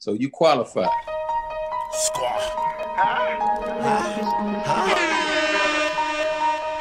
[0.00, 0.86] So you qualify.
[1.92, 2.40] Squaw.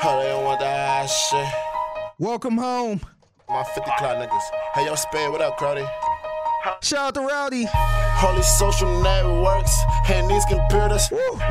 [0.01, 1.45] They don't want that shit.
[2.17, 3.01] Welcome home.
[3.49, 4.41] My 50 clock niggas.
[4.73, 5.85] Hey, yo, Spade, what up, Crowdy?
[6.81, 7.67] Shout out to Rowdy.
[8.23, 9.77] All these social networks
[10.09, 11.09] and these computers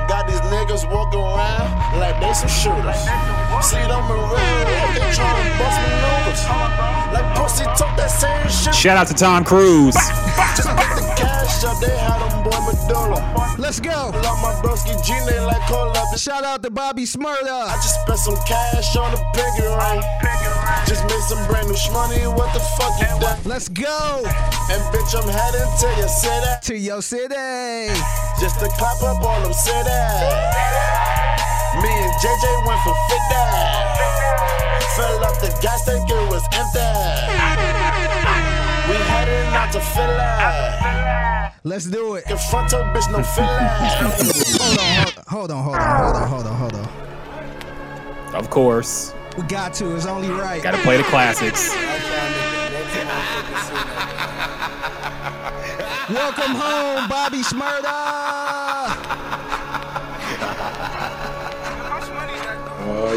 [0.09, 2.97] got these niggas walking around like they some shooters.
[2.97, 3.29] See them in real life, they tryna bust me numbers.
[3.29, 3.38] Like
[7.49, 8.75] pussy talk that same shit.
[8.75, 9.95] Shout out to Tom Cruise.
[10.57, 13.55] Just put the cash up, they had them boy medulla.
[13.59, 14.11] Let's go.
[14.23, 16.17] Love my broski G, they like call up.
[16.19, 17.75] Shout out to Bobby I Shmurda.
[17.83, 20.03] just spent some cash on the piggy ring.
[20.87, 22.27] Just made some brand new money.
[22.27, 23.39] What the fuck you done?
[23.45, 24.23] Let's go
[24.71, 26.53] And bitch, I'm heading to your city.
[26.63, 27.95] to your city.
[28.41, 31.18] Just to clap up on them city.
[31.83, 33.35] Me and JJ went for 50.
[34.97, 36.89] Fill up the gas tank, it was empty.
[38.89, 40.19] We heading out to Philly.
[41.65, 42.25] Let's do it.
[42.31, 43.49] In front of bitch, no Philly.
[45.29, 46.89] Hold on, hold on, hold on, hold on, hold on, hold
[48.35, 48.35] on.
[48.35, 49.15] Of course.
[49.37, 49.95] We got to.
[49.95, 50.61] It's only right.
[50.63, 51.73] Got to play the classics.
[56.11, 58.18] Welcome home, Bobby Shmurda.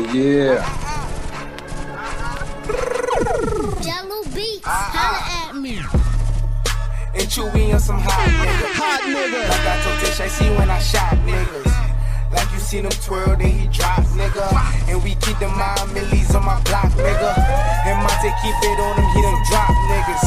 [0.10, 0.66] Yeah.
[3.86, 5.78] Jahlil Beats, holla at me.
[7.14, 8.74] And Chewy on some hot nigga.
[8.74, 9.48] Hot nigga.
[9.48, 11.81] Like I told Tish, I see when I shot niggas.
[12.72, 14.48] Seen him twirl, then he drop, nigga.
[14.88, 17.36] And we keep the mind millies on my block, nigga.
[17.84, 20.24] And Monte keep it on him, he done drop niggas.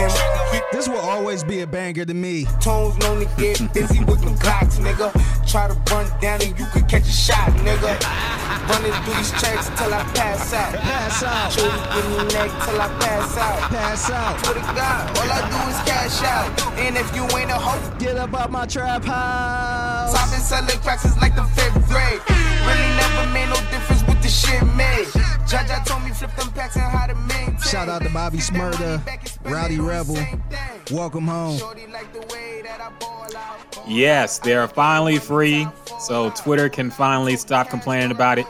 [0.00, 2.46] And This will always be a banger to me.
[2.62, 5.12] tones known to get busy with them clocks, nigga.
[5.46, 8.00] Try to run down and you could catch a shot, nigga.
[8.70, 10.72] Running through these checks till I pass out.
[10.72, 11.52] Pass out.
[11.52, 13.60] Shorty give me neck till I pass out.
[13.68, 14.40] Pass out.
[14.40, 16.78] Swear to God, all I do is cash out.
[16.78, 20.14] And if you ain't a hoe, Get up out my trap house.
[20.14, 22.20] I've been selling cracks like the fifth grade.
[22.66, 25.06] Really never made no difference with the shit made.
[25.46, 27.58] Jaja told me flip them packs and how to maintain.
[27.60, 29.00] Shout out to Bobby Shmurda,
[29.44, 30.16] Rowdy Rebel.
[30.90, 31.58] Welcome home.
[31.58, 33.88] Shorty like the way that I ball out.
[33.88, 35.66] Yes, they are finally free,
[36.00, 38.46] so Twitter can finally stop complaining about it.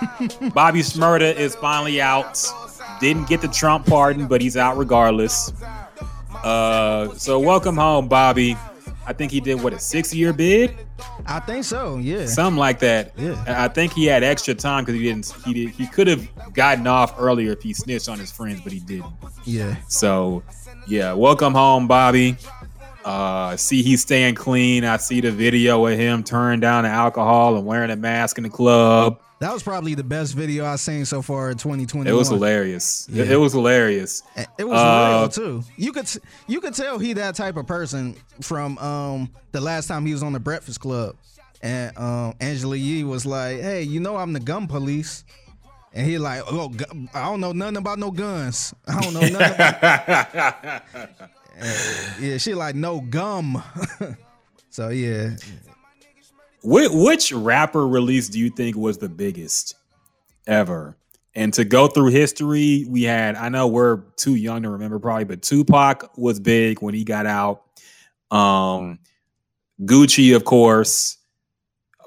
[0.54, 2.40] Bobby Shmurda is finally out.
[3.00, 5.52] Didn't get the Trump pardon, but he's out regardless.
[6.44, 8.56] Uh, so welcome home, Bobby.
[9.08, 10.76] I think he did what a six-year bid,
[11.24, 11.96] I think so.
[11.96, 12.26] Yeah.
[12.26, 13.14] something like that.
[13.16, 13.42] Yeah.
[13.46, 15.32] And I think he had extra time because he didn't.
[15.46, 15.70] He did.
[15.70, 19.10] He could have gotten off earlier if he snitched on his friends, but he didn't.
[19.44, 19.76] Yeah.
[19.88, 20.42] So,
[20.86, 22.36] yeah, welcome home, Bobby.
[23.02, 24.84] Uh, see, he's staying clean.
[24.84, 28.44] I see the video of him turning down the alcohol and wearing a mask in
[28.44, 29.22] the club.
[29.40, 32.06] That was probably the best video I've seen so far in 2021.
[32.12, 33.08] It was hilarious.
[33.08, 33.34] It- Yeah.
[33.34, 34.22] It, was hilarious.
[34.58, 35.64] It was Uh, real too.
[35.76, 36.10] You could
[36.48, 40.22] you could tell he that type of person from um the last time he was
[40.24, 41.14] on the Breakfast Club,
[41.62, 45.22] and um Angela Yee was like, "Hey, you know I'm the gun police,"
[45.94, 46.72] and he like, "Oh,
[47.14, 48.74] I don't know nothing about no guns.
[48.88, 50.82] I don't know nothing." about
[52.20, 53.62] yeah, she like no gum.
[54.70, 55.36] so yeah,
[56.62, 59.74] Which, which rapper release do you think was the biggest
[60.46, 60.96] ever?
[61.34, 65.24] And to go through history, we had, I know we're too young to remember probably,
[65.24, 67.62] but Tupac was big when he got out.
[68.30, 68.98] Um,
[69.80, 71.16] Gucci, of course.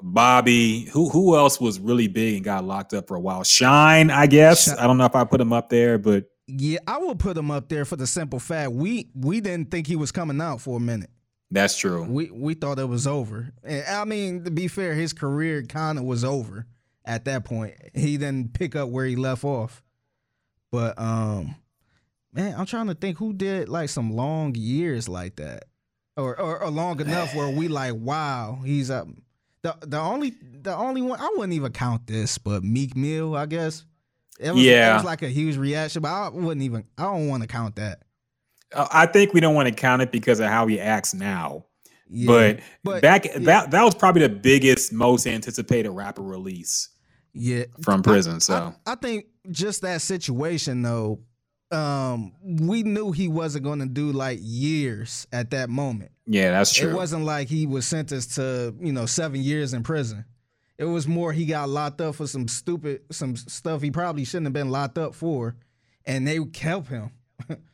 [0.02, 3.44] Bobby, who who else was really big and got locked up for a while?
[3.44, 4.64] Shyne, I guess.
[4.64, 7.36] Shi- I don't know if I put him up there, but yeah, I will put
[7.36, 10.60] him up there for the simple fact we we didn't think he was coming out
[10.60, 11.10] for a minute.
[11.52, 12.02] That's true.
[12.04, 13.52] We we thought it was over.
[13.62, 16.66] And I mean, to be fair, his career kind of was over
[17.04, 17.74] at that point.
[17.94, 19.82] He didn't pick up where he left off.
[20.70, 21.54] But um
[22.32, 25.66] man, I'm trying to think who did like some long years like that.
[26.16, 29.06] Or or, or long enough where we like, wow, he's up.
[29.62, 33.46] The the only the only one I wouldn't even count this, but Meek Mill, I
[33.46, 33.84] guess.
[34.40, 34.92] It was, Yeah.
[34.92, 37.76] it was like a huge reaction, but I wouldn't even I don't want to count
[37.76, 38.02] that.
[38.74, 41.66] Uh, I think we don't want to count it because of how he acts now.
[42.08, 42.26] Yeah.
[42.26, 43.38] But, But, back yeah.
[43.38, 46.90] that that was probably the biggest, most anticipated rapper release
[47.32, 47.64] yeah.
[47.82, 48.40] from prison.
[48.40, 51.20] So I, I think just that situation though,
[51.70, 56.12] um, we knew he wasn't gonna do like years at that moment.
[56.26, 56.90] yeah, that's true.
[56.90, 60.26] It wasn't like he was sentenced to, you know, seven years in prison.
[60.76, 64.46] It was more he got locked up for some stupid some stuff he probably shouldn't
[64.46, 65.56] have been locked up for,
[66.04, 67.12] and they kept him.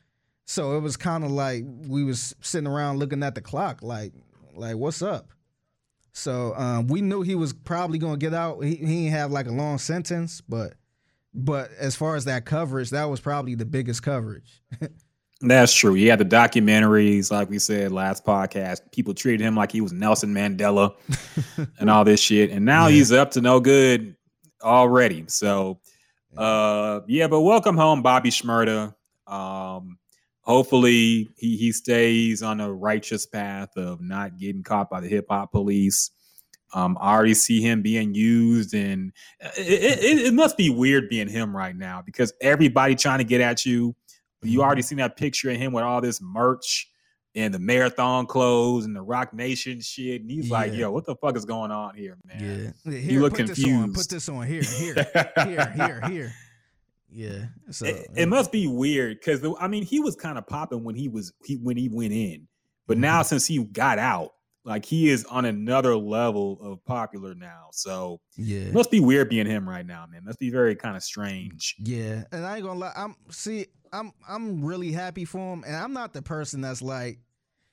[0.50, 4.14] so it was kind of like we was sitting around looking at the clock, like,
[4.54, 5.28] like what's up?
[6.14, 8.64] So um, we knew he was probably gonna get out.
[8.64, 10.72] He, he didn't have like a long sentence, but
[11.34, 14.62] but as far as that coverage, that was probably the biggest coverage.
[15.42, 15.92] That's true.
[15.92, 18.90] He had the documentaries, like we said last podcast.
[18.90, 20.94] People treated him like he was Nelson Mandela
[21.78, 22.50] and all this shit.
[22.50, 22.94] And now Yeah.
[22.94, 24.16] he's up to no good
[24.62, 25.24] already.
[25.28, 25.78] So
[26.38, 28.94] uh yeah, but welcome home, Bobby Shmurda.
[29.26, 29.97] Um
[30.48, 35.26] hopefully he he stays on a righteous path of not getting caught by the hip
[35.30, 36.10] hop police.
[36.74, 39.12] Um, I already see him being used, and
[39.56, 43.40] it, it, it must be weird being him right now because everybody trying to get
[43.40, 43.94] at you.
[44.42, 46.88] You already seen that picture of him with all this merch
[47.34, 51.16] and the marathon clothes and the Roc Nation shit, and he's like, "Yo, what the
[51.16, 52.92] fuck is going on here, man?" Yeah.
[52.98, 53.94] You look put This on, confused.
[53.94, 54.94] put this on here, here,
[55.44, 56.34] here, here, here.
[57.10, 57.46] Yeah.
[57.70, 60.94] So it, it must be weird because I mean he was kind of popping when
[60.94, 62.46] he was he when he went in,
[62.87, 63.26] but now Mhm.
[63.26, 64.34] since he got out,
[64.64, 67.69] like he is on another level of popular now.
[67.72, 68.60] So Yeah.
[68.60, 70.25] it must be weird being him right now, man.
[70.25, 71.76] Must be very kind of strange.
[71.78, 72.93] Yeah, and I ain't gonna lie.
[72.94, 77.20] I'm see, I'm I'm really happy for him, and I'm not the person that's like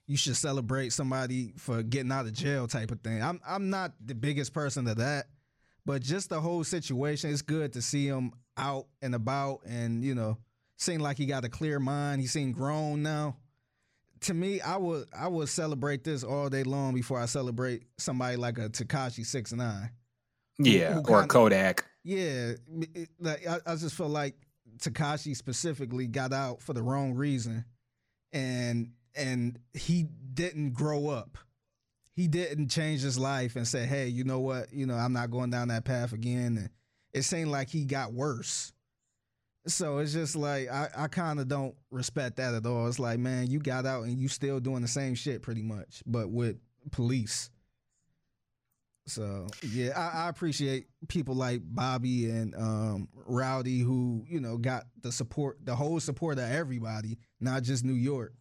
[0.07, 3.21] you should celebrate somebody for getting out of jail type of thing.
[3.21, 5.25] I'm I'm not the biggest person to that,
[5.85, 7.31] but just the whole situation.
[7.31, 10.37] It's good to see him out and about, and you know,
[10.77, 12.21] seemed like he got a clear mind.
[12.21, 13.37] He seemed grown now.
[14.21, 18.37] To me, I would I would celebrate this all day long before I celebrate somebody
[18.37, 19.91] like a Tekashi Six Nine.
[20.57, 21.85] Yeah, who or kinda- Kodak.
[22.03, 22.53] Yeah,
[22.93, 24.35] it- like I, I just feel like
[24.77, 27.65] Tekashi specifically got out for the wrong reason,
[28.33, 30.03] and and he
[30.33, 31.37] didn't grow up.
[32.15, 34.71] He didn't change his life and say, "Hey, you know what?
[34.73, 36.69] You know, I'm not going down that path again." And
[37.15, 38.73] it seemed like he got worse.
[39.67, 42.87] So it's just like I, I kind of don't respect that at all.
[42.87, 46.03] It's like, man, you got out and you still doing the same shit pretty much,
[46.05, 46.57] but with
[46.91, 47.49] police.
[49.07, 54.83] So yeah, I, I appreciate people like Bobby and um, Rowdy who you know got
[55.01, 58.33] the support, the whole support of everybody, not just New York.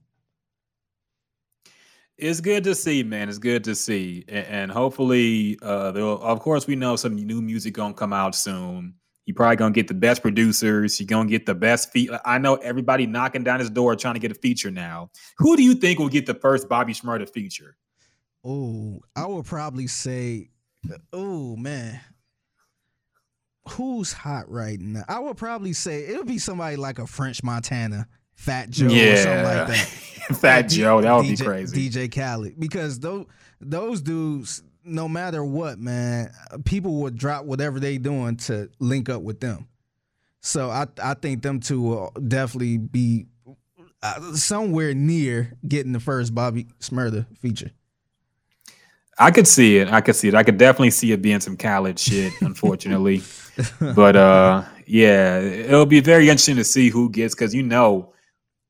[2.16, 3.28] It's good to see, man.
[3.28, 7.94] It's good to see, and, hopefully, uh, of course, we know some new music gonna
[7.94, 8.94] come out soon.
[9.26, 11.00] You probably gonna get the best producers.
[11.00, 12.10] You're gonna get the best feat.
[12.24, 15.10] I know everybody knocking down his door trying to get a feature now.
[15.38, 17.76] Who do you think will get the first Bobby Shmurda feature?
[18.44, 20.50] Oh, I would probably say,
[21.12, 21.98] oh man,
[23.70, 25.04] who's hot right now?
[25.08, 28.06] I would probably say it would be somebody like a French Montana,
[28.44, 29.76] Fat Joe, or something like that.
[30.36, 31.00] Fat Like Joe.
[31.00, 31.90] That would DJ, be crazy.
[31.90, 33.26] DJ Khaled, because those
[33.60, 36.30] those dudes, no matter what, man,
[36.64, 39.68] people would drop whatever they doing to link up with them.
[40.40, 43.26] So I I think them two will definitely be
[44.02, 47.70] uh, somewhere near getting the first Bobby Shmurda feature.
[49.18, 49.88] I could see it.
[49.92, 50.34] I could see it.
[50.34, 53.22] I could definitely see it being some college shit, unfortunately.
[53.80, 58.12] but uh yeah, it'll be very interesting to see who gets because you know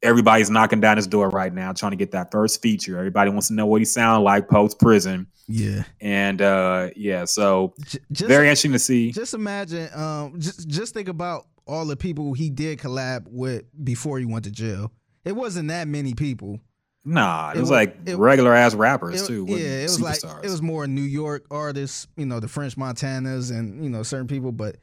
[0.05, 2.99] everybody's knocking down his door right now trying to get that first feature.
[2.99, 5.27] Everybody wants to know what he sound like post prison.
[5.49, 7.75] Yeah, And uh yeah, so
[8.12, 9.12] just very interesting to see.
[9.12, 14.19] just imagine, um, just just think about all the people he did collab with before
[14.19, 14.91] he went to jail.
[15.25, 16.61] It wasn't that many people.
[17.07, 19.45] Nah, it, it was wa- like it- regular ass rappers It- too.
[19.49, 20.45] yeah, it was like superstars.
[20.45, 24.27] it was more New York artists, you know, the French Montanas and you know certain
[24.27, 24.50] people.
[24.53, 24.77] But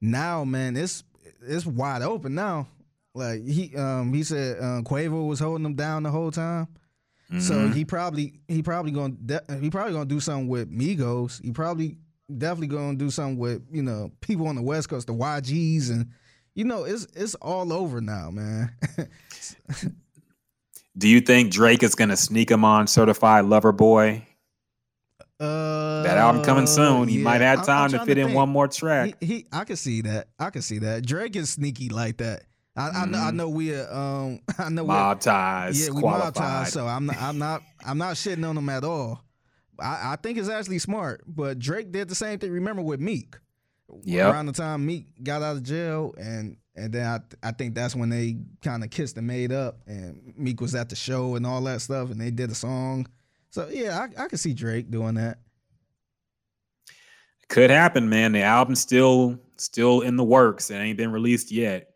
[0.00, 1.04] now, man, it's
[1.46, 2.68] it's wide open now.
[3.16, 6.68] Like he um he said uh, Quavo was holding them down the whole time.
[7.40, 7.74] So Mhm.
[7.74, 11.42] he probably he probably gonna de- he probably gonna do something with Migos.
[11.42, 11.98] He probably
[12.38, 16.10] definitely gonna do something with you know people on the West Coast, the YGs, and
[16.54, 18.70] you know it's it's all over now, man.
[20.98, 24.26] Do you think Drake is gonna sneak him on certified lover boy?
[25.38, 27.08] uh, That album coming soon.
[27.08, 27.24] He yeah.
[27.24, 29.16] might have I'm- I'm time to fit in one more track.
[29.20, 30.28] He, he, I can see that.
[30.38, 31.04] I can see that.
[31.04, 32.44] Drake is sneaky like that.
[32.76, 33.34] I, I Mhm.
[33.34, 34.82] know we're Um, I know.
[34.84, 36.72] we Mob ties, yeah, we mob ties.
[36.72, 37.06] So I'm.
[37.06, 37.62] Not, I'm not.
[37.84, 39.24] I'm not shitting on them at all.
[39.78, 41.22] I, I think it's actually smart.
[41.26, 42.50] But Drake did the same thing.
[42.50, 43.36] Remember with Meek.
[44.02, 44.32] Yep.
[44.32, 47.94] Around the time Meek got out of jail, and and then I I think that's
[47.94, 51.46] when they kind of kissed and made up, and Meek was at the show and
[51.46, 53.06] all that stuff, and they did a song.
[53.50, 55.38] So yeah, I I can see Drake doing that.
[57.48, 58.32] Could happen, man.
[58.32, 60.70] The album's still still in the works.
[60.70, 61.90] It ain't been released yet.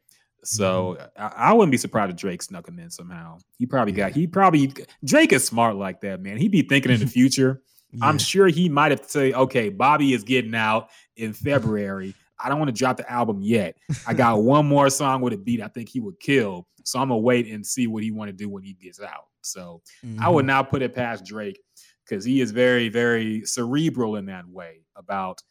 [0.44, 1.23] So Mm-hmm.
[1.23, 3.38] I, I wouldn't be surprised if Drake snuck him in somehow.
[3.59, 4.73] He probably got he probably
[5.04, 6.37] Drake is smart like that, man.
[6.38, 7.62] He'd be thinking in the future.
[8.02, 12.14] I'm sure he might have to say, okay, Bobby is getting out in February.
[12.42, 13.76] I don't want to drop the album yet.
[14.06, 16.66] I got one more song with a beat I think he would kill.
[16.85, 19.26] So I'm gonna wait and see what he want to do when he gets out.
[19.42, 19.82] So
[20.18, 20.49] I would Mhm.
[20.49, 21.61] not put it past Drake
[22.09, 25.42] because he is very, very cerebral in that way about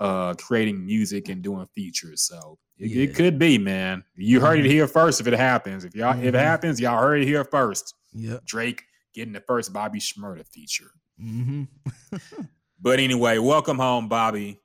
[0.00, 2.22] uh creating music and doing features.
[2.22, 3.02] So it, Yeah.
[3.04, 4.04] it could be, man.
[4.14, 4.70] You heard it Mhm.
[4.70, 5.20] here first.
[5.20, 6.38] If it happens, if y'all if it Mhm.
[6.38, 7.94] happens, y'all heard it here first.
[8.12, 8.44] Yep.
[8.44, 8.82] Drake
[9.14, 10.90] getting the first Bobby Shmurda feature.
[11.20, 11.64] Mm-hmm.
[12.78, 14.60] But anyway, welcome home, Bobby.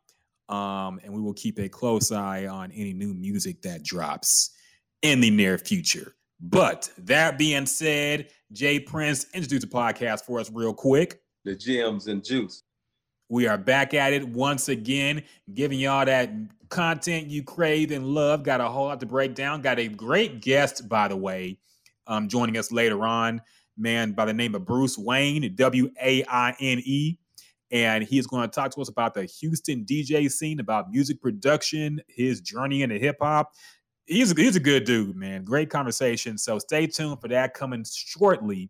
[0.50, 4.50] Um, and we will keep a close eye on any new music that drops
[5.02, 6.14] in the near future.
[6.42, 11.22] But that being said, Jay Prince, introduce the podcast for us real quick.
[11.46, 12.64] the gems and juice.
[13.32, 15.24] We are back at it once again,
[15.54, 16.34] giving y'all that
[16.68, 18.44] content you crave and love.
[18.44, 19.62] Got a whole lot to break down.
[19.62, 21.58] Got a great guest, by the way,
[22.08, 23.42] um, joining us later on.
[23.78, 27.20] Man by the name of Bruce Wayne, W A I N E.
[27.72, 31.22] And he is going to talk to us about the Houston DJ scene, about music
[31.22, 33.54] production, his journey into hip hop.
[34.08, 35.46] He's a, he's a good dude, man.
[35.46, 36.38] Great conversation.
[36.38, 38.70] So stay tuned for that coming shortly.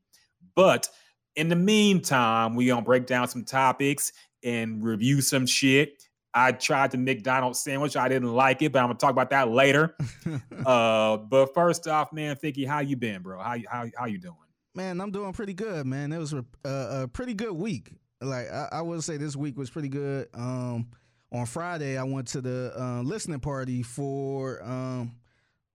[0.56, 0.88] But
[1.36, 4.12] in the meantime, we gonna break down some topics
[4.44, 6.08] and review some shit.
[6.34, 7.98] I tried the McDonald's sandwich.
[7.98, 9.96] I didn't like it, but I'm gonna talk about that later.
[10.66, 13.40] uh, but first off, man, Figgy, how you been, bro?
[13.40, 14.36] How you how how you doing?
[14.74, 16.14] Man, I'm doing pretty good, man.
[16.14, 17.92] It was a, a, a pretty good week.
[18.22, 20.30] Like I, I would say, this week was pretty good.
[20.34, 20.88] Um,
[21.34, 25.16] on Friday, I went to the uh, listening party for um,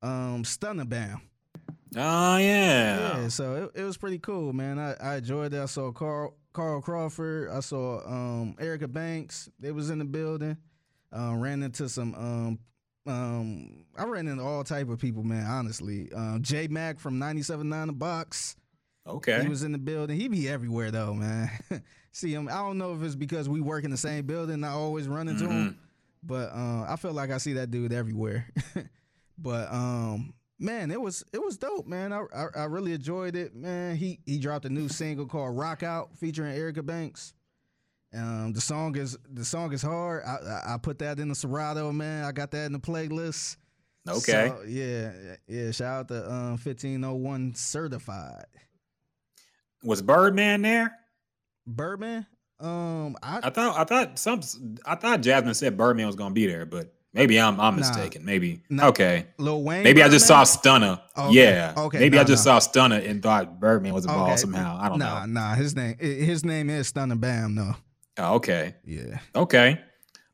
[0.03, 1.21] um, Stunna Bam.
[1.95, 3.19] Oh yeah.
[3.19, 4.79] Yeah, so it, it was pretty cool, man.
[4.79, 5.63] I, I enjoyed that.
[5.63, 7.51] I saw Carl Carl Crawford.
[7.51, 9.51] I saw um, Erica Banks.
[9.61, 10.57] They was in the building.
[11.15, 12.15] Uh, ran into some.
[12.15, 12.59] Um,
[13.07, 15.45] um, I ran into all type of people, man.
[15.45, 18.57] Honestly, um, J Mac from 97.9 The Box.
[19.07, 19.43] Okay.
[19.43, 20.19] He was in the building.
[20.19, 21.51] He be everywhere though, man.
[22.13, 22.49] See him.
[22.49, 24.65] I don't know if it's because we work in the same building.
[24.65, 25.79] I always run into him,
[26.23, 28.51] but uh, I feel like I see that dude everywhere.
[29.39, 32.13] but um, man, it was it was dope, man.
[32.13, 33.97] I, I I really enjoyed it, man.
[33.97, 37.35] He he dropped a new single called "Rock Out" featuring Erica Banks.
[38.15, 40.23] Um, the song is the song is hard.
[40.25, 42.25] I, I I put that in the Serato, man.
[42.25, 43.57] I got that in the playlist.
[44.09, 44.49] okay.
[44.49, 45.13] So, yeah,
[45.47, 45.71] yeah.
[45.73, 48.47] Shout out to um, 1501 certified.
[49.83, 50.97] was Birdman there?
[51.67, 52.27] Birdman.
[52.59, 54.41] Um, I, I thought I thought some
[54.87, 57.81] I thought Jasmine said Birdman was gonna be there, but maybe I'm I'm Nah.
[57.81, 58.25] mistaken.
[58.25, 58.89] Maybe Nah.
[58.89, 59.27] okay.
[59.39, 59.83] Lil Wayne.
[59.83, 60.83] Maybe I just saw Birdman?
[60.83, 61.01] Stunna.
[61.19, 61.73] Okay, Yeah.
[61.77, 62.59] okay, Maybe I just nah.
[62.61, 64.37] saw Stunna and thought Birdman was involved Okay.
[64.41, 64.79] somehow.
[64.81, 65.41] I don't nah, know.
[65.41, 67.55] Nah, his name his name is Stunna Bam.
[67.57, 67.75] No,
[68.19, 68.77] Oh, okay.
[68.85, 69.19] yeah.
[69.35, 69.81] Okay.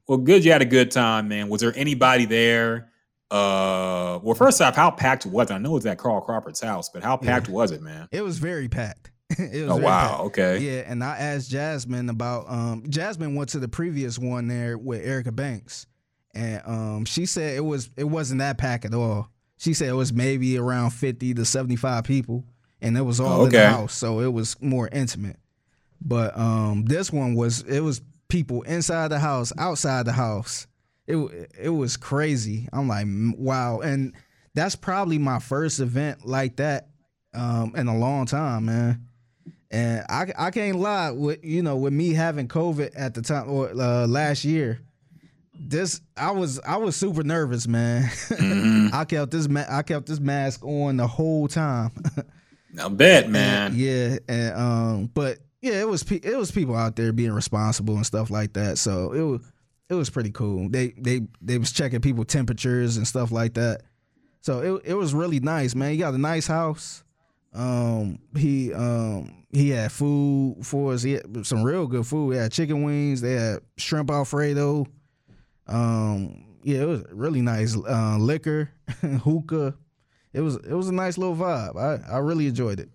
[0.06, 0.44] Well, good.
[0.44, 1.48] You had a good time, man.
[1.48, 2.88] Was there anybody there?
[3.30, 5.54] Uh, well, first off, how packed was it?
[5.54, 8.06] I know it was at Carl Crawford's house, but how packed was it, man?
[8.12, 9.10] It was very packed.
[9.30, 10.08] it was Oh very wow.
[10.08, 10.20] packed.
[10.24, 10.58] Okay.
[10.58, 15.02] Yeah, and I asked Jasmine about um Jasmine went to the previous one there with
[15.06, 15.86] Erica Banks.
[16.34, 19.28] And um she said it was it wasn't that packed at all.
[19.58, 22.44] She said it was maybe around 50 to 75 people
[22.80, 25.36] and it was all in the house, so it was more intimate.
[26.00, 30.66] But um this one was it was people inside the house, outside the house.
[31.06, 31.16] It
[31.60, 32.68] it was crazy.
[32.72, 33.06] I'm like,
[33.38, 33.80] wow.
[33.80, 34.14] And
[34.54, 36.88] that's probably my first event like that
[37.34, 39.06] um in a long time, man.
[39.70, 43.50] And I I can't lie with you know with me having COVID at the time
[43.50, 44.80] or uh, last year.
[45.64, 48.02] This I was I was super nervous, man.
[48.04, 48.92] Mhm.
[48.92, 51.90] I kept this ma- I kept this mask on the whole time.
[52.80, 53.72] I bet, man.
[53.72, 57.32] And, yeah, and um, but yeah, it was pe- it was people out there being
[57.32, 58.78] responsible and stuff like that.
[58.78, 59.40] So it was
[59.88, 60.68] it was pretty cool.
[60.70, 63.82] They they they was checking people temperatures and stuff like that.
[64.40, 65.92] So it it was really nice, man.
[65.92, 67.04] He got a nice house.
[67.54, 71.02] Um, he um he had food for us.
[71.02, 72.32] He had some real good food.
[72.32, 73.20] He had chicken wings.
[73.20, 74.86] They had shrimp alfredo.
[75.66, 77.76] Um, yeah, it was really nice.
[77.76, 79.74] Uh, liquor, hookah.
[80.32, 81.76] It was it was a nice little vibe.
[81.76, 82.88] I I really enjoyed it.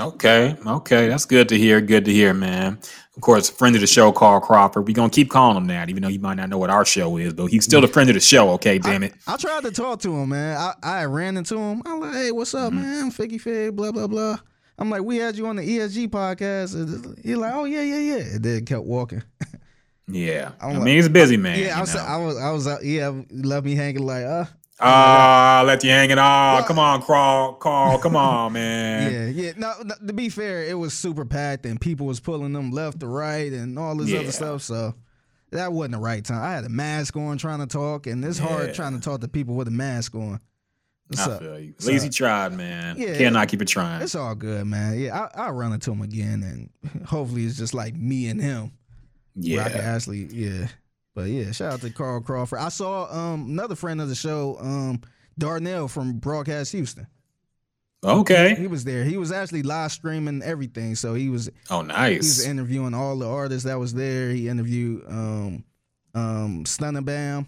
[0.00, 1.80] Okay, okay, that's good to hear.
[1.80, 2.78] Good to hear, man.
[3.16, 4.86] Of course, friend of the show, Carl Crawford.
[4.86, 7.16] We're gonna keep calling him that, even though he might not know what our show
[7.16, 8.50] is, but he's still the friend of the show.
[8.50, 9.14] Okay, damn it.
[9.26, 10.56] I tried to talk to him, man.
[10.56, 11.82] I, I ran into him.
[11.84, 12.80] I'm like, hey, what's up, Mm-hmm.
[12.82, 13.04] man?
[13.06, 14.38] I'm Figgy Fig, blah, blah, blah.
[14.78, 16.76] I'm like, we had you on the ESG podcast.
[17.24, 18.22] He's like, oh, yeah, yeah, yeah.
[18.34, 19.24] And then kept walking.
[20.08, 21.58] Yeah, I I'm mean like- he's a busy man.
[21.58, 21.94] yeah, I was.
[21.96, 24.44] I was, I was, out, yeah, he left me hanging like, uh,
[24.80, 26.18] Ah, let you hang it.
[26.18, 27.54] Ah, come on, Carl.
[27.54, 29.12] Carl, come on, man.
[29.36, 29.52] yeah, yeah.
[29.56, 33.00] No, no, to be fair, it was super packed and people was pulling them left
[33.00, 34.20] to right and all this Yeah.
[34.20, 34.62] other stuff.
[34.62, 34.94] So
[35.50, 36.42] that wasn't the right time.
[36.42, 38.46] I had a mask on trying to talk, and it's Yeah.
[38.46, 40.38] hard trying to talk to people with a mask on.
[41.18, 41.74] I feel you.
[41.84, 42.96] Least he tried, man.
[42.98, 43.16] Yeah.
[43.16, 44.02] Cannot keep it trying.
[44.02, 44.96] It's all good, man.
[44.98, 48.70] Yeah, I, I'll run into him again, and hopefully it's just like me and him.
[49.38, 49.80] Rocket Yeah.
[49.94, 50.68] Ashley, yeah.
[51.14, 52.58] But yeah, shout out to Carl Crawford.
[52.60, 55.00] I saw um another friend of the show, um
[55.38, 57.06] Darnell from Broadcast Houston.
[58.04, 58.54] Okay.
[58.54, 59.02] He was there.
[59.04, 60.94] He was actually live streaming everything.
[60.94, 62.10] So he was Oh, nice.
[62.12, 64.30] he was interviewing all the artists that was there.
[64.30, 65.64] He interviewed um
[66.14, 67.46] um, Stunna Bam.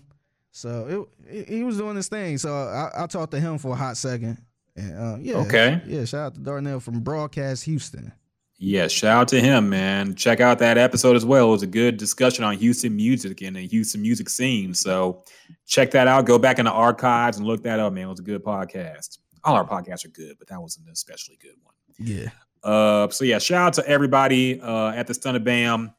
[0.53, 2.39] So it, it, he was doing his thing.
[2.39, 4.39] So I, I talked to him for a hot second.
[4.77, 5.81] And uh, yeah, Okay.
[5.87, 6.05] yeah.
[6.05, 8.13] Shout out to Darnell from Broadcast Houston.
[8.63, 10.15] Yeah, shout out to him, man.
[10.15, 11.49] Check out that episode as well.
[11.49, 14.75] It was a good discussion on Houston music and the Houston music scene.
[14.75, 15.25] So
[15.67, 16.27] check that out.
[16.27, 18.05] Go back in the archives and look that up, man.
[18.05, 19.17] It was a good podcast.
[19.45, 21.75] All our podcasts are good, but that was an especially good one.
[21.99, 22.29] Yeah,
[22.63, 25.95] Uh, so yeah, shout out to everybody uh, at the Stunna Bam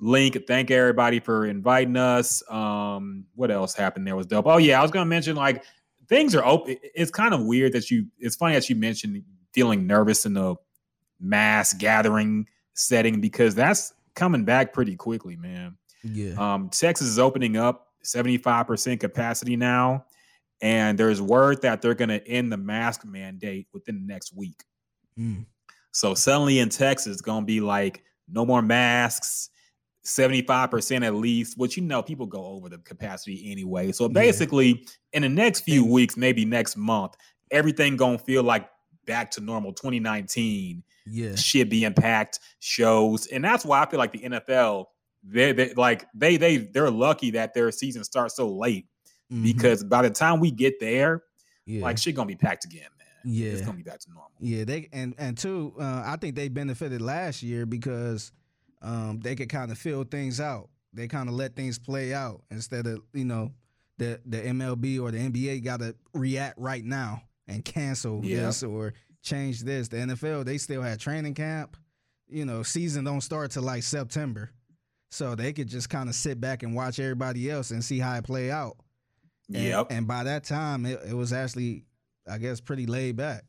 [0.00, 0.38] link.
[0.46, 2.40] Thank everybody for inviting us.
[2.48, 4.46] Um, what else happened there was dope.
[4.46, 5.64] Oh yeah, I was gonna mention like
[6.08, 6.76] things are open.
[6.94, 8.06] It's kind of weird that you.
[8.20, 10.54] It's funny that you mentioned feeling nervous in the
[11.20, 15.76] mass gathering setting because that's coming back pretty quickly, man.
[16.04, 20.04] yeah, Um, Texas is opening up 75% capacity now,
[20.62, 24.62] and there's word that they're going to end the mask mandate within the next week.
[25.18, 25.46] Mm.
[25.92, 29.50] So suddenly in Texas, it's going to be like no more masks,
[30.04, 33.92] 75% at least, which you know people go over the capacity anyway.
[33.92, 34.12] So Yeah.
[34.12, 37.14] basically, in the next few weeks, maybe next month,
[37.50, 38.68] everything going to feel like
[39.06, 44.12] back to normal 2019 yeah, shit be packed shows and that's why i feel like
[44.12, 44.86] the nfl
[45.22, 48.86] they they like they they they're lucky that their season starts so late
[49.32, 49.42] Mhm.
[49.42, 51.22] because by the time we get there
[51.66, 51.82] yeah.
[51.82, 54.64] like shit gonna be packed again man Yeah, it's gonna be back to normal Yeah,
[54.64, 58.32] they and and two, uh, I think they benefited last year because
[58.80, 60.70] um, they could kind of fill things out.
[60.94, 63.52] They kind of let things play out instead of you know
[63.98, 68.46] the the MLB or the NBA got to react right now and cancel Yeah.
[68.46, 69.88] this or change this.
[69.88, 71.76] The NFL they still had training camp.
[72.28, 74.50] You know, season don't start till like September,
[75.10, 78.14] so they could just kind of sit back and watch everybody else and see how
[78.16, 78.76] it play out.
[79.48, 81.86] And, yep And by that time, it, it was actually,
[82.30, 83.44] I guess, pretty laid back.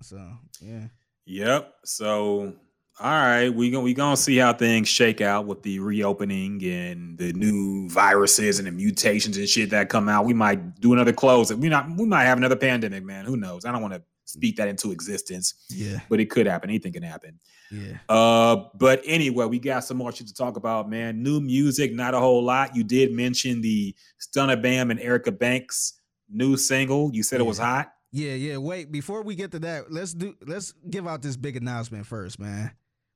[0.00, 0.18] So
[0.60, 0.88] yeah.
[1.26, 2.54] yep so
[3.00, 7.18] all right we gonna we gonna see how things shake out with the reopening and
[7.18, 11.12] the new viruses and the mutations and shit that come out we might do another
[11.12, 14.02] close we not we might have another pandemic man who knows i don't want to
[14.34, 16.00] speak that into existence Yeah.
[16.08, 17.38] but it could happen anything can happen
[17.70, 17.98] Yeah.
[18.08, 21.22] Uh, but anyway, we got some more shit to talk about, man.
[21.22, 22.76] New music, not a whole lot.
[22.76, 25.94] You did mention the Stunna Bam and Erica Banks
[26.28, 27.10] new single.
[27.12, 27.92] You said it was hot.
[28.12, 28.58] Yeah, yeah.
[28.58, 32.38] Wait, before we get to that, let's do let's give out this big announcement first,
[32.38, 32.70] man.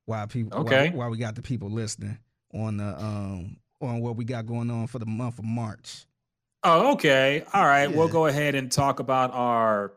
[0.06, 0.88] While people Okay.
[0.88, 2.18] while, while we got the people listening
[2.52, 6.06] on the um on what we got going on for the month of March.
[6.64, 7.44] Oh, okay.
[7.52, 7.86] All right.
[7.94, 9.92] We'll go ahead and talk about our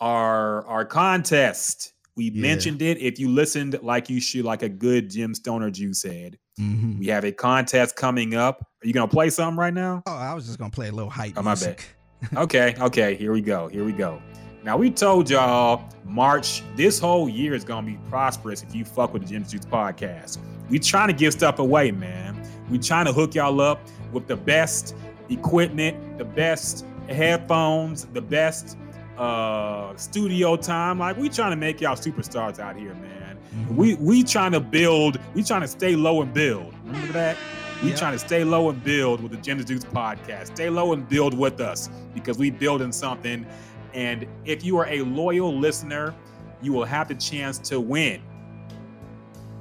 [0.00, 1.92] our our contest.
[2.16, 2.40] We Yeah.
[2.42, 2.98] mentioned it.
[2.98, 6.98] If you listened like you should, like a good Jim Stoner Jew said, Mm-hmm.
[7.00, 8.60] we have a contest coming up.
[8.82, 10.02] Are you gonna play something right now?
[10.06, 11.86] Oh, I was just gonna play a little hype Oh, my music.
[12.34, 13.68] okay, okay, here we go.
[13.68, 14.22] Here we go.
[14.64, 19.12] Now we told y'all March, this whole year is gonna be prosperous if you fuck
[19.12, 20.38] with the Jim Juice podcast.
[20.70, 22.42] We trying to give stuff away, man.
[22.70, 23.80] We trying to hook y'all up
[24.12, 24.96] with the best
[25.28, 28.76] equipment, the best headphones, the best
[29.18, 30.98] uh studio time.
[30.98, 33.38] Like we trying to make y'all superstars out here, man.
[33.54, 33.74] Mhm.
[33.76, 36.74] We we trying to build, we trying to stay low and build.
[36.84, 37.36] Remember that?
[37.82, 37.98] We Yep.
[37.98, 40.46] trying to stay low and build with the Gender Dudes podcast.
[40.46, 43.44] Stay low and build with us because we building something.
[43.92, 46.14] And if you are a loyal listener,
[46.62, 48.20] you will have the chance to win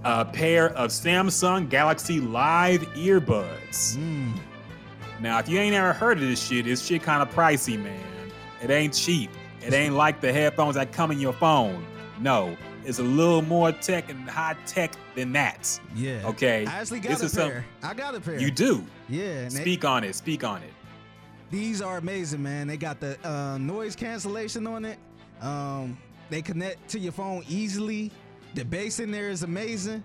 [0.06, 3.98] a pair of Samsung Galaxy Live earbuds.
[3.98, 4.34] Mm.
[5.20, 8.00] Now, if you ain't ever heard of this shit, this shit kind of pricey, man.
[8.62, 9.30] It ain't cheap.
[9.66, 11.86] It ain't like the headphones that come in your phone.
[12.20, 15.80] No, it's a little more tech and high tech than that.
[15.96, 16.22] Yeah.
[16.26, 17.66] Okay, I actually got This a is some- pair.
[17.84, 18.40] I got a pair.
[18.40, 18.86] you do.
[19.10, 19.24] Yeah.
[19.24, 20.16] And they- Speak on it.
[20.16, 20.72] Speak on it.
[21.52, 22.68] These are amazing, man.
[22.68, 24.98] They got the uh, noise cancellation on it.
[25.42, 25.98] Um,
[26.30, 28.12] they connect to your phone easily.
[28.56, 30.04] The bass in there is amazing.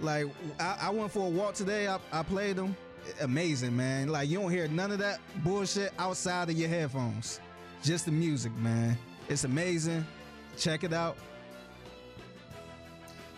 [0.00, 0.26] Like
[0.58, 1.86] I, I went for a walk today.
[1.86, 2.74] I, I played them.
[3.20, 4.08] Amazing, man.
[4.08, 7.38] Like you don't hear none of that bullshit outside of your headphones.
[7.84, 8.96] Just the music, man.
[9.28, 10.06] It's amazing.
[10.56, 11.16] Check it out.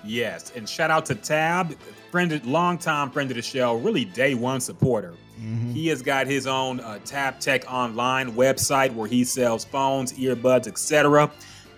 [0.04, 1.76] Yes, and shout out to Tab,
[2.12, 5.14] friend, longtime friend of the show, really day one supporter.
[5.40, 5.72] Mhm.
[5.74, 10.68] He has got his own uh, Tab Tech online website where he sells phones, earbuds,
[10.68, 11.28] etc.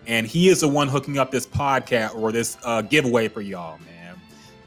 [0.07, 3.79] And he is the one hooking up this podcast or this uh, giveaway for y'all,
[3.79, 4.21] man.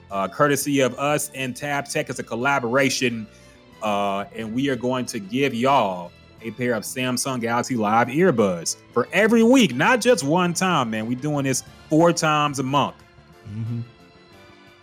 [0.09, 3.27] Uh, courtesy of us and Tab Tech is a collaboration,
[3.83, 6.11] uh, and we are going to give y'all
[6.43, 11.08] a pair of Samsung Galaxy Live earbuds for every week, not just one time, man.
[11.08, 12.95] We're doing this four times a month.
[13.49, 13.84] Mhm.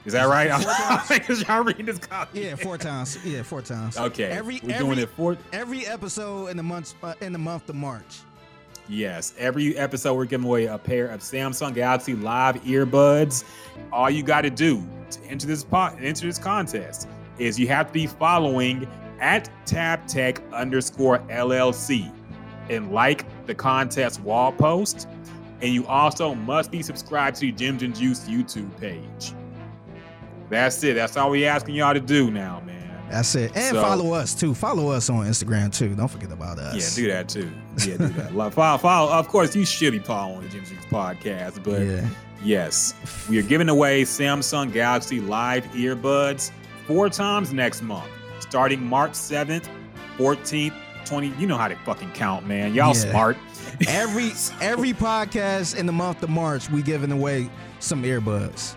[0.05, 0.51] Is that right?
[0.51, 1.09] Four times?
[1.09, 2.41] Because y'all reading this copy.
[2.41, 3.19] Yeah, four times.
[3.25, 3.97] Yeah, four times.
[3.99, 4.25] Okay.
[4.25, 5.37] Every we're every, doing it four.
[5.53, 8.21] every episode in the month uh, in the month of March.
[8.91, 13.45] Yes, every episode we're giving away a pair of Samsung Galaxy Live earbuds.
[13.93, 17.07] All you got to do to enter this pot, enter this contest,
[17.39, 18.89] is you have to be following
[19.21, 22.13] at tabtech underscore LLC
[22.71, 25.09] and like the contest wall post.
[25.61, 29.33] And you also must be subscribed to the Gems and Juice YouTube page.
[30.51, 30.95] That's it.
[30.95, 32.77] That's all we're asking y'all to do now, man.
[33.11, 33.53] That's it.
[33.57, 34.55] And So- follow us too.
[34.55, 35.95] Follow us on Instagram too.
[35.95, 36.97] Don't forget about us.
[36.99, 37.51] Yeah, do that too.
[37.87, 38.53] Yeah, do that.
[38.53, 39.13] Follow, follow.
[39.13, 42.07] Of course, you should be following the Gems and Juice podcast, but Yeah.
[42.45, 42.95] Yes,
[43.29, 46.53] we are giving away Samsung Galaxy Live earbuds
[46.87, 48.07] four times next month,
[48.49, 49.69] starting March 7th,
[50.17, 50.73] 14th,
[51.05, 51.29] 20.
[51.39, 52.75] You know how to fucking count, man.
[52.75, 53.11] Y'all Yeah.
[53.11, 53.37] smart.
[53.89, 58.75] Every every podcast in the month of March, we giving away some earbuds.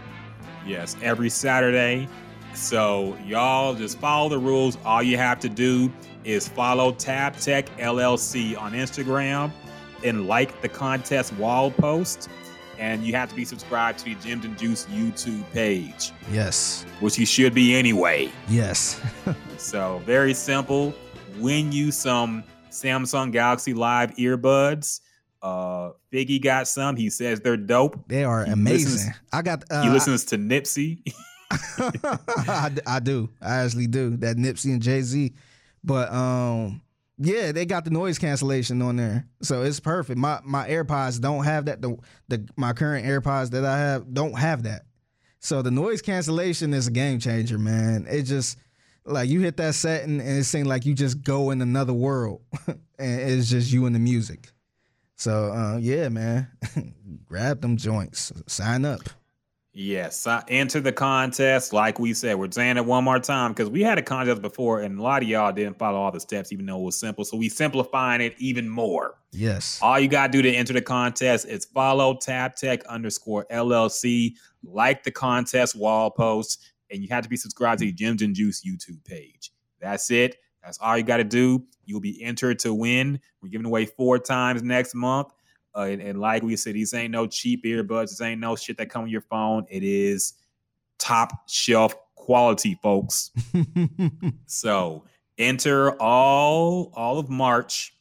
[0.66, 2.08] Yes, every Saturday.
[2.54, 4.78] So y'all just follow the rules.
[4.86, 5.92] All you have to do
[6.24, 9.52] is follow Tab Tech LLC on Instagram
[10.04, 12.30] and like the contest wall post.
[12.78, 16.84] And you have to be subscribed to the Gems and Juice YouTube page, Yes.
[17.00, 18.32] which you should be anyway.
[18.50, 19.00] Yes.
[19.62, 20.94] So very simple.
[21.38, 25.02] Win you some Samsung Galaxy Live earbuds.
[25.42, 26.96] Uh Figgy got some.
[26.96, 28.08] He says they're dope.
[28.08, 28.92] They are He amazing.
[28.92, 31.02] listens- I got uh, he listens to Nipsey.
[32.88, 33.30] I do.
[33.42, 34.18] I actually do.
[34.18, 35.34] That Nipsey and Jay Z.
[35.84, 36.82] But um,
[37.18, 40.18] yeah, they got the noise cancellation on there, so it's perfect.
[40.18, 41.82] My my AirPods don't have that.
[41.82, 41.98] The
[42.28, 44.84] the my current AirPods that I have don't have that.
[45.40, 48.06] So the noise cancellation is a game changer, man.
[48.10, 48.58] It just
[49.06, 52.42] like you hit that setting and it seems like you just go in another world,
[52.68, 54.50] and it's just you and the music.
[55.16, 56.48] So uh, yeah, man,
[57.26, 59.02] grab them joints, sign up.
[59.74, 61.72] Yes, uh, enter the contest.
[61.72, 64.82] Like we said, we're saying it one more time because we had a contest before,
[64.82, 67.24] and a lot of y'all didn't follow all the steps, even though it was simple.
[67.24, 69.16] So we simplifying it even more.
[69.32, 69.80] Yes.
[69.82, 75.12] All you gotta do to enter the contest is follow TabTech underscore LLC, like the
[75.12, 79.04] contest wall post, and you have to be subscribed to the Gems and Juice YouTube
[79.06, 79.52] page.
[79.80, 80.38] That's it.
[80.64, 81.64] That's all you gotta do.
[81.86, 83.20] You'll be entered to win.
[83.42, 85.30] We're giving away four times next month.
[85.76, 88.10] Uh, and, and like we said, these ain't no cheap earbuds.
[88.10, 89.66] This ain't no shit that come with your phone.
[89.70, 90.34] It is
[91.00, 93.32] top shelf quality, folks.
[94.46, 95.06] So
[95.38, 97.96] enter all all of March.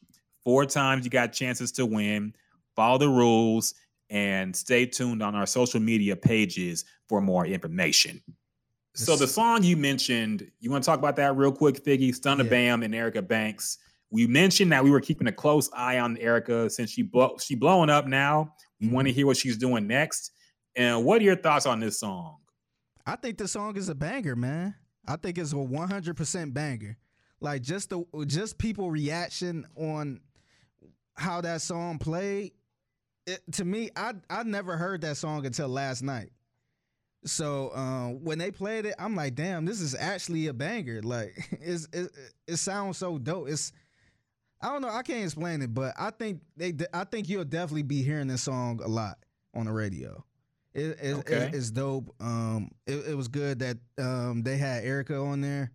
[0.45, 2.35] Four times you got chances to win.
[2.75, 3.75] Follow the rules
[4.11, 8.21] and stay tuned on our social media pages for more information.
[9.05, 12.11] So the song you mentioned, you want to talk about that real quick, Figgy?
[12.11, 12.51] Stunna Yeah.
[12.51, 13.79] Bam and Erica Banks.
[14.11, 17.55] We mentioned that we were keeping a close eye on Erica since she blow, she
[17.55, 18.55] blowing up now.
[18.81, 19.17] We want to mm-hmm.
[19.17, 20.33] hear what she's doing next.
[20.77, 22.39] And what are your thoughts on this song?
[23.07, 24.75] I think the song is a banger, man.
[25.07, 26.97] I think it's a 100% banger.
[27.41, 30.21] Like just the just people reaction on
[31.15, 32.53] how that song played.
[33.27, 36.33] It, to me, I I never heard that song until last night.
[37.25, 41.03] So um, when they played it, I'm like, damn, this is actually a banger.
[41.03, 42.11] Like it's, it
[42.47, 43.49] it sounds so dope.
[43.49, 43.73] It's
[44.63, 47.83] I don't know, I can't explain it, but I think they I think you'll definitely
[47.83, 49.19] be hearing this song a lot
[49.55, 50.25] on the radio.
[50.73, 51.35] It, it, Okay.
[51.37, 52.15] it- it's dope.
[52.21, 55.73] Um, it, it was good that um they had Erica on there.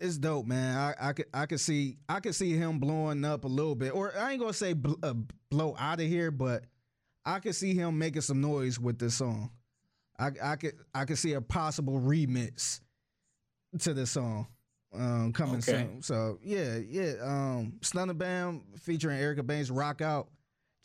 [0.00, 0.76] It's dope, man.
[0.76, 3.94] I, I could I could see I could see him blowing up a little bit,
[3.94, 5.14] or I ain't gonna say bl- uh,
[5.50, 6.64] blow out of here, but
[7.24, 9.50] I could see him making some noise with this song.
[10.18, 12.80] I I could I could see a possible remix
[13.80, 14.46] to this song
[14.94, 15.72] um, coming Okay.
[15.72, 16.02] soon.
[16.02, 17.12] So yeah, yeah.
[17.22, 20.28] Um, Stunna Bam featuring Erica Banks, Rock Out.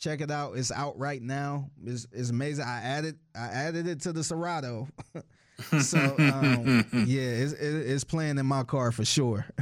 [0.00, 0.58] Check it out.
[0.58, 1.70] It's out right now.
[1.84, 2.64] It's, it's amazing.
[2.66, 4.88] I added I added it to the Serato.
[5.80, 9.46] so um, yeah, it's, it, it's playing in my car for sure.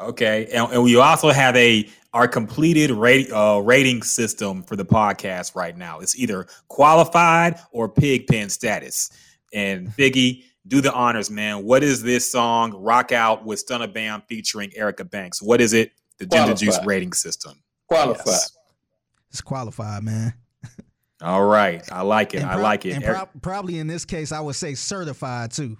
[0.00, 4.84] Okay, and, and we also have a our completed rate uh, rating system for the
[4.84, 6.00] podcast right now.
[6.00, 9.10] It's either qualified or pig pen status.
[9.54, 11.64] And Figgy, do the honors, man.
[11.64, 12.72] What is this song?
[12.74, 15.42] Rock out with Stunna Bam featuring Erica Banks.
[15.42, 15.92] What is it?
[16.18, 17.62] The Ginger Juice rating system.
[17.88, 18.26] Qualified.
[18.26, 18.56] Yes.
[19.30, 20.34] It's qualified, man.
[21.22, 22.42] All right, I like it.
[22.42, 22.94] And I like it.
[22.94, 25.78] And Er- probably in this case, I would say certified too,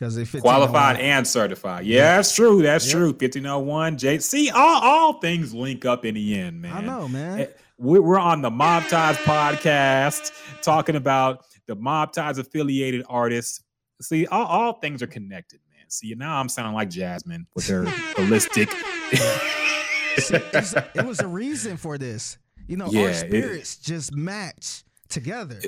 [0.00, 1.84] because it fits qualified and certified.
[1.84, 2.62] Yeah, that's true.
[2.62, 2.92] That's Yep.
[2.96, 3.12] true.
[3.18, 3.98] Fifteen oh one.
[3.98, 4.18] J.
[4.18, 6.72] See, all all things link up in the end, man.
[6.74, 7.40] I know, man.
[7.40, 10.32] Eh, We're on the Mob Ties podcast
[10.62, 13.62] talking about the Mob Ties affiliated artists.
[14.00, 15.84] See, all, all things are connected, man.
[15.90, 17.84] See, now I'm sounding like Jasmine with her
[18.14, 18.70] holistic.
[20.18, 20.34] See,
[20.94, 22.38] it was a reason for this.
[22.66, 25.60] You know, Yeah, our it- spirits just match together.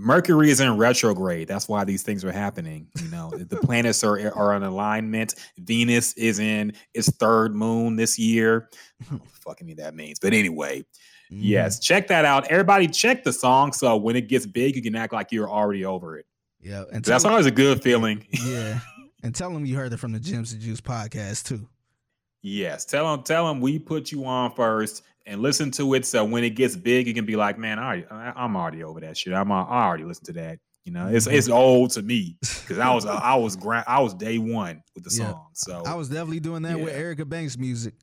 [0.00, 1.48] Mercury is in retrograde.
[1.48, 2.86] That's why these things are happening.
[3.02, 5.34] You know, the planets are are in alignment.
[5.58, 8.70] Venus is in its third moon this year.
[9.44, 10.20] Fucking me that means.
[10.20, 10.84] But anyway,
[11.32, 11.40] Mhm.
[11.42, 12.46] yes, check that out.
[12.46, 15.84] Everybody, check the song so when it gets big, you can act like you're already
[15.84, 16.26] over it.
[16.60, 16.84] Yeah.
[16.92, 18.24] And That's always a good feeling.
[18.46, 18.80] Yeah.
[19.24, 21.68] And tell them you heard it from the Gems and Juice podcast too.
[22.40, 26.04] Yes, tell them, tell them we put you on first and listen to it.
[26.06, 29.00] So when it gets big, you can be like, man, I, I am already over
[29.00, 29.32] that shit.
[29.32, 30.58] I'm I already listened to that.
[30.84, 34.14] You know, it's it's old to me because I was I was gra- I was
[34.14, 35.32] day one with the Yeah.
[35.32, 35.46] song.
[35.52, 37.94] So I was definitely doing that with Erica Banks music.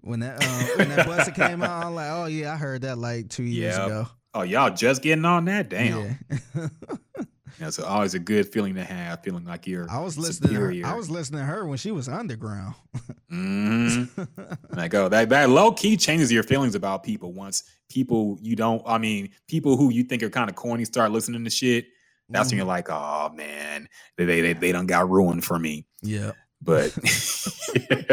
[0.00, 2.82] When that uh, when that Buss It came out, I'm like, oh yeah, I heard
[2.82, 3.86] that like two years Yep.
[3.86, 4.08] ago.
[4.34, 5.68] oh y'all just getting on that?
[5.68, 6.18] Damn.
[6.56, 6.66] Yeah.
[7.58, 9.88] That's always a good feeling to have, feeling like you're.
[9.90, 10.54] I was listening.
[10.54, 10.72] To her.
[10.86, 12.74] I was listening to her when she was underground.
[13.32, 14.28] Mhm.
[14.76, 18.82] like oh that that low key changes your feelings about people once people you don't
[18.86, 21.86] I mean people who you think are kind of corny start listening to shit.
[22.28, 25.86] That's when you're like, oh man, they they they, they done got ruined for me.
[26.02, 26.32] yeah.
[26.64, 26.96] But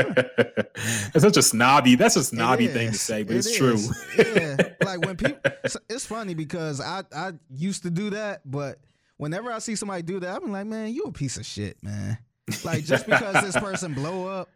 [0.04, 1.96] it's such a snobby.
[1.96, 3.78] That's a snobby thing to say, but It it's true.
[4.18, 8.80] yeah, like when people, it's- it's funny because I I used to do that, but
[9.20, 12.18] whenever I see somebody do that, I'm like, man, you a piece of shit, man.
[12.64, 14.50] Like just because this person blow up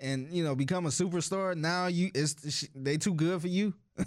[0.00, 3.72] and you know become a superstar, now you it's they too good for you.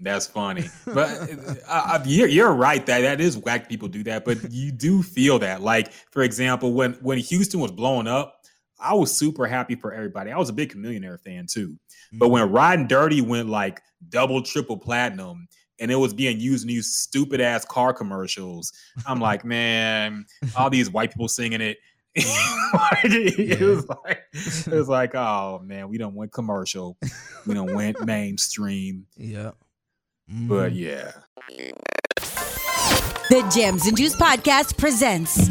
[0.00, 3.68] That's funny, but uh, uh, you're, you're right that that is whack.
[3.68, 5.62] People do that, but you do feel that.
[5.62, 8.42] Like for example, when when Houston was blowing up,
[8.80, 10.32] I was super happy for everybody.
[10.32, 11.78] I was a big Chamillionaire fan too.
[12.12, 15.46] But when Riding Dirty went like double, triple platinum,
[15.80, 18.72] and it was being used in these stupid ass car commercials,
[19.06, 21.78] I'm like, man, all these white people singing it.
[22.74, 23.66] Like, it Yeah.
[23.66, 26.96] was like it was like, oh man, we don't went commercial,
[27.46, 29.06] we don't went mainstream.
[29.16, 29.50] Yeah.
[30.28, 30.76] But Mhm.
[30.78, 31.12] yeah.
[33.28, 35.48] The Gems and Juice Podcast presents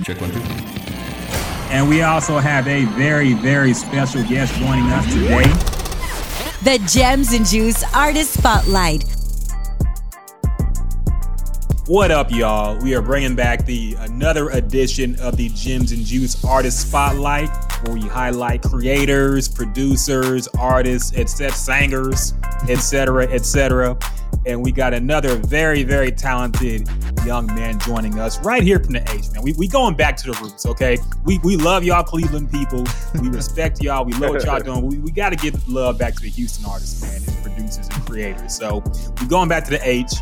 [1.72, 5.44] And we also have a very, very special guest joining us today.
[6.64, 9.04] the Gems and Juice Artist Spotlight.
[11.92, 12.78] What up, y'all?
[12.82, 17.50] We are bringing back the another edition of the Gems and Juice Artist Spotlight,
[17.84, 22.34] where we highlight creators, producers, artists, etc., singers,
[22.70, 23.98] etc., etc.
[24.46, 26.88] And we got another very, very talented
[27.26, 29.44] young man joining us right here from the H, man.
[29.44, 30.98] We, we going back to the roots, okay?
[31.26, 32.86] We we love y'all, Cleveland people.
[33.22, 34.06] We respect y'all.
[34.06, 34.88] We love what y'all doing.
[34.88, 38.06] We, we got to give love back to the Houston artists, man, and producers and
[38.06, 38.56] creators.
[38.56, 38.82] So
[39.20, 40.14] we going back to the H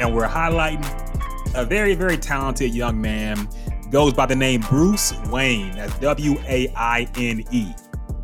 [0.00, 0.84] and we're highlighting
[1.54, 3.48] a very, very talented young man.
[3.90, 5.72] Goes by the name Bruce Wayne.
[5.72, 7.72] That's W A I N E.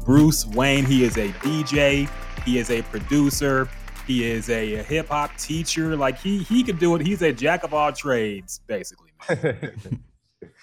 [0.04, 0.84] Bruce Wayne.
[0.84, 2.10] He is a DJ.
[2.44, 3.68] He is a producer.
[4.06, 5.96] He is a hip hop teacher.
[5.96, 7.06] Like he he could do it.
[7.06, 9.10] He's a jack of all trades, basically.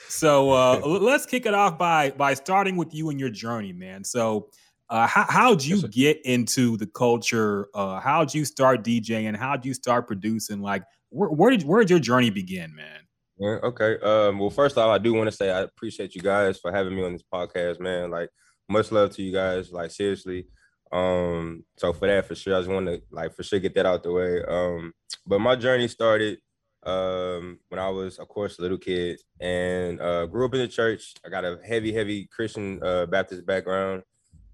[0.09, 4.03] so uh, let's kick it off by by starting with you and your journey, man.
[4.03, 4.49] So.
[4.89, 7.67] Uh, how, how'd you Yes, get into the culture?
[7.73, 9.35] Uh, how'd you start DJing?
[9.35, 10.61] How'd you start producing?
[10.61, 13.01] Like, where, where did where did your journey begin, man?
[13.39, 13.97] Yeah, okay.
[14.01, 16.95] Um, well, first off, I do want to say I appreciate you guys for having
[16.95, 18.09] me on this podcast, man.
[18.09, 18.29] Like,
[18.67, 19.71] much love to you guys.
[19.71, 20.47] Like, seriously.
[20.91, 23.85] Um, so for that, for sure, I just want to like for sure get that
[23.85, 24.43] out the way.
[24.43, 24.93] Um,
[25.25, 26.39] but my journey started
[26.83, 30.67] um when I was, of course, a little kid and uh grew up in the
[30.67, 31.13] church.
[31.25, 34.03] I got a heavy, heavy Christian uh Baptist background.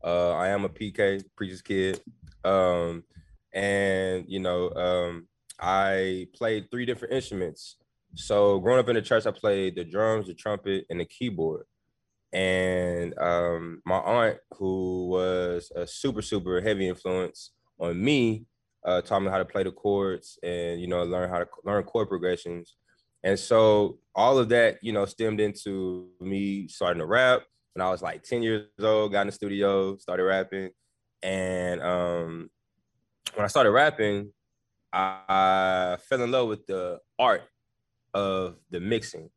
[0.04, 2.02] Uh, I am a PK, preacher's kid.
[2.44, 3.04] Um,
[3.54, 5.28] and you know, um,
[5.60, 7.78] I played three different instruments.
[8.16, 11.66] So growing up in the church, I played the drums, the trumpet, and the keyboard.
[12.32, 18.46] And um, my aunt, who was a super, super heavy influence on me,
[18.86, 21.84] uh, taught me how to play the chords and you know learn how to learn
[21.84, 22.76] chord progressions.
[23.24, 27.90] And so all of that, you know, stemmed into me starting to rap when I
[27.90, 30.70] was like 10 years old, got in the studio, started rapping.
[31.22, 32.50] And um,
[33.34, 34.32] when I started rapping,
[34.94, 37.44] I fell in love with the art
[38.14, 39.30] of the mixing.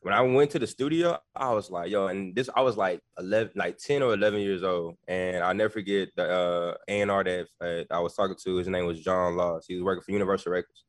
[0.00, 3.00] When I went to the studio, I was like, yo, and this I was like
[3.18, 4.94] 11, like 10 or 11 years old.
[5.08, 8.56] And I'll never forget the uh, A&R that uh, I was talking to.
[8.56, 9.66] His name was John Laws.
[9.66, 10.84] He was working for Universal Records.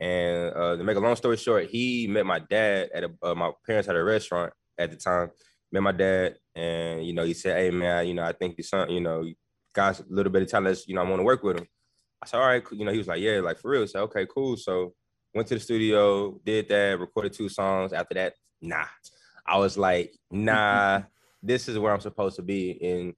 [0.00, 3.34] And uh, to make a long story short, he met my dad at a, uh,
[3.34, 5.30] my parents had a restaurant at the time.
[5.72, 8.64] Met my dad, and you know, he said, "Hey man, you know, I think your
[8.64, 9.24] son, you know,
[9.72, 10.80] got a little bit of talent.
[10.86, 11.66] You know, I want to work with him."
[12.22, 14.26] I said, "All right, you know." He was like, "Yeah, like for real." So "Okay,
[14.26, 14.94] cool." So
[15.34, 17.92] went to the studio, did that, recorded two songs.
[17.92, 18.86] After that, nah,
[19.46, 21.02] I was like, "Nah,
[21.42, 23.14] this is where I'm supposed to be." And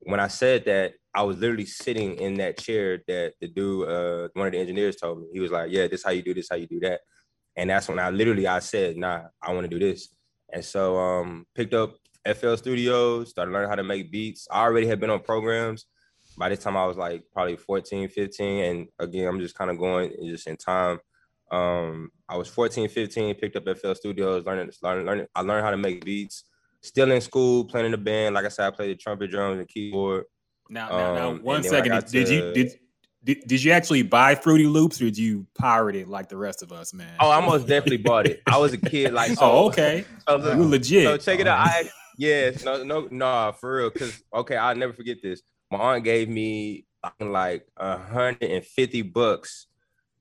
[0.00, 4.28] when I said that, I was literally sitting in that chair that the dude, uh,
[4.34, 5.28] one of the engineers told me.
[5.32, 7.00] He was like, "Yeah, this how you do this, how you do that."
[7.56, 10.08] And that's when I literally I said, "Nah, I want to do this."
[10.52, 14.46] And so um picked up FL Studios, started learning how to make beats.
[14.50, 15.86] I already had been on programs.
[16.38, 18.64] By this time I was like probably 14, 15.
[18.64, 20.98] And again, I'm just kind of going just in time.
[21.50, 25.26] Um, I was 14, 15, picked up FL Studios, learning, learning, learning.
[25.34, 26.44] I learned how to make beats.
[26.80, 28.34] still in school, playing in the band.
[28.34, 30.24] Like I said, I played the trumpet, drums, and keyboard.
[30.70, 31.92] Now, now, now Um, one and then when I second.
[31.92, 32.78] got Did, you did,
[33.24, 36.62] did did you actually buy Fruity Loops or did you pirate it like the rest
[36.62, 37.14] of us, man?
[37.20, 38.42] Oh, I most definitely bought it.
[38.48, 39.38] I was a kid, like so.
[39.42, 40.04] oh, okay.
[40.28, 41.04] So, You legit.
[41.04, 41.58] so check it out.
[41.68, 43.90] I yeah, no, no, no, for real.
[43.90, 45.40] Cause okay, I'll never forget this.
[45.72, 46.84] My aunt gave me
[47.18, 49.68] like a hundred and fifty bucks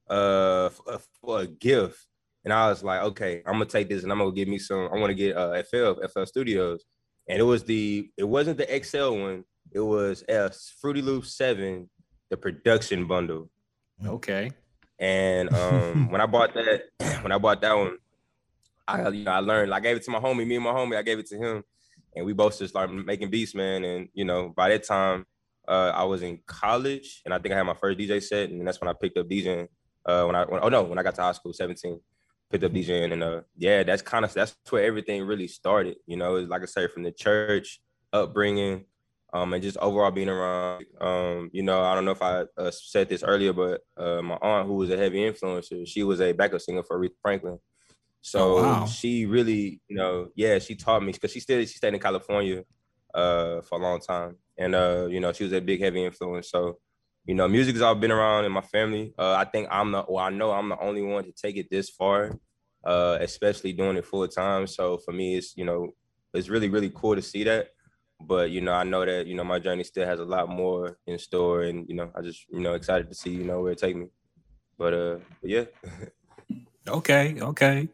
[0.10, 2.08] uh for, for a gift.
[2.46, 4.88] And I was like, okay, I'm gonna take this and I'm gonna give me some.
[4.94, 6.86] I want to get uh FL FL Studios,
[7.28, 9.44] and it was the it wasn't the XL one.
[9.74, 11.90] It was a Fruity Loop Seven,
[12.30, 13.50] the production bundle.
[14.06, 14.52] Okay.
[15.00, 16.84] And um, when I bought that,
[17.24, 17.98] when I bought that one,
[18.88, 19.74] I you know I learned.
[19.74, 20.48] I gave it to my homie.
[20.48, 21.64] Me and my homie, I gave it to him,
[22.16, 23.84] and we both just started making beats, man.
[23.84, 25.26] And you know, by that time,
[25.68, 28.66] uh, I was in college, and I think I had my first DJ set, and
[28.68, 29.68] that's when I picked up DJing.
[30.06, 32.00] Uh, when I when, oh no, when I got to high school, seventeen,
[32.50, 35.98] picked up DJing, and uh, yeah, that's kind of that's where everything really started.
[36.08, 37.80] You know, it's like I say, from the church
[38.12, 38.86] upbringing,
[39.34, 40.86] um, and just overall being around.
[41.00, 44.38] Um, you know, I don't know if I uh, said this earlier, but uh, my
[44.42, 47.60] aunt, who was a heavy influencer, she was a backup singer for Aretha Franklin.
[48.22, 48.86] So Oh, wow.
[48.86, 52.64] she really, you know, yeah, she taught me because she still she stayed in California
[53.14, 56.50] uh, for a long time, and uh, you know, she was a big heavy influence.
[56.50, 56.78] So,
[57.26, 59.14] you know, music has all been around in my family.
[59.18, 61.70] Uh, I think I'm the, well, I know I'm the only one to take it
[61.70, 62.38] this far,
[62.84, 64.68] uh, especially doing it full time.
[64.68, 65.90] So for me, it's you know,
[66.34, 67.70] it's really really cool to see that
[68.28, 70.98] but you know i know that you know my journey still has a lot more
[71.08, 73.72] in store and you know i just you know excited to see you know where
[73.72, 74.06] it take me
[74.78, 75.64] but uh but yeah
[76.88, 77.88] Okay, okay.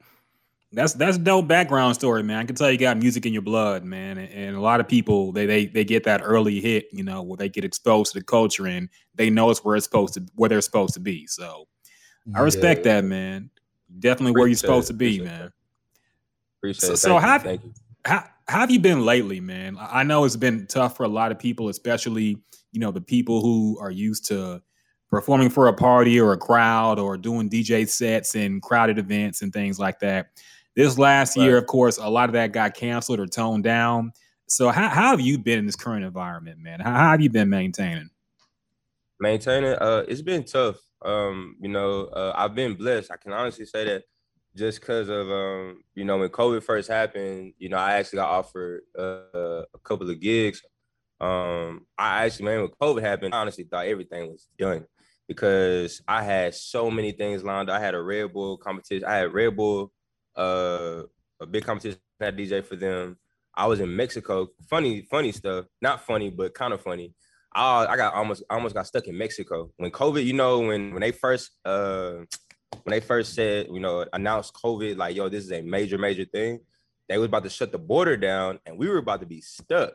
[0.73, 2.39] That's that's a dope background story, man.
[2.39, 4.17] I can tell you got music in your blood, man.
[4.17, 7.21] And, and a lot of people they they they get that early hit, you know,
[7.23, 10.25] where they get exposed to the culture and they know it's where it's supposed to
[10.35, 11.25] where they're supposed to be.
[11.27, 11.67] So
[12.35, 12.95] I respect Yeah.
[12.95, 13.49] that, man.
[13.99, 15.51] Definitely where you're supposed it, to be, appreciate man.
[16.59, 17.73] appreciate So- it so thank you, how- you
[18.05, 19.77] How, how have you been lately, man?
[19.77, 22.37] I I know it's been tough for a lot of people, especially
[22.73, 24.61] you know the people who are used to
[25.09, 29.53] performing for a party or a crowd or doing DJ sets and crowded events and
[29.53, 30.27] things like that.
[30.77, 34.11] This last year, of course, a lot of that got canceled or toned down.
[34.47, 36.79] So how, how have you been in this current environment, man?
[36.79, 38.11] How, how have you been maintaining?
[39.19, 43.65] maintaining uh it's been tough um you know uh, i've been blessed i can honestly
[43.65, 44.03] say that
[44.55, 48.29] just because of um you know when covid first happened you know i actually got
[48.29, 50.61] offered uh, a couple of gigs
[51.19, 54.85] um i actually man when covid happened i honestly thought everything was done
[55.27, 59.15] because i had so many things lined up i had a red bull competition i
[59.15, 59.91] had red bull
[60.37, 61.03] uh
[61.39, 63.17] a big competition had dj for them
[63.55, 67.13] i was in mexico funny funny stuff not funny but kind of funny
[67.57, 70.23] I, I got almost almost got stuck in Mexico when COVID.
[70.23, 72.23] You know when when they first uh
[72.83, 76.25] when they first said you know announced COVID like yo this is a major major
[76.25, 76.59] thing.
[77.09, 79.93] They was about to shut the border down and we were about to be stuck.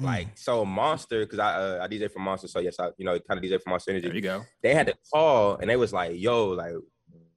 [0.00, 0.04] Mm.
[0.04, 3.18] Like so Monster because I uh, I DJ for Monster so yes I you know
[3.18, 4.06] kind of DJ for Monster Energy.
[4.06, 4.44] There you go.
[4.62, 6.72] They had to call and they was like yo like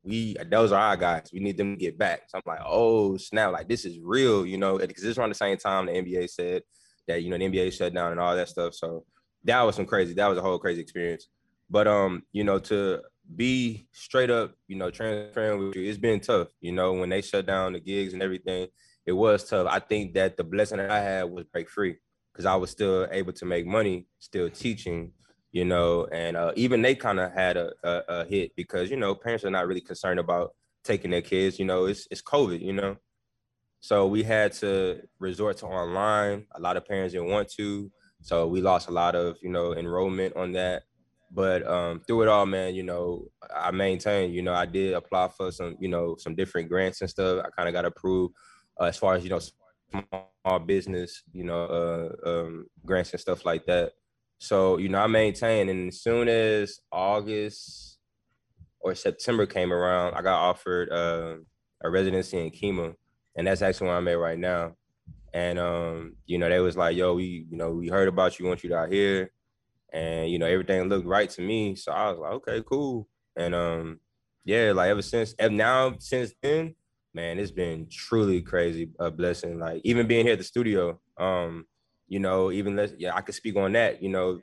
[0.06, 1.30] we those are our guys.
[1.34, 2.22] We need them to get back.
[2.28, 5.36] So I'm like oh snap like this is real you know because it's around the
[5.36, 6.62] same time the NBA said
[7.08, 8.74] that you know the NBA shut down and all that stuff.
[8.74, 9.06] So
[9.46, 10.14] that was some crazy.
[10.14, 11.28] That was a whole crazy experience.
[11.70, 13.02] But um, you know, to
[13.36, 16.50] be straight up, you know, transparent with you, it's been tough.
[16.62, 18.68] You know, when they shut down the gigs and everything,
[19.06, 19.68] it was tough.
[19.70, 21.98] I think that the blessing that I had was break free
[22.34, 25.12] because I was still able to make money, still teaching.
[25.56, 28.98] You know, and uh, even they kind of had a, a, a hit because you
[28.98, 31.60] know parents are not really concerned about taking their kids.
[31.60, 32.62] You know, it's it's COVID.
[32.62, 32.98] You know,
[33.80, 36.46] so we had to resort to online.
[36.56, 37.92] A lot of parents didn't want to.
[38.22, 40.84] So we lost a lot of, you know, enrollment on that.
[41.32, 45.28] But um, through it all, man, you know, I maintained, you know, I did apply
[45.38, 47.46] for some, you know, some different grants and stuff.
[47.46, 48.34] I kind of got approved
[48.82, 51.66] uh, as far as, you know, small business, you know,
[52.26, 53.92] uh, um, grants and stuff like that.
[54.40, 55.70] So, you know, I maintained.
[55.70, 58.00] And as soon as August
[58.80, 61.36] or September came around, I got offered uh,
[61.84, 62.96] a residency in Kima.
[63.38, 64.76] And that's actually where I'm at right now
[65.36, 68.46] and um, you know, they was like, "Yo, we, you know, we heard about you,
[68.46, 69.32] want you out here,"
[69.92, 71.76] and you know, everything looked right to me.
[71.76, 74.00] So I was like, "Okay, cool." And um,
[74.46, 76.76] yeah, like ever since, and now since then,
[77.14, 79.60] man, it's been truly crazy, a blessing.
[79.60, 81.66] Like even being here at the studio, um,
[82.08, 84.02] you know, even less, yeah, I could speak on that.
[84.02, 84.40] You know,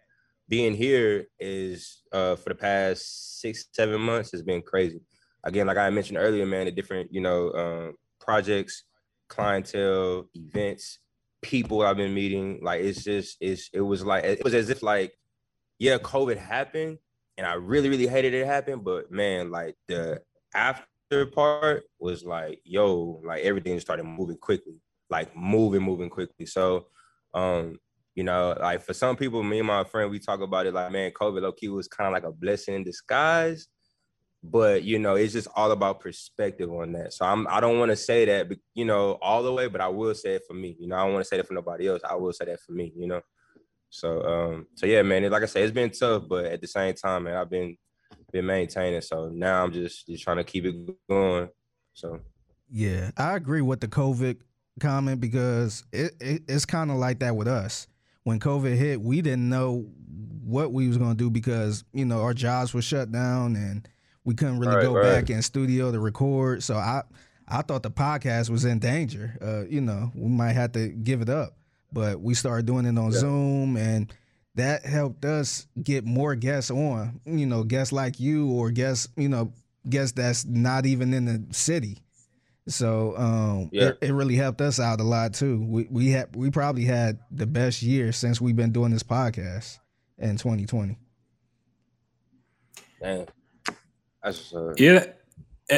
[0.48, 5.00] being here is uh for the past six, seven months has been crazy.
[5.44, 8.84] Again, like I mentioned earlier, man, the different, you know, um, projects
[9.28, 10.98] clientele, events,
[11.40, 12.60] people I've been meeting.
[12.62, 15.14] Like it's just it's it was like it was as if like,
[15.78, 16.98] yeah, COVID happened
[17.38, 18.80] and I really, really hated it happen.
[18.80, 20.20] But man, like the
[20.54, 24.74] after part was like, yo, like everything started moving quickly.
[25.12, 26.46] like moving, moving quickly.
[26.46, 26.86] So,
[27.34, 27.78] um,
[28.14, 30.92] you know, like for some people, me and my friend, we talk about it like,
[30.92, 33.68] man, COVID low key was kind of like a blessing in disguise.
[34.44, 37.12] But you know, it's just all about perspective on that.
[37.12, 39.88] So I'm I don't want to say that, you know, all the way, but I
[39.88, 40.76] will say it for me.
[40.80, 42.02] You know, I don't want to say that for nobody else.
[42.08, 42.92] I will say that for me.
[42.96, 43.20] You know.
[43.88, 45.30] So um, so yeah, man.
[45.30, 47.76] Like I said, it's been tough, but at the same time, man, I've been
[48.32, 49.00] been maintaining.
[49.00, 50.74] So now I'm just just trying to keep it
[51.08, 51.48] going.
[51.94, 52.20] So
[52.68, 54.38] yeah, I agree with the COVID
[54.80, 57.86] comment because it, it it's kind of like that with us.
[58.24, 59.86] When COVID hit, we didn't know
[60.44, 63.88] what we was gonna do because you know our jobs were shut down and
[64.24, 65.02] we couldn't really Right, go right.
[65.20, 66.62] back in studio to record.
[66.62, 67.02] So I
[67.48, 69.36] I thought the podcast was in danger.
[69.42, 71.56] Uh, you know, we might have to give it up,
[71.92, 73.18] but we started doing it on Yeah.
[73.18, 74.12] Zoom and.
[74.56, 79.30] That helped us get more guests on, you know, guests like you or guests, you
[79.30, 79.54] know,
[79.88, 81.96] guests that's not even in the city.
[82.68, 83.88] So um, Yeah.
[83.88, 85.64] it, it really helped us out a lot too.
[85.64, 89.78] We we had we probably had the best year since we've been doing this podcast
[90.18, 90.96] in 2020.
[93.00, 93.26] damn,
[94.22, 95.06] that's uh, Yeah.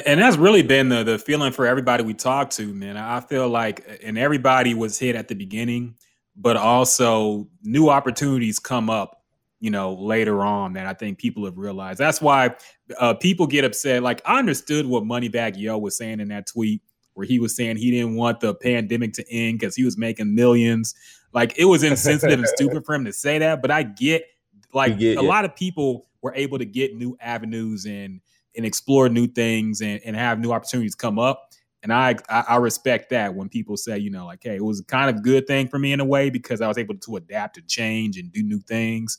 [0.06, 2.96] And that's really been the the feeling for everybody we talked to, man.
[2.96, 5.94] I feel like and everybody was hit at the beginning,
[6.36, 9.22] but also new opportunities come up,
[9.64, 11.98] you know, later on that I think people have realized.
[11.98, 12.54] That's why
[13.00, 14.02] uh, people get upset.
[14.02, 16.82] Like I understood what Moneybagg Yo was saying in that tweet
[17.14, 20.34] where he was saying he didn't want the pandemic to end because he was making
[20.34, 20.94] millions.
[21.32, 24.26] Like it was insensitive and stupid for him to say that, but I get
[24.74, 25.24] like get a it.
[25.24, 28.20] lot of people were able to get new avenues and
[28.54, 31.52] and explore new things and, and have new opportunities come up.
[31.82, 34.82] And I, I I respect that when people say, you know, like, hey, it was
[34.82, 37.56] kind of good thing for me in a way because I was able to adapt
[37.56, 39.18] and change and do new things.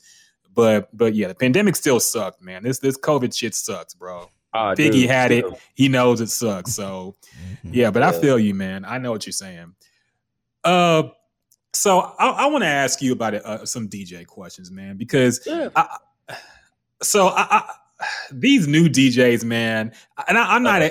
[0.55, 2.63] But but yeah, the pandemic still sucked, man.
[2.63, 4.29] This this COVID shit sucks, bro.
[4.53, 5.45] ah, Biggie dude, had it.
[5.75, 6.73] He knows it sucks.
[6.73, 7.15] So
[7.63, 8.85] yeah, but I feel you, man.
[8.85, 9.75] I know what you're saying.
[10.63, 11.03] Uh,
[11.73, 15.69] so I, I want to ask you about uh, some DJ questions, man, because Yeah.
[15.75, 15.97] I,
[17.03, 17.73] so I, I,
[18.31, 19.91] these new DJs, man,
[20.27, 20.81] and I, I'm not.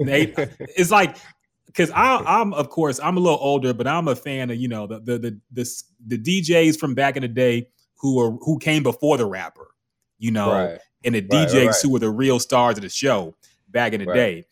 [0.00, 0.34] Nate,
[0.76, 1.16] it's like
[1.66, 4.86] because I'm of course I'm a little older, but I'm a fan of you know
[4.86, 7.68] the the the the, s- the DJs from back in the day
[8.04, 9.68] who were who came before the rapper,
[10.18, 10.78] you know, Right.
[11.04, 11.76] and the right, DJs right.
[11.82, 13.34] who were the real stars of the show
[13.70, 14.44] back in the day.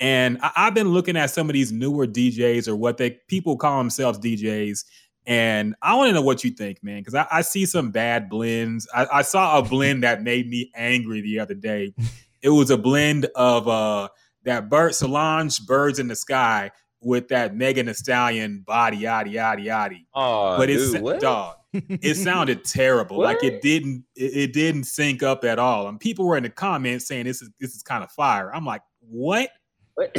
[0.00, 3.58] And I, I've been looking at some of these newer DJs or what they people
[3.58, 4.86] call themselves DJs.
[5.26, 8.30] And I want to know what you think, man, because I, I see some bad
[8.30, 8.88] blends.
[8.94, 11.92] I, I saw a blend that made me angry the other day.
[12.42, 14.08] It was a blend of uh
[14.44, 16.72] that bird Solange birds in the sky
[17.04, 20.06] with that Megan Thee Stallion body yaddy yaddy yaddy.
[20.14, 21.56] Oh, But it's dog.
[21.72, 23.18] It sounded terrible.
[23.18, 25.88] Like it didn't it, it didn't sync up at all.
[25.88, 28.54] And people were in the comments saying this is this is kind of fire.
[28.54, 29.50] I'm like, what?
[29.94, 30.16] What?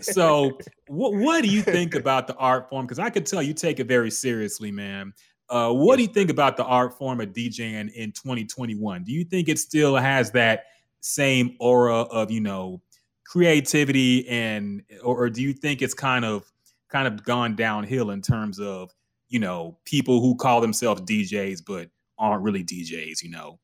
[0.00, 0.58] So
[0.88, 2.86] what what do you think about the art form?
[2.86, 5.12] Because I could tell you take it very seriously, man.
[5.48, 9.04] Uh, what do you think about the art form of DJing in 2021?
[9.04, 10.64] Do you think it still has that
[11.00, 12.80] same aura of you know
[13.26, 16.50] creativity and or, or do you think it's kind of
[16.88, 18.92] kind of gone downhill in terms of
[19.28, 23.22] you know people who call themselves DJs but aren't really DJs?
[23.22, 23.58] You know,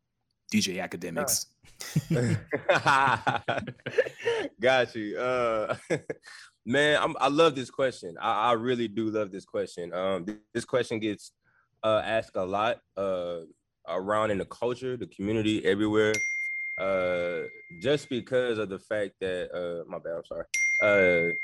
[0.52, 1.46] DJ academics.
[4.60, 5.18] Got you.
[5.18, 5.76] Uh,
[6.66, 8.16] man, I'm, I love this question.
[8.20, 9.92] I, I really do love this question.
[9.94, 11.32] Um, this question gets
[11.82, 13.40] uh, asked a lot uh,
[13.88, 16.12] around in the culture, the community, everywhere.
[16.80, 17.42] Uh,
[17.82, 20.14] just because of the fact that uh, my bad.
[20.16, 20.44] I'm sorry.
[20.82, 21.34] Uh,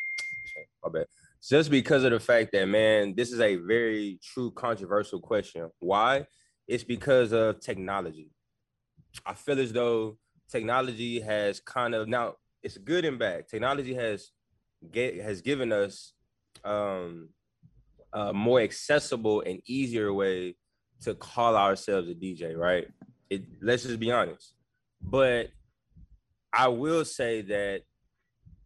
[0.82, 1.07] my bad.
[1.47, 5.70] Just because of the fact that man, this is a very true controversial question.
[5.78, 6.26] Why?
[6.66, 8.30] It's because of technology.
[9.26, 10.16] I feel as though
[10.51, 13.47] technology has kind of now it's good and bad.
[13.49, 14.30] Technology has
[14.91, 16.14] get has given us
[16.64, 17.28] um
[18.12, 20.57] a more accessible and easier way
[21.03, 22.89] to call ourselves a DJ, right?
[23.28, 24.56] It let's just be honest.
[25.07, 25.49] But
[26.53, 27.83] I will say that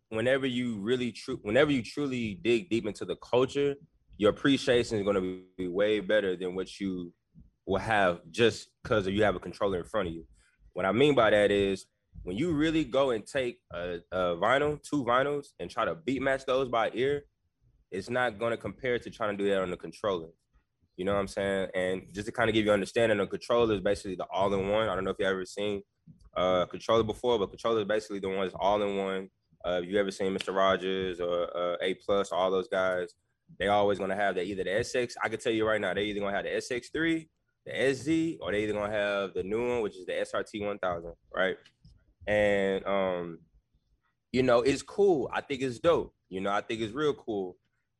[0.09, 3.77] whenever you really true whenever you truly dig deep into the culture,
[4.17, 7.13] your appreciation is going to be way better than what you
[7.67, 10.25] will have just because you have a controller in front of you.
[10.73, 11.87] What I mean by that is
[12.23, 16.23] when you really go and take a, a vinyl, two vinyls, and try to beat
[16.23, 17.25] match those by ear,
[17.91, 20.29] it's not going to compare to trying to do that on the controller.
[20.97, 21.69] You know what I'm saying?
[21.75, 24.89] And just to kind of give you understanding, the controller is basically the all-in-one.
[24.89, 25.83] I don't know if you ever seen
[26.37, 29.29] uh, controller before, but controller is basically the one that's all-in-one.
[29.67, 30.55] Uh, if you ever seen Mr.
[30.55, 33.15] Rogers or uh, A Plus, all those guys,
[33.59, 35.15] they always gonna have that either the SX.
[35.23, 37.29] I can tell you right now, they either gonna have the SX3,
[37.67, 41.13] the SZ, or they either gonna have the new one, which is the SRT 1000,
[41.35, 41.57] right?
[42.27, 43.39] And um,
[44.33, 45.29] you know, it's cool.
[45.33, 46.15] I think it's dope.
[46.29, 47.57] You know, I think it's real cool.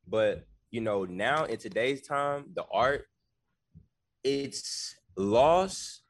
[0.07, 3.05] But you know, now in today's time, the art,
[4.23, 6.00] it's lost,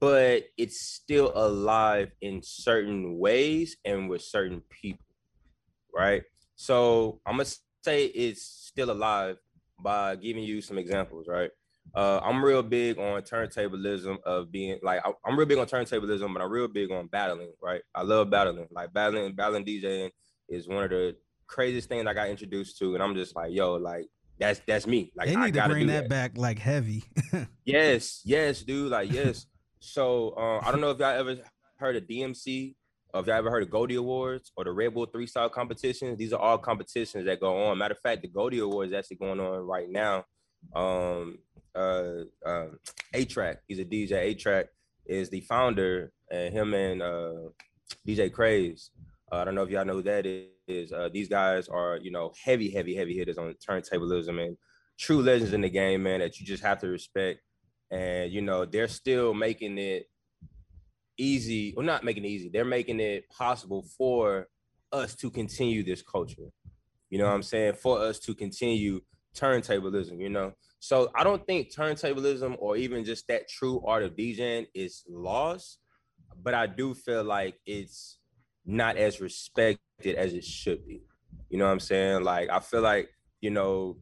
[0.00, 5.04] but it's still alive in certain ways and with certain people,
[5.94, 6.22] right?
[6.56, 7.48] So I'm gonna
[7.82, 9.36] say it's still alive
[9.80, 11.50] by giving you some examples, right?
[11.94, 16.32] Uh, I'm real big on turntablism of being like I, I'm real big on turntablism,
[16.32, 17.80] but I'm real big on battling, right?
[17.94, 20.10] I love battling, like battling, battling DJing
[20.48, 21.16] is one of the
[21.46, 24.06] craziest things I got introduced to, and I'm just like, yo, like
[24.38, 25.12] that's that's me.
[25.16, 27.04] Like they I need to gotta bring that, back like heavy.
[27.64, 28.90] Yes, yes, dude.
[28.90, 29.44] Like, yes.
[29.80, 31.36] So uh, I don't know if y'all ever
[31.78, 32.74] heard of DMC
[33.14, 36.18] or if y'all ever heard of Goldie Awards or the Red Bull Three Style competitions.
[36.18, 37.78] These are all competitions that go on.
[37.78, 40.24] Matter of fact, the Goldie Awards is actually going on right now.
[40.74, 41.38] Um,
[41.74, 42.66] uh, uh,
[43.14, 44.12] A-Trak, he's a DJ.
[44.12, 44.66] A-Trak
[45.06, 47.32] is the founder, and him and uh,
[48.06, 48.90] DJ Craze.
[49.30, 50.26] Uh, I don't know if y'all know who that
[50.66, 50.92] is.
[50.92, 54.56] Uh, these guys are, you know, heavy, heavy, heavy hitters on turntablism and
[54.98, 57.40] true legends in the game, man, that you just have to respect
[57.90, 60.08] and you know they're still making it
[61.16, 64.46] easy or not making it easy they're making it possible for
[64.92, 66.50] us to continue this culture.
[67.10, 67.74] You know what i'm saying?
[67.74, 69.00] For us to continue
[69.34, 70.52] turntablism you know?
[70.80, 75.78] So i don't think turntablism or even just that true art of djing is lost
[76.42, 78.18] but i do feel like it's
[78.64, 81.02] not as respected as it should be.
[81.48, 82.22] You know what i'm saying?
[82.24, 83.10] Like i feel like
[83.40, 83.98] you know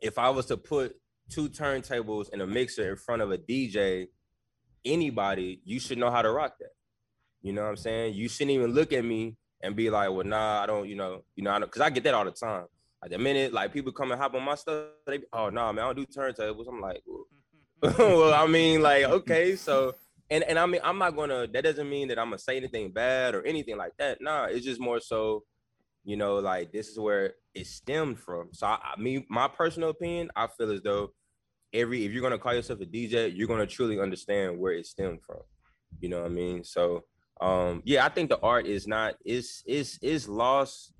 [0.00, 0.96] if i was to put
[1.30, 4.08] two turntables and a mixer in front of a DJ,
[4.84, 6.70] anybody, you should know how to rock that.
[7.42, 8.14] You know what I'm saying?
[8.14, 11.24] You shouldn't even look at me and be like, well, nah, I don't, you know,
[11.36, 12.66] you know, I don't, because I, I, get that all the time.
[13.02, 15.66] Like the minute like people come and hop on my stuff, they, be, oh no,
[15.66, 16.68] nah, man, I don't do turntables.
[16.68, 19.94] I'm like, well, well, I mean, like, okay, so
[20.30, 21.46] and and I mean, I'm not gonna.
[21.46, 24.20] That doesn't mean that I'm gonna say anything bad or anything like that.
[24.20, 25.44] Nah, it's just more so,
[26.08, 28.48] you know, like this is where it stemmed from.
[28.52, 31.12] So I, I mean, my personal opinion, I feel as though
[31.74, 35.20] every if you're gonna call yourself a DJ, you're gonna truly understand where it stemmed
[35.20, 35.40] from.
[36.00, 36.64] You know what I mean?
[36.64, 37.04] So
[37.42, 40.94] um yeah, I think the art is not is is is lost.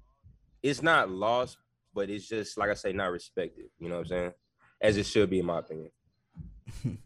[0.63, 1.57] It's not lost,
[1.95, 3.71] but it's just like I say, not respected.
[3.79, 4.33] You know what I'm saying?
[4.79, 5.91] As it should be, in my opinion.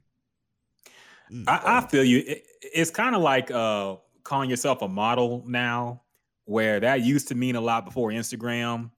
[1.46, 2.24] I, I, feel you.
[2.26, 3.94] It, it's kind of like uh
[4.24, 6.01] calling yourself a model now,
[6.52, 8.90] where that used to mean a lot before Instagram,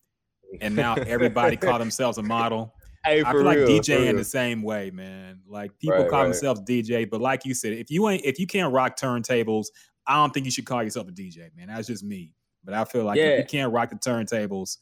[0.60, 2.74] and now everybody call themselves a model.
[3.04, 5.42] Hey, I feel real, like DJing the same way, man.
[5.46, 6.24] Like people Right, call right.
[6.26, 9.66] themselves DJ, but like you said, if you ain't if you can't rock turntables,
[10.06, 11.68] I don't think you should call yourself a DJ, man.
[11.68, 12.34] That's just me.
[12.64, 14.78] But I feel like if you can't rock the turntables,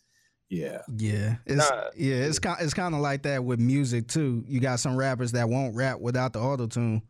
[0.48, 0.82] yeah.
[0.86, 1.90] Yeah, it's Nah.
[1.96, 4.44] yeah, it's kind it's kind of like that with music too.
[4.46, 7.02] You got some rappers that won't rap without the auto tune,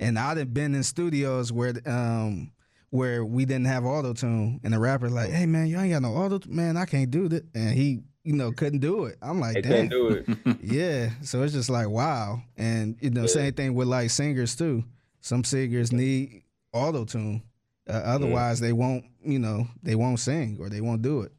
[0.00, 2.52] and I've been in studios where um
[2.90, 6.02] where we didn't have auto tune, and the rapper like, hey man, you ain't got
[6.02, 9.16] no auto, man, I can't do that, and he you know couldn't do it.
[9.22, 10.58] I'm like, They damn, couldn't do it.
[10.62, 11.10] yeah.
[11.22, 13.26] So it's just like wow, and you know Yeah.
[13.26, 14.84] same thing with like singers too.
[15.20, 17.42] Some singers need auto tune,
[17.88, 21.32] uh, otherwise they won't you know they won't sing or they won't do it.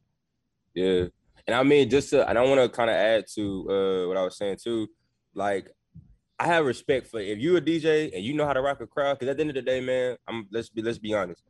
[0.73, 1.05] Yeah.
[1.47, 4.07] And I mean, just to, and I don't want to kind of add to uh,
[4.09, 4.87] what I was saying too.
[5.33, 5.69] Like,
[6.39, 8.88] I have respect for if you're a DJ and you know how to rock a
[8.88, 9.17] crowd.
[9.17, 11.43] Because at the end of the day, man, I'm let's be let's be honest.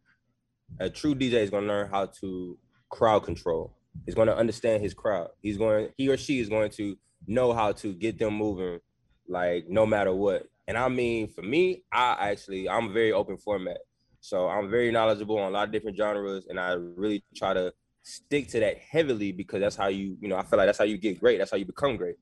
[0.80, 2.58] A true DJ is gonna learn how to
[2.90, 3.76] crowd control.
[4.06, 5.30] He's gonna understand his crowd.
[5.42, 8.80] He's going, he or she is going to know how to get them moving,
[9.28, 10.48] like no matter what.
[10.68, 13.78] And I mean, for me, I actually I'm very open format.
[14.20, 17.74] So I'm very knowledgeable on a lot of different genres, and I really try to
[18.04, 20.86] stick to that heavily because that's how you, you know, I feel like that's how
[20.86, 21.40] you get great.
[21.40, 22.16] That's how you become great.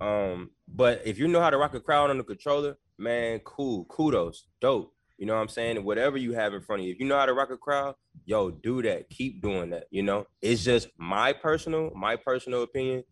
[0.00, 3.84] Um, but if you know how to rock a crowd on the controller, man, cool,
[3.86, 4.92] kudos, dope.
[5.18, 5.84] You know what I'm saying?
[5.84, 7.94] Whatever you have in front of you, if you know how to rock a crowd,
[8.24, 9.08] yo, do that.
[9.08, 9.84] Keep doing that.
[9.90, 13.04] You know, it's just my personal, my personal opinion,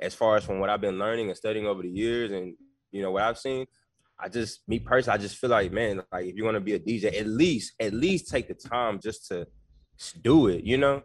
[0.00, 2.54] as far as from what I've been learning and studying over the years, and
[2.90, 3.66] you know what I've seen.
[4.18, 6.80] I just, me personally, I just feel like, man, like if you're gonna be a
[6.80, 9.46] DJ, at least, at least take the time just to
[10.20, 10.64] do it.
[10.64, 11.02] You know,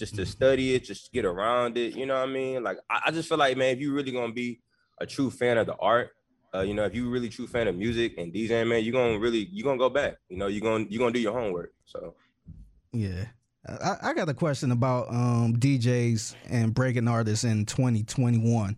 [0.00, 1.94] just to study it, just get around it.
[1.94, 2.64] You know what I mean?
[2.64, 4.60] Like I, I just feel like, man, if you really gonna be
[4.98, 6.10] a true fan of the art,
[6.54, 9.18] uh, you know, if you really true fan of music and DJing, man, you're gonna
[9.18, 10.16] really you're gonna go back.
[10.30, 11.72] You know, you're gonna you're gonna do your homework.
[11.84, 12.14] So
[12.92, 13.26] Yeah.
[13.68, 18.74] I, I got a question about um, DJs and breaking artists in 2021.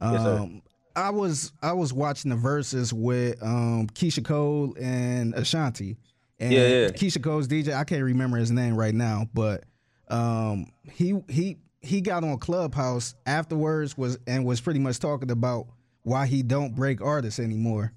[0.00, 0.62] Um, Yes.
[0.94, 5.96] I was I was watching the Verzuz with um, Keyshia Cole and Ashanti.
[6.38, 6.88] And Yeah, yeah.
[6.88, 9.64] Keyshia Cole's DJ, I can't remember his name right now, but
[10.12, 15.66] um, he he he got on Clubhouse afterwards was and was pretty much talking about
[16.02, 17.92] why he don't break artists anymore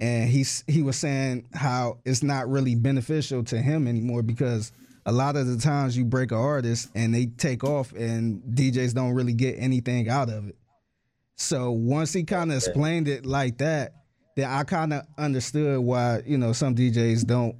[0.00, 4.72] and he's he was saying how it's not really beneficial to him anymore because
[5.06, 8.94] a lot of the times you break an artist and they take off and DJs
[8.94, 10.56] don't really get anything out of it.
[11.36, 13.92] So once he kind of explained it like that,
[14.36, 17.56] then I kind of understood why you know some DJs don't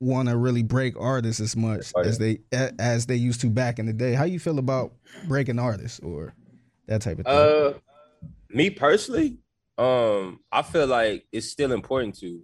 [0.00, 3.78] want to really break artists as much Oh, as they as they used to back
[3.78, 4.14] in the day.
[4.14, 4.92] How you feel about
[5.28, 6.34] breaking artists or
[6.86, 7.34] that type of thing?
[7.34, 7.74] Uh,
[8.48, 9.38] me personally,
[9.78, 12.42] um, I feel like it's still important to.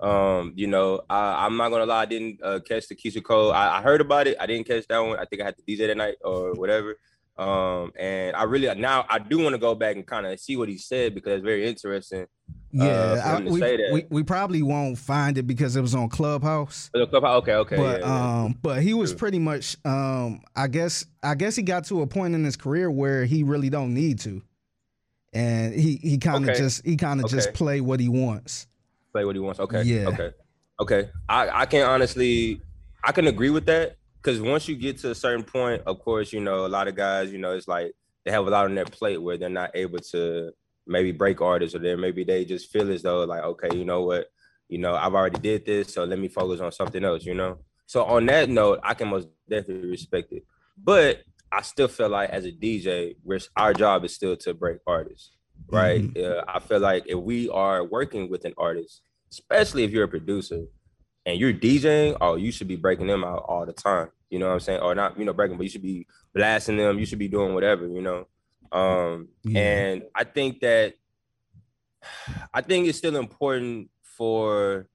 [0.00, 3.52] Um, you know, I, I'm not gonna lie, I didn't uh, catch the Keyshia Cole.
[3.52, 4.36] I, I heard about it.
[4.40, 5.18] I didn't catch that one.
[5.18, 6.96] I think I had to DJ that night or whatever.
[7.36, 10.56] Um, and I really now I do want to go back and kind of see
[10.56, 12.26] what he said because it's very interesting.
[12.74, 13.90] Yeah, for I- we, say that.
[13.92, 16.90] we we probably won't find it because it was on Clubhouse.
[16.92, 18.42] But the club- Okay, okay, but yeah, yeah.
[18.44, 19.18] um but he was True.
[19.18, 22.90] pretty much um i guess i guess he got to a point in his career
[22.90, 24.42] where he really don't need to
[25.32, 26.58] and he he kind of Okay.
[26.58, 28.66] just he kind of just play what he wants
[29.12, 29.60] play what he wants.
[29.60, 29.82] Okay.
[29.82, 30.08] Yeah.
[30.08, 30.30] Okay.
[30.80, 31.08] Okay.
[31.28, 32.60] I, I can honestly
[33.04, 33.96] I can agree with that.
[34.22, 36.94] Cause once you get to a certain point, of course, you know, a lot of
[36.96, 37.92] guys, you know, it's like
[38.24, 40.50] they have a lot on their plate where they're not able to
[40.86, 44.02] maybe break artists or they maybe they just feel as though like, okay, you know
[44.02, 44.28] what,
[44.68, 47.58] you know, I've already did this, so let me focus on something else, you know.
[47.86, 50.44] So on that note, I can most definitely respect it.
[50.76, 51.22] But
[51.52, 53.16] I still feel like as a DJ,
[53.56, 55.32] our job is still to break artists,
[55.68, 56.04] right?
[56.16, 60.08] Uh, I feel like if we are working with an artist, especially if you're a
[60.08, 60.64] producer
[61.26, 64.08] and you're DJing, oh, you should be breaking them out all the time.
[64.30, 64.80] You know what I'm saying?
[64.80, 66.98] Or not, you know, breaking, but you should be blasting them.
[66.98, 68.26] You should be doing whatever, you know.
[68.74, 69.60] Um, Yeah.
[69.60, 70.94] and I think that
[72.52, 74.86] I think it's still important for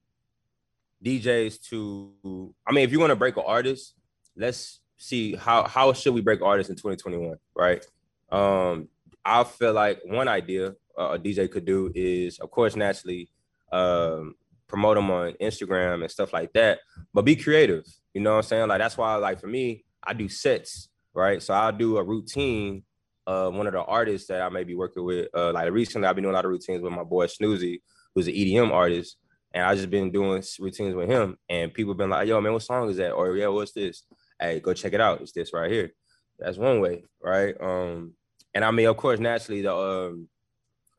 [1.04, 2.54] DJs to.
[2.68, 3.96] I mean, if you want to break an artist,
[4.36, 7.84] let's see how how should we break artists in 2021, right?
[8.32, 8.90] Um,
[9.26, 13.30] I feel like one idea a DJ could do is, of course, naturally,
[13.72, 14.36] um,
[14.68, 16.80] promote them on Instagram and stuff like that,
[17.14, 17.86] but be creative.
[18.14, 18.68] You know what I'm saying?
[18.68, 21.42] Like that's why, like for me, I do sets, right?
[21.42, 22.84] So I'll do a routine
[23.30, 25.28] of one of the artists that I may be working with.
[25.36, 27.82] Uh, like recently, I've been doing a lot of routines with my boy Snoozy,
[28.16, 29.18] who's an EDM artist,
[29.54, 31.38] and I just been doing routines with him.
[31.48, 34.02] And people been like, "Yo, man, what song is that?" Or "Yeah, what's this?"
[34.40, 35.22] Hey, go check it out.
[35.22, 35.92] It's this right here.
[36.40, 37.54] That's one way, right?
[37.62, 38.14] Um,
[38.56, 40.28] and I mean, of course, naturally, the um,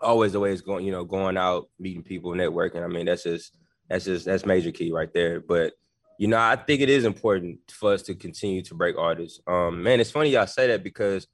[0.00, 2.84] always the way it's going, you know, going out, meeting people, networking.
[2.84, 3.56] I mean, that's just
[3.88, 5.40] that's just that's major key right there.
[5.40, 5.72] But
[6.16, 9.40] you know, I think it is important for us to continue to break artists.
[9.48, 11.26] Um, man, it's funny y'all say that because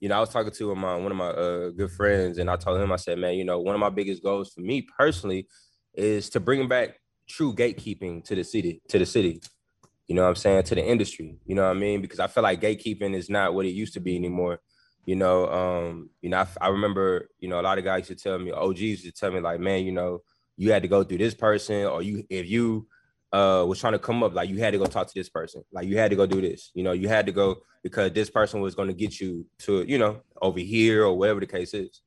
[0.00, 2.56] you know, I was talking to my one of my uh, good friends, and I
[2.56, 5.48] told him, I said, man, you know, one of my biggest goals for me personally
[5.94, 9.40] is to bring back true gatekeeping to the city, to the city.
[10.06, 10.64] You know what I'm saying?
[10.64, 11.38] To the industry.
[11.46, 12.02] You know what I mean?
[12.02, 14.60] Because I feel like gatekeeping is not what it used to be anymore.
[15.06, 18.22] You know, um, you know, I, I remember, you know, a lot of guys used
[18.22, 20.20] to tell me, OGs used to tell me, like, man, you know,
[20.56, 22.86] you had to go through this person, or you if you
[23.34, 25.64] uh was trying to come up, like you had to go talk to this person,
[25.72, 28.30] like you had to go do this, you know, you had to go because this
[28.30, 31.74] person was going to get you to, you know, over here or whatever the case
[31.74, 32.00] is.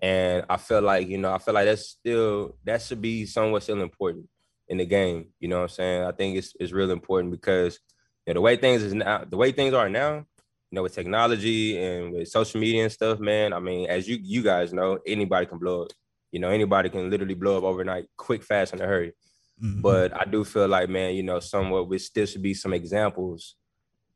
[0.00, 3.64] And I feel like, you know, I feel like that's still that should be somewhat
[3.64, 4.28] still important
[4.68, 5.26] in the game.
[5.40, 6.04] You know what I'm saying?
[6.04, 7.80] I think it's it's real important because
[8.24, 10.94] you know, the way things is now, the way things are now, you know, with
[10.94, 13.52] technology and with social media and stuff, man.
[13.52, 15.88] I mean, as you you guys know, anybody can blow up.
[16.30, 19.14] You know, anybody can literally blow up overnight, quick, fast, in a hurry.
[19.62, 19.82] Mhm.
[19.82, 23.56] But I do feel like, man, you know, somewhat we still should be some examples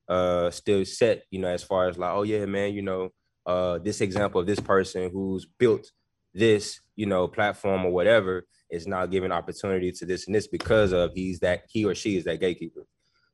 [0.09, 3.11] uh still set, you know, as far as like, oh yeah, man, you know,
[3.47, 5.91] uh this example of this person who's built
[6.35, 10.93] this, you know, platform or whatever is now giving opportunity to this and this because
[10.93, 12.87] of he's that he or she is that gatekeeper.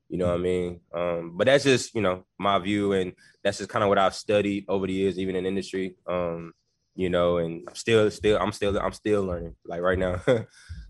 [0.09, 0.81] You know what I mean?
[0.93, 4.15] Um, but that's just, you know, my view and that's just kind of what I've
[4.15, 5.95] studied over the years, even in industry.
[6.07, 6.53] Um,
[6.95, 9.55] you know, and I'm still, still, I'm still, I'm still learning.
[9.65, 10.21] Like right now,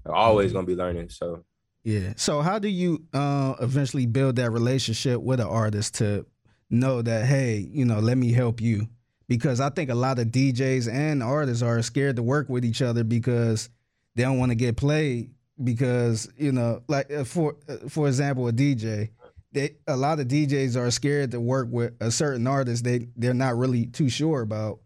[0.06, 1.10] I'm always gonna be learning.
[1.10, 1.44] So.
[1.84, 2.14] Yeah.
[2.16, 6.26] So how do you uh eventually build that relationship with an artist to
[6.70, 8.88] know that hey you know let me help you?
[9.28, 12.82] Because i think a lot of djs and artists are scared to work with each
[12.82, 13.70] other because
[14.16, 15.32] they don't want to get played
[15.64, 19.10] because you know like uh, for uh, for example a dj
[19.52, 23.34] they a lot of djs are scared to work with a certain artist they they're
[23.34, 24.80] not really too sure about.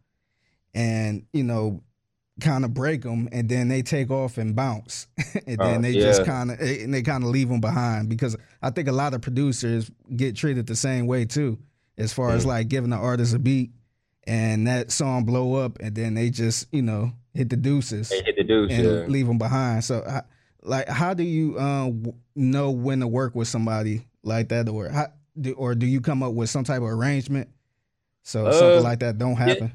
[0.73, 1.83] And you know
[2.41, 5.07] kind of break them and then they take off and bounce
[5.47, 8.35] and then Uh, they just kind of and they kind of leave them behind because
[8.61, 11.57] i think a lot of producers get treated the same way too
[11.97, 12.35] as far Mm.
[12.35, 13.71] as like giving the artist a beat
[14.27, 18.21] and that song blow up and then they just you know hit the deuces they
[18.21, 18.73] hit the dudes.
[18.73, 19.05] and Yeah.
[19.07, 20.21] leave them behind so I,
[20.61, 21.89] like how do you uh,
[22.35, 25.07] know when to work with somebody like that or how
[25.39, 27.47] do, or do you come up with some type of arrangement
[28.23, 29.71] so Uh, something like that don't happen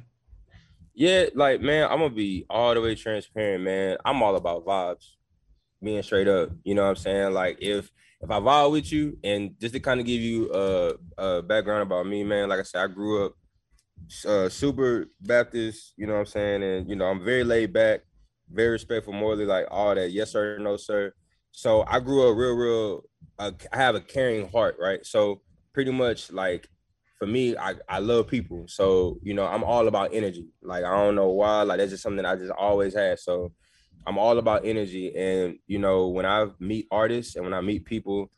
[1.00, 3.96] Yeah, like man, I'm gonna be all the way transparent, man.
[4.04, 5.12] I'm all about vibes,
[5.82, 6.50] being straight up.
[6.62, 7.32] You know what I'm saying?
[7.32, 7.90] Like if
[8.20, 11.84] if I vibe with you, and just to kind of give you a, a background
[11.84, 12.50] about me, man.
[12.50, 13.32] Like I said, I grew up
[14.28, 16.62] uh, super Baptist, you know what I'm saying?
[16.62, 18.00] And you know, I'm very laid back,
[18.52, 20.10] very respectful, morally, like all that.
[20.12, 21.14] Yes, sir, no, sir.
[21.50, 23.04] So I grew up real, real.
[23.38, 25.06] Uh, I have a caring heart, right?
[25.06, 25.40] So
[25.72, 26.68] pretty much like
[27.20, 28.64] for me, I, I love people.
[28.66, 30.48] So, you know, I'm all about energy.
[30.62, 33.18] Like I don't know why, like that's just something I just always had.
[33.18, 33.52] So
[34.06, 35.14] I'm all about energy.
[35.14, 38.30] And you know, when I meet artists and when I meet people,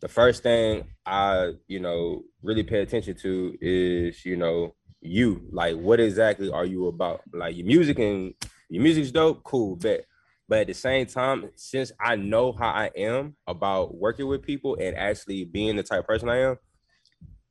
[0.00, 5.46] the first thing I, you know, really pay attention to is, you know, you.
[5.52, 7.20] Like, what exactly are you about?
[7.32, 8.34] Like your music and
[8.68, 10.06] your music's dope, cool, bet.
[10.48, 14.76] But at the same time, since I know how I am about working with people
[14.80, 16.56] and actually being the type of person I am,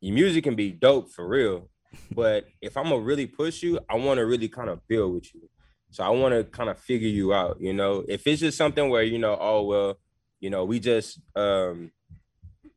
[0.03, 1.69] your music can be dope for real.
[2.13, 5.33] But if I'm gonna really push you, I want to really kind of build with
[5.33, 5.49] you.
[5.91, 7.57] So I want to kind of figure you out.
[7.61, 9.97] You know, if it's just something where you know, oh well,
[10.41, 11.91] you know, we just um,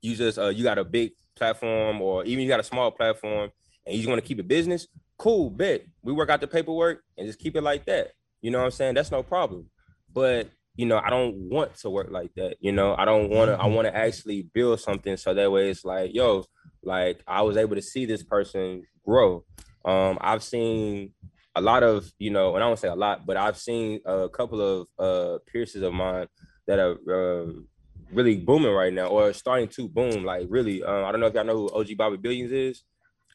[0.01, 3.51] you just uh, you got a big platform, or even you got a small platform,
[3.85, 4.87] and you just want to keep it business.
[5.19, 8.13] Cool, bet we work out the paperwork and just keep it like that.
[8.41, 8.95] You know what I'm saying?
[8.95, 9.69] That's no problem.
[10.15, 12.59] But you know, I don't want to work like that.
[12.61, 13.55] You know, I don't want to.
[13.59, 13.75] I Mhm.
[13.75, 16.45] want to actually build something so that way it's like, yo,
[16.83, 19.45] like I was able to see this person grow.
[19.85, 21.13] Um, I've seen
[21.55, 24.29] a lot of, you know, and I don't say a lot, but I've seen a
[24.29, 26.27] couple of uh pierces of mine
[26.67, 26.97] that are
[27.43, 27.69] um,
[28.13, 30.25] really booming right now or starting to boom.
[30.25, 32.83] Like really, um, I don't know if y'all know who OG Bobby Billions is.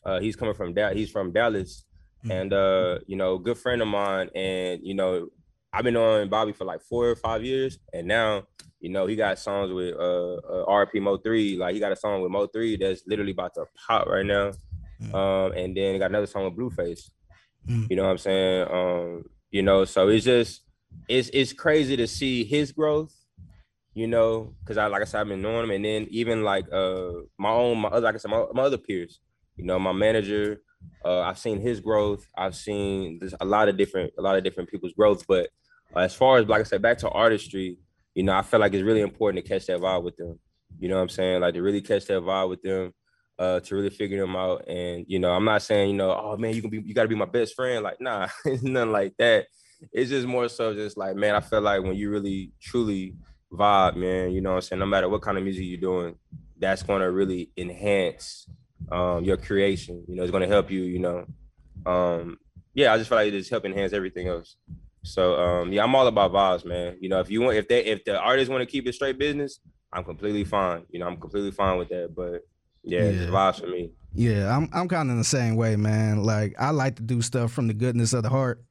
[0.05, 0.95] Uh, he's coming from Dallas.
[0.97, 1.85] He's from Dallas,
[2.25, 2.31] Mhm.
[2.31, 4.29] and uh, you know, good friend of mine.
[4.35, 5.29] And you know,
[5.73, 8.43] I've been on Bobby for like four or five years, and now
[8.82, 11.57] you know he got songs with uh, uh RP Mo three.
[11.57, 14.51] Like he got a song with Mo three that's literally about to pop right now.
[15.01, 15.13] Mm.
[15.13, 17.09] Um, and then he got another song with Blueface.
[17.67, 17.89] Mm.
[17.89, 18.67] You know what I'm saying?
[18.71, 20.63] Um, you know, so it's just
[21.07, 23.13] it's it's crazy to see his growth.
[23.93, 26.65] You know, because I like I said, I've been knowing him, and then even like
[26.71, 29.19] uh my own my other like I said my, my other peers.
[29.57, 30.61] You know, my manager.
[31.05, 32.25] Uh, I've seen his growth.
[32.36, 35.27] I've seen there's a lot of different a lot of different people's growth.
[35.27, 35.49] But
[35.95, 37.77] uh, as far as like I said, back to artistry,
[38.14, 40.39] you know, I feel like it's really important to catch that vibe with them.
[40.80, 41.41] You know what I'm saying?
[41.41, 42.93] Like to really catch that vibe with them,
[43.39, 44.68] uh, to really figure them out.
[44.68, 47.07] And you know, I'm not saying, you know, oh man, you can be you gotta
[47.07, 47.84] be my best friend.
[47.84, 49.47] Like, nah, it's nothing like that.
[49.91, 53.16] It's just more so just like, man, I feel like when you really truly
[53.51, 54.80] vibe, man, you know what I'm saying?
[54.80, 56.16] No matter what kind of music you're doing,
[56.57, 58.47] that's gonna really enhance
[58.91, 60.03] um your creation.
[60.07, 61.26] You know, it's gonna help you, you know.
[61.86, 62.38] Um,
[62.74, 64.55] yeah, I just feel like it just help enhance everything else.
[65.03, 66.97] So um yeah, I'm all about vibes, man.
[66.99, 69.17] You know, if you want if they if the artists want to keep it straight
[69.17, 69.59] business,
[69.91, 70.83] I'm completely fine.
[70.89, 72.13] You know, I'm completely fine with that.
[72.15, 72.45] But
[72.83, 73.25] yeah, Yeah.
[73.27, 73.91] vibes for me.
[74.13, 76.23] Yeah, I'm I'm kind of in the same way, man.
[76.23, 78.63] Like I like to do stuff from the goodness of the heart.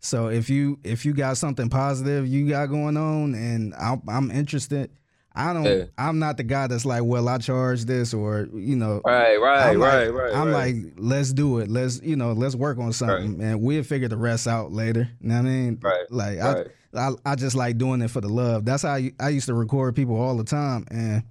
[0.00, 4.30] So if you if you got something positive you got going on and I'm, I'm
[4.30, 4.90] interested,
[5.34, 5.64] I don't.
[5.64, 5.84] Yeah.
[5.96, 9.00] I'm not the guy that's like, well, I charge this or you know.
[9.04, 10.34] Right, right, I'm right, like, right.
[10.34, 10.74] I'm right.
[10.74, 11.68] like, let's do it.
[11.68, 15.08] Let's you know, let's work on something, and we'll figure the rest out later.
[15.20, 15.78] You know what I mean?
[15.80, 16.66] Right, Like right.
[16.94, 18.64] I, I, I just like doing it for the love.
[18.64, 21.22] That's how I, I used to record people all the time, and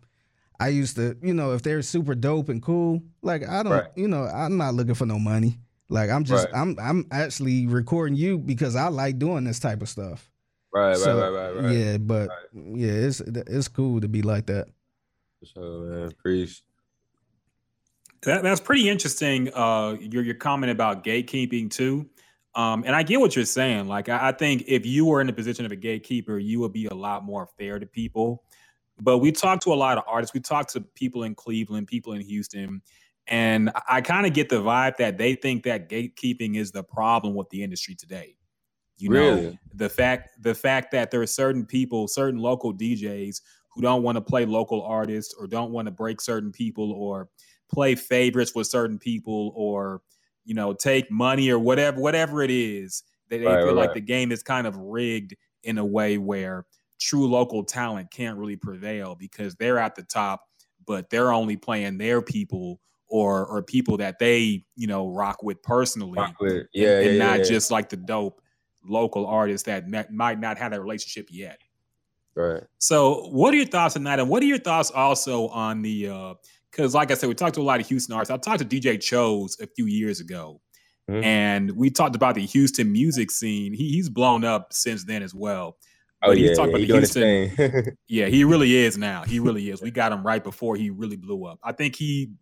[0.61, 3.87] I used to, you know, if they're super dope and cool, like I don't, Right.
[3.95, 5.57] you know, I'm not looking for no money.
[5.89, 6.55] Like I'm just, Right.
[6.55, 10.29] I'm, I'm actually recording you because I like doing this type of stuff.
[10.73, 11.75] Right, right, So, right, right, right.
[11.75, 14.67] Yeah, but yeah, it's it's cool to be like that.
[15.43, 16.61] So man, preach.
[18.23, 19.49] That, that's pretty interesting.
[19.53, 22.09] Uh, your your comment about gatekeeping too,
[22.55, 23.87] um, and I get what you're saying.
[23.87, 26.73] Like I, I think if you were in the position of a gatekeeper, you would
[26.73, 28.43] be a lot more fair to people.
[29.01, 30.33] But we talk to a lot of artists.
[30.33, 32.81] We talk to people in Cleveland, people in Houston,
[33.27, 36.83] and I, I kind of get the vibe that they think that gatekeeping is the
[36.83, 38.35] problem with the industry today.
[38.99, 43.41] You know, the fact the fact that there are certain people, certain local DJs
[43.73, 47.29] who don't want to play local artists or don't want to break certain people or
[47.71, 50.01] play favorites with certain people or
[50.43, 53.93] you know take money or whatever whatever it is that they Right, feel right, like
[53.93, 56.65] the game is kind of rigged in a way where
[56.99, 60.41] true local talent can't really prevail because they're at the top
[60.87, 65.61] but they're only playing their people or or people that they you know rock with
[65.61, 68.41] personally Rock with- and- Yeah, and, yeah, not yeah, just like the dope
[68.85, 71.59] local artists that might not have that relationship yet
[72.35, 72.63] right.
[72.77, 74.19] so, what are your thoughts on that?
[74.19, 76.09] And what are your thoughts also on the?
[76.09, 76.33] Uh
[76.71, 78.31] because, like I said, we talked to a lot of Houston artists.
[78.31, 80.61] I talked to DJ Chose a few years ago,
[81.09, 81.23] Mhm.
[81.23, 83.73] and we talked about the Houston music scene.
[83.73, 85.77] He, he's blown up since then as well.
[86.21, 87.97] Oh But he yeah, yeah, about he the Houston-.
[88.07, 89.23] Yeah, he really is now.
[89.23, 89.81] He really is.
[89.81, 91.57] We got him right before he really blew up.
[91.63, 92.33] I think he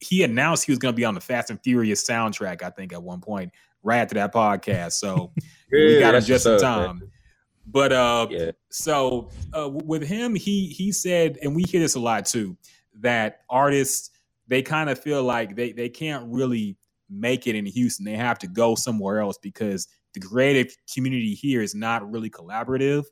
[0.00, 2.62] he announced he was going to be on the Fast and Furious soundtrack.
[2.64, 3.52] I think at one point,
[3.84, 4.94] right after that podcast.
[4.94, 5.32] So
[5.72, 6.86] we got him just in up, man.
[6.86, 7.12] time.
[7.66, 12.00] But uh, Yeah, so uh, with him, he he said, and we hear this a
[12.00, 12.56] lot too,
[13.00, 14.10] that artists
[14.48, 16.76] they kind of feel like they they can't really
[17.12, 21.62] make it in Houston, they have to go somewhere else because the creative community here
[21.62, 23.04] is not really collaborative.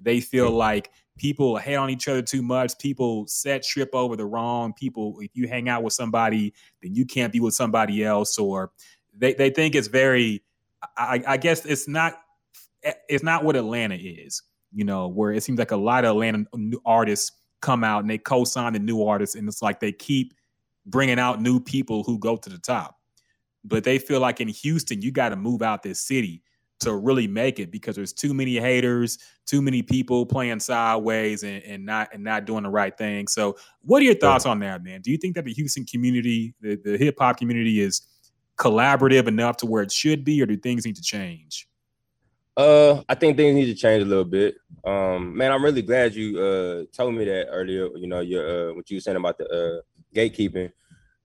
[0.00, 2.76] They feel like people hate on each other too much.
[2.78, 5.16] People set trip over the wrong people.
[5.20, 6.52] If you hang out with somebody,
[6.82, 8.72] then you can't be with somebody else, or
[9.16, 10.42] they, they think it's very.
[10.96, 12.20] I, I guess it's not.
[13.08, 14.42] It's not what Atlanta is.
[14.72, 16.44] You know, where it seems like a lot of Atlanta
[16.84, 20.34] artists come out and they co-sign the new artists, and it's like they keep
[20.86, 22.98] bringing out new people who go to the top.
[23.64, 26.42] But they feel like in Houston, you got to move out this city
[26.80, 31.62] to really make it because there's too many haters, too many people playing sideways and,
[31.62, 33.26] and not and not doing the right thing.
[33.28, 35.00] So, what are your thoughts on that, man?
[35.00, 38.02] Do you think that the Houston community, the, the hip hop community, is
[38.56, 41.66] collaborative enough to where it should be, or do things need to change?
[42.56, 44.56] Uh, I think things need to change a little bit.
[44.84, 47.88] Um, man, I'm really glad you uh told me that earlier.
[47.96, 49.80] You know, your uh, what you were saying about the uh
[50.14, 50.70] gatekeeping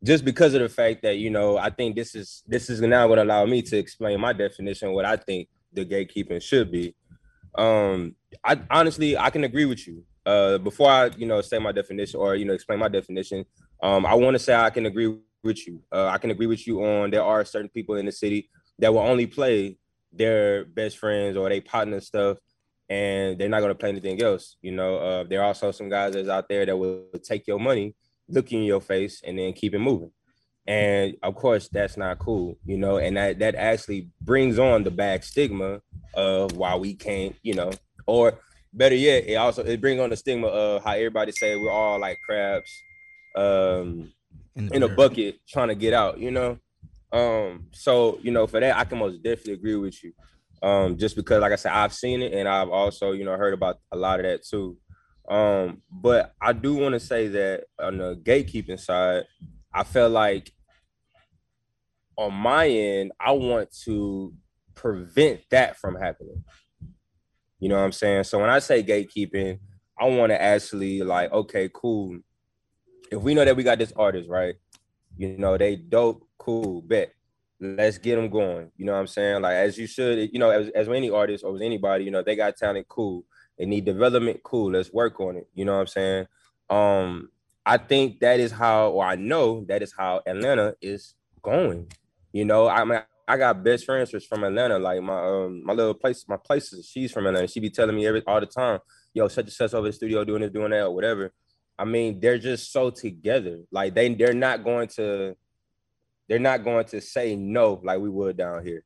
[0.04, 3.06] just because of the fact that you know i think this is this is now
[3.08, 6.96] going to allow me to explain my definition what i think the gatekeeping should be
[7.56, 11.72] um i honestly i can agree with you uh before i you know say my
[11.72, 13.46] definition or you know explain my definition
[13.84, 15.82] um i want to say i can agree with you.
[15.92, 18.94] Uh, i can agree with you on there are certain people in the city that
[18.94, 19.78] will only play
[20.12, 22.38] their best friends or they partner stuff
[22.90, 24.98] and they're not going to play anything else you know?
[24.98, 27.96] Uh there are also some guys that's out there that will take your money
[28.30, 30.12] look in your face and then keep it moving.
[30.68, 34.92] And of course, that's not cool, you know, and that that actually brings on the
[34.92, 35.82] bad stigma
[36.14, 37.72] of why we can't, you know,
[38.06, 38.40] or
[38.72, 42.00] better yet, it also it brings on the stigma of how everybody say we're all
[42.00, 42.72] like crabs
[43.36, 44.12] um
[44.60, 46.58] in, in a bucket trying to get out, you know.
[47.12, 50.14] Um, so you know, for that, I can most definitely agree with you.
[50.62, 53.54] Um, just because, like I said, I've seen it and I've also, you know, heard
[53.54, 54.78] about a lot of that too.
[55.30, 59.24] Um, but I do want to say that on the gatekeeping side,
[59.74, 60.52] I feel like
[62.18, 64.34] on my end, I want to
[64.76, 66.44] prevent that from happening.
[67.60, 68.26] You know what I'm saying?
[68.26, 69.60] So when I say gatekeeping,
[69.98, 72.20] I want to actually like, okay, cool.
[73.12, 74.56] If we know that we got this artist, right?
[75.18, 77.14] You know, they dope, cool, bet.
[77.60, 78.72] Let's get them going.
[78.78, 79.42] You know what I'm saying?
[79.42, 82.24] Like as you should, you know, as, as any artist or as anybody, you know,
[82.24, 83.26] they got talent, cool.
[83.58, 84.42] They need development.
[84.44, 84.72] Cool.
[84.72, 85.48] Let's work on it.
[85.54, 86.28] You know what I'm saying?
[86.70, 87.30] Um,
[87.66, 91.92] I think that is how, or I know that is how Atlanta is going.
[92.32, 94.80] You know, I mean, I got best friends from Atlanta.
[94.80, 96.88] Like my um my little place, my places.
[96.88, 97.48] She's from Atlanta.
[97.48, 98.80] She be telling me every all the time,
[99.14, 101.32] yo, such and such over the studio doing this, doing that, or whatever.
[101.80, 103.62] I mean, they're just so together.
[103.72, 105.36] Like they they're not going to
[106.28, 108.84] they're not going to say no like we would down here.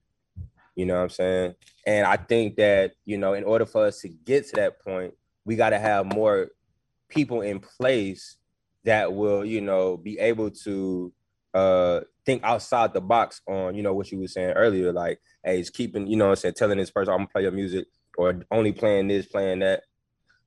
[0.76, 1.56] You know what I'm saying?
[1.86, 5.14] And I think that, you know, in order for us to get to that point,
[5.46, 6.50] we got to have more
[7.10, 8.38] people in place
[8.86, 11.12] that will, you know, be able to
[11.54, 15.60] uh think outside the box on, you know, what you were saying earlier, like, hey,
[15.60, 17.88] it's keeping, you know I'm saying, telling this person I'm gonna play your music
[18.18, 19.84] or only playing this, playing that.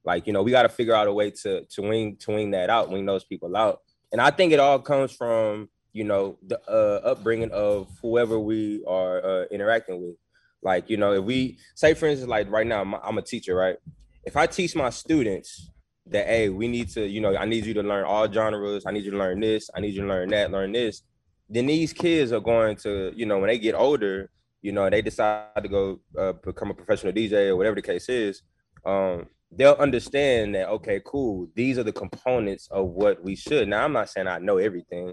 [0.06, 2.52] Like, you know, we got to figure out a way to to wing to wing
[2.52, 3.80] that out, wing those people out.
[4.12, 8.84] And I think it all comes from you know the uh, upbringing of whoever we
[8.86, 10.16] are uh, interacting with
[10.62, 13.76] like you know if we say for instance like right now i'm a teacher right
[14.24, 15.70] if i teach my students
[16.04, 18.90] that hey we need to you know i need you to learn all genres i
[18.90, 21.02] need you to learn this i need you to learn that learn this
[21.48, 24.30] then these kids are going to you know when they get older
[24.60, 28.08] you know they decide to go uh, become a professional dj or whatever the case
[28.10, 28.42] is
[28.84, 29.26] um,
[29.56, 33.92] they'll understand that okay cool these are the components of what we should now i'm
[33.92, 35.12] not saying i know everything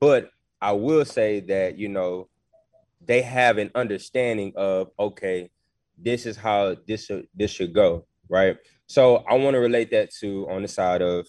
[0.00, 0.30] but
[0.60, 2.28] I will say that, you know,
[3.04, 5.50] they have an understanding of, okay,
[5.96, 8.56] this is how this should, this should go, right?
[8.86, 11.26] So I want to relate that to on the side of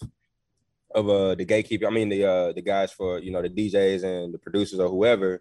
[0.94, 1.86] of uh the gatekeeper.
[1.86, 4.90] I mean the uh the guys for you know the DJs and the producers or
[4.90, 5.40] whoever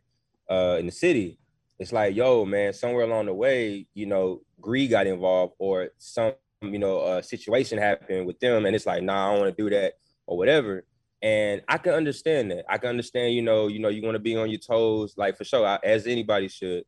[0.49, 1.39] uh in the city.
[1.77, 6.33] It's like, yo, man, somewhere along the way, you know, greed got involved or some
[6.61, 9.63] you know a situation happened with them, and it's like, nah, I don't want to
[9.63, 9.93] do that
[10.27, 10.85] or whatever.
[11.21, 12.65] And I can understand that.
[12.67, 15.37] I can understand, you know, you know, you want to be on your toes, like
[15.37, 16.83] for sure, as anybody should.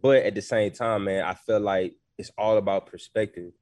[0.00, 3.52] But at the same time, man, I feel like it's all about perspective.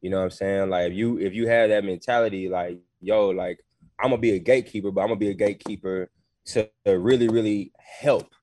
[0.00, 0.70] You know what I'm saying?
[0.70, 3.64] Like if you if you have that mentality, like, yo, like
[3.98, 6.10] I'm gonna be a gatekeeper, but I'm gonna be a gatekeeper
[6.46, 8.34] to really, really help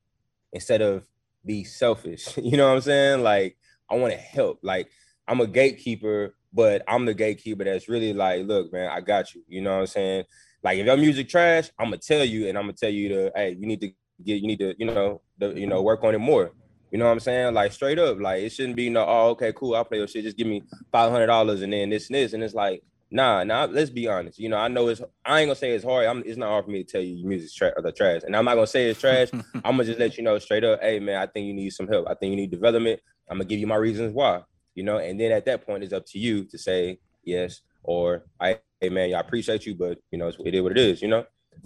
[0.54, 1.08] instead of
[1.46, 2.38] be selfish.
[2.38, 3.24] You know what I'm saying?
[3.24, 3.58] Like
[3.90, 4.60] I want to help.
[4.62, 4.90] Like
[5.28, 9.44] I'm a gatekeeper, but I'm the gatekeeper that's really like, look, man, I got you.
[9.48, 10.26] You know what I'm saying?
[10.64, 13.32] Like if your music trash, I'm gonna tell you, and I'm gonna tell you to,
[13.36, 13.92] hey, you need to
[14.24, 16.52] get, you need to, you know, the, you know, work on it more.
[16.92, 17.54] You know what I'm saying?
[17.54, 20.24] Like straight up, like it shouldn't be no, oh, okay, cool, I'll play your shit.
[20.24, 23.44] Just give me five hundred dollars and then this and this, and it's like, Nah,
[23.44, 23.66] nah.
[23.66, 24.40] Let's be honest.
[24.40, 25.02] You know, I know it's.
[25.26, 26.06] I ain't gonna say it's hard.
[26.06, 28.22] I'm, it's not hard for me to tell you your music's tra- or the trash,
[28.26, 29.28] and I'm not gonna say it's trash.
[29.56, 30.82] I'm gonna just let you know straight up.
[30.82, 32.08] Hey, man, I think you need some help.
[32.10, 33.02] I think you need development.
[33.30, 34.44] I'm gonna give you my reasons why.
[34.76, 38.26] You know, and then at that point, it's up to you to say yes or
[38.40, 38.60] I.
[38.80, 41.02] Hey, man, I appreciate you, but you know, it's, it is what it is.
[41.02, 41.26] You know,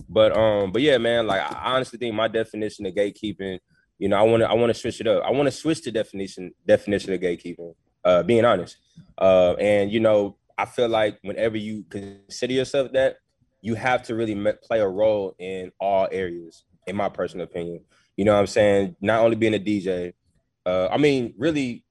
[0.09, 1.27] but um, but yeah, man.
[1.27, 3.59] Like I honestly think my definition of gatekeeping.
[3.99, 5.23] You know, I want to I want to switch it up.
[5.23, 7.73] I want to switch the definition definition of gatekeeping.
[8.03, 8.77] Uh, being honest.
[9.17, 13.17] Uh, and you know, I feel like whenever you consider yourself that,
[13.61, 17.81] you have to really me- play a role in all areas, in my personal opinion.
[18.15, 18.95] You know what I'm saying?
[19.01, 20.13] Not only being a DJ,
[20.65, 21.84] uh, I mean, really,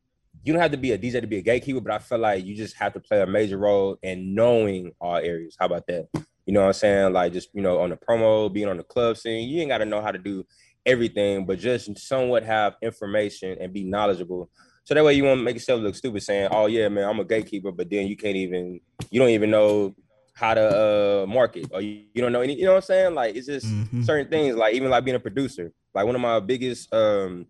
[0.45, 2.45] you don't have to be a DJ to be a gatekeeper, but I feel like
[2.45, 5.57] you just have to play a major role in knowing all areas.
[5.59, 6.09] How about that?
[6.47, 7.13] You know what I'm saying?
[7.13, 9.79] Like just, you know, on the promo, being on the club scene, you ain't got
[9.79, 10.45] to know how to do
[10.85, 14.51] everything, but just somewhat have information and be knowledgeable
[14.85, 17.25] so that way you won't make yourself look stupid saying, "Oh yeah, man, I'm a
[17.25, 18.81] gatekeeper," but then you can't even,
[19.11, 19.95] you don't even know
[20.35, 23.15] how to uh market or you, you don't know any, you know what I'm saying?
[23.15, 24.05] Like it's just Mhm.
[24.05, 25.73] certain things, like even like being a producer.
[25.95, 27.47] Like one of my biggest um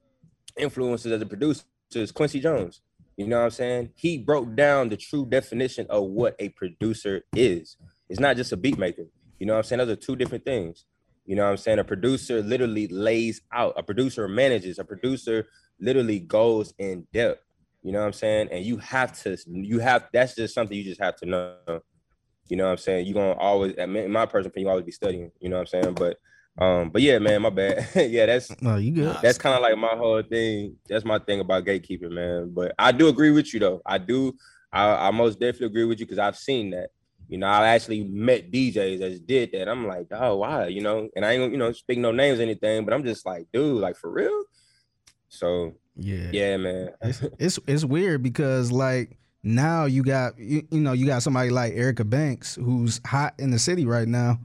[0.57, 1.65] influences as a producer
[1.97, 2.81] is Quincy Jones.
[3.17, 3.91] You know what I'm saying?
[3.95, 7.77] He broke down the true definition of what a producer is.
[8.09, 9.07] It's not just a beat maker.
[9.39, 9.79] You know what I'm saying?
[9.79, 10.85] Those are two different things.
[11.27, 11.79] You know what I'm saying?
[11.79, 15.47] A producer literally lays out, a producer manages, a producer
[15.81, 17.43] literally goes in depth.
[17.83, 18.49] You know what I'm saying?
[18.51, 21.57] And you have to, you have that's just something you just have to know.
[22.49, 23.07] You know what I'm saying?
[23.07, 25.83] You're gonna always, in my personal opinion, you always be studying, you know what I'm
[25.83, 25.95] saying?
[25.95, 26.19] But
[26.59, 27.89] um, but yeah, man, my bad.
[28.11, 29.17] yeah, that's No, you good.
[29.23, 30.77] that's kind of like my whole thing.
[30.89, 32.53] That's my thing about gatekeeping, man.
[32.55, 33.83] But I do agree with you though.
[33.85, 34.35] I do.
[34.73, 36.91] I, I most definitely agree with you because I've seen that.
[37.29, 39.69] You know, I actually met DJs that did that.
[39.69, 42.43] I'm like, oh, wow, You know, and I ain't you know, speak no names or
[42.43, 44.45] anything, but I'm just like, dude, like for real.
[45.29, 46.29] So Yeah.
[46.33, 46.91] yeah, man.
[47.03, 51.51] It's, it's it's weird because like now you got you, you know you got somebody
[51.51, 54.39] like Erica Banks who's hot in the city right now,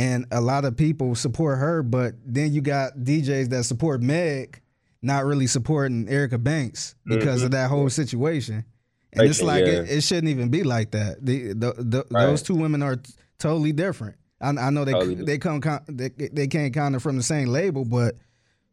[0.00, 4.62] and a lot of people support her, but then you got DJs that support Meg,
[5.02, 8.64] not really supporting Erica Banks because of that whole situation.
[9.12, 9.72] And it's like yeah.
[9.72, 11.18] it, it shouldn't even be like that.
[11.20, 12.24] The, the, the, Right.
[12.24, 14.16] Those two women are t- totally different.
[14.40, 17.22] I, I know they Totally they come con- they, they came kind of from the
[17.22, 18.14] same label, but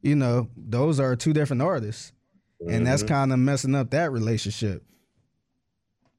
[0.01, 2.13] you know those are two different artists
[2.65, 3.07] and that's Mhm.
[3.09, 4.81] kind of messing up that relationship.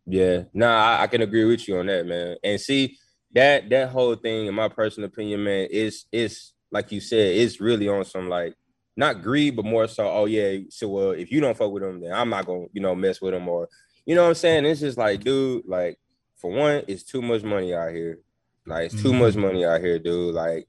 [0.05, 2.37] Yeah, nah, I, I can agree with you on that, man.
[2.45, 2.99] And see
[3.35, 7.61] that that whole thing, in my personal opinion, man, is is like you said, it's
[7.61, 8.55] really on some like
[8.97, 12.01] not greed, but more so, oh yeah, so well, if you don't fuck with them,
[12.01, 13.69] then I'm not gonna, you know, mess with them, or
[14.07, 14.65] you know what I'm saying?
[14.67, 15.99] It's just like, dude, like
[16.37, 18.19] for one, it's too much money out here.
[18.67, 19.19] Like it's too Mhm.
[19.19, 20.35] much money out here, dude.
[20.35, 20.67] Like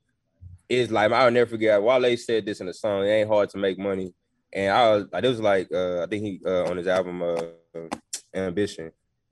[0.69, 1.81] it's like I'll never forget.
[1.81, 3.03] Wale said this in the song.
[3.03, 4.13] It ain't hard to make money,
[4.53, 7.21] and I was like, it was like uh, I think he uh, on his album
[7.23, 7.37] uh,
[8.33, 8.91] Ambition,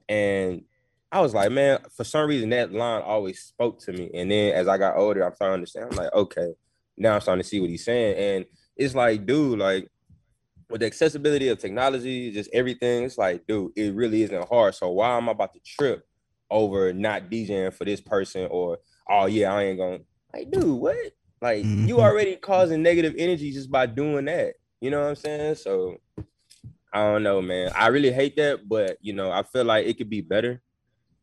[0.09, 0.63] and
[1.12, 4.12] I was like, man, for some reason that line always spoke to me.
[4.14, 5.86] And then as I got older, I'm starting to understand.
[5.89, 6.53] I'm like, okay,
[6.97, 8.45] now I'm starting to see what he's saying, and
[8.76, 9.88] it's like, dude, like
[10.70, 14.76] with the accessibility of technology, just everything, it's like, dude, it really isn't hard.
[14.76, 16.03] So why am I about to trip
[16.49, 18.80] over not DJing for this person or
[19.10, 19.99] oh yeah, I ain't gonna
[20.34, 20.97] like, dude, what?
[21.41, 22.01] Like you Mhm.
[22.01, 24.55] already causing negative energy just by doing that.
[24.82, 25.55] You know what I'm saying?
[25.55, 25.97] So
[26.93, 27.72] I don't know, man.
[27.76, 30.62] I really hate that, but you know, I feel like it could be better.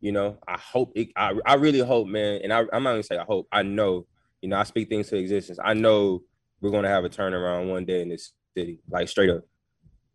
[0.05, 1.09] You know, I hope it.
[1.17, 2.41] I, I really hope, man.
[2.45, 3.49] And I, I'm not gonna say I hope.
[3.51, 4.07] I know.
[4.43, 5.59] You know, I speak things to existence.
[5.65, 6.21] I know
[6.61, 9.45] we're gonna have a turnaround one day in this city, like straight up.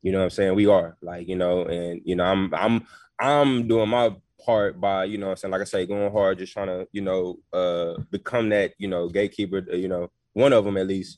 [0.04, 0.54] You know what I'm saying?
[0.54, 2.86] We are like, you know, and you know, I'm I'm
[3.20, 4.16] I'm doing my
[4.46, 7.02] part by, you know I'm saying, like I say, going hard, just trying to, you
[7.02, 11.18] know, uh become that, you know, gatekeeper, you know, one of them at least.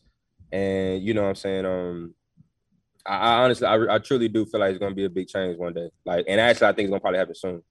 [0.54, 1.66] And you know what I'm saying?
[1.66, 2.16] Um
[3.06, 5.58] I, I honestly I, I truly do feel like it's gonna be a big change
[5.58, 5.90] one day.
[6.06, 7.62] Like and actually I think it's gonna probably happen soon.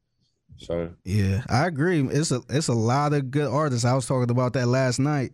[0.57, 2.01] So Yeah, I agree.
[2.09, 3.84] It's a it's a lot of good artists.
[3.84, 5.32] I was talking about that last night.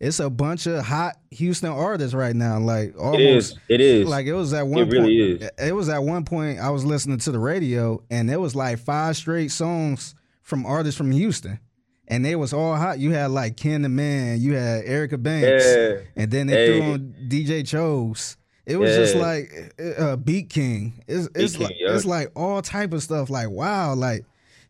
[0.00, 2.58] It's a bunch of hot Houston artists right now.
[2.58, 4.08] Like almost it is, it is.
[4.08, 5.42] like it was at one It really point.
[5.42, 5.50] is.
[5.68, 8.78] It was at one point I was listening to the radio and it was like
[8.80, 11.60] five straight songs from artists from Houston.
[12.08, 12.98] And they was all hot.
[12.98, 15.98] You had like Ken the Man, you had Erica Banks, yeah.
[16.16, 16.92] and then they threw Hey.
[16.92, 18.36] on DJ Chose.
[18.66, 21.02] It was just like uh, Beat King.
[21.06, 21.94] It's it's King, like yeah.
[21.94, 23.30] it's like all type of stuff.
[23.30, 24.24] Like wow, like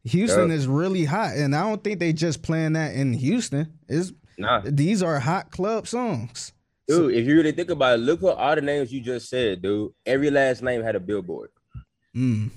[0.04, 0.56] Houston Yeah.
[0.56, 3.72] is really hot, and I don't think they just playing that in Houston.
[3.88, 4.62] Is Nah.
[4.64, 6.52] these are hot club songs?
[6.88, 9.62] Dude, if you really think about it, look what all the names you just said,
[9.62, 9.92] dude.
[10.04, 11.50] Every last name had a billboard.
[12.16, 12.50] Mm.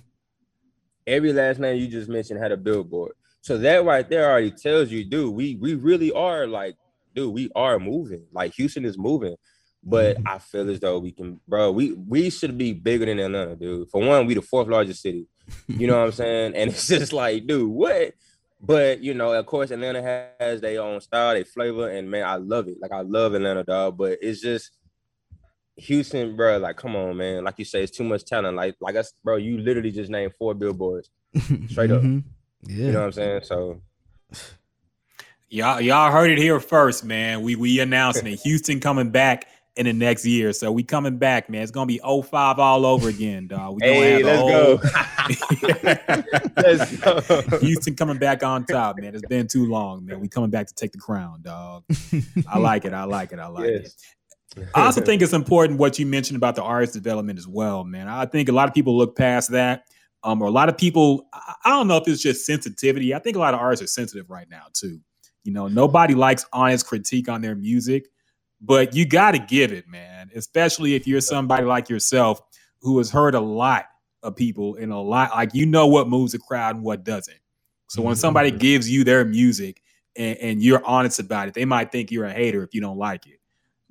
[1.07, 3.13] Every last name you just mentioned had a billboard.
[3.41, 6.75] So that right there already tells you, dude, we we really are like,
[7.13, 8.23] dude, we are moving.
[8.31, 9.35] Like Houston is moving.
[9.86, 11.71] But I feel as though we can, bro.
[11.71, 13.89] We we should be bigger than Atlanta, dude.
[13.91, 15.27] For one, we the fourth largest city.
[15.67, 16.55] You know what I'm saying?
[16.55, 18.13] And it's just like, dude, what?
[18.61, 20.01] but you know, of course, Atlanta
[20.39, 22.77] has their own style, their flavor, and man, I love it.
[22.81, 23.95] Like I love Atlanta, dog.
[23.97, 24.71] But it's just
[25.77, 26.57] Houston, bro.
[26.57, 27.43] Like, come on, man.
[27.43, 28.55] Like you say, it's too much talent.
[28.55, 29.36] Like, like us, bro.
[29.36, 31.11] You literally just named four billboards,
[31.69, 32.01] straight up.
[32.01, 32.23] Mhm.
[32.63, 32.86] Yeah.
[32.88, 33.41] You know what I'm saying?
[33.43, 33.81] So
[35.49, 37.41] Y'all, y'all heard it here first, man.
[37.41, 38.39] We we announcing it.
[38.41, 40.53] Houston coming back in the next year.
[40.53, 41.61] So we coming back, man.
[41.61, 43.76] It's gonna be 05 all over again, dog.
[43.82, 44.80] We hey, have let's whole- go.
[46.57, 46.97] let's
[47.49, 47.57] go.
[47.59, 49.15] Houston coming back on top, man.
[49.15, 50.19] It's been too long, man.
[50.19, 51.84] We coming back to take the crown, dog.
[52.47, 52.93] I like it.
[52.93, 53.39] I like it.
[53.39, 53.93] I like it.
[54.73, 58.07] I also think it's important what you mentioned about the artist development as well, man.
[58.07, 59.84] I think a lot of people look past that.
[60.23, 63.13] Um, or a lot of people, I don't know if it's just sensitivity.
[63.13, 64.99] I think a lot of artists are sensitive right now too.
[65.43, 68.07] You know, nobody likes honest critique on their music,
[68.61, 70.29] but you got to give it, man.
[70.35, 72.41] Especially if you're somebody like yourself
[72.81, 73.85] who has heard a lot
[74.23, 77.37] of people and a lot, like you know what moves a crowd and what doesn't.
[77.87, 78.59] So when somebody mm-hmm.
[78.59, 79.81] gives you their music
[80.15, 82.97] and, and you're honest about it, they might think you're a hater if you don't
[82.97, 83.39] like it.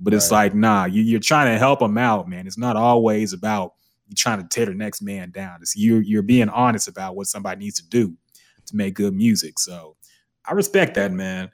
[0.00, 2.46] But it's like, nah, you, you're trying to help them out, man.
[2.46, 3.74] It's not always about
[4.08, 5.58] you trying to tear the next man down.
[5.62, 8.14] It's you're you're being honest about what somebody needs to do
[8.66, 9.58] to make good music.
[9.58, 9.96] So
[10.46, 11.50] I respect that, man.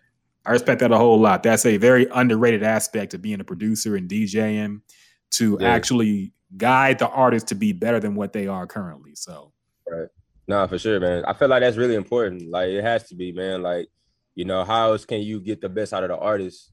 [0.46, 1.42] I respect that a whole lot.
[1.42, 4.80] That's a very underrated aspect of being a producer and DJing
[5.32, 5.68] to Yeah.
[5.68, 9.14] actually guide the artist to be better than what they are currently.
[9.14, 9.52] So
[9.88, 10.08] right.
[10.48, 11.24] No, for sure, man.
[11.26, 12.50] I feel like that's really important.
[12.50, 13.62] Like it has to be, man.
[13.62, 13.86] Like,
[14.34, 16.72] you know, how else can you get the best out of the artist?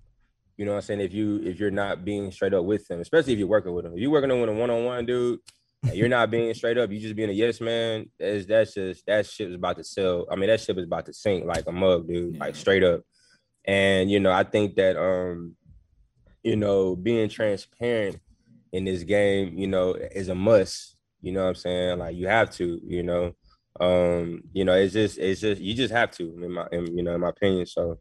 [0.57, 1.01] You know what I'm saying?
[1.01, 3.83] If you if you're not being straight up with them, especially if you're working with
[3.83, 3.93] them.
[3.93, 5.39] If you're working with a one-on-one dude,
[5.83, 9.05] and you're not being straight up, you just being a yes man, that's that's just
[9.05, 10.25] that ship is about to sell.
[10.31, 13.01] I mean, that ship is about to sink like a mug, dude, like straight up.
[13.67, 15.55] And you know, I think that um,
[16.43, 18.17] you know, being transparent
[18.71, 20.95] in this game, you know, is a must.
[21.21, 21.99] You know what I'm saying?
[21.99, 23.35] Like you have to, you know.
[23.79, 27.03] Um, you know, it's just it's just you just have to, in my in, you
[27.03, 27.65] know, in my opinion.
[27.67, 27.99] So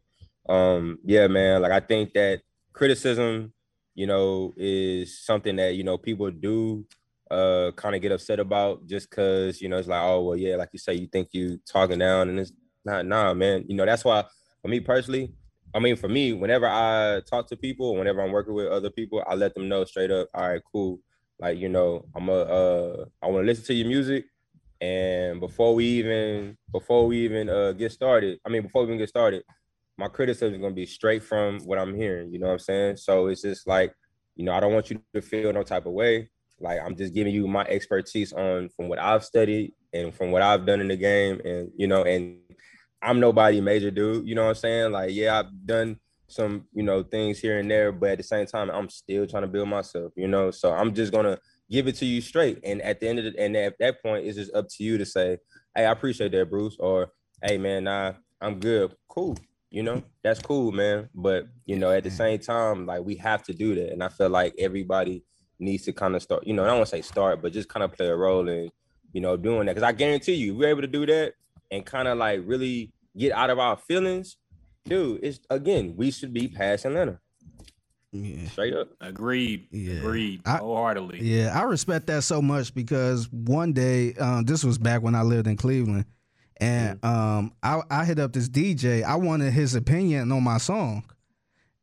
[0.49, 2.41] um, yeah, man, like I think that
[2.73, 3.53] criticism,
[3.93, 6.85] you know, is something that, you know, people do
[7.29, 10.55] uh kind of get upset about just because you know it's like oh well yeah
[10.55, 12.53] like you say you think you talking down and it's
[12.85, 14.23] not nah man you know that's why
[14.61, 15.33] for me personally
[15.73, 19.23] I mean for me whenever I talk to people whenever I'm working with other people
[19.27, 20.99] I let them know straight up all right cool.
[21.39, 24.25] Like you know I'm a uh I want to listen to your music.
[24.79, 28.99] And before we even before we even uh get started I mean before we even
[28.99, 29.43] get started
[29.97, 32.97] my criticism is gonna be straight from what I'm hearing you know what I'm saying?
[32.97, 33.93] So it's just like
[34.35, 36.29] you know I don't want you to feel no type of way.
[36.59, 40.41] Like I'm just giving you my expertise on from what I've studied and from what
[40.41, 42.39] I've done in the game, and you know, and
[43.01, 44.27] I'm nobody major dude.
[44.27, 44.91] You know what I'm saying?
[44.91, 48.45] Like, yeah, I've done some, you know, things here and there, but at the same
[48.45, 50.13] time, I'm still trying to build myself.
[50.15, 51.37] You know, so I'm just gonna
[51.69, 52.59] give it to you straight.
[52.63, 54.97] And at the end of the, and at that point, it's just up to you
[54.97, 55.37] to say,
[55.75, 57.11] hey, I appreciate that, Bruce, or
[57.43, 59.37] hey, man, nah, I'm good, cool.
[59.69, 61.09] You know, that's cool, man.
[61.13, 64.09] But you know, at the same time, like we have to do that, and I
[64.09, 65.23] feel like everybody
[65.59, 67.69] needs to kind of start, you know, I don't want to say start, but just
[67.69, 68.69] kind of play a role in,
[69.13, 69.75] you know, doing that.
[69.75, 71.33] Cause I guarantee you, we're able to do that
[71.71, 74.37] and kind of like really get out of our feelings,
[74.85, 77.19] dude, it's again, we should be passing Atlanta.
[78.11, 78.47] Yeah.
[78.49, 78.89] Straight up.
[79.01, 79.67] agreed.
[79.71, 79.95] Yeah.
[79.99, 80.41] Agreed.
[80.45, 81.19] I- wholeheartedly.
[81.21, 85.21] Yeah, I respect that so much because one day, um, this was back when I
[85.23, 86.05] lived in Cleveland,
[86.57, 89.03] and um, I, I hit up this DJ.
[89.03, 91.03] I wanted his opinion on my song,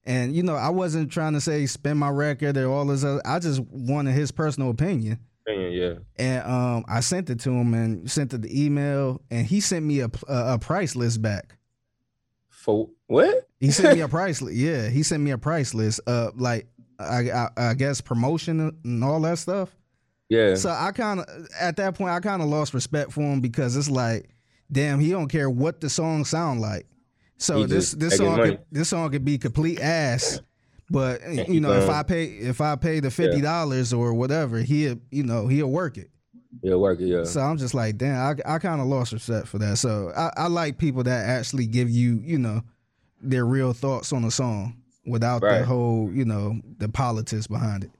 [0.04, 3.04] and you know, I wasn't trying to say spin my record or all this.
[3.04, 5.94] Other, I just wanted his personal opinion, Yeah, yeah.
[6.16, 9.84] and um, I sent it to him and sent it the email, and he sent
[9.84, 11.56] me a a, a price list back.
[12.48, 13.48] For what?
[13.60, 14.56] He sent me a price list.
[14.56, 16.00] Yeah, he sent me a price list.
[16.06, 16.66] Uh, like
[16.98, 19.70] I, I, I guess promotion and all that stuff.
[20.28, 20.54] Yeah.
[20.54, 21.26] So I kind of
[21.60, 24.30] at that point I kind of lost respect for him because it's like,
[24.70, 26.86] damn, he don't care what the song sound like.
[27.36, 30.40] So He this this song could, this song could be complete ass,
[30.94, 34.98] but you know if I pay if I pay the fifty dollars or whatever, he'll
[35.10, 36.08] you know he'll work it.
[36.62, 37.24] He'll work it, yeah.
[37.24, 39.76] So I'm just like, damn, I I kind of lost respect for that.
[39.78, 42.62] So I, I like people that actually give you you know
[43.20, 47.90] their real thoughts on a song without the whole you know the politics behind it.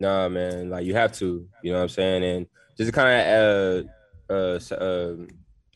[0.00, 2.24] Nah, man, like you have to, you know what I'm saying?
[2.24, 2.46] And
[2.78, 3.86] just to kind of
[4.30, 5.28] uh, uh, um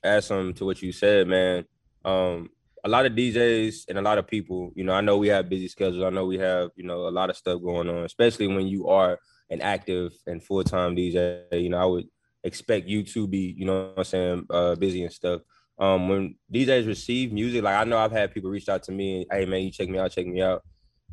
[0.03, 1.67] add some to what you said, man.
[2.05, 2.49] Um,
[2.87, 5.49] a lot of DJs and a lot of people, you know, I know we have
[5.49, 6.05] busy schedules.
[6.05, 8.87] I know we have, you know, a lot of stuff going on, especially when you
[8.87, 9.19] are
[9.51, 11.43] an active and full time DJ.
[11.51, 12.07] You know, I would
[12.45, 15.41] expect you to be, you know, what I'm saying, uh, busy and stuff.
[15.81, 19.27] Um, when DJs receive music, like I know I've had people reach out to me,
[19.33, 20.63] hey man, you check me out, check me out,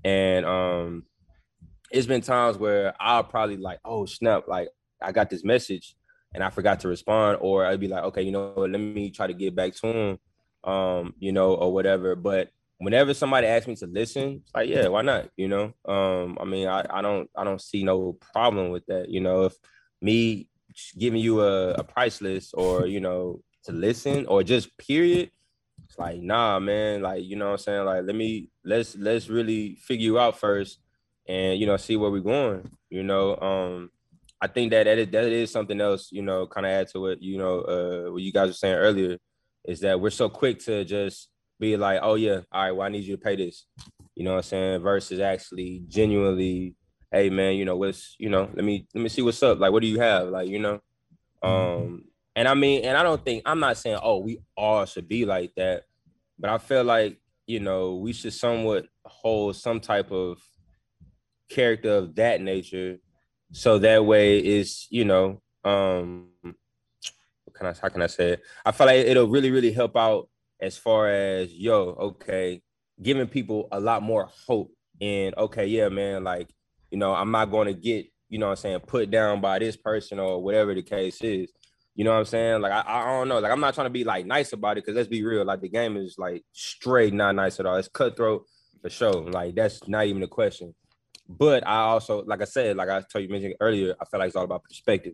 [0.03, 1.03] and um,
[1.89, 4.69] it's been times where I'll probably like, oh snap, like
[5.01, 5.95] I got this message
[6.35, 9.25] and I forgot to respond, or I'd be like, okay, you know let me try
[9.25, 10.19] to get back to him
[10.63, 12.15] um, you know, or whatever.
[12.15, 15.29] But whenever somebody asks me to listen, it's like, yeah, why not?
[15.37, 19.09] You know, um, I mean, I, I don't I don't see no problem with that.
[19.09, 19.53] You know, if
[20.01, 20.49] me
[20.97, 25.31] giving you a, a price list or you know to listen or just period,
[25.85, 27.01] it's like nah, man.
[27.01, 27.85] Like you know what I'm saying.
[27.85, 30.79] Like let me let's let's really figure you out first,
[31.27, 32.69] and you know see where we're going.
[32.89, 33.89] You know, um,
[34.41, 36.09] I think that that is, that is something else.
[36.11, 37.21] You know, kind of add to it.
[37.21, 39.17] You know, uh, what you guys were saying earlier
[39.65, 41.29] is that we're so quick to just
[41.59, 43.65] be like, oh yeah, all right, well I need you to pay this.
[44.15, 44.81] You know what I'm saying?
[44.81, 46.75] Versus actually genuinely,
[47.11, 49.59] hey man, you know what's you know let me let me see what's up.
[49.59, 50.27] Like what do you have?
[50.27, 50.81] Like you know,
[51.41, 55.07] um, and I mean, and I don't think I'm not saying oh we all should
[55.07, 55.83] be like that,
[56.37, 60.39] but I feel like you know we should somewhat hold some type of
[61.49, 62.97] character of that nature,
[63.51, 66.27] so that way is you know um
[67.55, 68.43] can I how can I say it?
[68.65, 70.29] I feel like it'll really really help out
[70.61, 72.61] as far as yo okay
[73.01, 76.49] giving people a lot more hope in okay yeah man like
[76.91, 79.75] you know I'm not going to get you know I'm saying put down by this
[79.75, 81.51] person or whatever the case is
[81.95, 82.61] you know what I'm saying?
[82.61, 83.39] Like I, I don't know.
[83.39, 85.45] Like I'm not trying to be like nice about it because let's be real.
[85.45, 87.75] Like the game is like straight not nice at all.
[87.75, 88.45] It's cutthroat
[88.81, 89.29] for sure.
[89.29, 90.73] Like that's not even a question.
[91.29, 94.27] But I also, like I said, like I told you mentioned earlier, I feel like
[94.27, 95.13] it's all about perspective.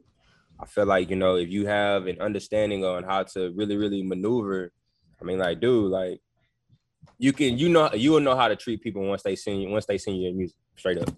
[0.59, 4.03] I feel like you know if you have an understanding on how to really, really
[4.03, 4.71] maneuver.
[5.21, 6.21] I mean, like, dude, like
[7.17, 9.69] you can, you know, you will know how to treat people once they sing you,
[9.69, 11.09] once they sing your music straight up.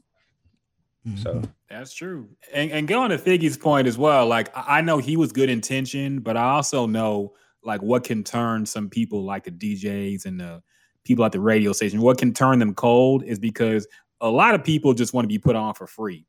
[1.18, 1.46] So mm-hmm.
[1.70, 2.30] That's true.
[2.54, 5.50] And and going to Figgy's point as well, like I I know he was good
[5.50, 10.40] intention, but I also know like what can turn some people like the DJs and
[10.40, 10.62] the
[11.04, 13.88] people at the radio station, what can turn them cold is because
[14.20, 16.26] a lot of people just want to be put on for free.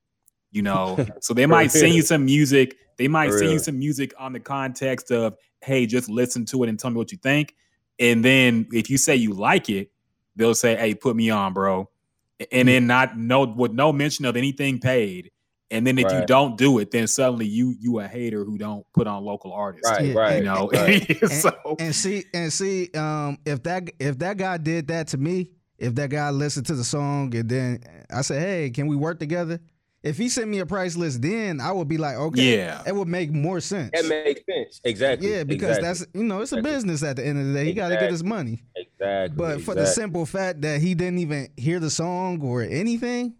[0.52, 2.76] You know, so they might sing you some music.
[2.98, 6.62] They might For sing you some music on the context of, hey, just listen to
[6.62, 7.54] it and tell me what you think.
[7.98, 9.90] And then if you say you like it,
[10.36, 11.88] they'll say, hey, put me on, bro.
[12.50, 15.30] And then not no with no mention of anything paid.
[15.70, 18.84] And then if you don't do it, then suddenly you you a hater who don't
[18.92, 19.90] put on local artists.
[19.90, 21.28] right, Yeah, right, You know, right.
[21.30, 25.50] so and see and see um if that if that guy did that to me
[25.78, 29.18] if that guy listened to the song and then i said hey can we work
[29.18, 29.58] together
[30.02, 32.82] if he sent me a price list then i would be like okay yeah.
[32.86, 34.80] it would make more sense That makes sense.
[34.84, 35.30] Exactly.
[35.32, 35.88] yeah because exactly.
[36.06, 37.96] that's you know it's a business at the end of the day he got to
[37.96, 39.36] get his money exactly.
[39.36, 43.34] but for the simple fact that he didn't even hear the song or anything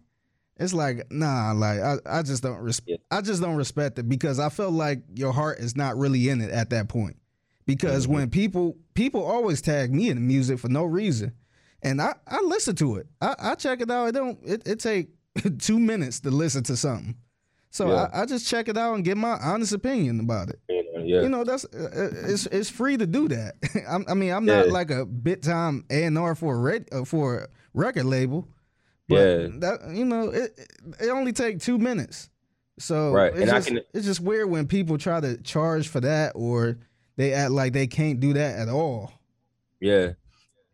[0.57, 2.97] it's like nah like i, I just don't res- Yeah.
[3.11, 6.41] i just don't respect it because i felt like your heart is not really in
[6.41, 7.17] it at that point
[7.65, 8.13] because Mm-hmm.
[8.13, 11.33] when people people always tag me in the music for no reason
[11.81, 14.79] and i i listen to it i, I check it out it don't it, it
[14.79, 15.09] take
[15.59, 17.15] two minutes to listen to something
[17.69, 18.07] so Yeah.
[18.13, 21.03] I, I just check it out and get my honest opinion about it You know,
[21.03, 21.21] yeah.
[21.21, 23.55] you know that's uh, uh, it's it's free to do that.
[23.89, 24.71] I'm, I mean, I'm not Yeah.
[24.71, 28.47] like a bit time A and R for a red, uh, for a record label.
[29.09, 29.47] But Yeah.
[29.59, 32.29] that you know, it it- it only take two minutes.
[32.79, 35.99] So Right, it's and just, can- it's just weird when people try to charge for
[36.01, 36.77] that or
[37.17, 39.11] they act like they can't do that at all.
[39.79, 40.13] Yeah.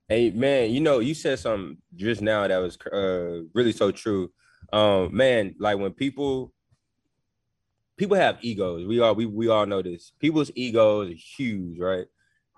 [0.10, 4.32] Hey man, you know, you said something just now that was uh really so true.
[4.72, 6.54] Um, man, like when people
[8.00, 8.88] people have egos.
[8.88, 10.14] We all we we all know this.
[10.20, 12.06] People's egos are huge, right?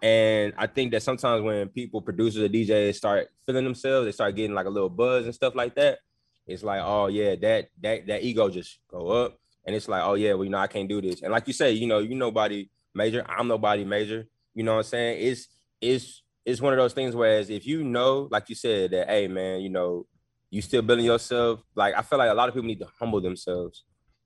[0.02, 4.36] And I think that sometimes when people, producers or DJs start feeling themselves, they start
[4.36, 6.00] getting like a little buzz and stuff like that.
[6.48, 9.38] It's like, oh yeah, that that that ego just go up.
[9.66, 11.22] And it's like, oh yeah, well, you know, I can't do this.
[11.22, 14.28] And like you say, you know, you nobody major, I'm nobody major.
[14.56, 15.28] You know what I'm saying?
[15.28, 15.48] It's
[15.80, 19.28] it's it's one of those things whereas if you know, like you said, that hey
[19.28, 20.08] man, you know,
[20.52, 21.62] you still building yourself.
[21.76, 23.84] Like I feel like a lot of people need to humble themselves.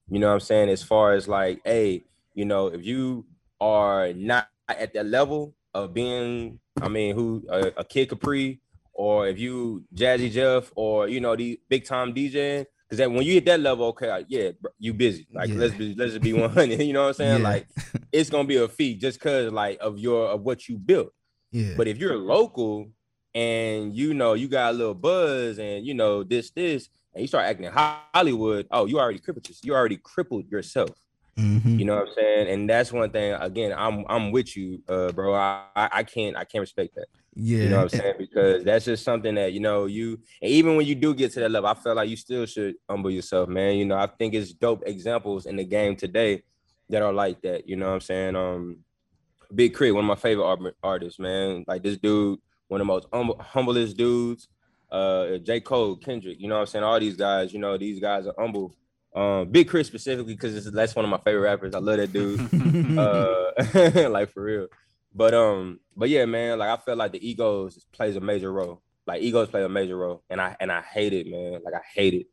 [0.10, 0.70] You know what I'm saying?
[0.70, 2.04] As far as like, hey,
[2.34, 3.26] you know, if you
[3.62, 8.60] are not at that level of being, I mean, who a, a kid Capri,
[8.94, 13.24] or if you Jazzy Jeff, or you know, the big time DJ, because that when
[13.24, 15.28] you hit that level, okay, like, yeah, bro, you busy.
[15.34, 15.56] Like Yeah.
[15.56, 16.80] let's be let's just be 100.
[16.82, 17.42] You know what I'm saying?
[17.42, 17.48] Yeah.
[17.50, 17.68] Like
[18.12, 21.14] it's gonna be a feat just cause like of your of what you built.
[21.52, 21.74] Yeah.
[21.78, 22.90] But if you're local
[23.36, 27.28] and you know you got a little buzz and you know this this and you
[27.28, 29.66] start acting in Hollywood, oh, you already crippled yourself.
[29.66, 30.90] You already crippled yourself.
[31.38, 31.78] Mhm.
[31.80, 32.48] You know what I'm saying?
[32.48, 33.34] And that's one thing.
[33.34, 35.34] Again, I'm I'm with you, uh, bro.
[35.34, 37.08] I, I can't I can't respect that.
[37.36, 37.64] yeah.
[37.64, 38.14] You know what I'm saying?
[38.18, 40.18] Because that's just something that you know you.
[40.42, 42.76] And even when you do get to that level, I feel like you still should
[42.90, 43.76] humble yourself, man.
[43.76, 46.44] You know, I think it's dope examples in the game today
[46.90, 47.68] that are like that.
[47.68, 48.36] You know what I'm saying?
[48.38, 48.78] Um,
[49.54, 51.66] Big K.R.I.T., one of my favorite art- artists, man.
[51.68, 54.48] Like this dude, one of the most hum- humblest dudes.
[54.92, 55.60] Uh, J.
[55.60, 56.84] Cole, Kendrick, you know what I'm saying?
[56.84, 58.76] All these guys, you know, these guys are humble.
[59.16, 59.88] Um, Big K.R.I.T.
[59.88, 61.74] specifically because that's one of my favorite rappers.
[61.74, 62.40] I love that dude.
[62.98, 64.68] uh, like for real.
[65.14, 68.82] But um, but yeah, man, like I feel like the egos plays a major role.
[69.08, 71.62] Like egos play a major role, and I and I hate it, man.
[71.64, 72.28] Like I hate it.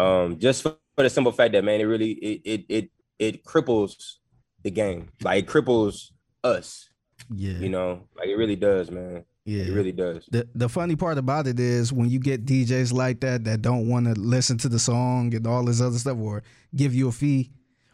[0.00, 3.44] Um, just for, for the simple fact that man, it really it it it it
[3.44, 4.18] cripples
[4.62, 5.08] the game.
[5.22, 6.12] Like it cripples
[6.44, 6.88] us.
[7.28, 7.58] Yeah.
[7.58, 9.24] You know, like it really does, man.
[9.44, 9.64] Yeah.
[9.64, 10.26] It really does.
[10.30, 13.88] The the funny part about it is when you get DJs like that that don't
[13.88, 16.42] want to listen to the song and all this other stuff or
[16.74, 17.50] give you a fee,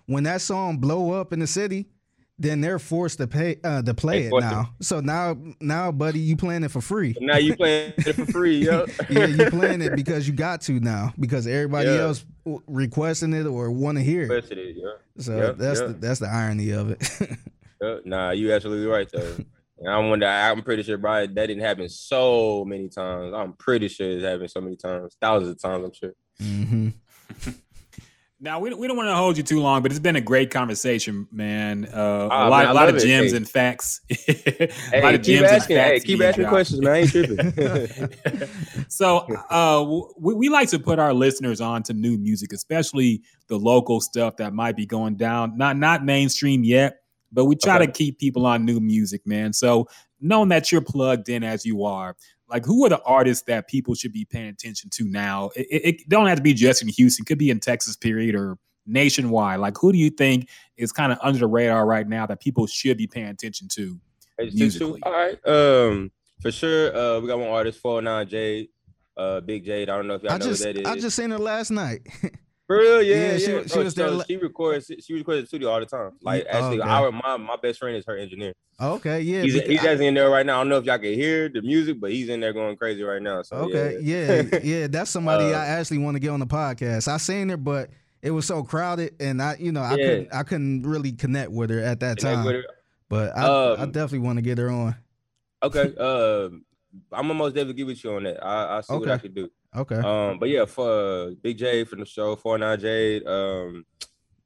[0.07, 1.87] when that song blow up in the city,
[2.39, 4.75] then they're forced to pay uh, to play They it now.
[4.81, 7.15] So now now, buddy, you playing it for free.
[7.21, 8.85] Now you playing it for free, yo.
[9.09, 12.03] yeah, you playing it because you got to now because everybody Yeah.
[12.03, 14.29] else w- requesting it or want to hear it.
[14.31, 14.91] Requested it, yeah.
[15.23, 15.87] So Yeah, that's yeah.
[15.87, 17.09] The, that's the irony of it.
[17.81, 19.37] Yeah, Nah, you absolutely right though.
[19.79, 20.27] And I wonder.
[20.27, 23.35] I'm pretty sure, bro, that didn't happen so many times.
[23.35, 25.85] I'm pretty sure it's happened so many times, thousands of times.
[25.85, 26.13] I'm sure.
[26.41, 26.89] hmm
[28.39, 30.51] Now we, we don't want to hold you too long, but it's been a great
[30.51, 31.87] conversation, man.
[31.87, 33.07] Uh, Ah, a lot, man, I a lot of love it.
[33.07, 33.37] gems Hey.
[33.39, 34.01] and facts.
[34.11, 34.15] a
[34.91, 35.79] Hey, lot of keep gems asking.
[35.79, 36.53] and Hey, keep asking dropped.
[36.53, 36.93] questions, man.
[36.93, 38.49] I ain't tripping.
[38.89, 39.19] so
[39.51, 44.03] uh, we, we like to put our listeners on to new music, especially the local
[44.03, 45.57] stuff that might be going down.
[45.57, 46.99] Not not mainstream yet,
[47.37, 47.87] but we try Okay.
[47.87, 49.53] to keep people on new music, man.
[49.53, 49.87] So
[50.21, 52.17] knowing that you're plugged in as you are,
[52.49, 55.51] like who are the artists that people should be paying attention to now?
[55.55, 58.35] It, it, it don't have to be just in Houston; could be in Texas, period,
[58.35, 59.61] or nationwide.
[59.61, 62.67] Like who do you think is kind of under the radar right now that people
[62.67, 64.01] should be paying attention to?
[64.53, 65.01] Musically.
[65.03, 65.39] All right.
[65.47, 66.11] Um,
[66.41, 66.97] for sure.
[66.97, 68.69] Uh, we got one artist, 409 Jade.
[69.17, 69.89] Uh, Big Jade.
[69.89, 70.87] I don't know if y'all I know just who that is.
[70.87, 72.01] I just seen her last night.
[72.67, 73.39] For real, yeah, Yeah, yeah.
[73.39, 74.91] she was- she was there so la- She records.
[75.01, 76.13] She records the studio all the time.
[76.23, 76.89] Like oh, actually, okay.
[76.89, 78.55] our my my best friend is her engineer.
[78.81, 79.43] okay, yeah.
[79.43, 80.57] He's he's I- actually in there right now.
[80.57, 83.03] I don't know if y'all can hear the music, but he's in there going crazy
[83.05, 83.43] right now.
[83.43, 86.47] So Okay, yeah, yeah, yeah, that's somebody Uh, I actually want to get on the
[86.47, 87.07] podcast.
[87.07, 87.91] I seen her, but
[88.23, 90.07] it was so crowded, and I, you know, I Yeah.
[90.09, 92.65] couldn't, I couldn't really connect with her at that time.
[93.09, 94.97] But I, I Um, definitely want to get her on.
[95.63, 95.95] Okay.
[95.97, 96.65] Um,
[97.13, 98.45] I'm almost definitely give with you on that.
[98.45, 99.49] I I see what I can do.
[99.77, 103.85] Okay, Um, but yeah, for uh, Big J from the show, 49 Jade, um,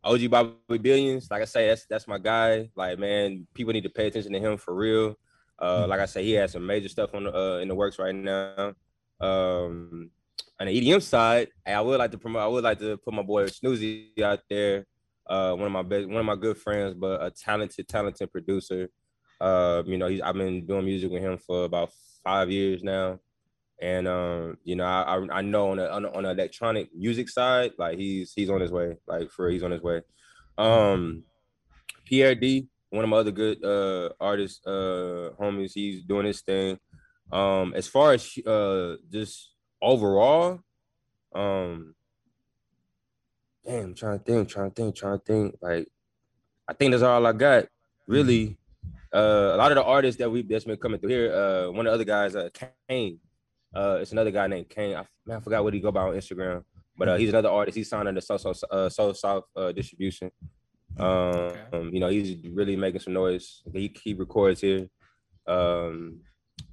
[0.03, 2.69] OG Bobby Billions, like I say, that's that's my guy.
[2.75, 5.15] Like, man, people need to pay attention to him for real.
[5.59, 7.99] Uh, like I say, he has some major stuff on the, uh, in the works
[7.99, 8.73] right now.
[9.21, 10.11] Um,
[10.59, 12.43] on the EDM side, I would like to promote.
[12.43, 14.87] I would like to put my boy Snoozy out there.
[15.29, 18.91] Uh, one of my best, one of my good friends, but a talented, talented producer.
[19.41, 21.93] Uh, you know, he's I've been doing music with him for about
[22.25, 23.21] five years now
[23.81, 27.29] and um, you know, I I, I know on the, on on the electronic music
[27.29, 30.03] side, like he's he's on his way, like for he's on his way.
[30.59, 31.25] Um,
[32.05, 36.79] Pierre D, one of my other good uh artists, uh homies, he's doing his thing.
[37.33, 40.61] Um, as far as uh just overall,
[41.35, 41.95] um,
[43.65, 45.57] damn, I'm trying to think, trying to think, trying to think.
[45.63, 45.89] Like,
[46.69, 47.67] I think that's all I got,
[48.07, 48.59] really.
[49.13, 51.87] Uh, a lot of the artists that we that's been coming through here, uh, one
[51.87, 52.49] of the other guys, uh,
[52.89, 53.19] Kane.
[53.75, 54.97] Uh, it's another guy named Kane.
[54.97, 56.65] I, man, I forgot what he go by on Instagram,
[56.97, 57.77] but uh, he's another artist.
[57.77, 60.31] He's signed under So So uh, So South uh, distribution.
[60.99, 61.61] Um, Okay.
[61.73, 63.63] um, you know, he's really making some noise.
[63.73, 64.89] He he records here.
[65.47, 66.21] Um,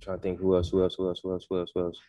[0.02, 2.00] trying to think who else, who else, who else, who else, who else, who else.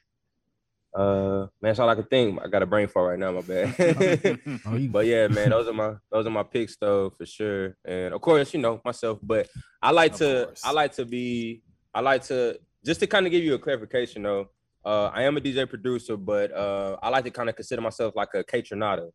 [0.95, 2.41] Uh, man, that's all I can think.
[2.43, 3.31] I got a brain fart right now.
[3.33, 4.41] My bad.
[4.67, 7.77] oh, But yeah, man, those are my those are my picks though for sure.
[7.85, 9.49] And of course, you know myself, but
[9.83, 10.63] I like Of to course.
[10.65, 11.63] I like to be
[11.95, 14.49] I like to just to kind of give you a clarification though.
[14.89, 18.17] Uh, I am a DJ producer, but uh, I like to kind of consider myself
[18.17, 19.11] like a Kaytranada.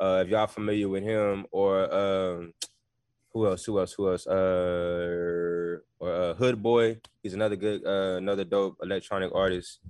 [0.00, 2.52] Uh, if y'all familiar with him or um,
[3.32, 3.64] who else?
[3.64, 3.92] Who else?
[3.94, 4.24] Who else?
[4.24, 7.00] Uh, or uh, Hoodboi.
[7.24, 9.80] He's another good, uh, another dope electronic artist.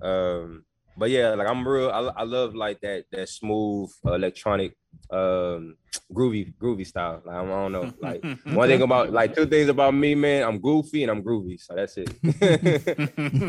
[0.00, 0.64] Um,
[0.96, 1.90] but yeah, like I'm real.
[1.90, 4.76] I, I love like that that smooth uh, electronic,
[5.10, 5.76] um,
[6.12, 7.22] groovy groovy style.
[7.24, 7.92] Like I don't know.
[8.00, 10.44] Like one thing about like two things about me, man.
[10.44, 11.60] I'm goofy and I'm groovy.
[11.60, 12.08] So that's it.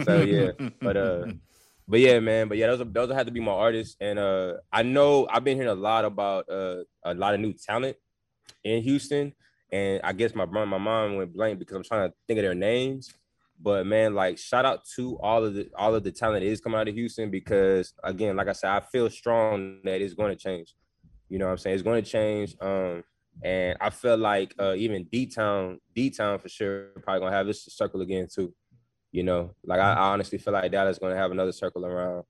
[0.06, 0.52] so yeah,
[0.82, 1.26] but uh,
[1.88, 2.48] but yeah, man.
[2.50, 3.96] But yeah, those those have to be my artists.
[4.00, 7.54] And uh, I know I've been hearing a lot about uh a lot of new
[7.54, 7.96] talent
[8.64, 9.34] in Houston.
[9.72, 12.56] And I guess my my mind went blank because I'm trying to think of their
[12.56, 13.14] names.
[13.60, 16.62] But man, like shout out to all of the all of the talent that is
[16.62, 20.36] coming out of Houston because again, like I said, I feel strong that it's going
[20.36, 20.76] to change.
[21.30, 21.74] You know what I'm saying?
[21.74, 22.56] It's going to change.
[22.62, 23.04] Um,
[23.44, 27.48] and I feel like uh, even D Town, D Town for sure, probably gonna have
[27.48, 28.54] this circle again too.
[29.12, 32.24] You know, like I, I honestly feel like Dallas gonna have another circle around.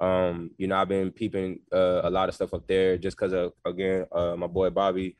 [0.00, 3.32] Um, you know, I've been peeping uh, a lot of stuff up there just because
[3.32, 5.16] of again uh, my boy Bobby,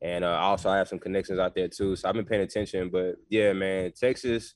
[0.00, 1.94] and uh, also I have some connections out there too.
[1.96, 2.88] So I've been paying attention.
[2.88, 4.54] But yeah, man, Texas,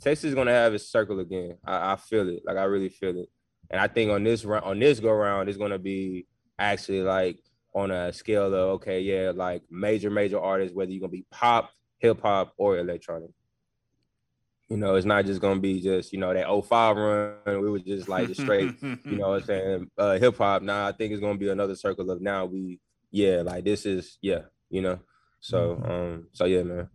[0.00, 1.56] Texas is gonna have its circle again.
[1.64, 3.28] I, I feel it, like I really feel it.
[3.70, 6.26] And I think on this round, on this go round, it's gonna be
[6.58, 7.38] actually like
[7.74, 11.70] on a scale of okay, yeah, like major major artists, whether you're gonna be pop,
[11.98, 13.30] hip hop, or electronic.
[14.68, 17.62] You know, it's not just gonna be just you know that 05 run.
[17.62, 20.62] We were just like just straight, you know, what I'm saying uh, hip hop.
[20.62, 22.80] Now I think it's gonna be another circle of now we
[23.10, 24.98] yeah like this is yeah you know.
[25.40, 26.88] So um so yeah man.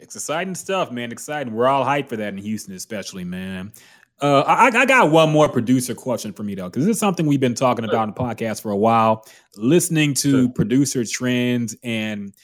[0.00, 1.12] It's exciting stuff, man.
[1.12, 1.52] Exciting.
[1.54, 3.72] We're all hyped for that in Houston, especially, man.
[4.20, 7.26] Uh, I, I got one more producer question for me though, because this is something
[7.26, 9.24] we've been talking about in the podcast for a while.
[9.56, 10.48] Listening to Sure.
[10.48, 12.34] producer trends, and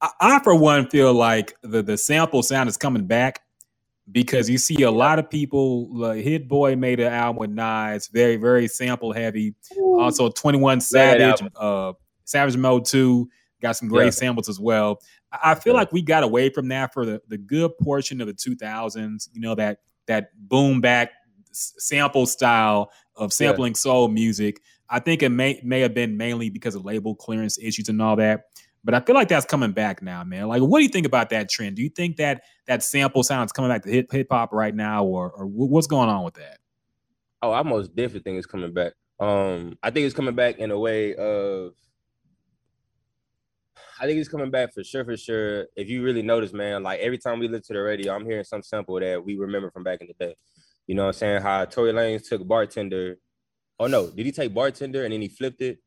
[0.00, 3.40] I, I, for one, feel like the the sample sound is coming back
[4.12, 5.92] because you see a lot of people.
[5.96, 9.56] Like Hit-Boy made an album with Nas, very very sample heavy.
[9.80, 13.28] Also, Twenty One Savage, uh, Savage Mode Two
[13.60, 14.10] got some great Yeah.
[14.10, 15.00] samples as well.
[15.42, 18.34] I feel like we got away from that for the, the good portion of the
[18.34, 19.28] 2000s.
[19.32, 21.12] You know that that boom back
[21.52, 24.60] sample style of sampling soul music.
[24.88, 28.16] I think it may may have been mainly because of label clearance issues and all
[28.16, 28.44] that.
[28.84, 30.46] But I feel like that's coming back now, man.
[30.46, 31.76] Like, what do you think about that trend?
[31.76, 34.74] Do you think that that sample sound is coming back to hip hip hop right
[34.74, 36.58] now, or or what's going on with that?
[37.42, 38.92] Oh, I most definitely think it's coming back.
[39.20, 41.74] Um, I think it's coming back in a way of
[44.00, 45.66] I think he's coming back for sure, for sure.
[45.76, 48.44] If you really notice, man, like every time we listen to the radio, I'm hearing
[48.44, 50.34] some sample that we remember from back in the day.
[50.86, 51.42] You know what I'm saying?
[51.42, 53.16] How Tory Lanez took bartender.
[53.78, 55.78] Oh no, did he take bartender and then he flipped it?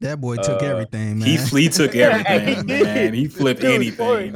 [0.00, 1.28] That boy took Uh, everything, man.
[1.28, 3.14] He he took everything, he man.
[3.14, 4.32] He flipped Dude, anything.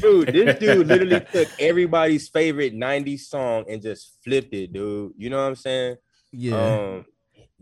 [0.00, 5.12] Dude, this dude literally took everybody's favorite 90s song and just flipped it, dude.
[5.18, 5.96] You know what I'm saying?
[6.32, 6.56] yeah.
[6.56, 7.04] Um,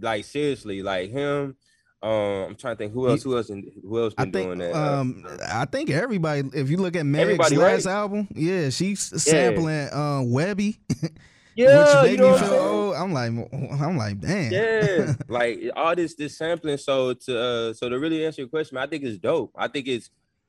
[0.00, 1.56] like seriously, like him.
[2.02, 2.10] Um,
[2.48, 4.74] I'm trying to think who else, who else, in, who else I think doing that?
[4.74, 7.92] Um I think everybody if you look at Meg's Everybody, last right?
[7.92, 10.78] album, yeah, she's sampling uh Webbie,
[11.54, 12.94] yeah, which you made know me what feel I'm old.
[12.94, 14.50] I'm like I'm like, damn.
[14.50, 16.78] Yeah, like all this this sampling.
[16.78, 19.52] So to uh, so to really answer your question, I think it's dope.
[19.54, 20.08] I think it's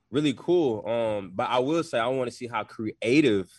[0.10, 0.88] really cool.
[0.88, 3.50] Um, but I will say I want to see how creative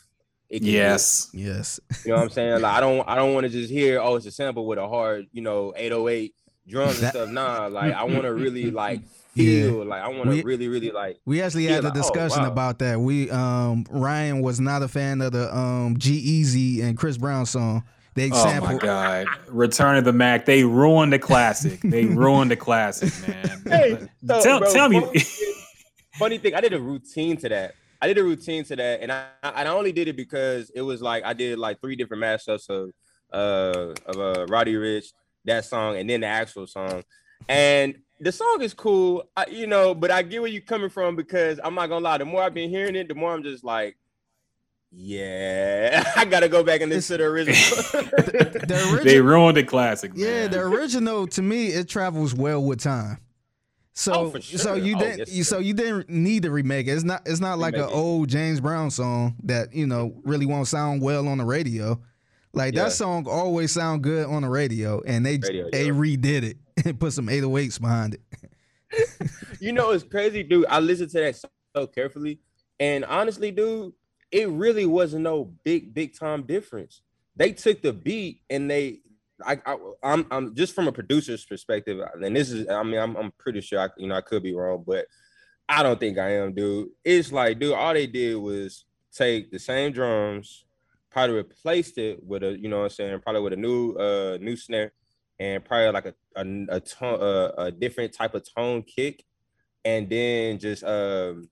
[0.49, 0.73] it can get.
[0.73, 1.31] Yes.
[1.33, 1.81] Yes.
[2.05, 2.63] You know what I'm saying?
[2.63, 4.89] Like I don't I don't want to just hear oh it's a sample with a
[4.89, 6.35] hard you know 808
[6.69, 7.29] drums and stuff.
[7.29, 9.01] Nah, like I want to really like
[9.35, 9.63] Yeah.
[9.63, 12.01] feel like I want to really really like We actually Yeah, had a like, oh,
[12.01, 12.49] discussion wow.
[12.51, 13.01] about that.
[13.01, 17.83] We um Ryan was not a fan of the um Jeezy and Chris Brown song.
[18.15, 19.27] They Oh my sampled god!
[19.49, 20.45] Return of the Mack.
[20.45, 21.81] They ruined the classic.
[21.81, 23.63] They ruined the classic, man.
[23.67, 25.01] Hey, so, tell bro, tell me.
[25.01, 25.55] funny thing-
[26.19, 27.75] funny thing, I did a routine to that.
[28.03, 30.83] I did a routine to that, and I and I only did it because it
[30.83, 32.91] was like I did like three different mashups of
[33.33, 35.07] uh of uh Roddy Ricch,
[35.45, 37.03] that song, and then the actual song.
[37.49, 41.17] And the song is cool, I, you know, but I get where you're coming from
[41.17, 42.19] because I'm not gonna lie.
[42.19, 43.97] The more I've been hearing it, the more I'm just like,
[44.91, 47.55] yeah, I gotta go back and listen to the original.
[48.03, 49.27] the they original.
[49.27, 50.13] ruined the classic.
[50.15, 50.51] Yeah, man.
[50.51, 53.19] the original to me it travels well with time.
[53.95, 56.93] So Oh, for so you Oh, didn't yes, so you didn't need to remake it.
[56.93, 57.93] It's not it's not like an it.
[57.93, 62.01] old James Brown song that you know really won't sound well on the radio.
[62.55, 62.85] Like Yeah.
[62.85, 65.93] that song always sound good on the radio, and they Radio, they yeah.
[65.93, 69.31] redid it and put some 808s behind it.
[69.61, 70.67] you know, it's crazy, dude.
[70.69, 71.37] I listened to that
[71.75, 72.41] so carefully,
[72.79, 73.93] and honestly, dude,
[74.31, 77.03] it really wasn't no big, big time difference.
[77.37, 79.01] They took the beat and they,
[79.45, 83.17] I, I I'm, I'm just from a producer's perspective, and this is, I mean, I'm,
[83.17, 85.07] I'm pretty sure, I, you know, I could be wrong, but
[85.69, 86.89] I don't think I am, dude.
[87.05, 90.65] It's like, dude, all they did was take the same drums,
[91.13, 94.39] probably replaced it with a, you know, what I'm saying, probably with a new, uh,
[94.41, 94.93] new snare,
[95.39, 99.25] and probably like a a, a tone, uh, a different type of tone kick,
[99.85, 101.49] and then just um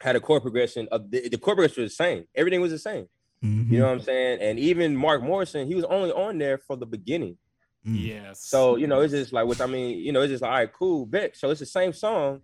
[0.00, 2.24] had a chord progression of the, the chord progression was the same.
[2.34, 3.06] Everything was the same.
[3.42, 3.72] Mm-hmm.
[3.72, 4.40] You know what I'm saying?
[4.40, 7.36] And even Mark Morrison, he was only on there for the beginning.
[7.84, 8.44] Yes.
[8.44, 10.58] So you know, it's just like, which I mean, you know, it's just like, all
[10.58, 11.36] right, cool, bet.
[11.36, 12.42] So it's the same song,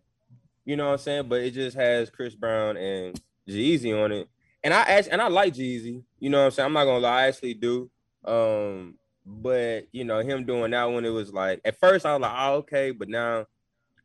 [0.65, 1.29] you know what I'm saying?
[1.29, 4.29] But it just has Chris Brown and Jeezy on it.
[4.65, 6.67] And I actually, and I like Jeezy, you know what I'm saying?
[6.67, 7.91] I'm not gonna lie, I actually do.
[8.25, 12.23] Um, but you know, him doing that one, it was like at first I was
[12.23, 13.47] like, oh, okay, but now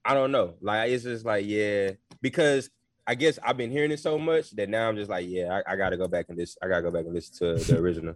[0.06, 0.56] I don't know.
[0.62, 2.70] Like it's just like, yeah, because
[3.06, 5.74] I guess I've been hearing it so much that now I'm just like, yeah, I,
[5.74, 8.16] I gotta go back and this, I gotta go back and listen to the original.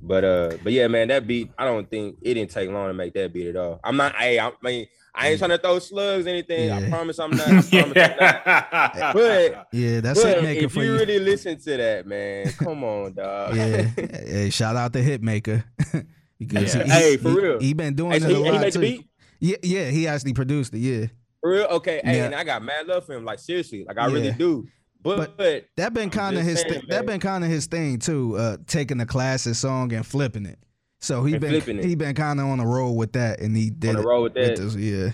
[0.00, 2.94] But uh, but yeah, man, that beat, I don't think it didn't take long to
[2.94, 3.80] make that beat at all.
[3.82, 4.86] I'm not, hey, I mean,
[5.18, 6.70] I ain't trying to throw slugs or anything.
[6.70, 7.48] I promise I'm not.
[7.48, 9.12] I promise I'm not.
[9.14, 10.98] But Yeah, that's but Hitmaka if for you you.
[10.98, 13.56] really listen to that, man, come on, dog.
[13.56, 15.64] yeah, hey, shout out to Hitmaka
[16.38, 16.84] because Yeah.
[16.84, 17.60] he, Hey, for he, real.
[17.60, 18.80] he been doing Hey, it so a he, he lot made too.
[18.80, 19.08] beat.
[19.40, 20.78] Yeah, yeah, he actually produced it.
[20.78, 21.06] Yeah,
[21.40, 21.64] For real?
[21.66, 22.00] Okay.
[22.04, 22.24] Hey, Yeah.
[22.26, 23.24] and I got mad love for him.
[23.24, 24.66] Like seriously, like I really do.
[25.00, 26.60] But, but that been kind of his.
[26.60, 28.36] saying, thi- that been kind of his thing too.
[28.36, 30.58] Uh, taking a classic song and flipping it.
[31.00, 33.70] So he And been he been kind of on the roll with that, and he
[33.70, 34.56] did on the road with that.
[34.56, 35.12] this- yeah,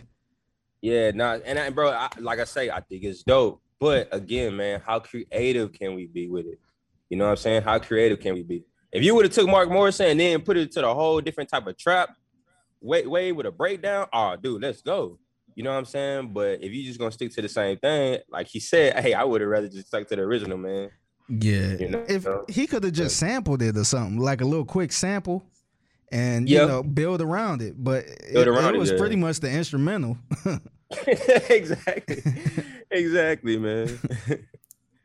[0.81, 3.61] Yeah, nah, and I, bro, I, like I say, I think it's dope.
[3.81, 6.59] But again, man, how creative can we be with it?
[7.11, 7.63] You know what I'm saying?
[7.63, 8.65] How creative can we be?
[8.93, 11.51] If you would have took Mark Morrison and then put it to the whole different
[11.51, 12.17] type of trap,
[12.81, 15.19] wait, wait with a breakdown, oh dude, let's go.
[15.55, 16.33] You know what I'm saying?
[16.33, 19.25] But if you just gonna stick to the same thing, like he said, hey, I
[19.25, 20.91] would have rather just stuck to the original, man.
[21.29, 21.77] Yeah.
[21.79, 22.05] You know?
[22.09, 25.45] If he could have just sampled it or something, like a little quick sample,
[26.13, 26.63] and Yeah.
[26.63, 27.75] you know build around it.
[27.83, 28.99] But Build it, around it it, was yeah.
[28.99, 30.19] pretty much the instrumental.
[31.49, 32.23] exactly.
[32.91, 33.99] exactly, man.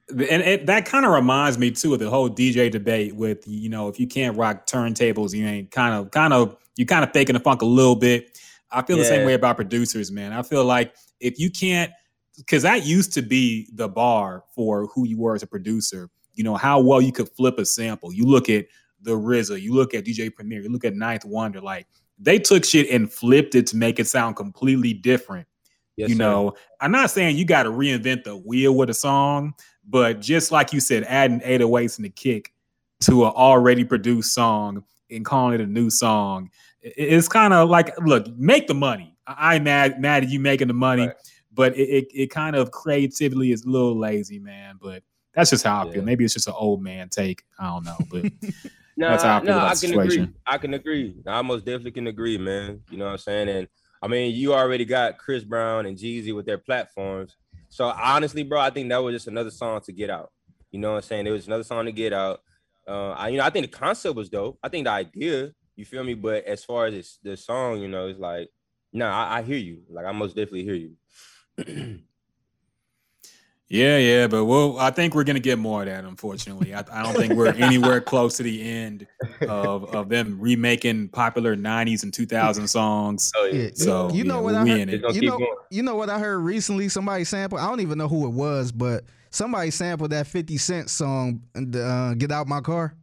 [0.09, 3.69] and it, that kind of reminds me too of the whole DJ debate with you
[3.69, 7.11] know if you can't rock turntables, you ain't kind of kind of you kind of
[7.11, 8.37] faking the funk a little bit.
[8.71, 10.31] I feel the same way about producers, man.
[10.31, 11.91] I feel like if you can't,
[12.37, 16.09] because that used to be the bar for who you were as a producer.
[16.35, 18.13] You know how well you could flip a sample.
[18.13, 18.65] You look at
[19.01, 21.61] the RZA, you look at DJ Premier, you look at Ninth Wonder.
[21.61, 25.47] Like they took shit and flipped it to make it sound completely different
[25.95, 26.19] Yes, you sir.
[26.23, 29.53] know, I'm not saying you got to reinvent the wheel with a song,
[29.87, 32.53] but just like you said, adding 808s and the kick
[33.01, 36.49] to an already produced song and calling it a new song,
[36.81, 39.15] it's kind of like, look, make the money.
[39.27, 41.15] I- I'm mad, mad at you making the money, Right.
[41.53, 44.77] but it, it, it kind of creatively is a little lazy, man.
[44.81, 45.03] But
[45.33, 45.91] that's just how I Yeah.
[45.93, 46.03] feel.
[46.03, 47.43] Maybe it's just an old man take.
[47.59, 48.25] I don't know, but
[48.99, 50.27] Nah, That's how I feel nah, about I can agree.
[50.45, 51.15] I can agree.
[51.25, 52.81] I most definitely can agree, man.
[52.91, 53.47] You know what I'm saying?
[53.47, 53.67] And
[54.03, 57.37] I mean, you already got Chris Brown and Jeezy with their platforms.
[57.69, 60.33] So honestly, bro, I think that was just another song to get out.
[60.71, 61.27] You know what I'm saying?
[61.27, 62.41] It was another song to get out.
[62.85, 64.59] Uh, I, you know, I think the concept was dope.
[64.61, 66.13] I think the idea, you feel me?
[66.13, 68.49] But as far as this, the song, you know, it's like,
[68.91, 69.83] nah, I, I hear you.
[69.89, 71.99] Like, I most definitely hear you.
[73.71, 76.03] Yeah, yeah, but well, I think we're gonna get more of that.
[76.03, 79.05] Unfortunately, I, I don't think we're anywhere close to the end
[79.41, 83.31] of of them remaking popular '90s and 2000 songs.
[83.35, 84.79] oh Yeah, So you know yeah, what we're I we heard?
[84.79, 85.01] in It's it.
[85.03, 85.55] gonna You know, going.
[85.69, 86.89] you know what I heard recently?
[86.89, 87.61] Somebody sampled.
[87.61, 92.15] I don't even know who it was, but somebody sampled that Fifty Cent song, uh,
[92.15, 92.95] "Get Out My Car."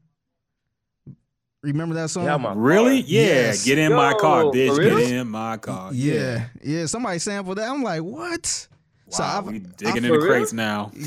[1.63, 2.25] Remember that song?
[2.27, 3.03] Get Really?
[3.03, 3.09] Car.
[3.11, 3.23] Yeah.
[3.23, 3.65] Yes.
[3.65, 4.75] Get in my car, bitch.
[4.75, 5.93] for Get in my car.
[5.93, 6.87] yeah, yeah.
[6.87, 7.69] Somebody sampled that.
[7.71, 8.69] I'm like, what?
[9.17, 10.27] So Wow, I've- we digging I- in the For real?
[10.27, 10.93] crates now.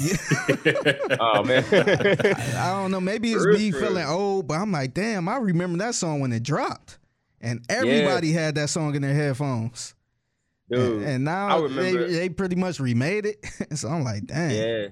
[0.66, 1.18] Yeah.
[1.20, 1.64] Oh man.
[1.74, 3.02] I don't know.
[3.02, 3.82] Maybe it's For me real.
[3.82, 6.98] feeling old, but I'm like, damn, I remember that song when it dropped,
[7.42, 9.96] and everybody had that song in their headphones.
[10.72, 11.02] Dude.
[11.02, 13.44] and, and I now they, they pretty much remade it.
[13.78, 14.52] so I'm like, damn.
[14.52, 14.88] Yeah.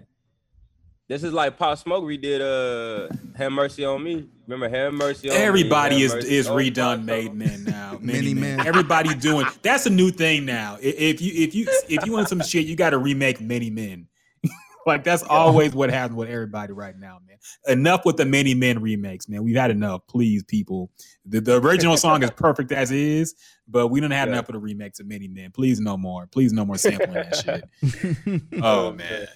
[1.09, 4.27] This is like Pop Smoke redid uh Have Mercy on Me.
[4.45, 7.35] Remember Have Mercy on Everybody Have is Mercy is redone Pop Made Smoke.
[7.37, 7.97] Men now.
[8.01, 8.57] Many Many Men.
[8.57, 8.67] Men.
[8.67, 10.77] Everybody doing that's a new thing now.
[10.81, 14.07] If you if you if you want some shit, you got to remake Many Men.
[14.85, 17.37] like that's always what happens with everybody right now, man.
[17.67, 19.43] Enough with the Many Men remakes, man.
[19.45, 20.01] We've had enough.
[20.07, 20.91] Please, people.
[21.25, 23.33] The, the original song is perfect as is,
[23.65, 24.33] but we don't have Yeah.
[24.33, 25.51] enough of the remakes of Many Men.
[25.51, 26.27] Please, no more.
[26.27, 28.41] Please, no more sampling that shit.
[28.61, 29.27] Oh man.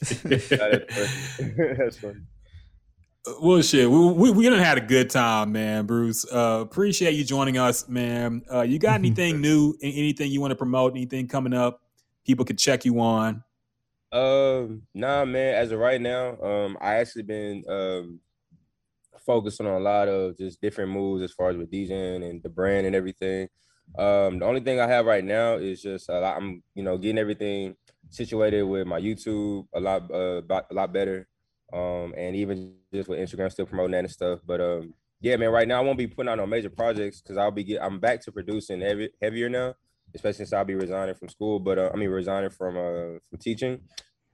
[1.78, 2.20] That's funny.
[3.40, 6.24] Well, shit, we we, we done had a good time, man, Bruce.
[6.30, 8.42] Uh, appreciate you joining us, man.
[8.52, 9.74] Uh, you got anything new?
[9.82, 10.92] Anything you want to promote?
[10.92, 11.82] Anything coming up?
[12.24, 13.42] People could check you on.
[14.12, 15.54] Um, nah, man.
[15.54, 18.20] As of right now, um, I actually been um
[19.28, 22.48] focusing on a lot of just different moves as far as with DJing and the
[22.48, 23.48] brand and everything.
[23.98, 26.96] Um, the only thing I have right now is just a lot, I'm, you know,
[26.96, 27.76] getting everything
[28.10, 31.28] situated with my YouTube a lot, uh, a lot better.
[31.72, 34.40] Um, and even just with Instagram, still promoting that and stuff.
[34.46, 35.50] But um, yeah, man.
[35.50, 37.98] Right now, I won't be putting out no major projects because I'll be get, I'm
[37.98, 39.74] back to producing heavy, heavier now,
[40.14, 41.58] especially since I'll be resigning from school.
[41.58, 43.80] But uh, I mean, resigning from uh from teaching.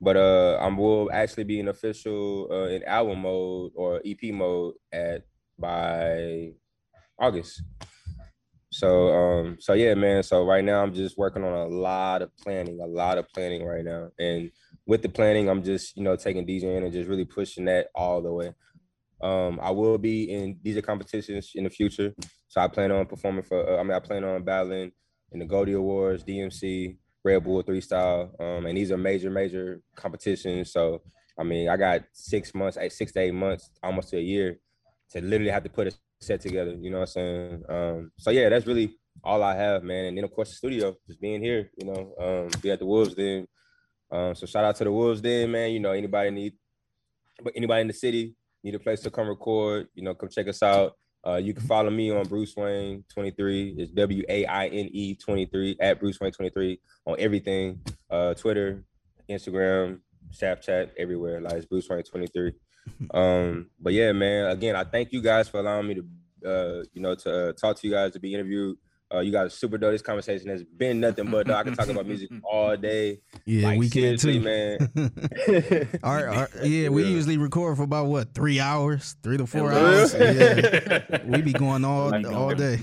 [0.01, 4.75] But uh, I will actually be in official uh, in album mode or EP mode
[4.93, 5.23] at
[5.59, 6.53] by
[7.19, 7.63] August.
[8.75, 10.25] So um, so yeah, man.
[10.25, 13.65] So right now I'm just working on a lot of planning, a lot of planning
[13.65, 14.51] right now, and
[14.85, 18.21] with the planning, I'm just you know taking DJing and just really pushing that all
[18.21, 18.53] the way.
[19.23, 22.13] Um, I will be in DJ competitions in the future,
[22.49, 23.65] so I plan on performing for.
[23.65, 24.91] Uh, I mean, I plan on battling
[25.31, 29.83] in the Goldie Awards, DMC, Red Bull Three Style, um, and these are major, major
[29.95, 30.73] competitions.
[30.73, 31.01] So
[31.39, 34.59] I mean, I got six months, eight, six to eight months, almost a year,
[35.11, 35.93] to literally have to put a
[36.25, 36.77] set together.
[36.81, 37.63] You know what I'm saying?
[37.69, 40.07] Um, so yeah, that's really all I have, man.
[40.07, 41.71] And then of course the studio, just being here.
[41.77, 43.47] You know, um, be at the Wolves Den.
[44.11, 45.73] Um, so shout out to the Wolves Den, man.
[45.73, 46.53] You know, anybody need,
[47.43, 49.89] but anybody in the city need a place to come record.
[49.95, 50.95] You know, come check us out.
[51.27, 53.77] Uh, you can follow me on Bruce Wayne 23.
[53.79, 57.81] It's W A I N E 23 at Bruce Wayne 23 on everything.
[58.11, 58.85] Uh, Twitter,
[59.31, 60.01] Instagram,
[60.33, 61.41] Snapchat, everywhere.
[61.41, 62.53] Like it's Bruce Wayne 23.
[63.13, 64.51] Um, but yeah, man.
[64.51, 67.77] Again, I thank you guys for allowing me to, uh, you know, to uh, talk
[67.79, 68.79] to you guys to be interviewed.
[69.15, 69.93] Uh, you guys are super dope.
[69.93, 71.57] This conversation has been nothing but dope.
[71.57, 73.21] I can talk about music all day.
[73.47, 74.91] Yeah, Like, we can too, man.
[76.03, 77.13] our, our, yeah, we real.
[77.13, 80.15] usually record for about what three hours, three to four hours.
[80.15, 82.81] Yeah, we be going all Like, all day.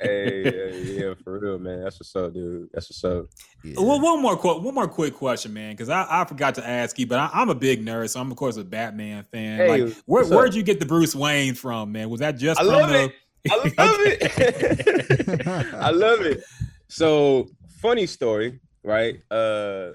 [0.00, 1.82] hey, yeah, yeah, for real, man.
[1.82, 2.68] That's what's up, dude.
[2.72, 3.26] That's what's up.
[3.62, 3.74] Yeah.
[3.78, 6.98] Well, one more qu- one more quick question, man, because I, I forgot to ask
[6.98, 9.56] you, but I, I'm a big nerd, so I'm of course a Batman fan.
[9.58, 10.36] Hey, like, where, what's up?
[10.36, 12.10] where'd you get the Bruce Wayne from, man?
[12.10, 13.04] Was that just I from love the?
[13.04, 13.12] it.
[13.50, 15.46] I love it.
[15.74, 16.42] I love it.
[16.88, 17.48] So
[17.80, 19.16] funny story, right?
[19.30, 19.92] Uh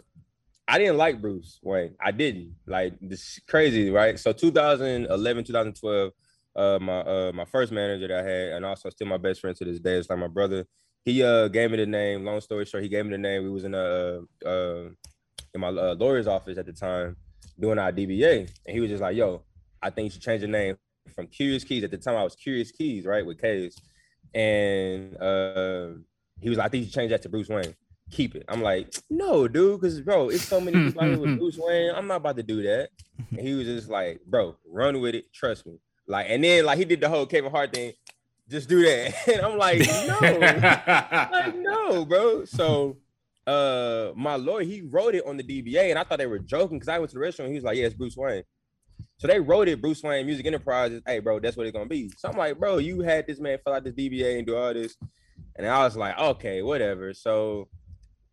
[0.67, 1.95] I didn't like Bruce Wayne.
[1.99, 2.55] I didn't.
[2.67, 4.19] Like this is crazy, right?
[4.19, 6.11] So 2011, 2012,
[6.55, 9.55] uh my uh my first manager that I had, and also still my best friend
[9.55, 10.65] to this day, it's like my brother.
[11.03, 12.25] He uh gave me the name.
[12.25, 13.43] Long story short, he gave me the name.
[13.43, 14.89] We was in a uh, uh
[15.55, 17.15] in my uh, lawyer's office at the time
[17.59, 19.43] doing our DBA, and he was just like, "Yo,
[19.81, 20.77] I think you should change your name
[21.13, 23.77] from Curious Keys." At the time, I was Curious Keys, right, with K's,
[24.33, 25.89] and uh,
[26.41, 27.75] he was like, "I think you change that to Bruce Waine.
[28.11, 31.37] Keep it." I'm like, "No, dude, because bro, it's so many people out here with
[31.39, 31.93] Bruce Wayne.
[31.95, 32.89] I'm not about to do that."
[33.31, 35.31] And he was just like, "Bro, run with it.
[35.33, 37.93] Trust me." Like, and then like he did the whole Kevin Hart thing.
[38.49, 42.45] Just do that, and I'm like, "No." like, no, bro.
[42.45, 42.97] So
[43.47, 46.77] uh my lawyer, he wrote it on the DBA, and I thought they were joking
[46.77, 47.47] because I went to the restaurant.
[47.47, 48.43] and He was like, Yeah, it's Bruce Waine.
[49.19, 51.01] So they wrote it Bruce Waine Music Enterprises.
[51.05, 52.09] Hey, bro, that's what it's gonna be.
[52.17, 54.73] So I'm like, bro, you had this man fill out this DBA and do all
[54.73, 54.95] this.
[55.57, 57.13] And I was like, okay, whatever.
[57.13, 57.67] So,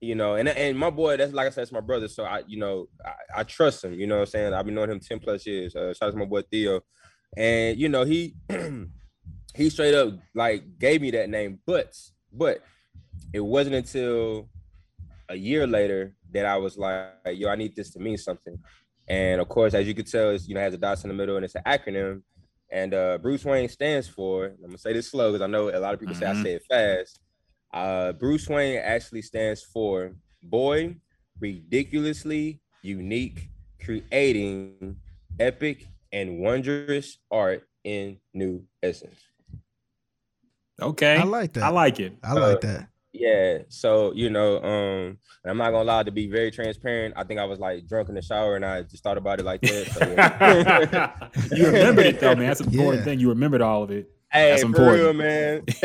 [0.00, 2.06] you know, and and my boy, that's like I said, it's my brother.
[2.06, 4.54] So I, you know, I, I trust him, you know what I'm saying?
[4.54, 5.74] I've been knowing him 10 plus years.
[5.74, 6.80] Uh, shout out to my boy Theo.
[7.36, 8.36] And you know, he
[9.54, 11.92] he straight up like gave me that name, but
[12.32, 12.62] but
[13.32, 14.48] it wasn't until
[15.28, 18.56] a year later that I was like, yo, I need this to mean something.
[19.08, 21.14] And of course, as you could tell, it's you know has a dots in the
[21.14, 22.22] middle and it's an acronym.
[22.70, 24.46] And uh, Bruce Waine stands for.
[24.46, 26.42] I'm gonna say this slow because I know a lot of people say I Mhm.
[26.42, 27.20] say it fast.
[27.72, 30.12] Uh, Bruce Waine actually stands for
[30.42, 30.96] boy,
[31.40, 33.48] ridiculously unique,
[33.84, 34.96] creating
[35.38, 39.20] epic and wondrous art in new essence.
[40.80, 41.64] okay, I like that.
[41.64, 42.16] I like it.
[42.22, 42.88] I like that.
[43.18, 43.58] Yeah.
[43.68, 47.14] So, you know, um, and I'm not gonna lie to be very transparent.
[47.16, 49.44] I think I was like drunk in the shower and I just thought about it
[49.44, 49.86] like that.
[49.92, 51.28] So, yeah.
[51.56, 52.46] you remembered it though, man.
[52.48, 53.04] That's an important Yeah.
[53.04, 53.20] thing.
[53.20, 54.10] You remembered all of it.
[54.32, 55.02] hey, That's for important.
[55.02, 55.62] real, man.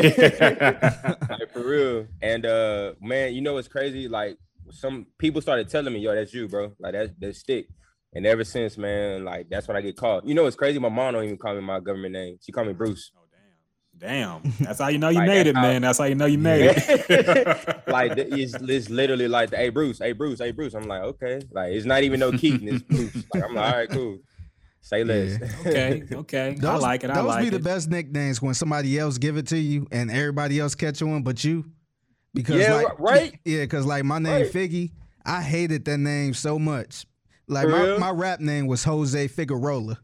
[1.38, 2.06] like, for real.
[2.20, 4.08] And uh man, you know what's crazy?
[4.08, 4.36] Like
[4.70, 6.72] some people started telling me, yo, that's you, bro.
[6.78, 7.66] Like that's that's stick.
[8.14, 10.28] And ever since, man, like that's when I get called.
[10.28, 10.78] You know what's crazy?
[10.78, 12.36] My mom don't even call me my government name.
[12.42, 13.10] She call me Bruce.
[14.02, 14.52] Damn, damn.
[14.60, 15.82] That's how you know you Like, made it, how- man.
[15.82, 17.82] That's how you know you made it.
[17.86, 20.74] like it's, it's literally like, hey Bruce, hey Bruce, hey Bruce.
[20.74, 21.40] I'm like, okay.
[21.52, 23.24] Like it's not even no Keaton, it's Bruce.
[23.32, 24.18] Like I'm like, all right, cool.
[24.80, 25.40] Say less.
[25.64, 26.48] okay, okay.
[26.48, 27.10] I Those, like it.
[27.10, 30.10] I those like be the best nicknames when somebody else give it to you and
[30.10, 31.64] everybody else catch on but you.
[32.34, 33.38] Because Yeah, like, right?
[33.44, 34.52] Yeah, because like my name Right.
[34.52, 34.90] Figgy,
[35.24, 37.06] I hated that name so much.
[37.46, 39.98] Like my, my rap name was Jose Figueroa.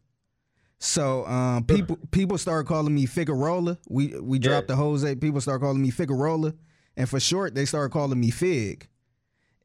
[0.79, 3.79] So um, people people start calling me Figueroa.
[3.89, 4.43] We we Yeah.
[4.51, 5.15] dropped the Jose.
[5.17, 6.55] People start calling me Figueroa,
[6.97, 8.89] and for short, they started calling me Fig.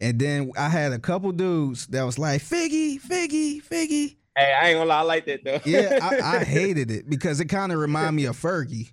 [0.01, 4.15] And then I had a couple dudes that was like Figgy, Figgy, Figgy.
[4.35, 5.59] Hey, I ain't gonna lie, I like that though.
[5.65, 8.91] Yeah, I, I hated it because it kind of reminded me of Fergie.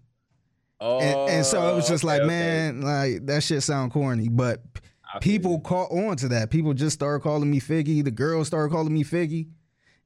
[0.81, 2.29] oh, And, and so it was just okay, like, okay.
[2.29, 4.29] man, like that shit sound corny.
[4.29, 4.63] But
[5.23, 6.51] people caught on to that.
[6.51, 8.05] People just started calling me Figgy.
[8.05, 9.49] The girls started calling me Figgy.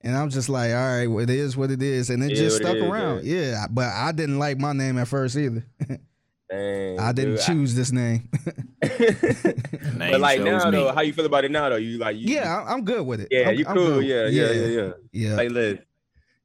[0.05, 2.11] And I'm just like, all right, well, it is what it is.
[2.11, 3.25] And it It just stuck it is, around.
[3.25, 3.67] Yeah.
[3.71, 5.65] But I didn't like my name at first either.
[6.51, 8.29] Dang, I didn't dude, choose this name.
[8.83, 10.77] Name but like now me.
[10.77, 11.77] though, how you feel about it now though?
[11.77, 13.29] You like you, yeah, I- I'm good with it.
[13.31, 14.01] yeah, I'm- you I'm cool.
[14.01, 14.05] good.
[14.05, 14.93] Yeah, yeah, yeah, yeah.
[15.11, 15.37] Yeah.
[15.37, 15.79] Say less.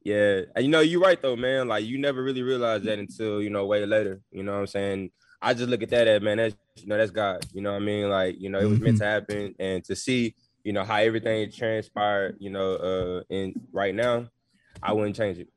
[0.03, 1.67] Yeah, and you know you're right though, man.
[1.67, 4.21] Like you never really realize that until you know way later.
[4.31, 5.11] You know what I'm saying?
[5.41, 7.45] I just look at that as man, that's you know that's God.
[7.53, 8.09] You know what I mean?
[8.09, 9.03] Like you know it was meant mm-hmm.
[9.03, 10.33] to happen, and to see
[10.69, 12.35] you know how everything transpired.
[12.39, 14.29] You know, uh, in right now,
[14.83, 15.47] I wouldn't change it.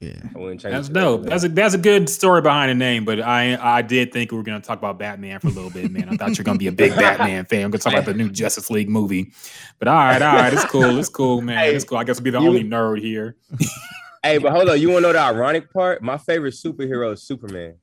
[0.00, 0.12] Yeah.
[0.32, 0.92] I wouldn't change That's it.
[0.92, 1.24] dope.
[1.24, 4.36] That's a that's a good story behind the name, but I I did think we
[4.36, 6.08] were gonna talk about Batman for a little bit, man.
[6.08, 7.64] I thought you're gonna be a big Batman fan.
[7.64, 9.32] I'm gonna talk about the new Justice League movie.
[9.80, 11.58] But all right, all right, it's cool, it's cool, man.
[11.58, 11.98] Hey, it's cool.
[11.98, 13.34] I guess I'll be the you- only nerd here.
[14.24, 16.00] Hey, but hold on, you want to know the ironic part?
[16.00, 17.74] My favorite superhero is Superman.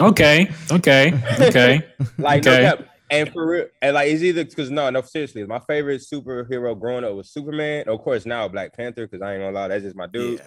[0.00, 1.86] Okay, okay, okay.
[2.18, 2.62] Like Okay.
[2.62, 2.86] no cap.
[3.10, 7.04] And for real, and like it's either because no, no, seriously, my favorite superhero growing
[7.04, 7.88] up was Superman.
[7.88, 10.40] Of course, now Black Panther, because I ain't gonna lie, that's just my dude.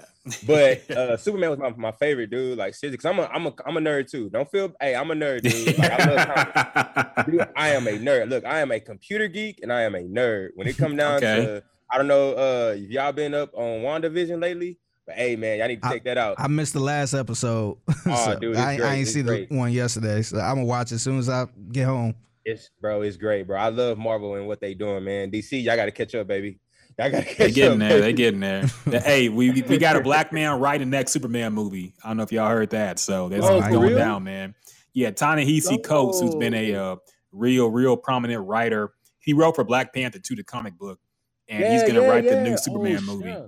[0.48, 2.58] But uh Superman was my, my favorite dude.
[2.58, 4.30] Like seriously, because I'm a I'm a I'm a nerd too.
[4.30, 5.78] Don't feel hey, I'm a nerd, dude.
[5.78, 7.26] Like, I love.
[7.26, 8.30] Dude, I am a nerd.
[8.30, 10.50] Look, I am a computer geek and I am a nerd.
[10.56, 11.46] When it come down Okay.
[11.46, 15.60] to I don't know uh if y'all been up on WandaVision lately, But hey, man,
[15.60, 16.36] y'all need to check that out.
[16.40, 17.78] I missed the last episode.
[18.06, 19.50] Oh, so dude, I, I ain't see great.
[19.50, 22.16] the one yesterday, so I'm gonna watch as soon as I get home.
[22.46, 23.58] It's bro, it's great, bro.
[23.58, 25.32] I love Marvel and what they doing, man.
[25.32, 26.60] DC, y'all got to catch up, baby.
[27.00, 27.38] Y'all got to catch up.
[27.38, 27.54] They up.
[27.54, 28.02] getting there.
[28.02, 28.66] They getting there.
[29.02, 31.94] hey, we we got a black man writing the next Superman movie.
[32.04, 33.00] I don't know if y'all heard that.
[33.00, 34.56] So that's Oh, going down, man.
[34.94, 36.96] Yeah, Ta-Nehisi Coates, who's been a uh,
[37.32, 38.94] real, real prominent writer.
[39.20, 41.00] He wrote for Black Panther 2, the comic book,
[41.48, 42.44] and he's gonna yeah, write the yeah.
[42.44, 43.24] new Oh, Superman movie.
[43.24, 43.46] snap.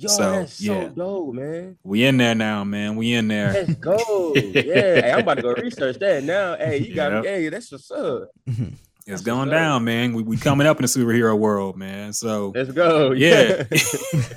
[0.00, 0.88] Yo, So, that's so yeah.
[0.94, 1.76] dope, man.
[1.82, 2.94] We in there now, man.
[2.94, 3.52] We in there.
[3.52, 4.32] Let's go.
[4.36, 6.56] yeah, hey, I'm about to go research that now.
[6.56, 7.22] Hey, you got Yep.
[7.24, 7.28] me.
[7.28, 8.28] Hey, that's what's up.
[8.46, 8.66] It's
[9.06, 9.54] That's going what's up.
[9.58, 10.12] down, man.
[10.12, 12.12] We we coming up in the superhero world, man.
[12.12, 13.10] So Let's go.
[13.12, 13.64] yeah.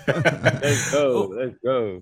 [0.08, 1.28] Let's go.
[1.36, 2.02] Let's go.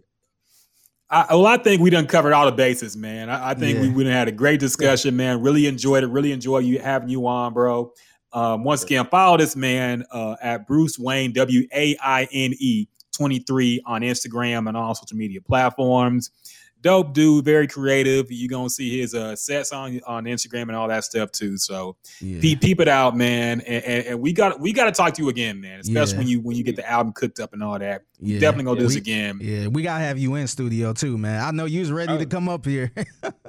[1.10, 3.30] I, well, I think we done covered all the bases, man.
[3.32, 3.94] I, I think we, Yeah.
[3.96, 5.42] we done had a great discussion, man.
[5.42, 6.08] Really enjoyed it.
[6.08, 7.92] Really enjoy you having you on, bro.
[8.32, 12.88] Um, once again, follow this man uh, at Bruce Waine W A I N E
[13.20, 16.32] twenty three on Instagram and all social media platforms.
[16.82, 18.28] Dope dude, very creative.
[18.32, 21.58] You're gonna see his uh, sets on on Instagram and all that stuff too.
[21.58, 22.40] So Yeah.
[22.40, 23.60] peep, peep it out, man.
[23.62, 25.80] And, and, and we got we got to talk to you again, man.
[25.82, 26.18] Especially Yeah.
[26.20, 28.04] when you when you get the album cooked up and all that.
[28.22, 28.40] Yeah.
[28.40, 29.40] Definitely gonna do this We- again.
[29.42, 31.42] Yeah, we gotta have you in studio too, man.
[31.44, 32.18] I know you was ready Oh.
[32.18, 32.92] to come up here.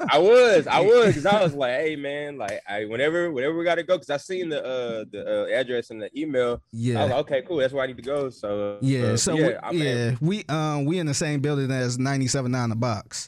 [0.09, 3.65] I was, I was, because I was like, hey man, like I whenever whenever we
[3.65, 6.49] gotta go, because I seen the uh the uh, address and the email.
[6.49, 7.03] I was yeah.
[7.05, 8.31] like, okay, cool, that's where I need to go.
[8.31, 11.99] So Yeah, uh, so yeah, we, yeah, we um we in the same building as
[11.99, 13.20] 97.9 the box.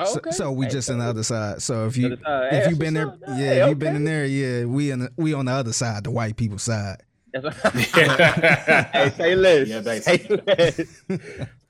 [0.00, 0.30] Oh, So, okay.
[0.30, 1.60] so we Hey, just on the other side.
[1.62, 3.18] So if you hey, if you've been there, up.
[3.28, 5.72] yeah, Hey, if you've been in there, yeah, we in the, we on the other
[5.72, 7.02] side, the white people side.
[7.32, 9.68] That's hey, say less.
[9.68, 10.40] Yeah, say basically.
[10.46, 11.02] less.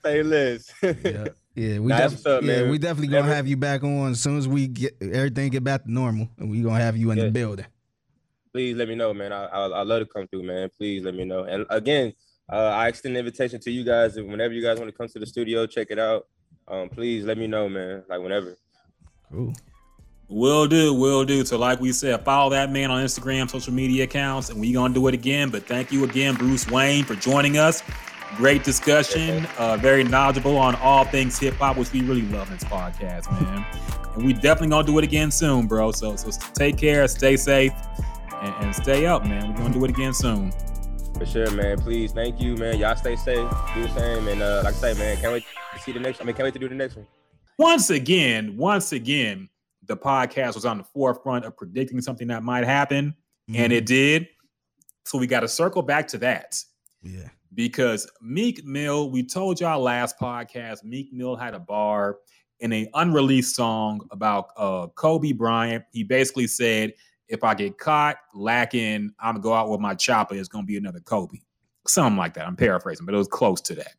[0.04, 0.72] say less.
[0.82, 1.24] Yeah,
[1.54, 4.20] yeah, we Nah, def- up, yeah, we definitely gonna Whenever- have you back on as
[4.20, 7.18] soon as we get everything get back to normal, and we gonna have you in
[7.18, 7.66] the building.
[8.52, 9.32] Please let me know, man.
[9.32, 10.70] I I, I love to come through, man.
[10.76, 11.44] Please let me know.
[11.44, 12.12] And again,
[12.50, 14.16] uh, I extend the invitation to you guys.
[14.16, 16.26] And whenever you guys want to come to the studio, check it out.
[16.70, 18.04] Um, please let me know, man.
[18.08, 18.56] Like whenever.
[19.30, 19.52] Cool.
[20.28, 21.44] Will do, will do.
[21.44, 24.94] So, like we said, follow that man on Instagram, social media accounts, and we gonna
[24.94, 25.50] do it again.
[25.50, 27.82] But thank you again, Bruce Waine, for joining us.
[28.36, 32.54] Great discussion, uh, very knowledgeable on all things hip hop, which we really love in
[32.54, 33.66] this podcast, man.
[34.14, 35.90] And we definitely gonna do it again soon, bro.
[35.90, 37.72] So, so take care, stay safe,
[38.40, 39.50] and, and stay up, man.
[39.50, 40.52] We're gonna do it again soon.
[41.18, 41.78] For sure, man.
[41.78, 42.78] Please, thank you, man.
[42.78, 43.50] Y'all stay safe.
[43.74, 44.28] Do the same.
[44.28, 46.20] And uh, like I say, man, can't wait to see the next.
[46.20, 47.06] I mean, can't wait to do the next one.
[47.58, 49.48] once again, once again,
[49.86, 53.14] the podcast was on the forefront of predicting something that might happen,
[53.54, 54.28] and it did.
[55.04, 56.62] So we got to circle back to that
[57.02, 62.18] yeah, because Meek Mill, we told y'all last podcast, Meek Mill had a bar
[62.60, 65.84] in an unreleased song about uh, Kobe Bryant.
[65.92, 66.92] He basically said,
[67.28, 70.34] if I get caught lacking, I'm gonna go out with my chopper.
[70.34, 71.38] It's gonna be another Kobe,
[71.86, 72.46] something like that.
[72.46, 73.94] I'm paraphrasing, but it was close to that.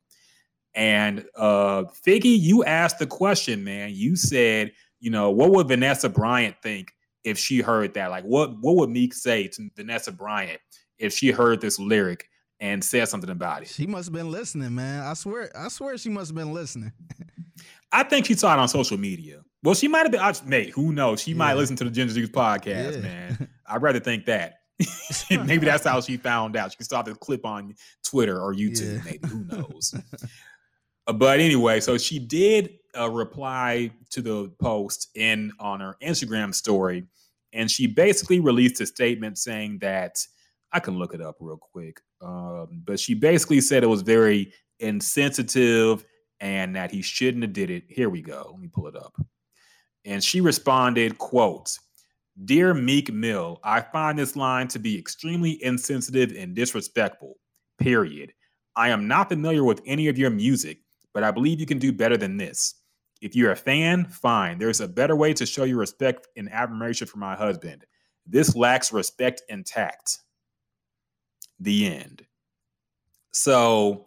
[0.74, 3.92] And uh, Figgy, you asked the question, man.
[3.94, 6.92] You said, you know, what would Vanessa Bryant think
[7.24, 8.10] if she heard that?
[8.10, 10.62] Like, what what would Meek say to Vanessa Bryant
[10.98, 12.30] if she heard this lyric
[12.60, 13.68] and said something about it?
[13.68, 15.04] she must have been listening, man.
[15.04, 16.92] I swear, I swear, she must have been listening.
[17.92, 19.42] I think she saw it on social media.
[19.64, 20.22] Well, she might have been.
[20.22, 21.22] I, mate, who knows?
[21.22, 23.02] She might listen to the Ginger Juice podcast, Yeah.
[23.02, 23.50] man.
[23.68, 24.56] I'd rather think that.
[25.30, 26.74] maybe that's how she found out.
[26.76, 28.96] She saw the clip on Twitter or YouTube.
[28.96, 29.02] Yeah.
[29.04, 29.94] Maybe who knows?
[31.12, 36.56] Uh, but anyway, so she did uh, reply to the post in on her Instagram
[36.56, 37.06] story,
[37.52, 40.26] and she basically released a statement saying that
[40.72, 42.00] I can look it up real quick.
[42.22, 46.06] Um, but she basically said it was very insensitive
[46.40, 47.84] and that he shouldn't have did it.
[47.90, 48.48] Here we go.
[48.50, 49.14] Let me pull it up.
[50.06, 51.78] And she responded, quote,
[52.46, 57.36] Dear Meek Mill, I find this line to be extremely insensitive and disrespectful.
[57.80, 58.32] Period.
[58.78, 60.80] I am not familiar with any of your music,
[61.14, 62.76] but I believe you can do better than this.
[63.22, 64.58] If you're a fan, fine.
[64.58, 67.86] There's a better way to show your respect and admiration for my husband.
[68.26, 70.20] This lacks respect and tact.
[71.60, 72.26] The end.
[73.32, 74.06] So,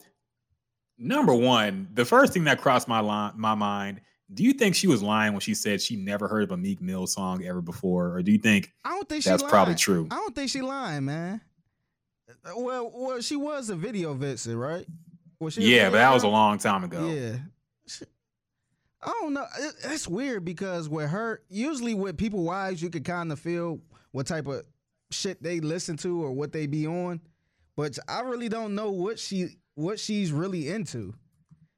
[0.98, 4.00] number one, the first thing that crossed my line, my mind,
[4.32, 6.80] do you think she was lying when she said she never heard of a Meek
[6.80, 10.08] Mill song ever before, or do you think I don't think she that's probably true?
[10.10, 11.40] I don't think she lying, man.
[12.56, 14.86] Well, well, she was a video vixen, right?
[15.44, 17.06] Was she Yeah, but that was a long time ago.
[17.08, 17.36] Yeah.
[17.86, 18.04] She-
[19.02, 19.46] I don't know.
[19.60, 23.80] It- It's weird because with her, usually with people wives, you could kind of feel
[24.12, 24.64] what type of
[25.10, 27.20] shit they listen to or what they be on.
[27.76, 31.14] But I really don't know what she what she's really into.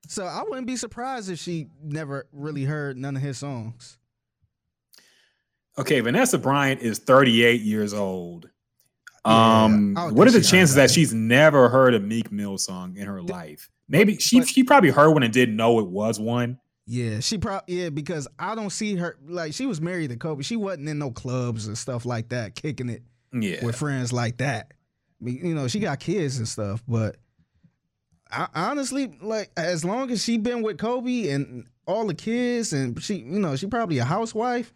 [0.09, 3.99] So I wouldn't be surprised if she never really heard none of his songs.
[5.79, 8.49] Okay, Vanessa Bryant is 38 years old.
[9.27, 12.97] Um, would what are the chances that that she's never heard a Meek Mill song
[12.97, 13.71] in her life?
[13.89, 16.59] Maybe she but- she probably heard one and didn't know it was one.
[16.89, 20.43] Yeah, she probably yeah because I don't see her like she was married to Kobe.
[20.45, 24.37] She wasn't in no clubs and stuff like that, kicking it Yeah, with friends like
[24.37, 24.73] that.
[25.21, 27.17] I mean, you know, she got kids and stuff, but
[28.31, 33.01] I, honestly, like as long as she been with Kobe and all the kids, and
[33.03, 34.73] she, you know, she probably a housewife.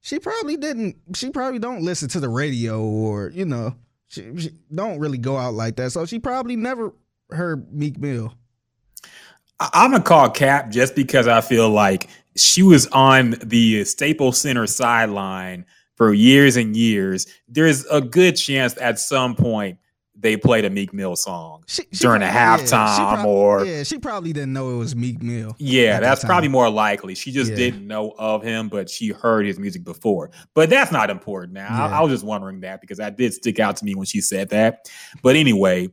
[0.00, 0.96] She probably didn't.
[1.14, 3.76] She probably don't listen to the radio or you know,
[4.12, 5.90] she, she don't really go out like that.
[5.90, 6.92] So she probably never
[7.30, 8.34] heard Meek Mill.
[9.58, 14.66] I'm gonna call Cap just because I feel like she was on the Staples Center
[14.66, 15.64] sideline
[15.96, 17.26] for years and years.
[17.48, 19.78] There's a good chance at some point
[20.22, 23.26] they played a Meek Mill song She, she during a probably- yeah, she halftime prob-
[23.26, 25.54] or yeah, she probably didn't know it was Meek Mill.
[25.58, 27.14] Yeah, at that that's probably more likely.
[27.14, 27.56] She just Yeah.
[27.56, 30.30] didn't know of him, but she heard his music before.
[30.54, 31.68] But that's not important now.
[31.68, 34.20] I- I, was just wondering that because that did stick out to me when she
[34.20, 34.88] said that.
[35.22, 35.88] But anyway,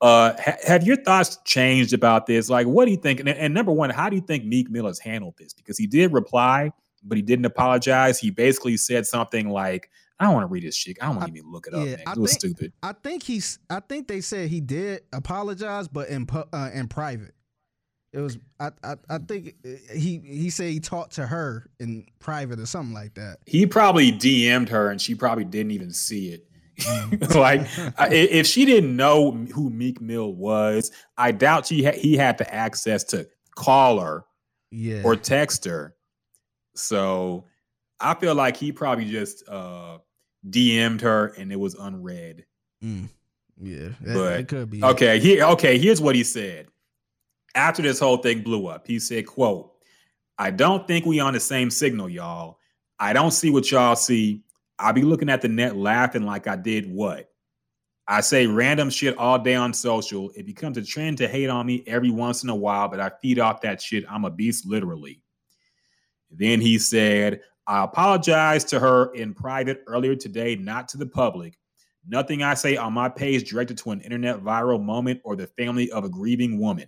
[0.00, 2.48] uh, ha- have your thoughts changed about this?
[2.48, 3.20] Like, what do you think?
[3.20, 5.52] And, and number one, how do you think Meek Mill has handled this?
[5.52, 6.72] Because he did reply,
[7.04, 8.18] but he didn't apologize.
[8.18, 9.90] He basically said something like,
[10.22, 10.96] "I don't want to read this shit.
[11.02, 11.84] I don't want to even look it up.
[11.86, 12.04] yeah, man.
[12.06, 13.58] I It was think- stupid." I think he's.
[13.68, 17.34] I think they said he did apologize, but in uh, in private.
[18.12, 18.36] It was.
[18.60, 18.94] I, I.
[19.08, 19.54] I think
[19.92, 20.18] he.
[20.24, 23.38] He said he talked to her in private or something like that.
[23.46, 26.46] he probably DM'd her and she probably didn't even see it.
[27.34, 27.60] Like
[27.98, 32.16] I- i- if she didn't know who Meek Mill was, I doubt she ha- he
[32.16, 34.24] had the access to call her
[34.70, 35.02] Yeah.
[35.04, 35.94] or text her.
[36.74, 37.44] So
[38.00, 39.98] I feel like he probably just uh
[40.48, 42.44] DM'd her and it was unread.
[42.82, 43.08] Mm.
[43.60, 43.88] Yeah.
[44.00, 44.82] That, But, it could be.
[44.82, 46.66] Okay, here okay, here's what he said.
[47.54, 49.72] After this whole thing blew up, he said, quote,
[50.38, 52.58] I don't think we on the same signal, y'all.
[52.98, 54.42] I don't see what y'all see.
[54.78, 57.28] I be looking at the net laughing like I did what?
[58.08, 60.30] I say random shit all day on social.
[60.34, 63.10] It becomes a trend to hate on me every once in a while, but I
[63.20, 64.04] feed off that shit.
[64.10, 65.22] I'm a beast, literally.
[66.30, 71.58] Then he said, I apologized to her in private earlier today, not to the public.
[72.08, 75.90] Nothing I say on my page directed to an internet viral moment or the family
[75.92, 76.86] of a grieving woman.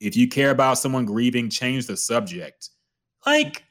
[0.00, 2.70] If you care about someone grieving, change the subject.
[3.24, 3.64] Like,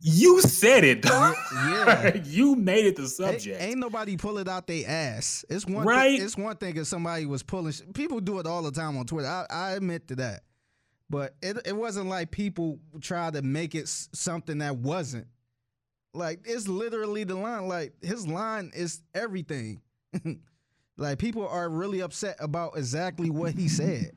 [0.00, 1.04] you said it.
[1.04, 2.16] yeah.
[2.24, 3.60] you made it the subject.
[3.62, 5.44] Ain't, nobody pull it out their ass.
[5.48, 6.16] It's one Right.
[6.16, 7.72] Thing, it's one thing if somebody was pulling.
[7.72, 9.28] sh- People do it all the time on Twitter.
[9.28, 10.42] I, I admit to that,
[11.08, 15.26] but it it wasn't like people try to make it s- something that wasn't.
[16.14, 17.68] Like it's literally the line.
[17.68, 19.80] Like his line is everything.
[20.96, 24.12] like people are really upset about exactly what he said.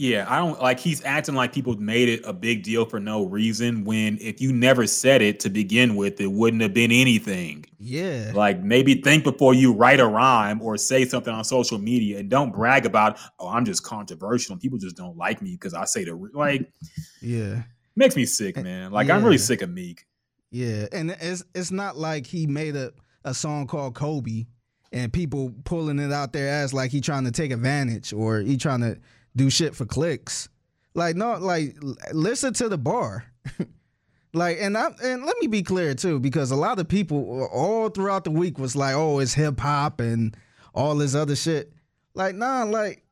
[0.00, 3.24] Yeah, I don't like he's acting like people made it a big deal for no
[3.24, 7.64] reason when if you never said it to begin with, it wouldn't have been anything.
[7.80, 8.30] Yeah.
[8.32, 12.30] Like maybe think before you write a rhyme or say something on social media and
[12.30, 15.84] don't brag about, oh, I'm just controversial and people just don't like me because I
[15.84, 16.72] say the like
[17.20, 17.64] Yeah.
[17.98, 18.92] Makes me sick, eh, man.
[18.92, 20.06] Like I'm really sick of Meek.
[20.50, 22.92] Yeah, and it's it's not like he made a,
[23.24, 24.46] a song called Kobe
[24.92, 28.56] and people pulling it out there as like he trying to take advantage or he
[28.56, 28.98] trying to
[29.36, 30.48] do shit for clicks.
[30.94, 31.76] Like no, like
[32.12, 33.24] listen to the bar.
[34.32, 37.90] like and I and let me be clear too because a lot of people all
[37.90, 40.36] throughout the week was like, "Oh, it's hip hop and
[40.74, 41.72] all this other shit."
[42.14, 43.04] Like, nah, like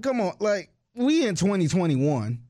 [0.00, 2.43] come on, like we in 2021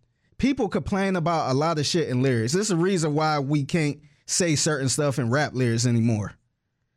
[0.44, 2.52] people complain about a lot of shit in lyrics.
[2.52, 6.34] This is the reason why we can't say certain stuff in rap lyrics anymore.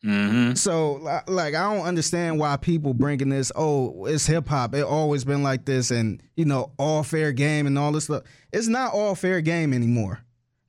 [0.04, 0.56] Mm-hmm.
[0.56, 0.96] So,
[1.28, 3.54] like, I don't understand why people bringing this.
[3.56, 4.76] Oh, it's hip hop.
[4.76, 8.24] It always been like this, and you know, all fair game and all this stuff.
[8.52, 10.20] It's not all fair game anymore.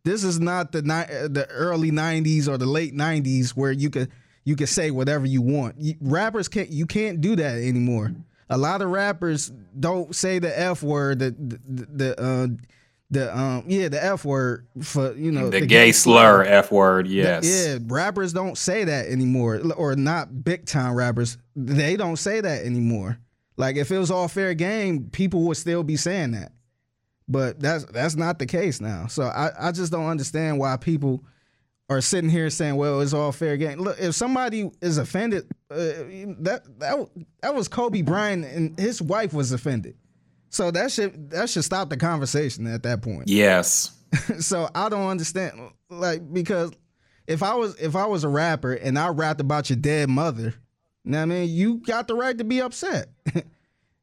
[0.05, 4.09] This is not the ni- the early '90s or the late '90s where you could
[4.45, 5.75] you could say whatever you want.
[5.79, 6.71] You, rappers can't.
[6.71, 8.13] You can't do that anymore.
[8.51, 11.19] A lot of rappers don't say the f word.
[11.19, 12.47] The the, the uh,
[13.11, 17.45] the um yeah the f word for you know The, gay slur F word, yes.
[17.47, 21.39] Yeah, rappers don't say that anymore, or not big time rappers.
[21.57, 23.19] They don't say that anymore.
[23.57, 26.53] Like if it was all fair game, people would still be saying that.
[27.29, 29.07] But that's that's not the case now.
[29.07, 31.25] So I, I just don't understand why people
[31.89, 35.77] are sitting here saying, "Well, it's all fair game." Look, if somebody is offended, uh,
[36.41, 37.09] that that
[37.43, 39.97] that was Kobe Bryant and his wife was offended.
[40.51, 43.93] So that should that should stop the conversation at that point Yes.
[44.41, 45.53] so I don't understand
[45.91, 46.73] like because
[47.27, 50.55] if I was if I was a rapper and I rapped about your dead mother,
[51.05, 53.09] you know what I mean, you got the right to be upset.
[53.35, 53.43] you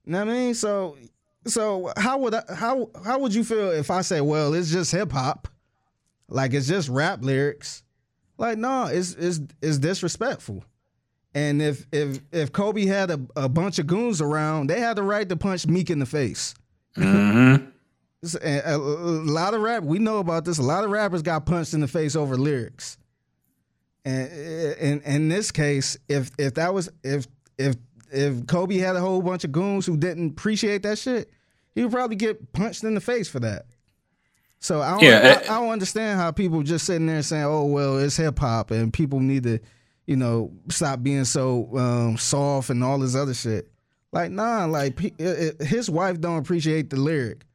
[0.06, 0.53] know what I mean?
[0.53, 0.98] So
[1.48, 4.91] so how would I, how how would you feel if I say, well, it's just
[4.91, 5.48] hip hop,
[6.27, 7.84] like it's just rap lyrics?
[8.38, 10.64] Like no, it's it's it's disrespectful.
[11.34, 15.03] And if if if Kobe had a, a bunch of goons around, they had the
[15.03, 16.53] right to punch Meek in the face.
[16.97, 17.72] Mhm.
[18.41, 20.57] A, a- a lot of rap, we know about this.
[20.57, 22.97] A lot of rappers got punched in the face over lyrics.
[24.03, 27.27] And in in this case, if if that was if
[27.57, 27.76] if
[28.11, 31.30] if Kobe had a whole bunch of goons who didn't appreciate that shit,
[31.73, 33.65] he would probably get punched in the face for that.
[34.66, 37.44] So I don't, Yeah, I, uh, I don't understand how people just sitting there saying,
[37.44, 39.60] "Oh well, it's hip hop," and people need to,
[40.08, 43.70] you know, stop being so um, soft and all this other shit.
[44.12, 47.46] Like, nah, like it- it- his wife don't appreciate the lyric.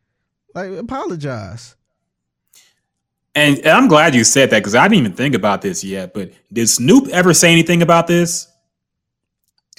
[0.54, 1.74] Like, apologize.
[3.34, 6.14] And, and I'm glad you said that because I didn't even think about this yet.
[6.14, 8.46] But did Snoop ever say anything about this?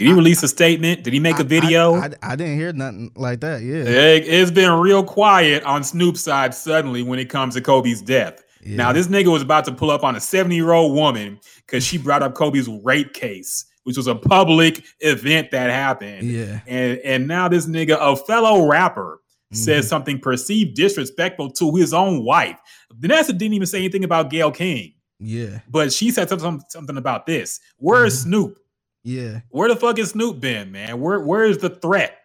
[0.02, 1.04] Did he release a statement?
[1.04, 1.96] Did he make a I- video?
[1.96, 3.62] I, I, didn't hear nothing like that.
[3.62, 3.84] Yeah.
[3.84, 8.44] It- It's been real quiet on Snoop's side suddenly when it comes to Kobe's death.
[8.64, 11.84] Now, this nigga was about to pull up on a 70 year old woman because
[11.84, 16.28] she brought up Kobe's rape case, which was a public event that happened.
[16.30, 16.60] Yeah.
[16.68, 19.20] And, and now this nigga, a fellow rapper,
[19.54, 19.64] Mm-hmm.
[19.64, 22.58] says something perceived disrespectful to his own wife.
[22.94, 25.60] Vanessa didn't even say anything about Gayle King, Yeah.
[25.68, 27.60] but she said something, something about this.
[27.76, 28.30] Where's Mm-hmm.
[28.30, 28.58] Snoop?
[29.04, 29.42] Yeah.
[29.50, 31.00] Where the fuck is Snoop been, man?
[31.00, 32.18] Where where is the threat?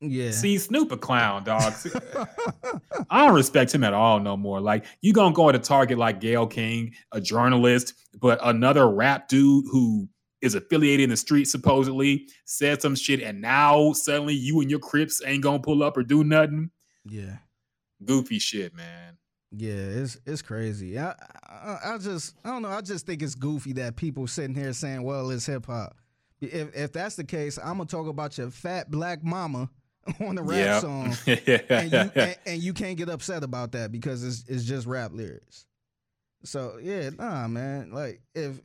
[0.00, 0.32] Yeah.
[0.32, 1.72] See, Snoop a clown, dog.
[1.74, 1.90] See,
[3.10, 4.60] I don't respect him at all no more.
[4.60, 9.28] Like you gonna go at a target like Gayle King, a journalist, but another rap
[9.28, 10.08] dude who
[10.40, 14.80] is affiliated in the street supposedly said some shit, and now suddenly you and your
[14.80, 16.70] Crips ain't gonna pull up or do nothing.
[17.08, 17.36] yeah.
[18.04, 19.16] Goofy shit, man.
[19.52, 20.98] Yeah, it's it's crazy.
[20.98, 21.14] I,
[21.48, 22.68] I I just I don't know.
[22.70, 25.94] I just think it's goofy that people sitting here saying, "Well, it's hip hop."
[26.42, 29.70] If if that's the case, I'm gonna talk about your fat black mama
[30.20, 30.80] on the rap Yeah.
[30.80, 34.86] song, and you and, and you can't get upset about that because it's it's just
[34.86, 35.66] rap lyrics.
[36.44, 37.92] So yeah, nah, man.
[37.92, 38.60] Like if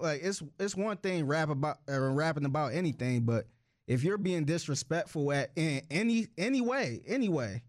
[0.00, 3.46] like it's it's one thing rap about or rapping about anything, but
[3.86, 7.62] if you're being disrespectful at in any any way, anyway,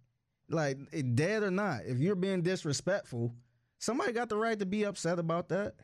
[0.49, 3.33] like eh, dead or not, if you're being disrespectful,
[3.79, 5.75] somebody got the right to be upset about that.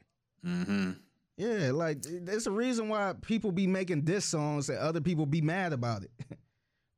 [0.45, 0.97] Mhm.
[1.41, 5.41] Yeah, like there's a reason why people be making diss songs and other people be
[5.41, 6.11] mad about it.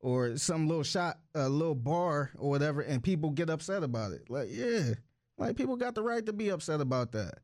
[0.00, 4.28] or some little shot, a little bar or whatever, and people get upset about it.
[4.28, 4.96] Like, yeah.
[5.38, 7.38] Like people got the right to be upset about that.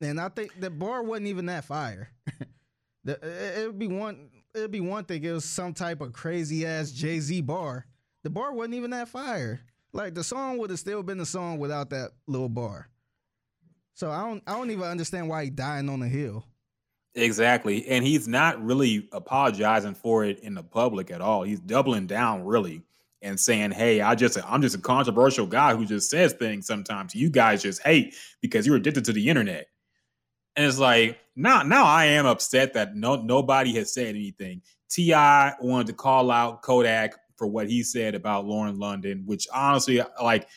[0.00, 2.10] And I think the bar wasn't even that fire.
[3.04, 6.66] the, it, it'd be one it'd be one thing, it was some type of crazy
[6.66, 7.86] ass Jay-Z bar.
[8.24, 9.60] The bar wasn't even that fire.
[9.92, 12.89] Like the song would have still been the song without that little bar.
[13.94, 16.44] So I don't I don't even understand why he dying on the hill.
[17.14, 17.86] Exactly.
[17.88, 21.42] And he's not really apologizing for it in the public at all.
[21.42, 22.82] He's doubling down really
[23.22, 27.14] and saying, Hey, I just I'm just a controversial guy who just says things sometimes
[27.14, 29.66] you guys just hate because you're addicted to the internet.
[30.56, 34.62] And it's like, now now I am upset that no nobody has said anything.
[34.88, 35.54] T.I.
[35.60, 40.48] wanted to call out Kodak for what he said about Lauren London, which honestly, like,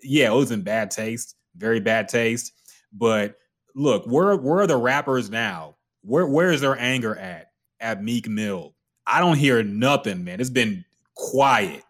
[0.00, 2.52] yeah, it was in bad taste, very bad taste.
[2.94, 3.36] But
[3.74, 5.76] look, where where are the rappers now?
[6.02, 7.50] Where where is their anger at?
[7.80, 8.74] At Meek Mill.
[9.06, 10.40] I don't hear nothing, man.
[10.40, 10.84] It's been
[11.14, 11.82] quiet.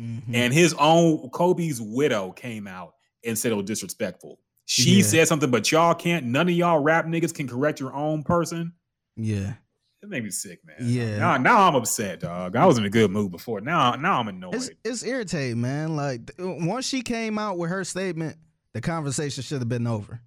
[0.00, 0.34] Mm-hmm.
[0.34, 2.94] And his own Kobe's widow came out
[3.24, 4.38] and said it was disrespectful.
[4.66, 5.02] She Yeah.
[5.04, 8.72] said something, but y'all can't, none of y'all rap niggas can correct your own person.
[9.16, 9.54] Yeah.
[10.02, 10.76] It made me sick, man.
[10.80, 11.18] Yeah.
[11.18, 12.56] Now, now I'm upset, dog.
[12.56, 13.60] I was in a good mood before.
[13.60, 14.54] Now, now I'm annoyed.
[14.54, 15.96] It's it's irritating, man.
[15.96, 18.36] Like once she came out with her statement,
[18.72, 20.20] the conversation should have been over.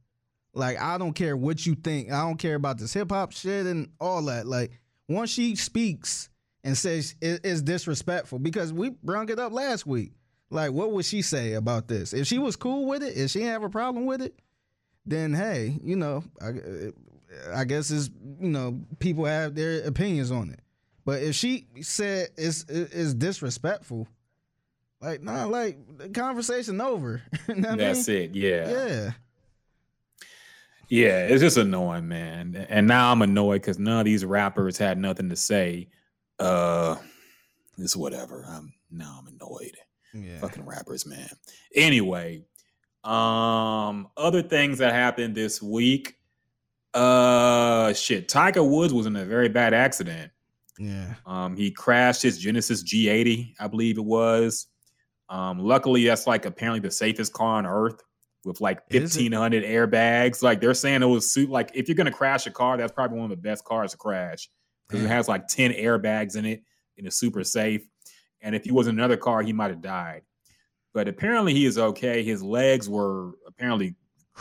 [0.57, 2.11] Like I don't care what you think.
[2.11, 4.47] I don't care about this hip hop shit and all that.
[4.47, 4.71] Like
[5.07, 6.29] once she speaks
[6.63, 10.13] and says it is disrespectful because we brung it up last week.
[10.49, 12.13] Like what would she say about this?
[12.13, 14.38] If she was cool with it, if she didn't have a problem with it,
[15.05, 16.51] then hey, you know, I,
[17.53, 18.09] I guess it's
[18.39, 20.59] you know people have their opinions on it.
[21.05, 24.07] But if she said it's it's disrespectful,
[25.01, 27.21] like nah, like the conversation over.
[27.47, 28.17] You know what I That's mean?
[28.23, 28.35] it.
[28.35, 28.69] Yeah.
[28.69, 29.11] Yeah.
[30.89, 32.65] Yeah, it's just annoying, man.
[32.69, 35.89] And now I'm annoyed because none of these rappers had nothing to say.
[36.39, 36.95] Uh
[37.77, 38.45] it's whatever.
[38.47, 39.76] I'm now I'm annoyed.
[40.14, 40.39] Yeah.
[40.39, 41.30] Fucking rappers, man.
[41.76, 42.43] Anyway,
[43.03, 46.15] um, other things that happened this week.
[46.93, 50.31] Uh shit, Tiger Woods was in a very bad accident.
[50.80, 51.15] Yeah.
[51.26, 54.68] Um, he crashed his Genesis G80, I believe it was.
[55.30, 58.01] Um, luckily, that's like apparently the safest car on earth
[58.45, 60.41] with like 1500 airbags.
[60.41, 63.18] Like they're saying it was suit like if you're gonna crash a car, that's probably
[63.18, 64.49] one of the best cars to crash
[64.88, 66.64] because it has like 10 airbags in it
[66.97, 67.85] and it's super safe.
[68.41, 70.22] And if he was in another car, he might have died.
[70.93, 72.23] But apparently he is okay.
[72.23, 73.95] His legs were apparently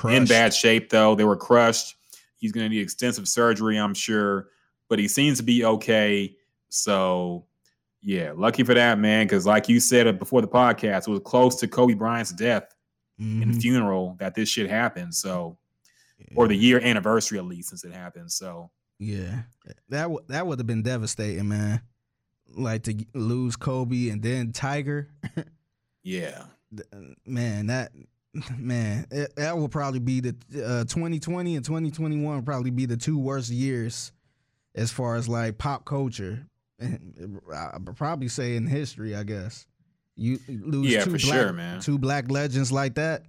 [0.09, 1.15] in bad shape though.
[1.15, 1.97] They were crushed.
[2.37, 4.49] He's going to need extensive surgery, I'm sure.
[4.89, 6.37] but he seems to be okay.
[6.69, 7.47] So
[8.03, 9.27] yeah, lucky for that man.
[9.27, 12.76] Because like you said uh, before the podcast, it was close to Kobe Bryant's death
[13.21, 13.43] Mhm.
[13.43, 15.15] and funeral that this shit happened.
[15.15, 15.59] So
[16.35, 18.33] or the year anniversary at least since it happened.
[18.33, 19.43] So Yeah,
[19.91, 21.81] that w- that would have been devastating, man.
[22.49, 25.09] Like to lose Kobe and then Tiger,
[26.03, 26.45] yeah.
[27.27, 27.67] man.
[27.67, 27.93] That
[28.59, 32.97] man, it, that will probably be the uh, 2020 and 2021 will probably be the
[32.97, 34.13] two worst years
[34.75, 36.47] as far as like pop culture.
[36.79, 39.67] And I'd probably say in history, I guess.
[40.17, 41.81] You lose Yeah, two for black, sure, man.
[41.81, 43.23] Two black legends like that,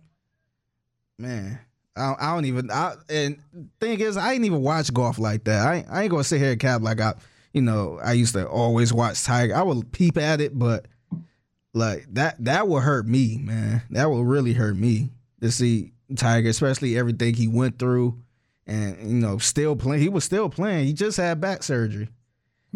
[1.19, 1.59] man.
[1.95, 2.72] I don't, I don't even.
[2.72, 3.39] I, and
[3.81, 5.68] thing is, I ain't even watch golf like that.
[5.68, 7.15] I ain't, I ain't gonna sit here and cap like I,
[7.53, 9.55] you know, I used to always watch Tiger.
[9.55, 10.88] I would peep at it, but
[11.73, 13.81] like that that would hurt me, man.
[13.89, 15.09] That would really hurt me
[15.41, 18.18] to see Tiger, especially everything he went through,
[18.65, 20.01] and you know, still playing.
[20.01, 20.85] He was still playing.
[20.85, 22.09] He just had back surgery.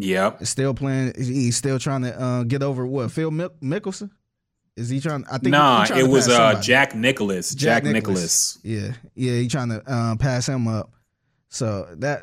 [0.02, 0.44] Yep.
[0.46, 1.14] Still playing.
[1.16, 4.10] He's still trying to uh, get over what Phil Mick- Mickelson.
[4.76, 5.24] Is he trying?
[5.26, 5.46] I think.
[5.46, 6.60] he Nah, it was uh.
[6.60, 7.54] Jack Nicklaus.
[7.54, 8.58] Jack, Jack Nicklaus.
[8.62, 10.90] Yeah, yeah, he trying to um, pass him up.
[11.50, 12.22] So that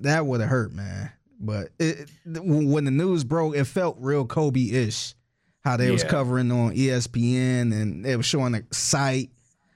[0.00, 1.12] that would have hurt, man.
[1.40, 5.14] But it, when the news broke, it felt real Kobe ish.
[5.62, 9.30] How they was covering on ESPN and they was showing the site.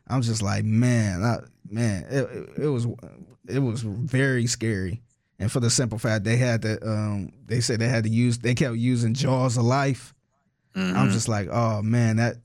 [0.06, 1.38] I'm just like, man, I,
[1.70, 2.86] man, it, it was
[3.48, 5.02] it was very scary.
[5.38, 8.38] And for the simple fact they had to, um, they said they had to use,
[8.38, 10.14] they kept using Jaws of Life.
[10.74, 10.96] Mm-hmm.
[10.96, 12.36] I'm just like, oh man, that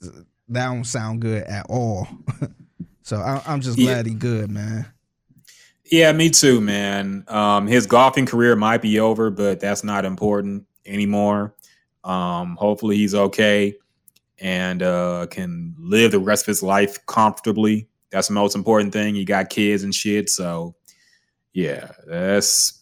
[0.49, 2.07] that don't sound good at all.
[3.01, 3.93] so I, I'm just Yeah.
[3.93, 4.85] glad he good, man.
[5.85, 7.23] Yeah, me too, man.
[7.27, 11.53] Um, his golfing career might be over, but that's not important anymore.
[12.03, 13.75] Um, hopefully he's okay
[14.39, 17.87] and uh, can live the rest of his life comfortably.
[18.11, 19.15] That's the most important thing.
[19.15, 20.75] You got kids and shit, so
[21.53, 22.81] yeah, that's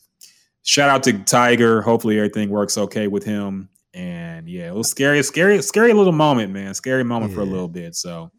[0.63, 1.81] shout out to Tiger.
[1.81, 3.69] Hopefully everything works okay with him.
[3.93, 6.73] And yeah, it was scary, scary, scary little moment, man.
[6.73, 7.95] Scary moment for a little bit.
[7.95, 8.31] So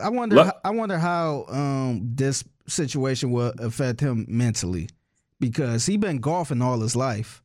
[0.00, 0.36] I wonder.
[0.36, 4.88] Look- I wonder how um, this situation will affect him mentally,
[5.40, 7.42] because he been golfing all his life,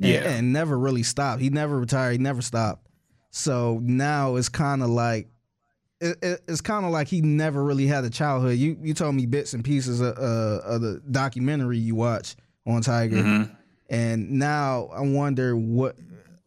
[0.00, 1.42] and, yeah, and never really stopped.
[1.42, 2.12] He never retired.
[2.12, 2.86] He never stopped.
[3.30, 5.28] So now it's kind of like.
[6.00, 8.58] It, it, it's kind of like he never really had a childhood.
[8.58, 12.36] You you told me bits and pieces of, uh, of the documentary you watch
[12.66, 13.56] on Tiger, Mhm.
[13.90, 15.96] and now I wonder what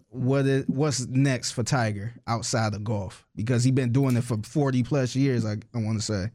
[0.09, 4.37] what it, what's next for Tiger outside of golf because he's been doing it for
[4.43, 5.45] forty plus years.
[5.45, 6.31] I I want to say.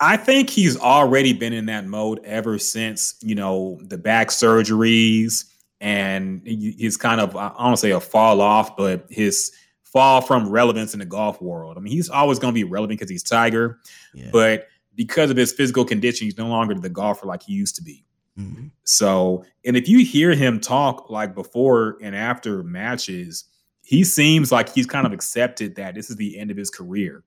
[0.00, 5.44] I think he's already been in that mode ever since, you know, the back surgeries
[5.80, 9.50] and his kind of, I don't say a fall off, but his
[9.82, 11.76] fall from relevance in the golf world.
[11.76, 13.80] I mean, he's always going to be relevant because he's Tiger,
[14.14, 14.28] Yeah.
[14.32, 17.82] but because of his physical condition, he's no longer the golfer like he used to
[17.82, 18.04] be.
[18.38, 18.70] Mhm.
[18.84, 23.44] So, and if you hear him talk like before and after matches,
[23.82, 27.24] he seems like he's kind of accepted that this is the end of his career.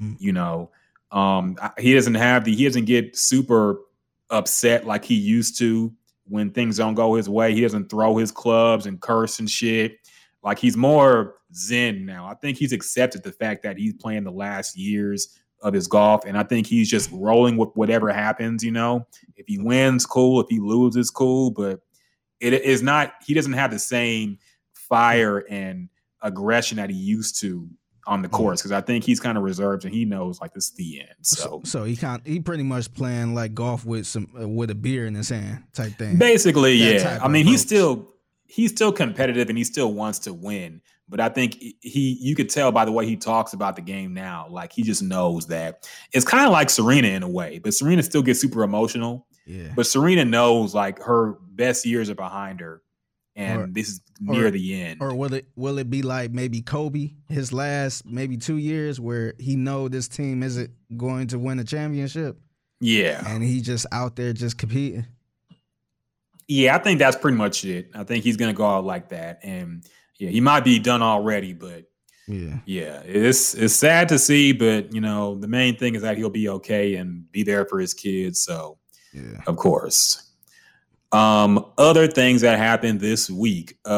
[0.00, 0.16] Mm.
[0.18, 0.70] You know,
[1.10, 3.80] um, he doesn't have the he doesn't get super
[4.30, 5.92] upset like he used to
[6.26, 7.54] when things don't go his way.
[7.54, 9.98] He doesn't throw his clubs and curse and shit.
[10.42, 12.26] Like he's more zen now.
[12.26, 16.24] I think he's accepted the fact that he's playing the last years of his golf,
[16.24, 18.62] and I think he's just rolling with whatever happens.
[18.62, 20.40] You know, if he wins, cool.
[20.40, 21.50] If he loses, cool.
[21.50, 21.80] But
[22.38, 23.14] it is not.
[23.26, 24.38] He doesn't have the same
[24.74, 25.88] fire and
[26.22, 27.68] aggression that he used to
[28.06, 30.66] on the course because I think he's kind of reserved and he knows like this
[30.66, 31.14] is the end.
[31.22, 34.74] So So he kind he pretty much playing like golf with some uh, with a
[34.74, 36.18] beer in his hand type thing.
[36.18, 37.18] basically, That yeah.
[37.22, 38.08] I mean, he's still
[38.46, 40.82] he's still competitive and he still wants to win.
[41.08, 44.14] But I think he you could tell by the way he talks about the game
[44.14, 47.74] now, like he just knows that it's kind of like Serena in a way, but
[47.74, 49.26] Serena still gets super emotional.
[49.46, 49.72] Yeah.
[49.76, 52.80] But Serena knows like her best years are behind her,
[53.36, 55.02] and Or- this is near or- the end.
[55.02, 59.34] Or will it will it be like maybe Kobe his last maybe two years where
[59.38, 62.38] he know this team isn't going to win a championship
[62.80, 65.06] yeah, and he just out there just competing.
[66.48, 67.90] yeah, I think that's pretty much it.
[67.94, 69.84] I think he's gonna go out like that, and
[70.18, 71.84] yeah, he might be done already, but
[72.28, 72.58] Yeah.
[72.66, 76.30] yeah, it's it's sad to see, but you know, the main thing is that he'll
[76.30, 78.42] be okay and be there for his kids.
[78.42, 78.78] So,
[79.12, 79.40] Yeah.
[79.46, 80.20] of course.
[81.12, 83.78] Um, other things that happened this week.
[83.84, 83.90] Uh,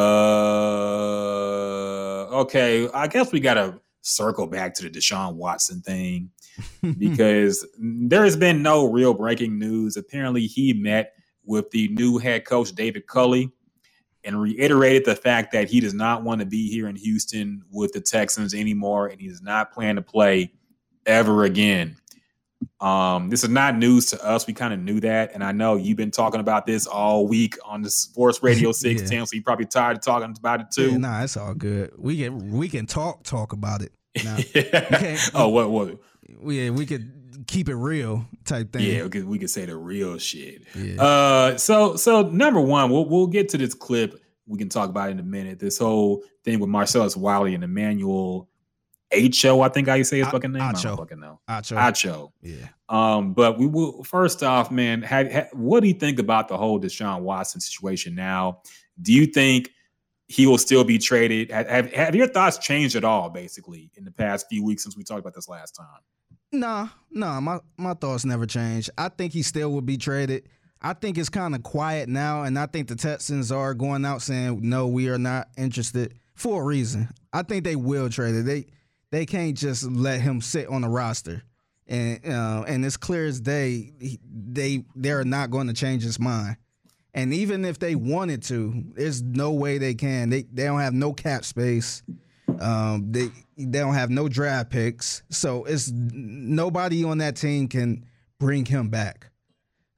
[2.43, 6.30] okay, I guess we gotta circle back to the Deshaun Watson thing
[6.98, 9.97] because there has been no real breaking news.
[9.97, 11.12] Apparently, he met
[11.44, 13.51] with the new head coach David Culley
[14.27, 17.93] and reiterated the fact that he does not want to be here in Houston with
[17.93, 20.53] the Texans anymore, and he does not plan to play
[21.07, 21.97] ever again.
[22.81, 24.47] Um, this is not news to us.
[24.47, 27.57] We kind of knew that, and I know you've been talking about this all week
[27.65, 29.19] on the Sports Radio Six Ten.
[29.20, 29.24] Yeah.
[29.24, 30.90] So you're probably tired of talking about it too.
[30.90, 31.93] Yeah, nah, it's all good.
[31.97, 33.93] We can we can talk talk about it.
[34.24, 35.98] Nah, can't- oh, what what?
[36.39, 38.82] we we could keep it real type thing.
[38.82, 40.62] Yeah, we could, we could say the real shit.
[40.74, 41.02] Yeah.
[41.02, 44.20] Uh, so so number one, we'll we'll get to this clip.
[44.47, 45.59] We can talk about it in a minute.
[45.59, 48.48] This whole thing with Marcellus Wiley and Emmanuel
[49.12, 50.62] Acho, I think you say his fucking name.
[50.62, 51.40] I don't fucking know.
[51.48, 51.77] Acho.
[51.77, 52.32] Acho.
[52.43, 52.68] Yeah.
[52.89, 56.56] Um, but we will first off, man, have, have, what do you think about the
[56.56, 58.62] whole Deshaun Watson situation now?
[59.01, 59.70] Do you think
[60.28, 61.51] he will still be traded?
[61.51, 64.97] Have, have, have your thoughts changed at all, basically, in the past few weeks since
[64.97, 65.86] we talked about this last time?
[66.52, 68.89] Nah, nah, my, my thoughts never change.
[68.97, 70.48] I think he still would be traded.
[70.81, 74.23] I think it's kind of quiet now, and I think the Texans are going out
[74.23, 77.09] saying, no, we are not interested for a reason.
[77.32, 78.43] I think they will trade it.
[78.44, 78.66] They
[79.10, 81.43] they can't just let him sit on the roster.
[81.86, 86.18] And uh, and it's clear as day he- they they're not going to change his
[86.20, 86.56] mind.
[87.14, 90.28] And even if they wanted to, there's no way they can.
[90.28, 92.02] They they don't have no cap space.
[92.60, 98.05] Um, they they don't have no draft picks, so it's nobody on that team can
[98.39, 99.31] bring him back.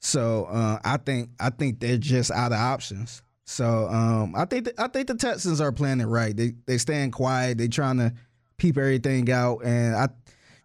[0.00, 3.22] So uh, I think I think they're just out of options.
[3.46, 6.36] So um, I think the, I think the Texans are playing it right.
[6.36, 7.58] They they staying quiet.
[7.58, 8.12] They trying to
[8.58, 10.08] peep everything out, and I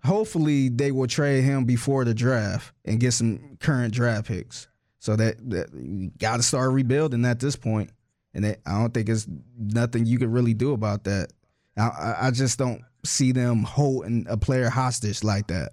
[0.05, 4.67] hopefully they will trade him before the draft and get some current draft picks.
[4.99, 7.89] So that, that you got to start rebuilding at this point,
[8.33, 11.31] and I don't think it's nothing you can really do about that.
[11.77, 15.71] I, I, just don't see them holding a player hostage like that.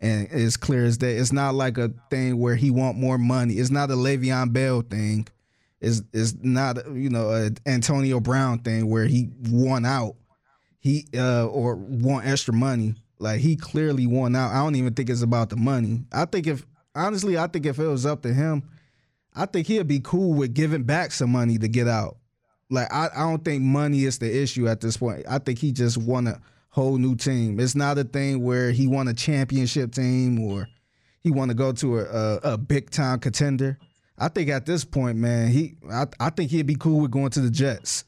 [0.00, 1.16] And it's clear as day.
[1.16, 3.54] It's not like a thing where he want more money.
[3.54, 5.26] It's not a Le'Veon Bell thing.
[5.80, 10.16] It's it's not you know a Antonio Brown thing where he won out.
[10.78, 12.96] He uh or want extra money.
[13.18, 14.52] Like he clearly won out.
[14.52, 16.04] I don't even think it's about the money.
[16.12, 18.68] I think if honestly, I think if it was up to him,
[19.34, 22.16] I think he'd be cool with giving back some money to get out.
[22.72, 25.24] Like I, I don't think money is the issue at this point.
[25.28, 26.40] I think he just want a
[26.70, 27.60] whole new team.
[27.60, 30.66] It's not a thing where he want a championship team or
[31.20, 33.78] he want to go to a, a, a big time contender.
[34.18, 37.28] I think at this point, man, he I, I think he'd be cool with going
[37.30, 38.04] to the Jets.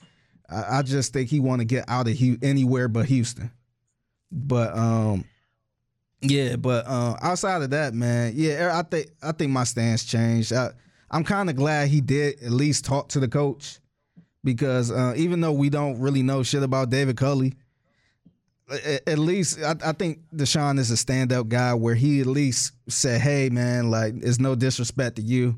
[0.50, 3.52] I, I just think he want to get out of Hu- anywhere but Houston.
[4.32, 5.24] But um,
[6.20, 10.52] yeah, but uh, outside of that, man, yeah, I think I think my stance changed.
[10.52, 10.70] I,
[11.08, 13.78] I'm kind of glad he did at least talk to the coach
[14.44, 17.54] because uh, even though we don't really know shit about David Culley,
[18.70, 22.72] a- at least I, I think Deshaun is a stand-up guy where he at least
[22.88, 25.56] said, "Hey, man, like it's no disrespect to you,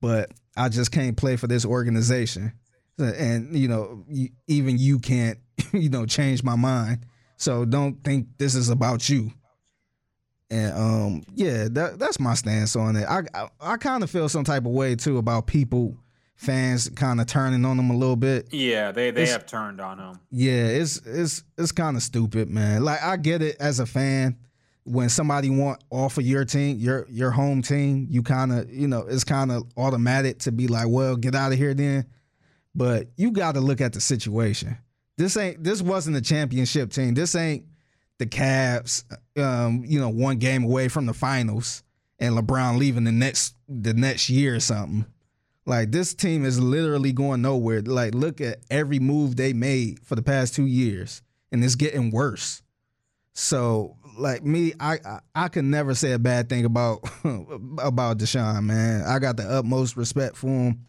[0.00, 2.52] but I just can't play for this organization,
[2.98, 4.04] and you know,
[4.46, 5.38] even you can't,
[5.72, 7.06] you know, change my mind.
[7.36, 9.32] So don't think this is about you."
[10.48, 13.04] And um, yeah, that that's my stance on it.
[13.04, 15.96] I I, I kind of feel some type of way too about people,
[16.36, 18.52] fans, kind of turning on them a little bit.
[18.52, 20.20] Yeah, they they It's- have turned on him.
[20.30, 22.84] Yeah, it's it's it's kind of stupid, man.
[22.84, 24.36] Like I get it as a fan
[24.84, 28.86] when somebody want off of your team, your your home team, you kind of, you
[28.86, 32.06] know, it's kind of automatic to be like, "Well, get out of here then."
[32.74, 34.76] But you got to look at the situation.
[35.18, 37.14] This ain't this wasn't a championship team.
[37.14, 37.64] This ain't
[38.18, 39.04] the Cavs
[39.40, 41.82] um, you know, one game away from the finals
[42.18, 45.04] and LeBron leaving the next the next year or something.
[45.66, 47.82] Like this team is literally going nowhere.
[47.82, 52.12] Like look at every move they made for the past two years, and it's getting
[52.12, 52.62] worse.
[53.32, 57.00] So like me, I I, I can never say a bad thing about
[57.78, 58.64] about Deshaun.
[58.64, 60.86] Man, I got the utmost respect for him.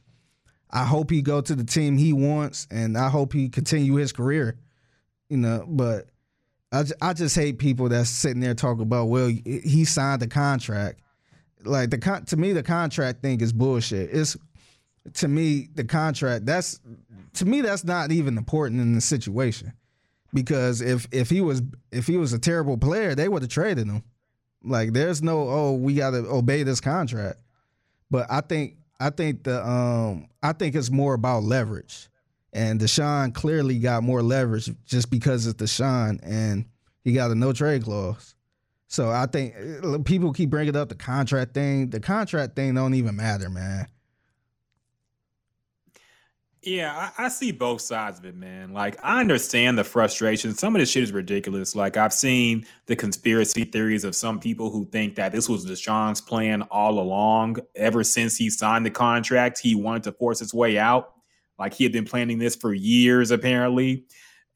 [0.70, 4.14] I hope he go to the team he wants, and I hope he continue his
[4.14, 4.58] career.
[5.28, 6.10] You know, but
[6.72, 11.02] I, I just hate people that's sitting there talking about well he signed the contract.
[11.64, 14.10] Like the con- to me the contract thing is bullshit.
[14.12, 14.38] It's
[15.14, 16.80] to me the contract that's
[17.34, 19.74] to me that's not even important in the situation.
[20.34, 21.62] Because if if he was
[21.92, 24.04] if he was a terrible player they would have traded him.
[24.64, 27.40] Like there's no oh we got to obey this contract.
[28.10, 32.10] But i think i think the um i think it's more about leverage.
[32.54, 36.66] And Deshaun clearly got more leverage just because it's Deshaun and
[37.04, 38.36] he got a no trade clause.
[38.88, 41.90] So i think uh, people keep bringing up the contract thing.
[41.90, 43.88] The contract thing don't even matter man
[46.68, 48.74] Yeah, I, I see both sides of it, man.
[48.74, 50.54] Like, I understand the frustration.
[50.54, 51.76] Some of this shit is ridiculous.
[51.76, 56.20] Like, I've seen the conspiracy theories of some people who think that this was Deshaun's
[56.20, 57.58] plan all along.
[57.76, 61.14] Ever since he signed the contract, he wanted to force his way out.
[61.58, 64.06] Like, he had been planning this for years, apparently.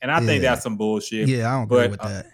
[0.01, 1.29] And I think that's some bullshit.
[1.29, 2.31] yeah i don't agree but, with uh, that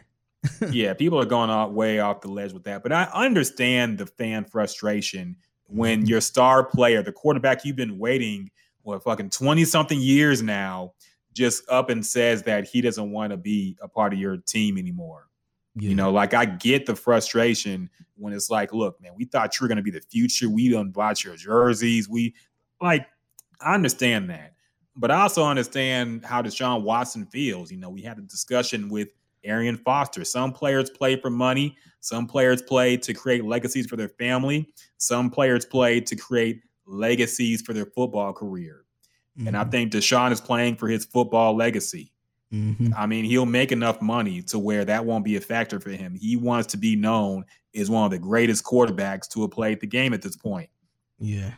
[0.71, 2.83] yeah, people are going off way off the ledge with that.
[2.83, 5.35] But I understand the fan frustration
[5.65, 8.49] when your star player, the quarterback you've been waiting,
[8.87, 10.93] what fucking 20 something years now,
[11.33, 14.77] just up and says that he doesn't want to be a part of your team
[14.77, 15.27] anymore.
[15.75, 15.89] Yeah.
[15.89, 19.63] You know, like I get the frustration when it's like, look, man, we thought you
[19.63, 20.49] were going to be the future.
[20.49, 22.09] We don't bought your jerseys.
[22.09, 22.33] We
[22.81, 23.05] like,
[23.61, 24.53] I understand that.
[24.95, 27.71] But I also understand how Deshaun Watson feels.
[27.71, 29.09] You know, we had a discussion with
[29.43, 30.23] Arian Foster.
[30.25, 31.77] Some players play for money.
[31.99, 34.73] Some players play to create legacies for their family.
[34.97, 38.83] Some players play to create legacies for their football career.
[39.45, 39.71] And I Mhm.
[39.71, 42.11] think Deshaun is playing for his football legacy.
[42.51, 42.93] Mhm.
[42.97, 46.15] I mean, he'll make enough money to where that won't be a factor for him.
[46.15, 47.45] He wants to be known
[47.75, 50.69] as one of the greatest quarterbacks to have played the game at this point.
[51.19, 51.53] Yeah.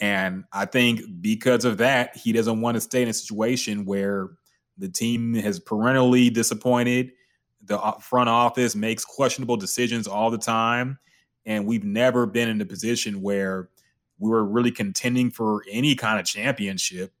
[0.00, 4.30] And I think because of that, he doesn't want to stay in a situation where
[4.76, 7.12] the team has perennially disappointed.
[7.64, 10.98] The front office makes questionable decisions all the time.
[11.46, 13.70] And we've never been in a position where
[14.18, 17.12] we were really contending for any kind of championship.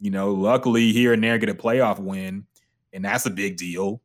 [0.00, 2.46] You know, luckily here and there get a playoff win,
[2.92, 4.00] and that's a big deal.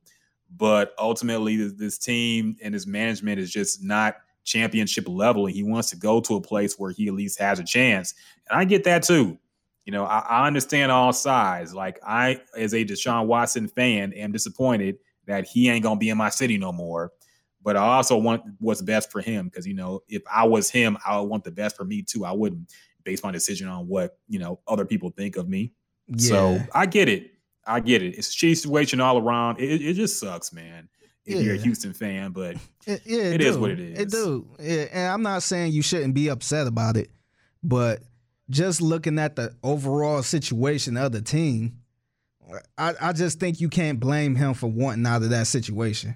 [0.58, 5.48] But ultimately, this, team and his management is just not championship level.
[5.48, 8.14] And he wants to go to a place where he at least has a chance.
[8.50, 9.38] And I get that too.
[9.86, 11.74] You know, I, I understand all sides.
[11.74, 14.98] Like I, as a Deshaun Watson fan, am disappointed
[15.28, 17.12] that he ain't gonna be in my city no more.
[17.66, 20.98] But I also want what's best for him because you know, if I was him,
[21.04, 22.24] I would want the best for me too.
[22.24, 22.72] I wouldn't
[23.04, 25.74] base my decision on what you know other people think of me.
[26.08, 26.30] Yeah.
[26.30, 27.32] So I get it.
[27.66, 28.16] I get it.
[28.20, 29.60] It's a shitty situation all around.
[29.60, 30.88] It, it just sucks, man.
[31.26, 32.56] If you're a Houston fan, but
[32.86, 34.12] It, yeah, It is what it It is.
[34.12, 34.48] do.
[34.60, 37.10] Yeah, and I'm not saying you shouldn't be upset about it,
[37.64, 38.04] but
[38.52, 41.80] just looking at the overall situation of the team,
[42.78, 46.16] I, I just think you can't blame him for wanting out of that situation.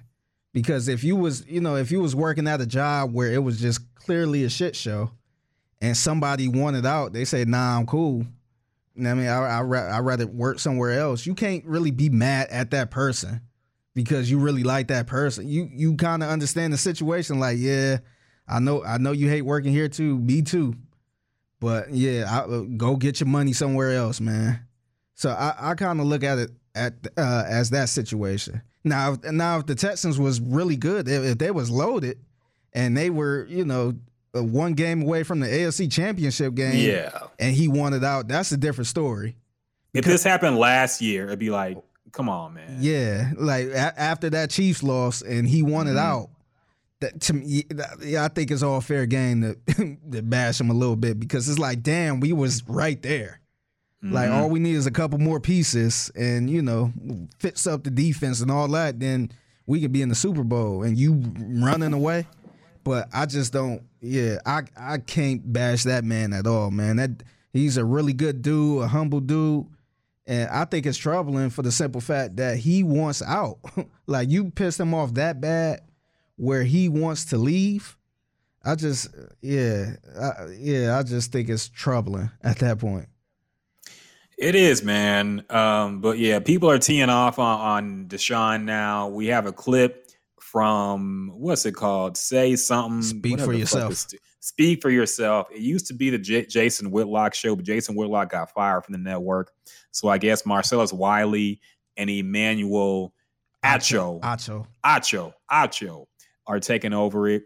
[0.52, 3.42] Because if you was, you know, if you was working at a job where it
[3.42, 5.12] was just clearly a shit show,
[5.80, 8.26] and somebody wanted out, they say, "Nah, I'm cool."
[8.94, 11.24] You know I mean, I I I'd rather work somewhere else.
[11.24, 13.40] You can't really be mad at that person
[13.94, 15.48] because you really like that person.
[15.48, 17.38] You you kind of understand the situation.
[17.38, 17.98] Like, yeah,
[18.48, 20.18] I know I know you hate working here too.
[20.18, 20.74] Me too.
[21.60, 24.66] But yeah, I, uh, go get your money somewhere else, man.
[25.14, 28.62] So I, I kind of look at it at uh, as that situation.
[28.84, 32.18] Now, if- now if the Texans was really good, if, they was loaded,
[32.72, 33.94] and they were, you know,
[34.34, 37.10] uh, one game away from the AFC Championship game, yeah.
[37.38, 39.36] and he wanted out, that's a different story.
[39.92, 41.76] If this happened last year, it'd be like,
[42.12, 42.76] come on, man.
[42.80, 45.98] Yeah, like a- after that Chiefs loss and he wanted Mhm.
[45.98, 46.30] out.
[47.00, 50.70] That to me, that- yeah, I think it's all fair game to to bash him
[50.70, 53.39] a little bit because it's like, damn, we was right there.
[54.02, 54.32] Like Mhm.
[54.34, 56.92] all we need is a couple more pieces, and you know,
[57.38, 58.98] fits up the defense and all that.
[58.98, 59.30] Then
[59.66, 62.26] we could be in the Super Bowl, and you running away.
[62.82, 63.82] But I just don't.
[64.00, 66.96] Yeah, I I can't bash that man at all, man.
[66.96, 67.22] That
[67.52, 69.66] he's a really good dude, a humble dude.
[70.26, 73.58] And I think it's troubling for the simple fact that he wants out.
[74.06, 75.80] like you pissed him off that bad,
[76.36, 77.98] where he wants to leave.
[78.64, 79.08] I just,
[79.42, 83.08] yeah, I, yeah, I just think it's troubling at that point.
[84.40, 85.44] It is, man.
[85.50, 89.08] Um, but yeah, people are teeing off on, on Deshaun now.
[89.08, 90.10] We have a clip
[90.40, 92.16] from what's it called?
[92.16, 93.02] Say something.
[93.02, 94.06] Speak for yourself.
[94.40, 95.48] Speak for yourself.
[95.52, 98.92] It used to be the J- Jason Whitlock show, but Jason Whitlock got fired from
[98.92, 99.52] the network.
[99.90, 101.60] So I guess Marcellus Wiley
[101.98, 103.12] and Emmanuel
[103.62, 104.66] Acho, Acho.
[104.82, 106.06] Acho, Acho
[106.46, 107.44] are taking over it.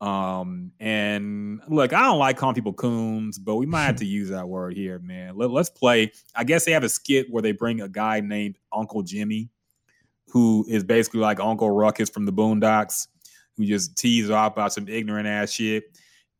[0.00, 4.28] Um, and look, I don't like calling people coons, but we might have to use
[4.30, 5.36] that word here, man.
[5.36, 6.12] Let, let's play.
[6.34, 9.48] I guess they have a skit where they bring a guy named Uncle Jimmy,
[10.28, 13.08] who is basically like Uncle Ruckus from the Boondocks,
[13.56, 15.84] who just teases off about some ignorant ass shit.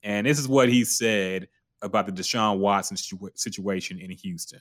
[0.03, 1.49] And this is what he said
[1.83, 4.61] about the Deshaun Watson situ- situation in Houston.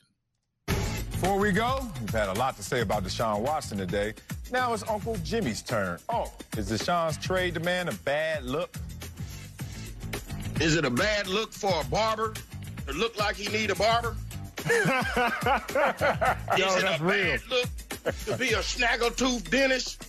[1.22, 4.14] Before we go, we've had a lot to say about Deshaun Watson today.
[4.52, 5.98] Now it's Uncle Jimmy's turn.
[6.10, 8.76] Oh, is Deshaun's trade demand a bad look?
[10.60, 12.34] Is it a bad look for a barber
[12.88, 14.16] to look like he need a barber?
[14.68, 14.74] Yo,
[16.68, 17.38] Is it that's a real.
[17.38, 17.70] bad look
[18.26, 20.04] to be a snaggletooth dentist?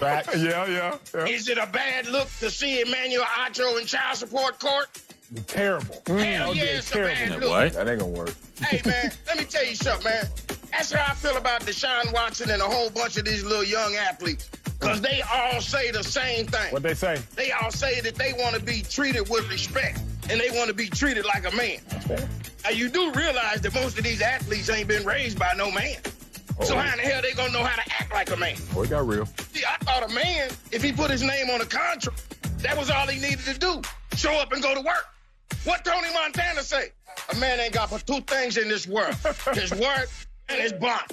[0.00, 0.66] Yeah, yeah,
[1.14, 1.24] yeah.
[1.26, 4.88] Is it a bad look to see Emmanuel Acho in child support court?
[5.46, 6.02] Terrible.
[6.06, 7.50] Hell yeah, okay, it's a bad look.
[7.50, 7.72] what?
[7.74, 8.34] That ain't gonna work.
[8.60, 10.26] Hey man, let me tell you something, man.
[10.72, 13.94] That's how I feel about Deshaun Watson and a whole bunch of these little young
[13.94, 14.50] athletes.
[14.80, 16.72] Cause they all say the same thing.
[16.72, 17.20] What they say?
[17.36, 20.00] They all say that they want to be treated with respect
[20.30, 21.78] and they want to be treated like a man.
[22.64, 25.96] Now you do realize that most of these athletes ain't been raised by no man.
[26.58, 26.64] Oh.
[26.64, 28.56] So how in the hell they gonna know how to act like a man?
[28.72, 29.26] Boy, it got real.
[29.52, 32.90] See, I thought a man, if he put his name on a contract, that was
[32.90, 33.82] all he needed to do.
[34.16, 35.06] Show up and go to work.
[35.64, 36.90] What Tony Montana say?
[37.32, 39.14] A man ain't got but two things in this world.
[39.54, 40.06] His word
[40.48, 41.06] and his bond.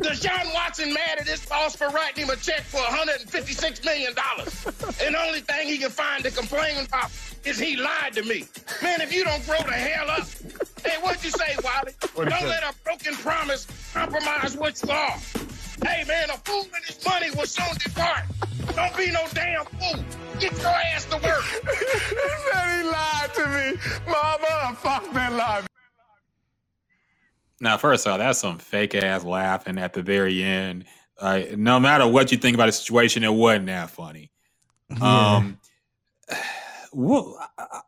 [0.00, 4.14] Deshaun Watson mad at his boss for writing him a check for $156 million.
[5.04, 7.10] And the only thing he can find to complain about
[7.44, 8.44] is he lied to me.
[8.82, 10.26] Man, if you don't grow the hell up,
[10.84, 11.92] hey, what'd you say, Wally?
[12.14, 15.16] What'd don't let a broken promise compromise what you are.
[15.84, 18.24] Hey, man, a fool and his money will soon depart.
[18.74, 20.04] Don't be no damn fool.
[20.38, 21.42] Get your ass to work.
[21.52, 21.86] he
[22.52, 23.80] said he lied to me.
[24.06, 25.68] Mama, fuck that lie.
[27.60, 30.84] Now, first of all, that's some fake ass laughing at the very end.
[31.18, 34.30] Uh, no matter what you think about the situation, it wasn't that funny.
[35.02, 35.58] Um,
[36.92, 37.80] well, I- I-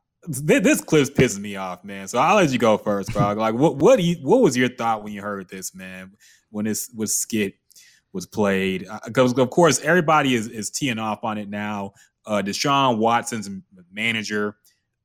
[0.47, 2.09] th- this clip pisses me off, man.
[2.09, 3.33] So I'll let you go first, bro.
[3.33, 6.13] Like, what what do you what was your thought when you heard this, man?
[6.51, 7.55] When this was skit
[8.13, 11.95] was played, because of course everybody is is teeing off on it now.
[12.27, 13.49] Uh, Deshaun Watson's
[13.91, 14.57] manager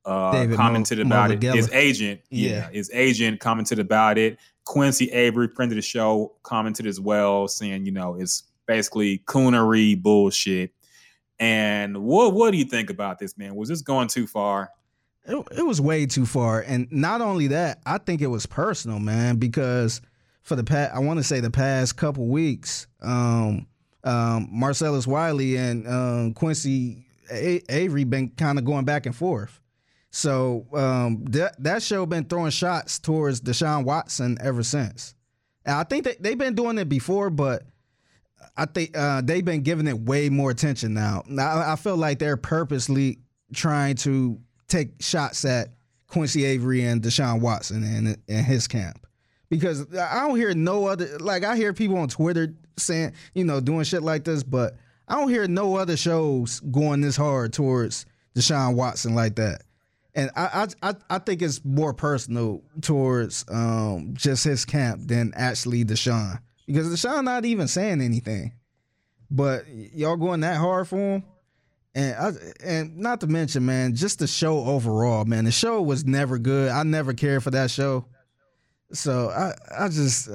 [0.04, 1.42] uh, David commented Mo- about it.
[1.42, 2.50] His agent, yeah.
[2.50, 2.70] Yeah.
[2.70, 4.38] his agent commented about it.
[4.66, 10.00] Quincy Avery, friend of the show, commented as well, saying, you know, it's basically coonery
[10.00, 10.72] bullshit.
[11.38, 13.54] And what what do you think about this, man?
[13.54, 14.70] Was this going too far?
[15.26, 16.60] it, it was way too far.
[16.60, 20.00] And not only that, I think it was personal, man, because
[20.42, 23.66] for the past, I want to say the past couple weeks, um,
[24.04, 29.60] um, Marcellus Wiley and um, Quincy A- Avery been kind of going back and forth.
[30.16, 35.14] So um, that that show been throwing shots towards Deshaun Watson ever since.
[35.66, 37.64] And I think they they've been doing it before, but
[38.56, 41.22] I think uh, they've been giving it way more attention now.
[41.28, 43.18] Now I feel like they're purposely
[43.52, 45.74] trying to take shots at
[46.06, 49.06] Quincy Avery and Deshaun Watson and and his camp
[49.50, 53.60] because I don't hear no other like I hear people on Twitter saying you know
[53.60, 54.78] doing shit like this, but
[55.08, 59.60] I don't hear no other shows going this hard towards Deshaun Watson like that.
[60.16, 65.84] And I I I, think it's more personal towards um, just his camp than actually
[65.84, 68.54] Deshaun because Deshaun not even saying anything,
[69.30, 71.24] but y'all going that hard for him.
[71.94, 72.32] And I,
[72.64, 75.44] and not to mention, man, just the show overall, man.
[75.44, 76.70] The show was never good.
[76.70, 78.06] I never cared for that show.
[78.92, 79.52] So I
[79.84, 80.30] I just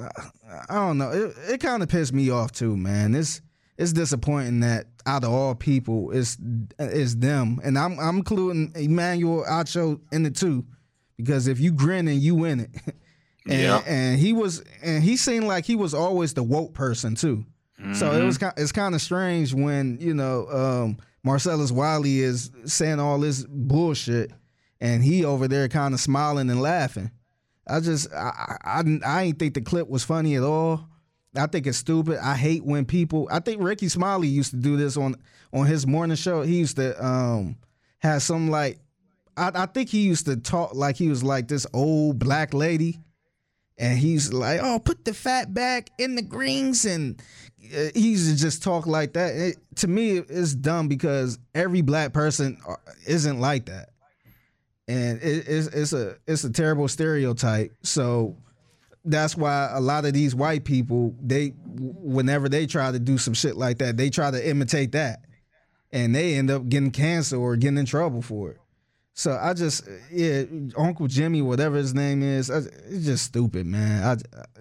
[0.69, 1.09] I don't know.
[1.09, 3.15] It, it kind of pissed me off too, man.
[3.15, 3.41] It's
[3.77, 6.38] it's disappointing that out of all people, it's
[6.80, 10.65] it's them, and I'm I'm including Emmanuel Acho in it too,
[11.18, 12.69] because if you grin and you win it,
[13.48, 13.81] and Yeah.
[13.88, 17.45] and he was and he seemed like he was always the woke person too.
[17.93, 18.61] So it was Mm-hmm.
[18.61, 24.31] it's kind of strange when you know um, Marcellus Wiley is saying all this bullshit,
[24.80, 27.10] and he over there kind of smiling and laughing.
[27.68, 30.88] I just I, I I didn't- I ain't think the clip was funny at all.
[31.35, 32.17] I think it's stupid.
[32.17, 33.27] I hate when people.
[33.31, 35.15] I think Rickey Smiley used to do this on
[35.53, 36.41] on his morning show.
[36.41, 37.57] He used to um
[37.99, 38.79] have some like
[39.37, 42.99] I, I think he used to talk like he was like this old black lady,
[43.77, 47.21] and he's like, "Oh, put the fat back in the greens," and
[47.63, 49.35] uh, he used to just talk like that.
[49.35, 52.75] It, to me, it's dumb because every black person uh,
[53.07, 53.89] isn't like that,
[54.87, 57.73] and it, it's it's a it's a terrible stereotype.
[57.83, 58.35] So
[59.03, 63.33] that's why a lot of these white people they whenever they try to do some
[63.33, 65.21] shit like that they try to imitate that.
[65.93, 68.57] And they end up getting cancer or getting in trouble for it.
[69.13, 70.43] So i just yeah
[70.77, 74.03] uncle jimmy whatever his name is I, it's just stupid man.
[74.03, 74.17] I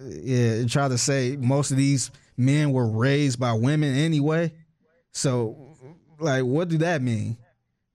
[0.09, 4.53] yeah try to say most of these men were raised by women anyway.
[5.11, 5.77] So
[6.19, 7.37] like what do that mean?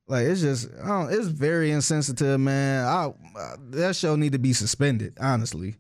[0.07, 2.85] Like it's just I it's very insensitive man.
[2.87, 5.77] I, uh, that show need to be suspended honestly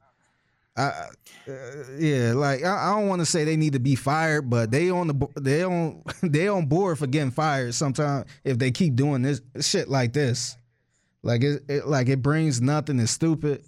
[0.76, 1.06] I, uh,
[1.98, 4.90] yeah, like I, I don't want to say they need to be fired, but they
[4.90, 7.74] on the they on they on board for getting fired.
[7.74, 10.56] Sometimes if they keep doing this shit like this,
[11.22, 12.98] like it, it like it brings nothing.
[12.98, 13.64] It's stupid.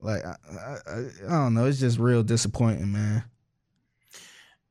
[0.00, 1.64] Like I, I, I I don't know.
[1.64, 3.24] It's just real disappointing, man.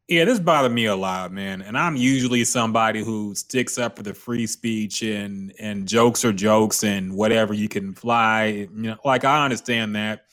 [0.07, 1.63] Yeah, this bothered me a lot, man.
[1.63, 6.33] And I'm usually somebody who sticks up for the free speech and and jokes are
[6.33, 8.45] jokes and whatever you can fly.
[8.45, 10.25] You know, like I understand that,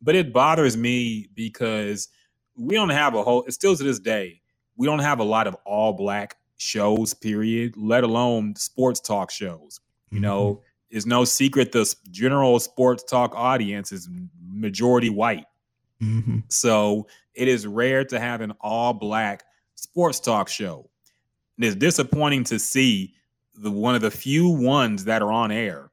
[0.00, 2.08] but it bothers me because
[2.56, 3.44] we don't have a whole.
[3.48, 4.40] Still to this day,
[4.76, 7.14] we don't have a lot of all black shows.
[7.14, 7.76] Period.
[7.76, 9.80] Let alone sports talk shows.
[10.10, 14.08] You know, it's no secret the general sports talk audience is
[14.48, 15.46] majority white.
[16.02, 16.38] Mm-hmm.
[16.48, 19.44] So it is rare to have an all black
[19.74, 20.88] sports talk show.
[21.56, 23.14] And it's disappointing to see
[23.54, 25.90] the one of the few ones that are on air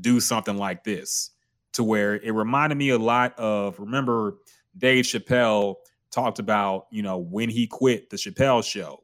[0.00, 1.31] do something like this
[1.72, 4.38] to where it reminded me a lot of remember
[4.76, 5.76] Dave Chappelle
[6.10, 9.02] talked about, you know, when he quit the Chappelle show.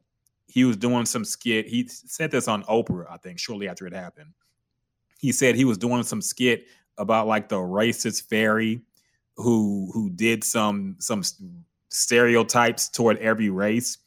[0.49, 1.67] he was doing some skit.
[1.67, 4.33] He said this on Oprah, I think, shortly after it happened.
[5.19, 6.65] He said he was doing some skit
[6.97, 8.81] about like the racist fairy
[9.35, 11.23] who who did some some
[11.89, 13.97] stereotypes toward every race.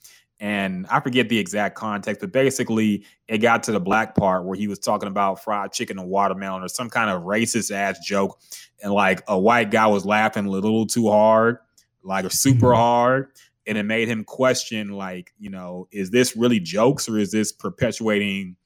[0.42, 4.56] And I forget the exact context, but basically it got to the black part where
[4.56, 8.40] he was talking about fried chicken and watermelon or some kind of racist ass joke.
[8.82, 11.58] And like a white guy was laughing a little too hard,
[12.02, 12.76] like super Mhm.
[12.76, 13.28] hard.
[13.68, 17.52] And it made him question, like, you know, is this really jokes or is this
[17.52, 18.56] perpetuating,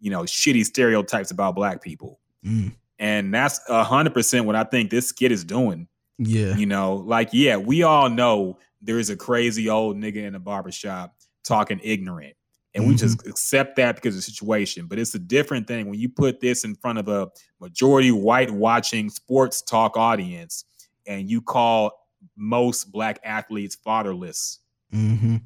[0.00, 2.20] you know, shitty stereotypes about black people?
[2.44, 2.72] Mm.
[2.98, 5.88] And that's a hundred percent what I think this skit is doing.
[6.18, 6.54] Yeah.
[6.58, 10.38] You know, like, yeah, we all know there is a crazy old nigga in a
[10.38, 12.34] barbershop talking ignorant.
[12.74, 14.86] And we just accept that because of the situation.
[14.86, 17.28] But it's a different thing when you put this in front of a
[17.60, 20.64] majority white watching sports talk audience
[21.06, 21.92] and you call
[22.34, 24.60] most black athletes fatherless.
[24.92, 25.36] Mm-hmm.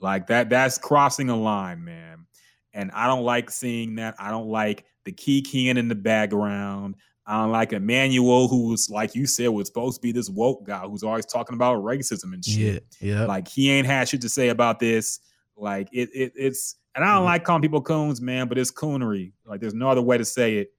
[0.00, 2.26] Like that, that's crossing a line, man.
[2.74, 4.14] And I don't like seeing that.
[4.20, 6.94] I don't like the kikiing in the background.
[7.32, 10.66] I don't like Emmanuel, who was like you said, was supposed to be this woke
[10.66, 12.84] guy who's always talking about racism and shit.
[13.00, 13.14] Yeah.
[13.20, 13.24] Yeah.
[13.24, 15.20] Like he ain't had shit to say about this.
[15.56, 17.26] Like it, it it's and I don't Mhm.
[17.26, 19.32] like calling people coons, man, but it's coonery.
[19.46, 20.72] Like there's no other way to say it.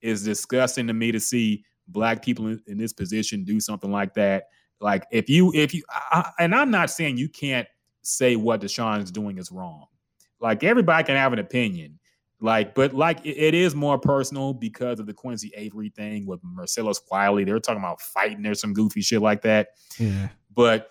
[0.00, 4.14] It's disgusting to me to see black people in, in this position do something like
[4.14, 4.44] that.
[4.80, 7.68] Like if you if you I, and I'm not saying you can't
[8.02, 9.86] say what Deshaun is doing is wrong.
[10.40, 11.99] Like everybody can have an opinion.
[12.40, 16.40] Like, but like it, it is more personal because of the Quincy Avery thing with
[16.42, 17.44] Marcellus Wiley.
[17.44, 19.68] They were talking about fighting or some goofy shit like that
[19.98, 20.28] yeah.
[20.54, 20.90] but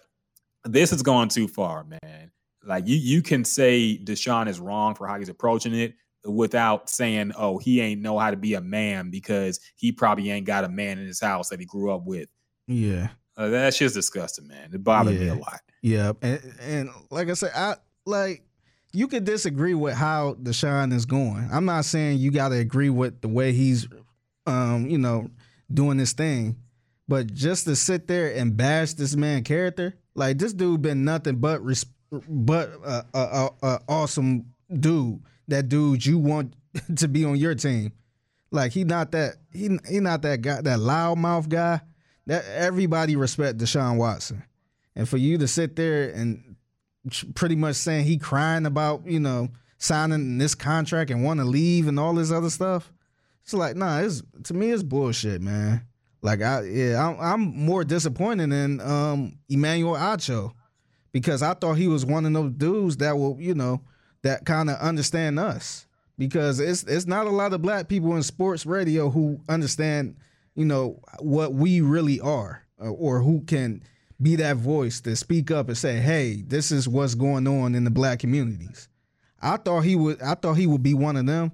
[0.63, 2.31] this has gone too far, man.
[2.63, 5.95] Like you, you can say Deshaun is wrong for how he's approaching it
[6.25, 10.45] without saying, "Oh, he ain't know how to be a man because he probably ain't
[10.45, 12.29] got a man in his house that he grew up with."
[12.67, 13.09] Yeah.
[13.37, 14.71] Uh, that's just disgusting, man.
[14.73, 15.61] It bothered me a lot.
[15.81, 18.43] Yeah, and and like I said, I like
[18.91, 21.47] you could disagree with how Deshaun is going.
[21.51, 23.87] I'm not saying you got to agree with the way he's,
[24.45, 25.29] um, you know,
[25.71, 26.57] doing this thing,
[27.07, 31.37] but just to sit there and bash this man character, like this dude been nothing
[31.37, 35.21] but res- but a uh, uh, uh, awesome dude.
[35.47, 36.55] That dude you want
[36.97, 37.93] to be on your team.
[38.51, 41.81] Like he not that he he not that guy that loudmouth guy.
[42.25, 44.43] That everybody respect Deshaun Watson.
[44.95, 46.48] And for you to sit there and
[47.35, 51.87] pretty much saying he crying about, you know, signing this contract and want to leave
[51.87, 52.91] and all this other stuff,
[53.43, 55.85] it's like, nah, it's to me it's bullshit, man.
[56.21, 60.53] Like I yeah, I'm, I'm more disappointed in um Emmanuel Acho
[61.11, 63.81] because I thought he was one of those dudes that will, you know,
[64.23, 68.23] that kind of understand us because it's it's not a lot of black people in
[68.23, 70.17] sports radio who understand,
[70.55, 73.81] you know, what we really are uh, or who can
[74.21, 77.83] be that voice to speak up and say, "Hey, this is what's going on in
[77.83, 78.87] the black communities."
[79.41, 80.21] I thought he would.
[80.21, 81.51] I thought he would be one of them,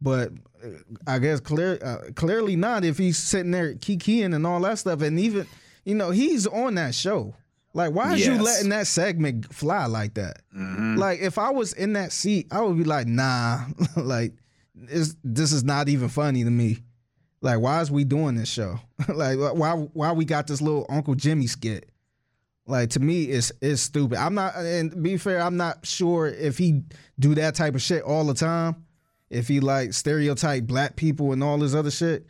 [0.00, 0.32] but
[0.64, 0.68] uh,
[1.06, 2.84] I guess clear, uh, clearly not.
[2.84, 5.46] If he's sitting there kikiing and all that stuff, and even
[5.84, 7.34] you know he's on that show.
[7.72, 10.42] Like, why is you letting that segment fly like that?
[10.56, 10.98] Mhm.
[10.98, 13.60] Like, if I was in that seat, I would be like, nah,
[13.96, 14.32] like,
[14.88, 16.78] it's, this is not even funny to me.
[17.42, 18.78] Like, why is we doing this show?
[19.08, 21.88] like, why why we got this little Uncle Jimmy skit?
[22.66, 24.18] Like to me, it's it's stupid.
[24.18, 26.82] I'm not, and be fair, I'm not sure if he
[27.18, 28.84] do that type of shit all the time.
[29.30, 32.26] If he like stereotype black people and all this other shit,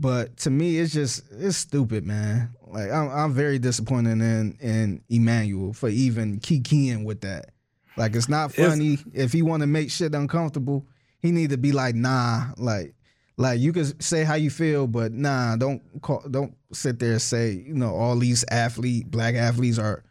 [0.00, 2.50] but to me, it's just it's stupid, man.
[2.66, 7.50] Like I'm I'm very disappointed in in Emmanuel for even kikiing with that.
[7.96, 8.98] Like it's not It's- funny.
[9.14, 10.86] if he want to make shit uncomfortable,
[11.20, 12.94] he need to be like, nah, like
[13.38, 17.22] like you can say how you feel, but nah, don't call, don't sit there and
[17.22, 20.04] say you know all these athlete black athletes are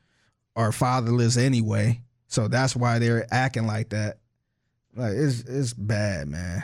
[0.55, 4.19] are fatherless anyway, so that's why they're acting like that.
[4.95, 6.63] Like it's it's bad, man.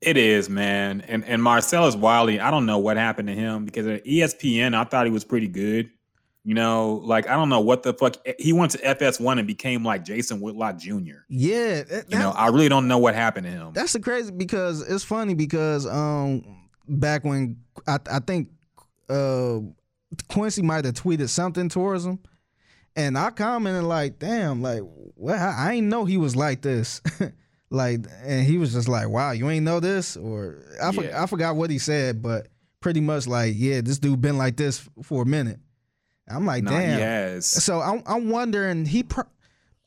[0.00, 1.02] It is, man.
[1.02, 4.84] And and Marcellus Wiley, I don't know what happened to him because at ESPN, I
[4.84, 5.90] thought he was pretty good.
[6.42, 9.84] You know, like I don't know what the fuck he went to FS1 and became
[9.84, 11.18] like Jason Whitlock Jr.
[11.28, 13.72] Yeah, that- You know, I really don't know what happened to him.
[13.74, 16.42] That's the crazy because it's funny because um
[16.88, 18.48] back when I I think
[19.10, 19.58] uh
[20.28, 22.18] Quincy might have tweeted something towards him,
[22.96, 24.80] and I commented like, "Damn, like
[25.16, 27.00] well, I I ain't know he was like this."
[27.70, 31.26] like, and he was just like, "Wow, you ain't know this," or I for, I
[31.26, 32.48] forgot what he said, but
[32.80, 35.60] pretty much like, "Yeah, this dude been like this for a minute."
[36.30, 37.46] I'm like, Nah, "Damn." has.
[37.46, 39.02] So I'm I'm wondering he.
[39.02, 39.24] Pro-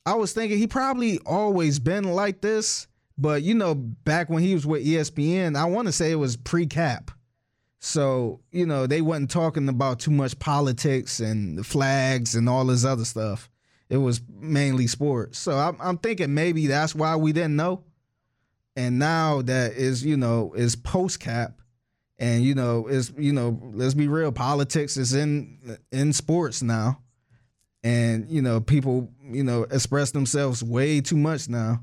[0.05, 2.87] I was thinking he probably always been like this,
[3.17, 6.35] but you know, back when he was with ESPN, I want to say it was
[6.35, 7.11] pre-cap.
[7.79, 12.65] So you know, they wasn't talking about too much politics and the flags and all
[12.65, 13.49] this other stuff.
[13.89, 15.37] it was mainly sports.
[15.39, 17.83] So I'm, I'm thinking maybe that's why we didn't know.
[18.75, 21.61] And now that is, you know, is post cap,
[22.23, 27.01] and you know, it's you know, let's be real, politics is in in sports now,
[27.83, 31.81] and you know, people, you know, express themselves way too much now,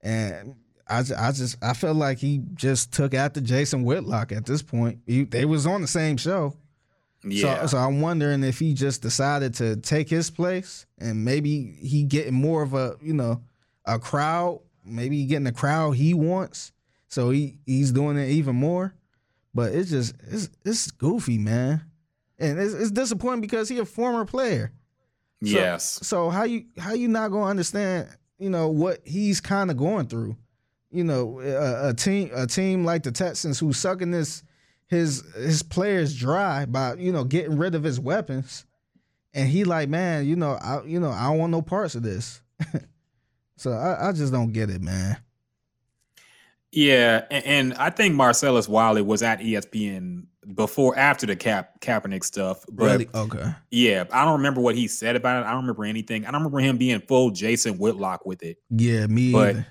[0.00, 0.54] and
[0.88, 5.00] I, I just I felt like he just took after Jason Whitlock at this point.
[5.06, 6.56] He, they was on the same show.
[7.22, 7.60] Yeah.
[7.62, 12.04] So, so I'm wondering if he just decided to take his place and maybe he
[12.04, 13.42] getting more of a you know
[13.84, 14.60] a crowd.
[14.86, 16.72] Maybe he getting the crowd he wants.
[17.08, 18.94] So he he's doing it even more.
[19.56, 21.82] But it's just it's it's goofy, man,
[22.38, 24.72] and it's, it's disappointing because he a former player.
[25.42, 25.98] So- yes.
[26.02, 28.08] So how you how you not gonna understand?
[28.38, 30.36] You know what he's kind of going through.
[30.90, 34.42] You know a, a team a team like the Texans who's sucking this
[34.88, 38.64] his his players dry by you know getting rid of his weapons,
[39.34, 42.02] and he like man, you know I you know I don't want no parts of
[42.02, 42.40] this.
[43.56, 45.16] so I, I just don't get it, man.
[46.76, 50.24] Yeah, and, and I think Marcellus Wiley was at ESPN
[50.54, 52.64] before after the Cap Kaepernick stuff.
[52.70, 53.08] But Really?
[53.14, 53.50] Okay.
[53.70, 55.46] yeah, I don't remember what he said about it.
[55.46, 56.26] I don't remember anything.
[56.26, 58.58] I don't remember him being full Jason Whitlock with it.
[58.68, 59.66] Yeah, me But either.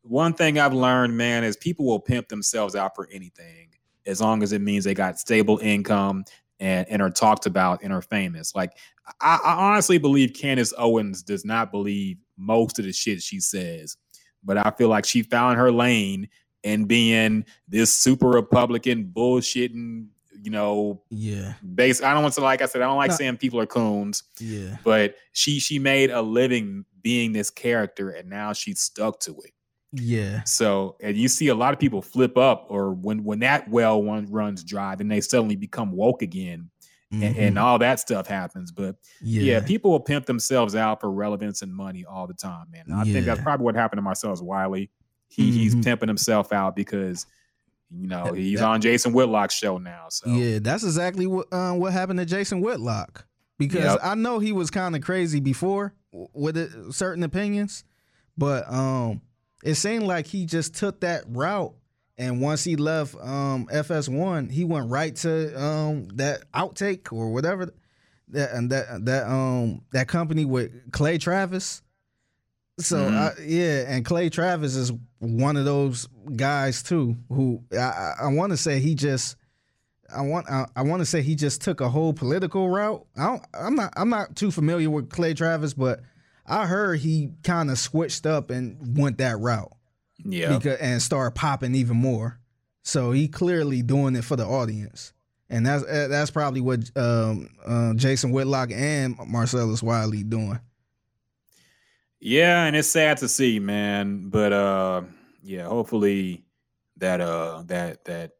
[0.00, 3.68] one thing I've learned, man, is people will pimp themselves out for anything
[4.06, 6.24] as long as it means they got stable income
[6.58, 8.54] and, and are talked about and are famous.
[8.54, 8.72] Like
[9.20, 13.98] I, I honestly believe Candace Owens does not believe most of the shit she says,
[14.42, 16.28] but I feel like she found her lane
[16.66, 20.08] in being this super Republican bullshitting,
[20.42, 22.02] you know, Yeah, base.
[22.02, 23.16] I don't want to like I said, I don't like No.
[23.16, 28.28] saying people are coons, yeah, but she she made a living being this character and
[28.28, 29.52] now she's stuck to it.
[29.92, 33.68] yeah, So, and you see a lot of people flip up, or when when that
[33.70, 36.68] well one runs dry, then they suddenly become woke again,
[37.12, 37.60] and, and Mhm.
[37.62, 38.72] all that stuff happens.
[38.72, 39.42] But yeah.
[39.54, 42.84] yeah, people will pimp themselves out for relevance and money all the time, man.
[42.88, 44.90] And I think that's probably what happened to Marcellus Wiley.
[45.28, 45.84] He he's Mhm.
[45.84, 47.26] pimping himself out because
[47.90, 50.06] you know he's that- on Jason Whitlock's show now.
[50.08, 53.26] So Yeah, that's exactly what uh, what happened to Jason Whitlock.
[53.58, 54.00] Because Yep.
[54.02, 57.84] I know he was kind of crazy before with it, certain opinions,
[58.36, 59.22] but um,
[59.64, 61.74] it seemed like he just took that route.
[62.18, 67.72] And once he left um, FS1, he went right to um, that OutKick or whatever
[68.28, 71.82] that and that that um that company with Clay Travis.
[72.80, 73.14] So Mhm.
[73.16, 77.16] I, yeah, and Clay Travis is one of those guys too.
[77.28, 79.36] Who I, I, want to say he just,
[80.14, 83.04] I want I, I want to say he just took a whole political route.
[83.16, 86.00] I don't, I'm not I'm not too familiar with Clay Travis, but
[86.46, 89.72] I heard he kind of switched up and went that route
[90.24, 92.38] yeah, because and started popping even more.
[92.82, 95.12] So he clearly doing it for the audience,
[95.50, 100.60] and that's eh, that's probably what um, uh, Jason Whitlock and Marcellus Wiley doing.
[102.26, 104.28] Yeah, and it's sad to see, man.
[104.28, 105.02] But uh,
[105.42, 106.44] yeah, hopefully
[106.96, 108.32] that uh that that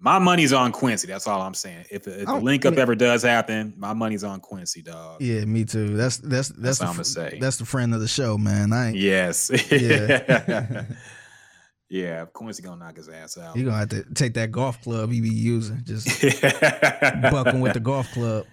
[0.00, 1.06] my money's on Quincy.
[1.06, 1.86] That's all I'm saying.
[1.90, 5.22] If, if the Oh, link up ever does happen, my money's on Quincy, dog.
[5.22, 5.96] Yeah, me too.
[5.96, 7.38] That's that's that's, That's the, what I'ma say.
[7.40, 8.72] That's the friend of the show, man.
[8.72, 9.50] I ain't, Yes.
[9.70, 10.84] Yeah.
[11.88, 12.24] yeah.
[12.26, 13.56] Quincy gonna knock his ass out.
[13.56, 16.06] you gonna have to take that golf club he be using, just
[17.30, 18.44] bucking with the golf club.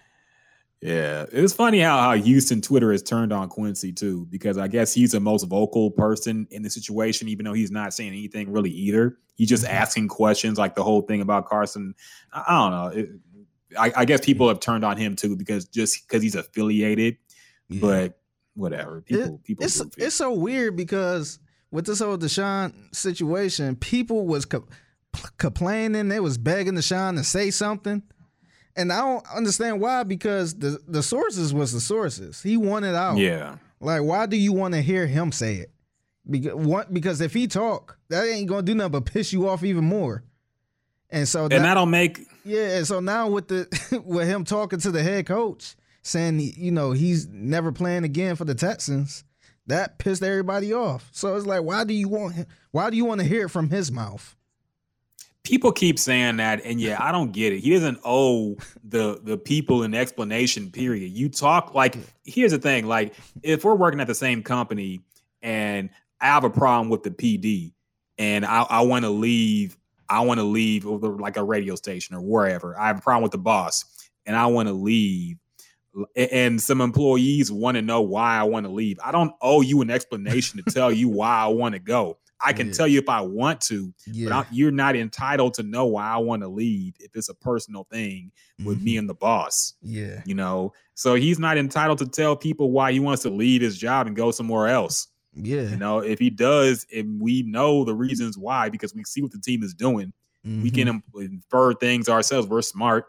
[0.81, 4.93] Yeah, it's funny how how Houston Twitter has turned on Quincy too, because I guess
[4.93, 8.71] he's the most vocal person in the situation, even though he's not saying anything really
[8.71, 9.17] either.
[9.35, 9.73] He's just Mm-hmm.
[9.75, 11.93] asking questions, like the whole thing about Carson.
[12.33, 12.99] I, I don't know.
[12.99, 13.09] It,
[13.79, 17.17] I, I guess people have turned on him too because just because he's affiliated,
[17.69, 17.79] Yeah.
[17.81, 18.19] but
[18.55, 19.01] whatever.
[19.01, 20.01] People, people, it's goofy.
[20.03, 21.37] it's so weird because
[21.69, 24.67] with this whole Deshaun situation, people was co-
[25.37, 28.01] complaining, they was begging Deshaun to say something,
[28.75, 32.41] and I don't understand why because the the sources was the sources.
[32.41, 33.17] He wanted out.
[33.17, 35.71] yeah, Like, why do you want to hear him say it?
[36.29, 36.93] Because what?
[36.93, 40.23] Because if he talk, that ain't gonna do nothing but piss you off even more.
[41.09, 44.79] And so and that- that'll make yeah, and so now with the with him talking
[44.79, 49.23] to the head coach saying you know he's never playing again for the Texans,
[49.67, 51.09] that pissed everybody off.
[51.11, 53.49] So it's like, why do you want him, why do you want to hear it
[53.49, 54.35] from his mouth?
[55.43, 57.59] People keep saying that and yeah i don't get it.
[57.59, 61.11] He doesn't owe the the people an explanation period.
[61.11, 65.01] You talk like here's the thing like if we're working at the same company
[65.41, 65.89] and
[66.19, 67.73] i have a problem with the pd
[68.17, 69.77] and i, I want to leave
[70.09, 73.31] i want to leave like a radio station or wherever i have a problem with
[73.31, 73.85] the boss
[74.25, 75.37] and i want to leave
[76.15, 79.81] and some employees want to know why i want to leave i don't owe you
[79.81, 82.73] an explanation to tell you why i want to go I can Yeah.
[82.73, 83.93] tell you if I want to,
[84.25, 87.35] but I'm, you're not entitled to know why I want to leave if it's a
[87.35, 88.31] personal thing
[88.63, 88.85] with Mm-hmm.
[88.85, 89.73] me and the boss.
[89.81, 90.21] Yeah.
[90.25, 93.77] You know, so he's not entitled to tell people why he wants to leave his
[93.77, 95.07] job and go somewhere else.
[95.33, 95.69] Yeah.
[95.69, 99.31] You know, if he does, and we know the reasons why because we see what
[99.31, 100.11] the team is doing,
[100.43, 100.73] we Mhm.
[100.73, 102.47] can infer things ourselves.
[102.47, 103.05] We're smart.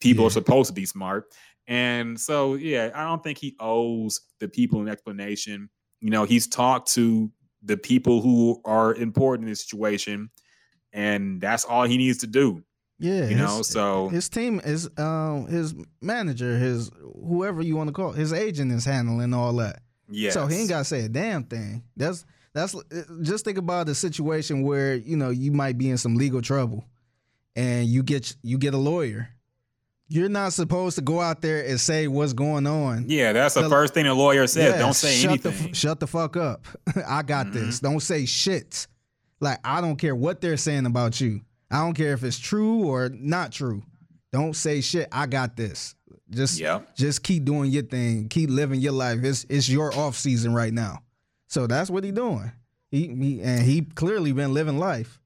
[0.00, 0.28] People Yeah.
[0.28, 1.26] are supposed to be smart.
[1.66, 5.68] And so, yeah, I don't think he owes the people an explanation.
[6.00, 7.30] You know, he's talked to
[7.62, 10.30] the people who are important in this situation,
[10.92, 12.62] and that's all he needs to do.
[12.98, 16.90] Yeah, You know, his- so his team is um his manager, his
[17.24, 19.82] whoever you want to call, it, his agent is handling all that.
[20.10, 20.30] yeah.
[20.32, 21.82] So he ain't got to say a damn thing.
[21.96, 22.74] That's that's
[23.22, 26.84] just think about the situation where you know you might be in some legal trouble,
[27.56, 29.30] and you get you get a lawyer.
[30.12, 33.04] You're not supposed to go out there and say what's going on.
[33.08, 34.72] Yeah, that's the The- first thing the lawyer says.
[34.74, 35.68] Yeah, Don't say shut anything.
[35.68, 36.66] The, shut the fuck up.
[37.08, 37.76] I got this.
[37.76, 37.86] Mm-hmm.
[37.92, 38.88] Don't say shit.
[39.38, 41.42] Like I don't care what they're saying about you.
[41.70, 43.84] I don't care if it's true or not true.
[44.32, 45.08] Don't say shit.
[45.12, 45.94] I got this.
[46.28, 46.96] Just Yep.
[46.96, 48.28] just keep doing your thing.
[48.28, 49.20] Keep living your life.
[49.22, 51.02] It's it's your off season right now.
[51.48, 52.50] So that's what he doing.
[52.90, 55.19] He, he and he clearly been living life.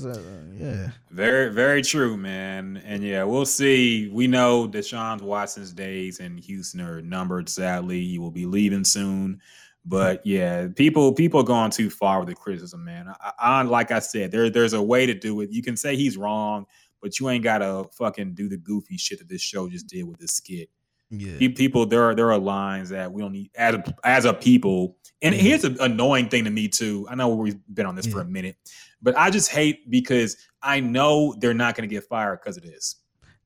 [0.00, 0.18] So uh,
[0.54, 0.90] yeah.
[1.10, 2.82] Very, very true, man.
[2.84, 4.08] And yeah, we'll see.
[4.08, 7.48] We know Deshaun Watson's days in Houston are numbered.
[7.48, 9.40] Sadly, he will be leaving soon.
[9.84, 13.08] But yeah, people people are going too far with the criticism, man.
[13.20, 15.50] I, I like I said, there there's a way to do it.
[15.50, 16.66] You can say he's wrong,
[17.00, 20.18] but you ain't gotta fucking do the goofy shit that this show just did with
[20.18, 20.68] this skit.
[21.10, 21.38] Yeah.
[21.38, 24.96] People, there are there are lines that we don't need as a, as a people.
[25.22, 27.06] And here's an annoying thing to me too.
[27.10, 28.56] I know we've been on this for a minute,
[29.02, 32.62] but I just hate because I know they're not going to get fired because of
[32.62, 32.96] this.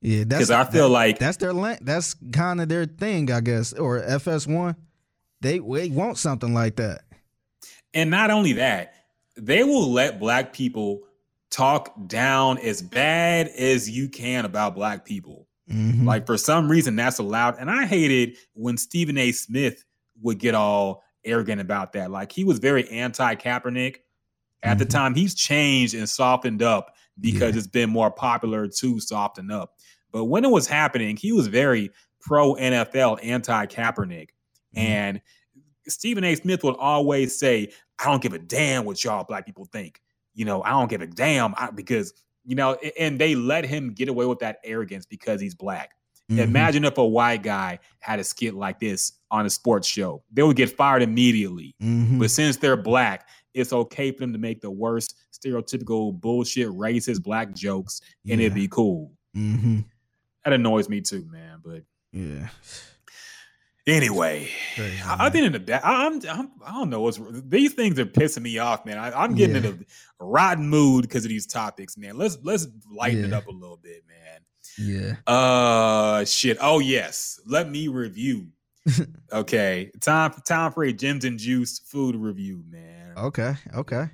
[0.01, 3.41] Yeah, that's 'Cause I feel that- like- that's their that's kind of their thing, I
[3.41, 3.73] guess.
[3.73, 4.77] Or FS1,
[5.41, 7.03] they they want something like that.
[7.95, 8.95] And not only that,
[9.37, 11.03] they will let black people
[11.51, 15.47] talk down as bad as you can about black people.
[15.71, 16.05] Mhm.
[16.05, 17.57] Like for some reason that's allowed.
[17.59, 19.33] And I hated when Stephen A.
[19.33, 19.85] Smith
[20.21, 22.11] would get all arrogant about that.
[22.11, 23.97] Like he was very anti-Kaepernick.
[24.65, 24.91] At the Mhm.
[24.91, 27.59] time, he's changed and softened up because Yeah.
[27.59, 29.75] it's been more popular to soften up.
[30.11, 34.29] But when it was happening, he was very pro NFL, anti Kaepernick.
[34.75, 34.79] Mhm.
[34.79, 35.21] And
[35.87, 36.35] Stephen A.
[36.35, 40.01] Smith would always say, I don't give a damn what y'all black people think.
[40.35, 42.13] You know, I don't give a damn I- because,
[42.45, 45.91] you know, and they let him get away with that arrogance because he's black.
[46.31, 46.39] Mhm.
[46.39, 50.25] Imagine if a white guy had a skit like this on a sports show.
[50.33, 51.75] They would get fired immediately.
[51.83, 52.19] Mhm.
[52.19, 57.23] But since they're black, it's okay for them to make the worst stereotypical bullshit racist
[57.23, 59.13] black jokes and it'd be cool.
[59.37, 59.85] Mhm.
[60.45, 61.61] That annoys me too, man.
[61.65, 62.49] But Yeah.
[63.87, 65.83] anyway, Crazy, I, I've been in the back.
[65.85, 68.99] I'm, I'm I don't know what's these things are pissing me off, man.
[68.99, 69.71] I, I'm getting Yeah.
[69.71, 69.87] in
[70.21, 72.17] a rotten mood because of these topics, man.
[72.17, 74.41] Let's let's lighten it up a little bit, man.
[74.79, 75.33] Yeah.
[75.33, 76.59] Uh shit.
[76.61, 77.41] Oh yes.
[77.47, 78.49] Let me review.
[79.33, 79.91] okay.
[80.01, 83.04] Time time for a Gems and Juice food review, man.
[83.17, 83.55] Okay.
[83.75, 84.07] Okay.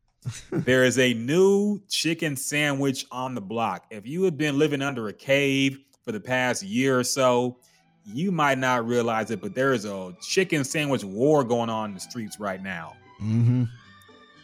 [0.52, 3.86] there is a new chicken sandwich on the block.
[3.90, 7.56] If you have been living under a cave for the past year or so,
[8.04, 11.94] you might not realize it, but there is a chicken sandwich war going on in
[11.94, 12.94] the streets right now.
[13.22, 13.64] Mm-hmm.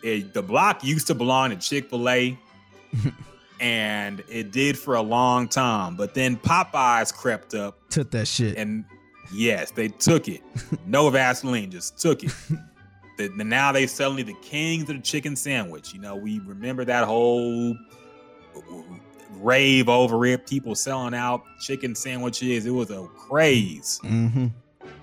[0.02, 2.38] It, the block used to belong to Chick fil A,
[3.60, 5.96] and it did for a long time.
[5.96, 8.56] But then Popeyes crept up, Took that shit.
[8.56, 8.84] and
[9.32, 10.42] yes, they took it.
[10.86, 12.32] No Vaseline, just took it.
[13.16, 15.92] The, the- now they suddenly the kings of the chicken sandwich.
[15.94, 17.76] You know, we remember that whole
[19.32, 20.46] rave over it.
[20.46, 22.66] People selling out chicken sandwiches.
[22.66, 24.00] It was a craze.
[24.04, 24.46] mm-hmm.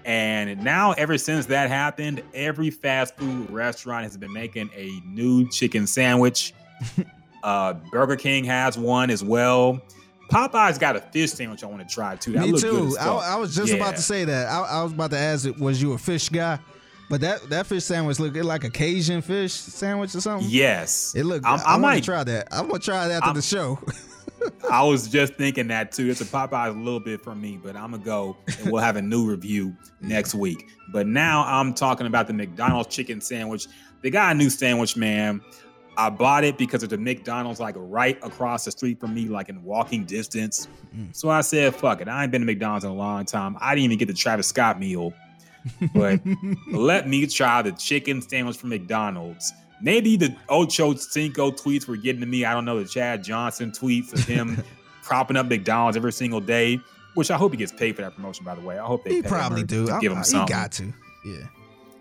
[0.06, 5.50] And now, ever since that happened, every fast food restaurant has been making a new
[5.50, 6.54] chicken sandwich.
[7.44, 9.82] uh, Burger King has one as well.
[10.30, 12.34] Popeye's got a fish sandwich I want to try too.
[12.34, 12.96] That Me too.
[13.00, 13.08] I.
[13.08, 13.78] I was just Yeah.
[13.78, 14.48] about to say that.
[14.50, 16.60] I, I was about to ask, it was you a fish guy?
[17.10, 20.50] But that that fish sandwich looked like a Cajun fish sandwich or something.
[20.50, 21.46] Yes, It looked.
[21.46, 22.48] I'm- I, I might- to try that.
[22.52, 23.80] I'm gonna try it after I'm- the show.
[24.70, 26.10] I was just thinking that too.
[26.10, 28.98] It's a Popeyes a little bit for me, but I'm gonna go and we'll have
[28.98, 30.68] a new review next week.
[30.92, 33.68] But now I'm talking about the McDonald's chicken sandwich.
[34.02, 35.42] They got a new sandwich, man.
[35.96, 39.48] I bought it because of the McDonald's like right across the street from me, like
[39.48, 40.68] in walking distance.
[40.94, 41.16] Mm.
[41.16, 42.08] So I said, fuck it.
[42.10, 43.56] I ain't been to McDonald's in a long time.
[43.62, 45.14] I didn't even get the Travis Scott meal.
[45.94, 46.22] But
[46.72, 49.52] let me try the chicken sandwich from McDonald's.
[49.82, 52.46] Maybe the Ocho Cinco tweets were getting to me.
[52.46, 54.64] I don't know the Chad Johnson tweets of him
[55.04, 56.80] propping up McDonald's every single day,
[57.16, 58.46] which I hope he gets paid for that promotion.
[58.46, 60.00] By the way, I hope they he pay probably him do.
[60.00, 60.94] Give him I- he got to.
[61.26, 61.48] Yeah.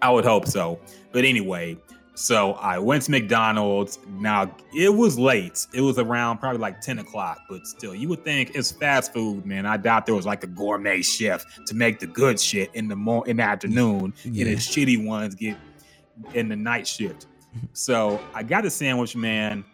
[0.01, 0.81] I would hope so.
[1.13, 1.77] But anyway,
[2.15, 3.99] So I went to McDonald's.
[4.19, 5.67] Now it was late.
[5.73, 9.47] It was around probably like 10 o'clock, but still, you would think it's fast food,
[9.47, 9.65] man.
[9.65, 12.97] I doubt there was like a gourmet chef to make the good shit in the
[12.97, 14.45] more in the afternoon, Yeah.
[14.47, 15.57] and the shitty ones get
[16.35, 17.27] in the night shift.
[17.73, 19.65] So I got the sandwich, man.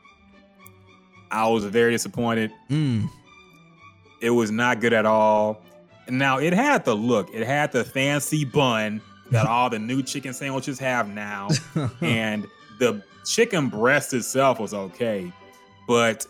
[1.30, 2.52] I was very disappointed.
[2.70, 3.08] Mm.
[4.20, 5.60] It was not good at all.
[6.08, 7.28] Now it had the look.
[7.34, 9.00] It had the fancy bun
[9.30, 11.48] that all the new chicken sandwiches have now,
[12.00, 12.46] and
[12.78, 15.30] the chicken breast itself was okay,
[15.86, 16.26] but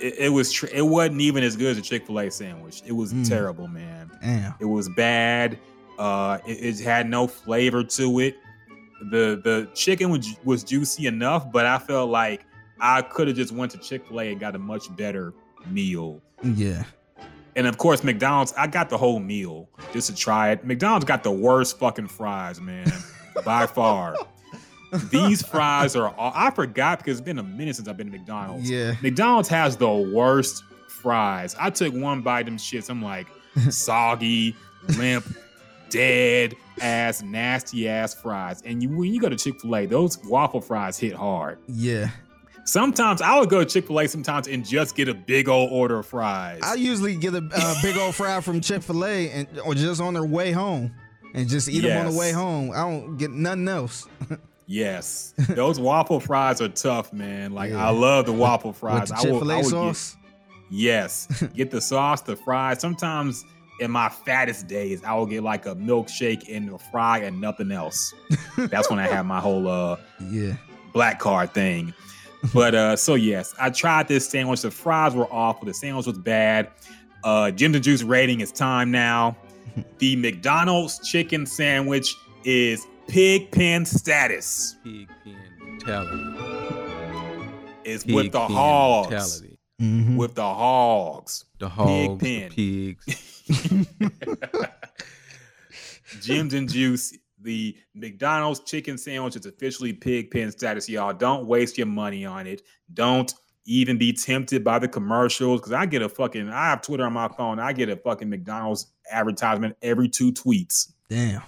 [0.00, 2.82] it, it was tr- it wasn't even as good as a Chick Fil A sandwich.
[2.86, 3.28] It was Mm.
[3.28, 4.10] terrible, man.
[4.22, 4.54] Damn.
[4.60, 5.58] It was bad.
[5.98, 8.36] Uh, it, it had no flavor to it.
[9.10, 12.44] The the chicken was was juicy enough, but I felt like
[12.80, 15.32] I could have just went to Chick Fil A and got a much better
[15.68, 16.20] meal.
[16.44, 16.84] Yeah.
[17.58, 20.64] And of course, McDonald's, I got the whole meal just to try it.
[20.64, 22.86] McDonald's got the worst fucking fries, man,
[23.44, 24.14] by far.
[25.10, 28.16] These fries are, all, I forgot because it's been a minute since I've been to
[28.16, 28.70] McDonald's.
[28.70, 28.94] Yeah.
[29.02, 30.62] McDonald's has the worst
[31.02, 31.56] fries.
[31.58, 32.88] I took one bite of them shits.
[32.90, 33.26] I'm like,
[33.70, 34.54] soggy,
[34.96, 35.26] limp,
[35.90, 38.62] dead ass, nasty ass fries.
[38.62, 41.58] And you, when you go to Chick fil A, those waffle fries hit hard.
[41.66, 42.10] Yeah.
[42.72, 45.72] Sometimes I would go to Chick fil A sometimes and just get a big old
[45.72, 46.60] order of fries.
[46.62, 50.02] I usually get a uh, big old fry from Chick Fil A and or just
[50.02, 50.94] on their way home,
[51.34, 52.70] and just eat them on the way home.
[52.72, 54.06] I don't get nothing else.
[54.70, 57.52] Yes, those waffle fries are tough, man.
[57.54, 57.86] Like Yeah.
[57.86, 59.10] I love the waffle fries.
[59.10, 60.16] With the Chick Fil A would get- sauce.
[60.70, 62.78] yes, get the sauce, the fries.
[62.78, 63.46] Sometimes
[63.80, 67.72] in my fattest days, I will get like a milkshake and a fry and nothing
[67.72, 68.12] else.
[68.58, 69.96] That's when I have my whole uh
[70.30, 70.56] Yeah.
[70.92, 71.94] black card thing.
[72.54, 74.62] But uh so yes, I tried this sandwich.
[74.62, 75.66] The fries were awful.
[75.66, 76.70] The sandwich was bad.
[77.24, 79.36] Uh Jim and Juice rating is time now.
[79.98, 84.76] The McDonald's chicken sandwich is pig pen status.
[84.82, 86.24] Pig pen mentality.
[87.84, 89.10] Is Pig with the pen hogs.
[89.10, 89.58] mentality.
[89.80, 90.16] Mhm.
[90.16, 91.44] With the hogs.
[91.60, 92.50] The hogs, Pig the pen.
[92.50, 93.04] pigs.
[96.22, 101.12] Jim's and Juice, the McDonald's chicken sandwich is officially pig pen status, y'all.
[101.12, 102.62] Don't waste your money on it.
[102.94, 103.32] Don't
[103.64, 107.12] even be tempted by the commercials because I get a fucking, I have Twitter on
[107.12, 107.60] my phone.
[107.60, 111.42] I get a fucking McDonald's advertisement every two tweets Damn.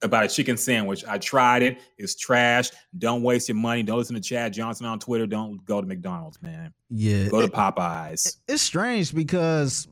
[0.00, 1.04] about a chicken sandwich.
[1.04, 1.80] I tried it.
[1.98, 2.70] It's trash.
[2.96, 3.82] Don't waste your money.
[3.82, 5.26] Don't listen to Chad Johnson on Twitter.
[5.26, 6.72] Don't go to McDonald's, man.
[6.88, 7.28] Yeah.
[7.28, 8.36] Go to Popeyes.
[8.46, 9.88] it's strange because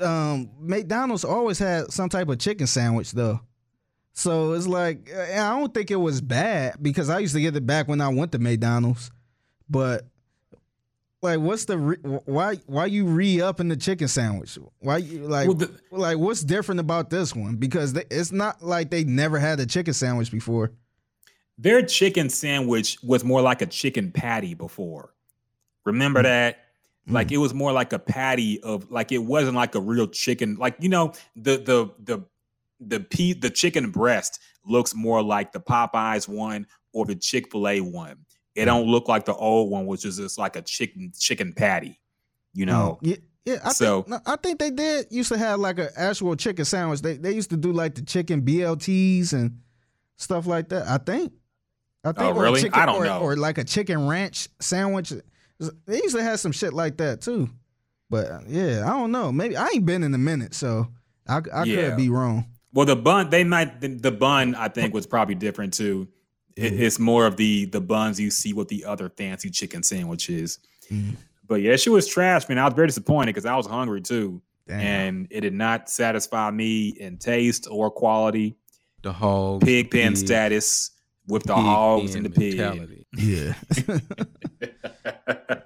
[0.00, 3.40] um McDonald's always had some type of chicken sandwich though.
[4.14, 7.66] So it's like I don't think it was bad because I used to get it
[7.66, 9.10] back when I went to McDonald's.
[9.68, 10.06] But
[11.20, 14.56] like what's the re- why why you re up in the chicken sandwich?
[14.78, 17.56] Why you like Well, the- like what's different about this one?
[17.56, 20.70] Because they, it's not like they never had a chicken sandwich before.
[21.58, 25.12] Their chicken sandwich was more like a chicken patty before.
[25.84, 26.24] Remember mm.
[26.24, 26.58] that?
[27.08, 27.14] Mm.
[27.14, 30.54] Like it was more like a patty of like it wasn't like a real chicken.
[30.56, 32.24] Like you know the the the
[32.80, 37.68] the pe- the chicken breast looks more like the Popeyes one or the Chick Fil
[37.68, 38.18] A one.
[38.54, 41.98] It don't look like the old one, which is just like a chicken chicken patty.
[42.52, 42.98] You know.
[43.02, 43.58] Yeah, yeah.
[43.64, 47.02] I So- think, I think they did used to have like an actual chicken sandwich.
[47.02, 49.58] They they used to do like the chicken BLTs and
[50.16, 50.86] stuff like that.
[50.86, 51.32] I think.
[52.04, 52.18] I think.
[52.34, 52.60] Oh, or really?
[52.62, 53.20] chicken- I don't or, know.
[53.20, 55.12] Or like a chicken ranch sandwich.
[55.86, 57.48] They used to have some shit like that too.
[58.10, 59.32] But uh, yeah, I don't know.
[59.32, 60.88] Maybe I ain't been in a minute, so
[61.26, 61.88] I I Yeah.
[61.88, 62.44] could be wrong.
[62.74, 66.08] Well, the bun they might the, the bun I think was probably different too.
[66.56, 70.58] It- it's more of the the buns you see with the other fancy chicken sandwiches.
[70.90, 71.16] Mhm.
[71.46, 72.58] But yeah, she was trash, man.
[72.58, 74.80] I was very disappointed because I was hungry too, Damn.
[74.80, 78.56] and it did not satisfy me in taste or quality.
[79.02, 79.64] The hogs.
[79.64, 80.90] Pig pen status
[81.28, 82.56] with the hogs and the pig.
[82.56, 83.03] mentality.
[83.16, 83.54] Yeah.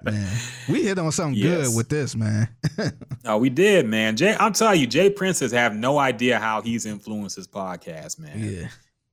[0.03, 0.37] man,
[0.69, 1.67] we hit on something Yes.
[1.67, 2.49] good with this, man.
[3.25, 4.15] Oh, we did, man.
[4.15, 8.39] Jay, I'm telling you, Jay Princess have no idea how he's influenced this podcast, man.
[8.39, 8.67] yeah.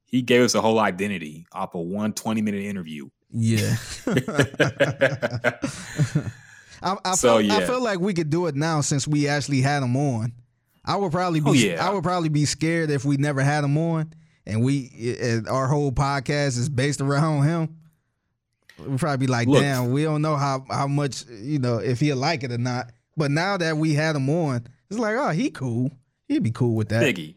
[0.07, 3.09] He gave us a whole identity off a one 20 minute interview.
[3.31, 3.77] Yeah.
[6.83, 9.61] I, I, So, feel, I feel like we could do it now since we actually
[9.61, 10.33] had him on.
[10.85, 11.87] I would probably oh, be Oh, yeah.
[11.87, 14.13] I would probably be scared if we never had him on
[14.47, 17.77] and we and our whole podcast is based around him.
[18.85, 19.63] We'd probably be like, Look.
[19.63, 22.91] damn, we don't know how how much, you know, if he'll like it or not.
[23.17, 25.91] But now that we had him on, it's like, oh, he cool.
[26.29, 27.03] He'd be cool with that.
[27.03, 27.35] Biggie,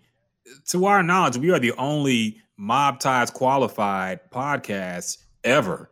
[0.69, 5.89] to our knowledge, we are the only mob ties qualified podcast ever.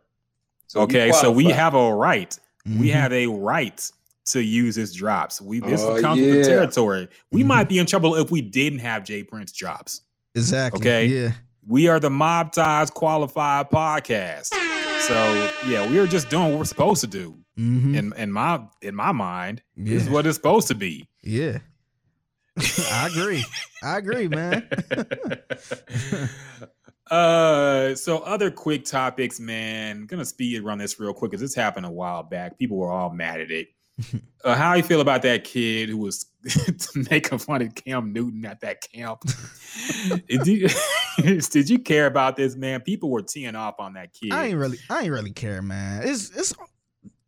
[0.67, 2.37] So okay, so we have a right.
[2.65, 2.93] We Mhm.
[2.93, 3.89] have a right
[4.31, 5.39] to use his drops.
[5.41, 6.43] We this Oh, comes with the yeah.
[6.43, 7.07] territory.
[7.31, 7.47] We Mhm.
[7.47, 10.01] might be in trouble if we didn't have Jay Prince drops.
[10.35, 10.81] Exactly.
[10.81, 11.05] Okay.
[11.05, 11.31] Yeah.
[11.65, 14.49] We are the Mob Ties Qualified Podcast.
[15.07, 17.37] So yeah, we are just doing what we're supposed to do.
[17.57, 17.95] Mhm.
[17.95, 21.07] In in my in my mind, this is what it's supposed to be.
[21.23, 21.59] Yeah.
[22.91, 23.45] I agree.
[23.83, 24.67] I agree, man.
[27.11, 30.05] uh so other quick topics, man.
[30.07, 32.57] gonna speed run this real quick because this happened a while back.
[32.59, 33.69] People were all mad at it.
[34.45, 36.27] Uh, how you feel about that kid who was
[37.09, 39.21] making fun of Cam Newton at that camp?
[40.27, 40.69] did, you,
[41.41, 42.81] did you care about this, man?
[42.81, 44.33] People were teeing off on that kid.
[44.33, 46.03] I ain't really I ain't really care, man.
[46.03, 46.53] It's it's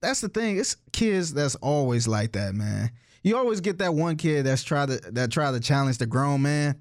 [0.02, 0.58] that's the thing.
[0.58, 2.92] It's kids that's always like that, man.
[3.24, 6.42] You always get that one kid that's try to that try to challenge the grown
[6.42, 6.76] man.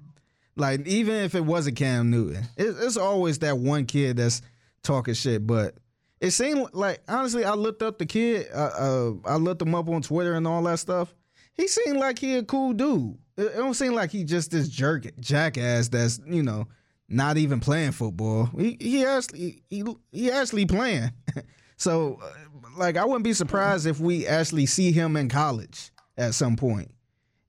[0.55, 4.41] Like even if it wasn't Cam Newton, it, it's always that one kid that's
[4.83, 5.45] talking shit.
[5.45, 5.75] But
[6.21, 8.47] it seemed like honestly, I looked up the kid.
[8.53, 11.13] Uh, uh, I looked him up on Twitter and all that stuff.
[11.59, 13.17] He seemed like he a cool dude.
[13.35, 16.67] It, don't seem like he just this jerk jackass that's you know
[17.09, 18.45] not even playing football.
[18.57, 21.11] He he actually he he actually playing.
[21.75, 22.31] so uh,
[22.77, 26.91] like I wouldn't be surprised if we actually see him in college at some point.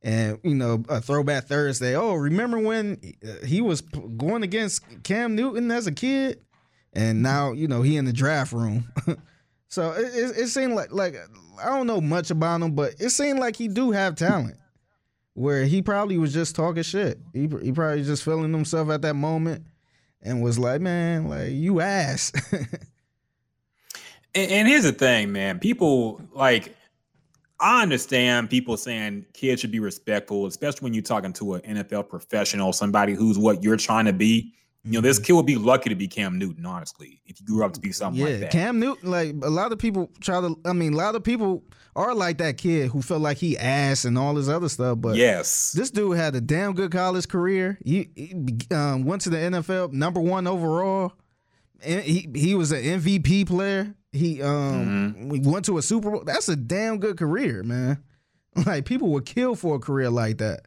[0.02, 1.94] And you know, a throwback Thursday.
[1.94, 6.40] Oh, remember when uh, he was going against Cam Newton as a kid,
[6.92, 8.92] and now you know he in the draft room.
[9.70, 11.16] so it, it, it seemed like like
[11.62, 14.56] I don't know much about him, but it seemed like he do have talent.
[15.34, 17.18] Where he probably was just talking shit.
[17.32, 19.64] He he probably just feeling himself at that moment,
[20.20, 22.32] and was like, man, like you ass.
[24.34, 25.58] And, and here's the thing, man.
[25.58, 26.74] People like
[27.58, 32.08] I understand people saying kids should be respectful, especially when you're talking to an NFL
[32.08, 34.54] professional, somebody who's what you're trying to be.
[34.82, 37.64] You know, this kid would be lucky to be Cam Newton, honestly, if you grew
[37.64, 38.50] up to be something yeah, like that.
[38.50, 40.58] Cam Newton, like a lot of people try to.
[40.64, 44.06] I mean, a lot of people are like that kid who felt like he ass
[44.06, 44.98] and all this other stuff.
[45.00, 47.78] But yes, this dude had a damn good college career.
[47.84, 51.12] He, he um, went to the NFL, number one overall.
[51.82, 53.94] And he he was an MVP player.
[54.12, 56.24] He um we went to a Super Bowl.
[56.24, 58.02] That's a damn good career, man.
[58.66, 60.66] Like people would kill for a career like that.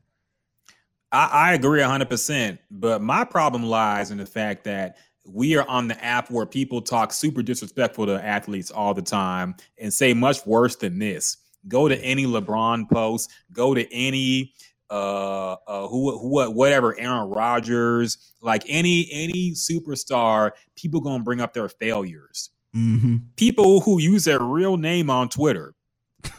[1.13, 2.57] I, I agree 100%.
[2.71, 6.81] But my problem lies in the fact that we are on the app where people
[6.81, 11.37] talk super disrespectful to athletes all the time and say much worse than this.
[11.67, 14.53] Go to any LeBron post, go to any
[14.89, 21.39] uh uh who who whatever Aaron Rodgers, like any any superstar, people going to bring
[21.39, 22.49] up their failures.
[22.75, 23.17] Mm-hmm.
[23.37, 25.73] People who use their real name on Twitter.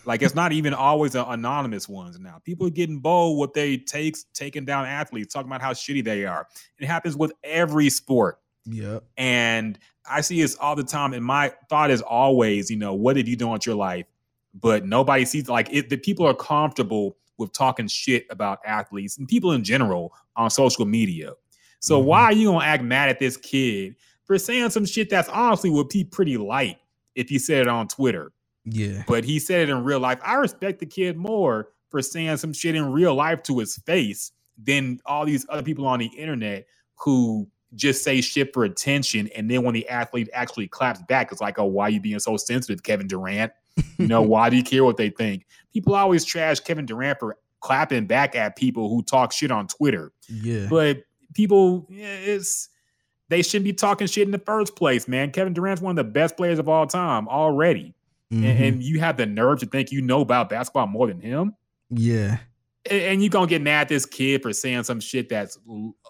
[0.04, 2.40] Like it's not even always anonymous ones now.
[2.44, 6.24] People are getting bold with they takes taking down athletes, talking about how shitty they
[6.24, 6.46] are.
[6.78, 8.38] It happens with every sport.
[8.66, 9.00] Yeah.
[9.16, 11.14] And I see this all the time.
[11.14, 14.06] And my thought is always, you know, what have you done with your life?
[14.54, 19.26] But nobody sees like it, the people are comfortable with talking shit about athletes and
[19.26, 21.32] people in general on social media.
[21.80, 22.08] So mm-hmm.
[22.08, 25.70] why are you gonna act mad at this kid for saying some shit that's honestly
[25.70, 26.78] would be pretty light
[27.14, 28.32] if he said it on Twitter?
[28.64, 29.04] Yeah.
[29.06, 30.18] But he said it in real life.
[30.24, 34.32] I respect the kid more for saying some shit in real life to his face
[34.62, 39.28] than all these other people on the internet who just say shit for attention.
[39.36, 42.18] And then when the athlete actually claps back, it's like, oh, why are you being
[42.18, 43.52] so sensitive, Kevin Durant?
[43.98, 45.46] You know, why do you care what they think?
[45.72, 50.12] People always trash Kevin Durant for clapping back at people who talk shit on Twitter.
[50.28, 50.66] Yeah.
[50.70, 52.68] But people, yeah, it's
[53.28, 55.30] they shouldn't be talking shit in the first place, man.
[55.30, 57.94] Kevin Durant's one of the best players of all time already.
[58.34, 58.68] And, Mhm.
[58.68, 61.54] and you have the nerve to think you know about basketball more than him.
[61.90, 62.38] yeah.
[62.90, 65.56] And, and you gonna get mad at this kid for saying some shit that's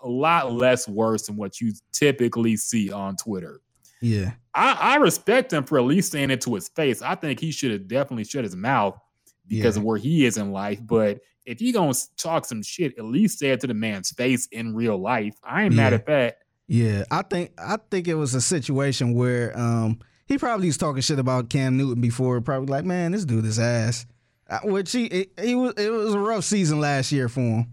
[0.02, 3.60] a lot less worse than what you typically see on Twitter.
[4.02, 4.32] Yeah.
[4.54, 7.00] I, I respect him for at least saying it to his face.
[7.00, 8.98] I think he should have definitely shut his mouth
[9.46, 9.80] because Yeah.
[9.80, 10.80] of where he is in life.
[10.84, 14.46] But if you gonna talk some shit, at least say it to the man's face
[14.50, 15.34] in real life.
[15.44, 15.94] I ain't mad Yeah.
[15.96, 16.38] at that.
[16.66, 21.02] Yeah, I think I think it was a situation where um he probably was talking
[21.02, 24.06] shit about Cam Newton before, probably like, man, this dude is ass.
[24.48, 27.66] Uh, Which he it, he was it was a rough season last year for him.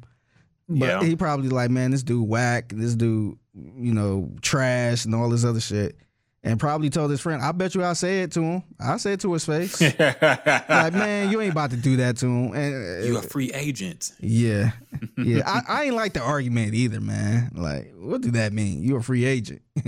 [0.69, 1.03] But Yeah.
[1.03, 5.43] he probably like, man, this dude whack, this dude, you know, trash and all this
[5.43, 5.97] other shit.
[6.43, 8.63] And probably told his friend, I bet you I say it to him.
[8.79, 9.79] I say it to his face.
[9.99, 12.53] like, man, you ain't about to do that to him.
[12.55, 14.11] And you a free agent.
[14.19, 14.71] yeah,
[15.17, 15.43] yeah.
[15.45, 17.51] I, I ain't like the argument either, man.
[17.53, 18.81] Like, what do that mean?
[18.81, 19.61] You a free agent?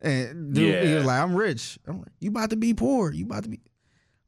[0.00, 0.96] and dude, he Yeah.
[0.96, 1.78] was like, I'm rich.
[1.86, 3.12] I'm like, you about to be poor.
[3.12, 3.60] You about to be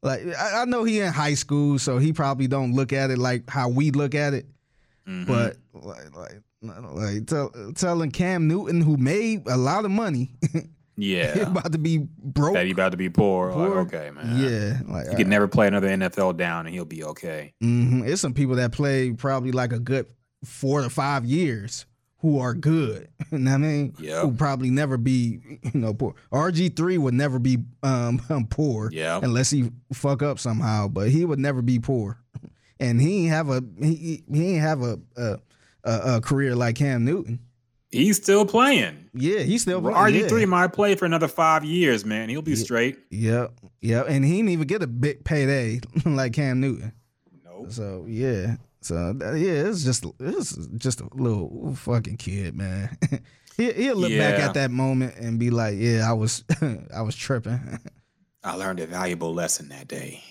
[0.01, 0.21] like.
[0.37, 3.49] I, I know he in high school, so he probably don't look at it like
[3.49, 4.47] how we look at it.
[5.07, 5.25] Mm-hmm.
[5.25, 10.31] But like, like, like tell, telling Cam Newton, who made a lot of money,
[10.95, 11.37] he Yeah.
[11.49, 12.53] about to be broke.
[12.53, 13.51] that he about to be poor.
[13.51, 14.37] Like, okay, man.
[14.37, 17.53] Yeah, like He could never play another NFL down and he'll be okay.
[17.61, 20.05] hmm It's some people that play probably like a good
[20.45, 21.85] four to five years
[22.21, 23.07] who are good.
[23.31, 23.95] You know what I mean?
[23.97, 24.21] Yeah.
[24.23, 26.15] Who probably never be, you know, poor.
[26.33, 28.19] RG three would never be um
[28.49, 28.89] poor.
[28.91, 29.21] Yeah.
[29.23, 32.17] Unless he fuck up somehow, but he would never be poor.
[32.81, 35.37] And he ain't have a he he ain't have a a,
[35.83, 37.39] a, a career like Cam Newton.
[37.91, 39.09] He's still playing.
[39.13, 39.95] Yeah, he's still playing.
[39.95, 40.47] RG three yeah.
[40.47, 42.27] might play for another five years, man.
[42.27, 42.97] He'll be straight.
[43.11, 44.07] Yep, yep.
[44.09, 46.91] And he didn't even get a big payday like Cam Newton.
[47.45, 47.67] No.
[47.69, 52.97] So yeah, so yeah, it's just it's just a little fucking kid, man.
[53.57, 56.43] he, he'll look back at that moment and be like, "Yeah, I was
[56.93, 57.79] I was tripping."
[58.43, 60.23] I learned a valuable lesson that day.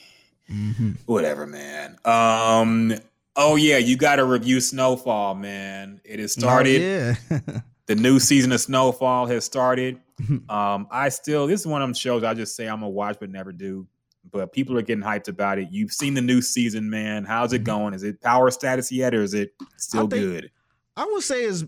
[0.50, 0.96] Mhm.
[1.06, 1.96] Whatever, man.
[2.04, 2.94] Um.
[3.36, 6.00] Oh yeah, you got to review Snowfall, man.
[6.04, 7.16] It has started.
[7.30, 7.60] Oh, yeah.
[7.86, 10.00] The new season of Snowfall has started.
[10.48, 13.16] um, I still this is one of them shows I just say I'm gonna watch
[13.20, 13.86] but never do.
[14.32, 15.68] But people are getting hyped about it.
[15.70, 17.24] You've seen the new season, man.
[17.24, 17.94] How's it going?
[17.94, 20.10] Is it power status yet, or is it still Mm-hmm.
[20.10, 20.50] think- good?
[20.96, 21.64] I would say it's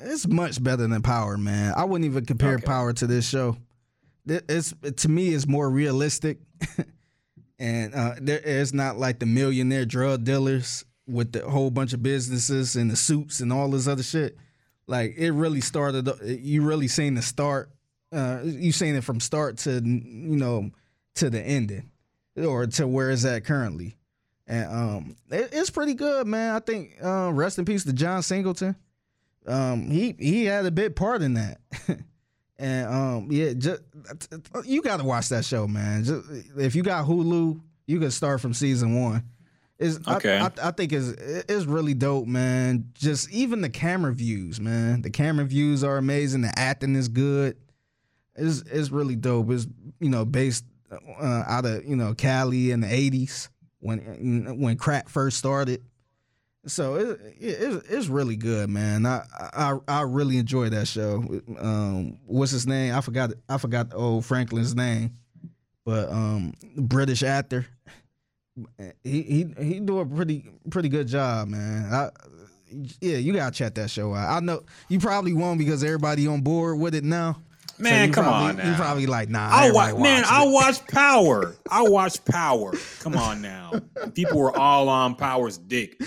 [0.00, 1.74] it's much better than Power, man.
[1.76, 2.64] I wouldn't even compare Okay.
[2.66, 3.56] Power to this show.
[4.26, 6.38] It's to me, it's more realistic,
[7.58, 12.02] and uh, there, it's not like the millionaire drug dealers with the whole bunch of
[12.02, 14.36] businesses and the suits and all this other shit.
[14.86, 16.08] Like it really started.
[16.24, 17.70] You really seen the start.
[18.12, 20.70] Uh, you seen it from start to you know
[21.16, 21.90] to the ending,
[22.36, 23.96] or to where is that currently.
[24.46, 26.54] And um, it, it's pretty good, man.
[26.54, 28.76] I think uh, rest in peace to John Singleton.
[29.46, 31.60] Um, he he had a big part in that.
[32.58, 33.82] and um, yeah, just
[34.64, 36.04] you got to watch that show, man.
[36.04, 39.24] Just, if you got Hulu, you can start from season one.
[39.78, 40.38] Is Okay.
[40.38, 42.90] I, I, I think is it's really dope, man.
[42.94, 45.02] Just even the camera views, man.
[45.02, 46.42] The camera views are amazing.
[46.42, 47.56] The acting is good.
[48.36, 49.50] It's it's really dope.
[49.50, 49.66] It's
[50.00, 50.64] you know based
[51.20, 53.48] uh, out of you know Cali in the '80s
[53.80, 55.82] when when crack first started.
[56.66, 59.04] So it, it, it's- really good, man.
[59.04, 61.22] I, I I really enjoy that show.
[61.58, 62.94] Um, what's his name?
[62.94, 63.32] I forgot.
[63.48, 65.10] I forgot the old Franklin's name,
[65.84, 67.66] but um, British actor.
[69.02, 71.92] He he he do a pretty pretty good job, man.
[71.92, 72.10] I,
[73.00, 74.36] yeah, you gotta check that show out.
[74.36, 77.42] I know you probably won't because everybody on board with it now.
[77.76, 78.70] So Man, you come probably- on now.
[78.70, 79.48] You probably like, nah.
[79.50, 80.24] I watch, man.
[80.26, 81.56] I watch Power.
[81.70, 82.72] I watch Power.
[83.00, 83.72] Come on now.
[84.14, 86.00] People were all on Power's dick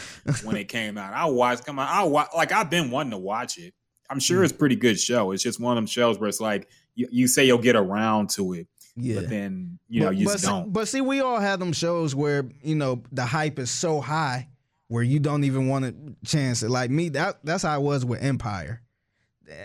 [0.44, 1.14] when it came out.
[1.14, 1.66] I watched.
[1.66, 2.30] Come on, I watch.
[2.36, 3.74] Like I've been wanting to watch it.
[4.10, 5.32] I'm sure it's a pretty good show.
[5.32, 8.30] It's just one of them shows where it's like you, you say you'll get around
[8.32, 9.16] to it, Yeah.
[9.16, 10.72] but then you know but, you but just see- don't.
[10.72, 14.48] But see, we all have them shows where you know the hype is so high
[14.88, 16.70] where you don't even want to chance it.
[16.70, 18.82] Like me, that that's how I was with Empire.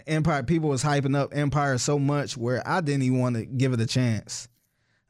[0.06, 3.72] Empire people was hyping up Empire so much where I didn't even want to give
[3.72, 4.48] it a chance.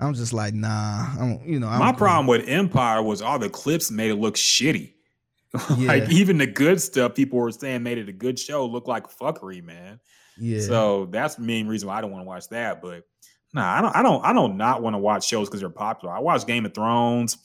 [0.00, 1.06] I'm just like, nah.
[1.18, 1.98] I'm, you know, I'm My cool.
[1.98, 4.94] problem with Empire was all the clips made it look shitty.
[5.78, 9.06] like even the good stuff people were saying made it a good show look like
[9.18, 10.00] fuckery, man.
[10.38, 10.60] Yeah.
[10.60, 12.80] So that's the main reason why I don't want to watch that.
[12.80, 13.04] But
[13.52, 16.14] nah, I don't I don't I don't not want to watch shows because they're popular.
[16.14, 17.36] I watched Game of Thrones.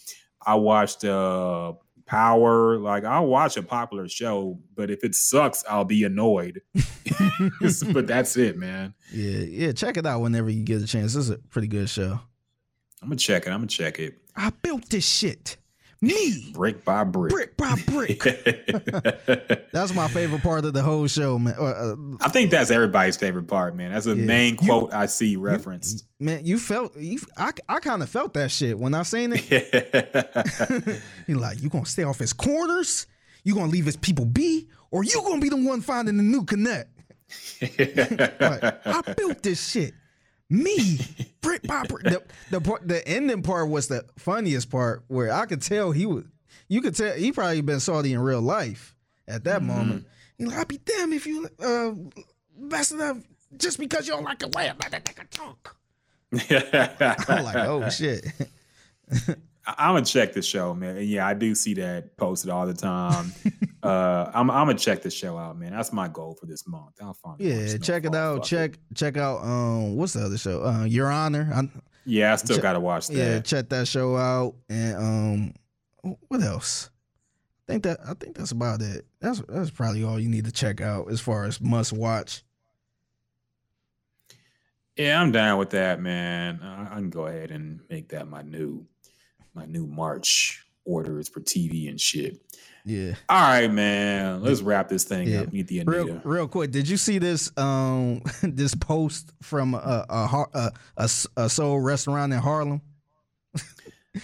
[0.43, 1.73] I watched uh
[2.07, 2.77] Power.
[2.77, 6.61] Like I'll watch a popular show, but if it sucks, I'll be annoyed.
[7.93, 8.93] but that's it, man.
[9.13, 9.71] yeah, yeah.
[9.73, 11.13] Check it out whenever you get a chance.
[11.13, 12.19] This is a pretty good show.
[13.01, 13.51] I'm gonna check it.
[13.51, 14.15] I'm gonna check it.
[14.35, 15.57] I built this shit.
[15.99, 17.31] Me, Brick by brick.
[17.31, 18.19] brick by brick.
[19.73, 21.55] That's my favorite part of the whole show, man.
[21.57, 23.91] Uh, uh, I think that's everybody's favorite part, man.
[23.91, 24.25] That's the Yeah.
[24.25, 26.05] main You- quote I see referenced.
[26.19, 31.01] Man, you felt you, I, I kind of felt that shit when I seen it.
[31.27, 33.07] He like, you gonna stay off his corners?
[33.43, 36.43] You gonna leave his people be, or you gonna be the one finding the new
[36.43, 36.89] connect?
[37.61, 39.93] Like, I built this shit.
[40.49, 40.99] Me,
[41.41, 42.03] brick by brick.
[42.03, 42.23] The,
[42.59, 46.23] the the ending part was the funniest part, where I could tell he was.
[46.69, 48.95] You could tell he probably been salty in real life
[49.27, 50.05] at that moment.
[50.37, 51.91] He like, I'd be damn if you uh,
[52.57, 53.17] mess it up
[53.57, 54.77] just because you don't like the way I'm
[55.31, 55.75] talk.
[57.29, 58.25] I'm like, oh shit.
[59.77, 60.97] I'm gonna check the show, man.
[60.97, 63.33] And Yeah, I do see that posted all the time.
[63.83, 65.71] uh, I'm, I'm gonna check the show out, man.
[65.71, 66.95] That's my goal for this month.
[67.01, 68.43] I'll find Yeah, check it out.
[68.43, 70.63] Check check out um what's the other show?
[70.63, 71.49] Uh Your Honor.
[71.53, 71.69] I,
[72.05, 73.17] Yeah, I still Check- gotta watch that.
[73.17, 74.55] yeah, check that show out.
[74.69, 75.53] And um
[76.29, 76.89] what else?
[77.67, 79.05] I think that I think that's about it.
[79.19, 82.43] That's that's probably all you need to check out as far as must watch.
[84.95, 86.59] Yeah, I'm down with that, man.
[86.63, 88.85] I, I can go ahead and make that my new
[89.57, 92.39] my new March orders for TV and shit.
[92.85, 93.15] Yeah.
[93.27, 94.41] All right, man.
[94.41, 95.41] Let's wrap this thing Yeah.
[95.41, 95.51] up.
[95.51, 95.91] Meet the Anita.
[96.05, 101.09] Real, real quick, did you see this um this post from a a, a, a,
[101.35, 102.81] a soul restaurant in Harlem?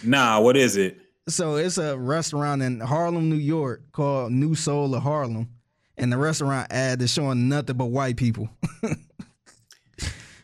[0.03, 0.97] Nah, what is it?
[1.29, 5.49] So it's a restaurant in Harlem, New York called New Soul of Harlem.
[5.97, 8.49] and the restaurant ad is showing nothing but white people.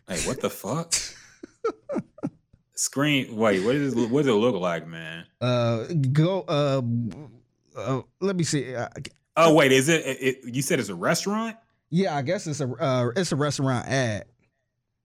[0.07, 0.93] Hey, what the fuck?
[2.79, 3.35] Screen.
[3.35, 5.25] Wait, what is what does it look like, man?
[5.41, 6.41] Uh, go.
[6.47, 6.81] Uh,
[7.77, 8.75] uh let me see.
[8.75, 8.87] Uh,
[9.41, 10.53] Oh wait, is it, it?
[10.53, 11.55] You said it's a restaurant?
[11.89, 14.25] yeah, I guess it's a uh, it's a restaurant ad.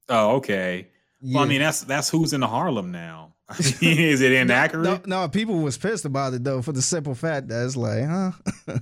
[0.09, 0.89] Oh, okay.
[1.20, 1.36] Yeah.
[1.36, 3.35] Well, I mean, that's that's who's in the Harlem now.
[3.59, 5.07] is it inaccurate?
[5.07, 8.05] No, no, people was pissed about it though for the simple fact that it's like,
[8.05, 8.33] huh?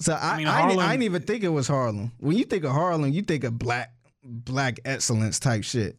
[0.00, 2.12] so I, I, mean, I, Harlem- didn't, I didn't even think it was Harlem.
[2.18, 3.94] When you think of Harlem, you think of black
[4.24, 5.96] black excellence type shit.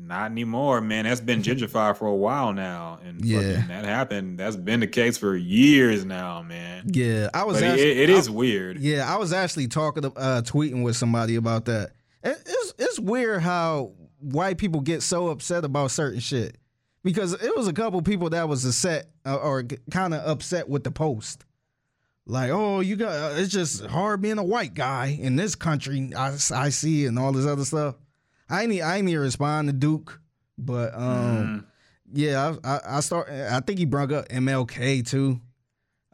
[0.00, 1.04] Not anymore, man.
[1.04, 3.62] That's been gentrified for a while now, and Yeah.
[3.68, 4.38] that happened.
[4.38, 6.84] That's been the case for years now, man.
[6.92, 7.56] Yeah, I was.
[7.58, 8.78] But it, actually- it is I- weird.
[8.80, 11.90] Yeah, I was actually talking, uh, tweeting with somebody about that.
[12.24, 16.56] It's it's weird how white people get so upset about certain shit
[17.04, 20.84] because it was a couple people that was upset uh, or kind of upset with
[20.84, 21.44] the post.
[22.26, 26.12] Like, oh, you got uh, it's just hard being a white guy in this country.
[26.14, 27.94] I, I see and all this other stuff.
[28.50, 30.20] I ain't I ain't even respond to Duke,
[30.56, 31.66] but um,
[32.12, 33.28] yeah, I, I I start.
[33.28, 35.40] I think he brought up MLK too.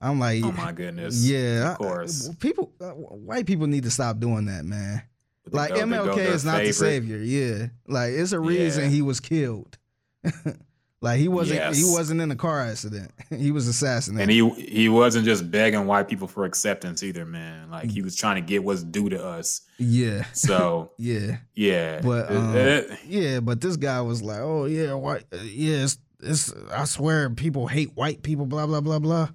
[0.01, 1.25] I'm like, Oh my goodness.
[1.25, 2.29] yeah, of course.
[2.29, 5.03] I- people, uh, white people need to stop doing that, man.
[5.47, 7.19] They Like go- MLK is not the savior.
[7.19, 8.91] Yeah, like it's a reason Yeah.
[8.91, 9.79] he was killed.
[11.05, 11.75] like he wasn't.
[11.77, 13.13] He wasn't in a car accident.
[13.31, 14.23] he was assassinated.
[14.23, 17.71] And he he wasn't just begging white people for acceptance either, man.
[17.71, 19.61] Like he was trying to get what's due to us.
[19.79, 24.95] yeah, So yeah, yeah, but um, it- yeah, but this guy was like, oh yeah,
[24.95, 25.25] white.
[25.33, 26.53] uh, Yeah, it's, it's.
[26.73, 28.47] I swear, people hate white people.
[28.47, 29.29] Blah blah blah blah.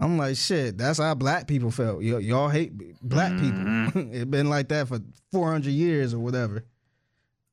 [0.00, 0.78] I'm like, shit.
[0.78, 1.98] That's how black people felt.
[1.98, 2.72] Y- y'all hate
[3.02, 3.86] black Mm-hmm.
[4.00, 4.12] people.
[4.20, 4.98] it been like that for
[5.30, 6.64] 400 years or whatever.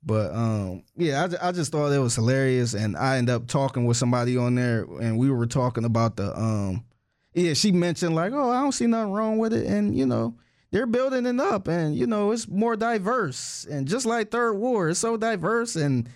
[0.04, 3.86] But um, yeah, I, I just thought it was hilarious, and I ended up talking
[3.86, 6.86] with somebody on there, and we were talking about the um,
[7.34, 10.36] yeah, she mentioned like, oh, I don't see nothing wrong with it, and you know,
[10.72, 14.92] they're building it up, and you know, it's more diverse, and just like Third Ward,
[14.92, 16.08] it's so diverse, and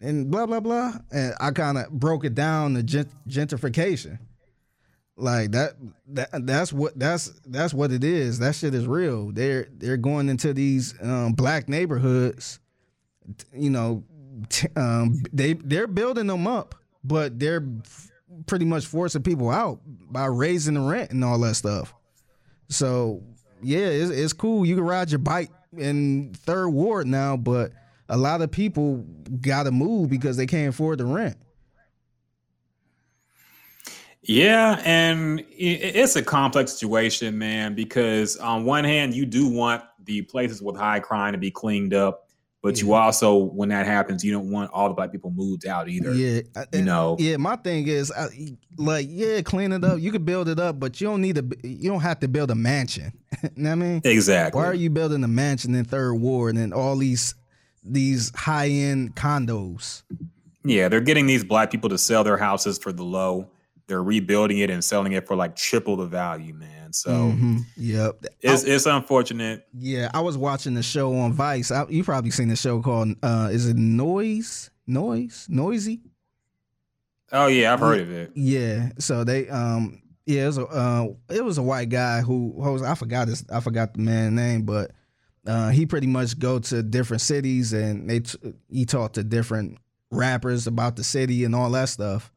[0.00, 4.20] and blah blah blah, and I kind of broke it down to gent- gentrification,
[5.16, 5.72] like that
[6.08, 8.38] that that's what that's that's what it is.
[8.38, 9.32] That shit is real.
[9.32, 12.60] They're they're going into these um, black neighborhoods
[13.54, 14.04] you know,
[14.48, 18.10] t- um, they they're building them up, but they're f-
[18.46, 21.94] pretty much forcing people out by raising the rent and all that stuff.
[22.68, 23.22] So
[23.62, 24.66] yeah, it's, it's cool.
[24.66, 27.72] You can ride your bike in Third Ward now, but
[28.08, 29.04] a lot of people
[29.40, 31.36] got to move because they can't afford the rent.
[34.24, 40.22] Yeah, and it's a complex situation, man, because on one hand, you do want the
[40.22, 42.28] places with high crime to be cleaned up,
[42.62, 45.88] but you also, when that happens, you don't want all the black people moved out
[45.88, 46.14] either.
[46.14, 46.42] Yeah,
[46.72, 48.28] You know, Yeah, my thing is, I,
[48.76, 49.98] like, yeah, clean it up.
[49.98, 51.68] You can build it up, but you don't need to.
[51.68, 53.12] You don't have to build a mansion.
[53.42, 54.00] you know what I mean?
[54.04, 54.60] Exactly.
[54.60, 57.34] Why are you building a mansion in Third Ward and then all these
[57.82, 60.02] these high end condos?
[60.64, 63.48] yeah, they're getting these black people to sell their houses for the low.
[63.88, 66.81] They're rebuilding it and selling it for like triple the value, man.
[66.92, 67.60] So Mhm.
[67.76, 68.24] Yep.
[68.40, 69.66] it's it's unfortunate.
[69.76, 71.70] Yeah, I was watching the show on Vice.
[71.70, 74.70] I, you probably seen the show called uh is it Noise?
[74.86, 75.48] Noise?
[75.50, 76.00] Noisey?
[77.32, 78.32] Oh yeah, I've heard of it.
[78.34, 78.90] Yeah.
[78.98, 82.72] So they um yeah, it was a uh, it was a white guy who, who
[82.72, 84.92] was I forgot his I forgot the man's name, but
[85.46, 88.38] uh, he pretty much go to different cities and they t-
[88.70, 89.78] he talked to different
[90.12, 92.30] rappers about the city and all that stuff.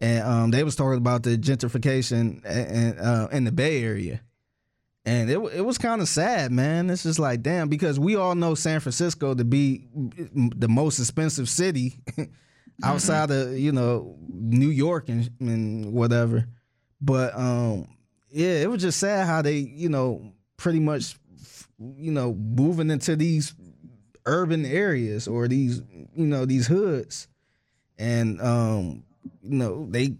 [0.00, 4.20] And um, they was talking about the gentrification and uh, in the Bay Area.
[5.04, 6.90] And it it was kind of sad, man.
[6.90, 11.48] It's just like damn because we all know San Francisco to be the most expensive
[11.48, 12.00] city
[12.84, 16.46] outside of you know New York and, and whatever.
[17.00, 17.88] But um,
[18.30, 21.16] yeah, it was just sad how they you know pretty much
[21.78, 23.54] you know moving into these
[24.26, 25.80] urban areas or these
[26.14, 27.28] you know these hoods,
[27.98, 29.04] and um,
[29.42, 30.16] you know they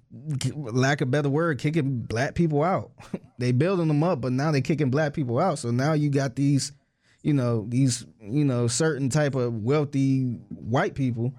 [0.55, 2.91] lack a better word kicking black people out.
[3.39, 5.59] they building them up, but now they kicking black people out.
[5.59, 6.73] So now you got these
[7.23, 11.35] you know these you know certain type of wealthy white people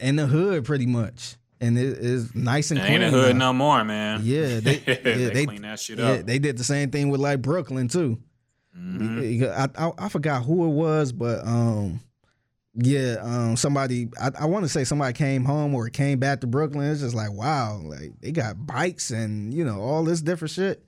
[0.00, 3.36] in the hood pretty much and it is nice and It clean ain't a hood
[3.36, 3.46] now.
[3.46, 4.20] no more, man.
[4.22, 6.26] yeah they, yeah, they, clean that shit yeah, up.
[6.26, 8.18] they did the same thing with like brooklyn too
[8.78, 9.44] Mm-hmm.
[9.44, 12.00] I, I, I forgot who it was but um
[12.74, 16.46] yeah um somebody i, I want to say somebody came home or came back to
[16.46, 20.52] brooklyn it's just like wow like they got bikes and you know all this different
[20.52, 20.84] shit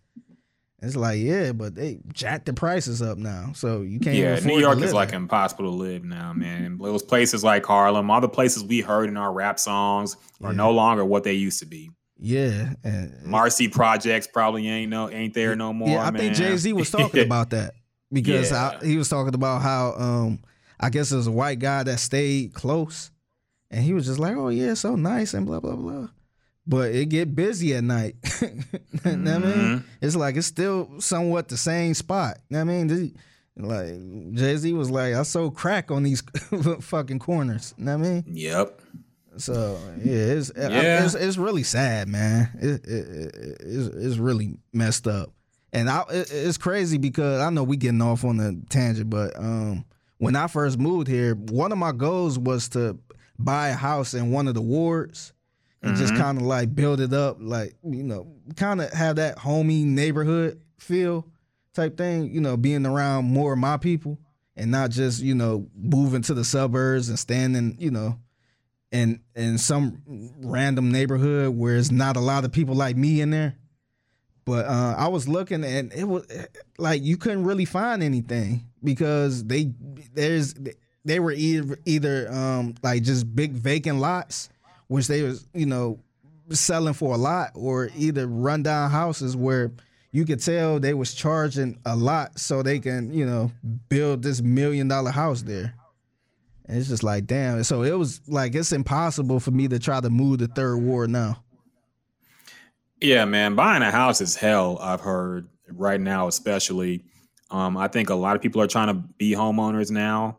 [0.81, 4.59] it's like yeah but they jacked the prices up now so you can't yeah, New
[4.61, 6.65] York is like impossible to live now, man.
[6.65, 10.52] And those places like Harlem, all the places we heard in our rap songs are
[10.52, 11.91] no longer what they used to be.
[12.19, 15.89] Yeah, and Marcy Projects probably ain't no ain't there no more.
[15.89, 16.35] yeah, I think.
[16.35, 17.75] Jay Z was talking about that
[18.12, 18.78] because Yeah.
[18.81, 20.41] I, he was talking about how um
[20.83, 23.11] I guess it was a white guy that stayed close,
[23.70, 26.09] and he was just like, "Oh yeah, so nice," and blah blah blah.
[26.67, 28.17] But it get busy at night.
[28.43, 28.51] Know
[29.05, 29.85] what I mean, Mhm.
[30.01, 32.39] it's like it's still somewhat the same spot.
[32.49, 33.15] You know what I mean, The-
[33.57, 36.23] like Jay Z was like, "I sold crack on these
[36.81, 38.25] fucking corners." You know what I mean.
[38.28, 38.81] Yep.
[39.39, 41.05] So yeah, it's Yeah.
[41.05, 42.49] it's, it's really sad, man.
[42.61, 45.33] It, it, it, it's, it's really messed up,
[45.73, 49.36] and I it, it's crazy because I know we getting off on a tangent, but
[49.39, 49.85] um,
[50.23, 52.99] when I first moved here, one of my goals was to
[53.39, 55.33] buy a house in one of the wards
[55.83, 56.18] and just Mhm.
[56.18, 60.60] kind of like build it up, like you know, kind of have that homey neighborhood
[60.78, 61.26] feel
[61.75, 62.33] type thing.
[62.33, 64.18] You know, being around more of my people
[64.57, 68.18] and not just you know moving to the suburbs and standing, you know
[68.92, 70.02] in in some
[70.42, 73.55] random neighborhood where it's not a lot of people like me in there.
[74.45, 76.27] But uh, I was looking and it was
[76.79, 79.73] like you couldn't really find anything because they
[80.15, 80.55] there's
[81.05, 84.49] they were either either um like just big vacant lots,
[84.89, 86.01] which they was you know
[86.51, 89.73] selling for a lot, or either rundown houses where
[90.11, 93.53] you could tell they was charging a lot so they can you know
[93.89, 95.75] build this million dollar house there.
[96.67, 97.62] And it's just like, damn.
[97.65, 101.11] So it was like it's impossible for me to try to move the third ward
[101.11, 101.43] now.
[103.03, 104.79] Yeah, man, buying a house is hell.
[104.81, 107.05] I've heard right now, especially.
[107.51, 110.39] Um, I think a lot of people are trying to be homeowners now,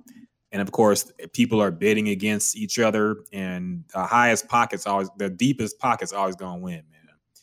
[0.52, 3.18] and of course, people are bidding against each other.
[3.34, 6.84] And the highest pockets always, the deepest pockets always gonna win,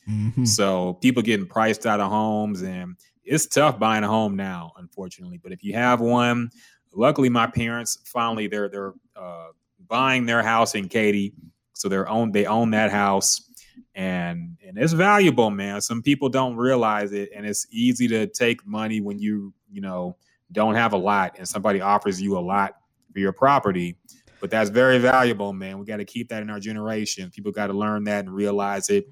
[0.09, 0.33] man.
[0.37, 0.49] Mhm.
[0.49, 5.39] So people getting priced out of homes, and it's tough buying a home now, unfortunately.
[5.43, 6.51] But if you have one,
[6.95, 9.49] luckily my parents finally they're they're uh,
[9.87, 11.35] buying their house in Katy,
[11.75, 13.50] so they're own they own that house,
[13.95, 15.81] and and it's valuable, man.
[15.81, 20.17] Some people don't realize it, and it's easy to take money when you you know
[20.53, 22.77] don't have a lot, and somebody offers you a lot
[23.13, 23.97] for your property.
[24.41, 25.79] But that's very valuable, man.
[25.79, 27.31] We got to keep that in our generation.
[27.31, 29.07] People got to learn that and realize it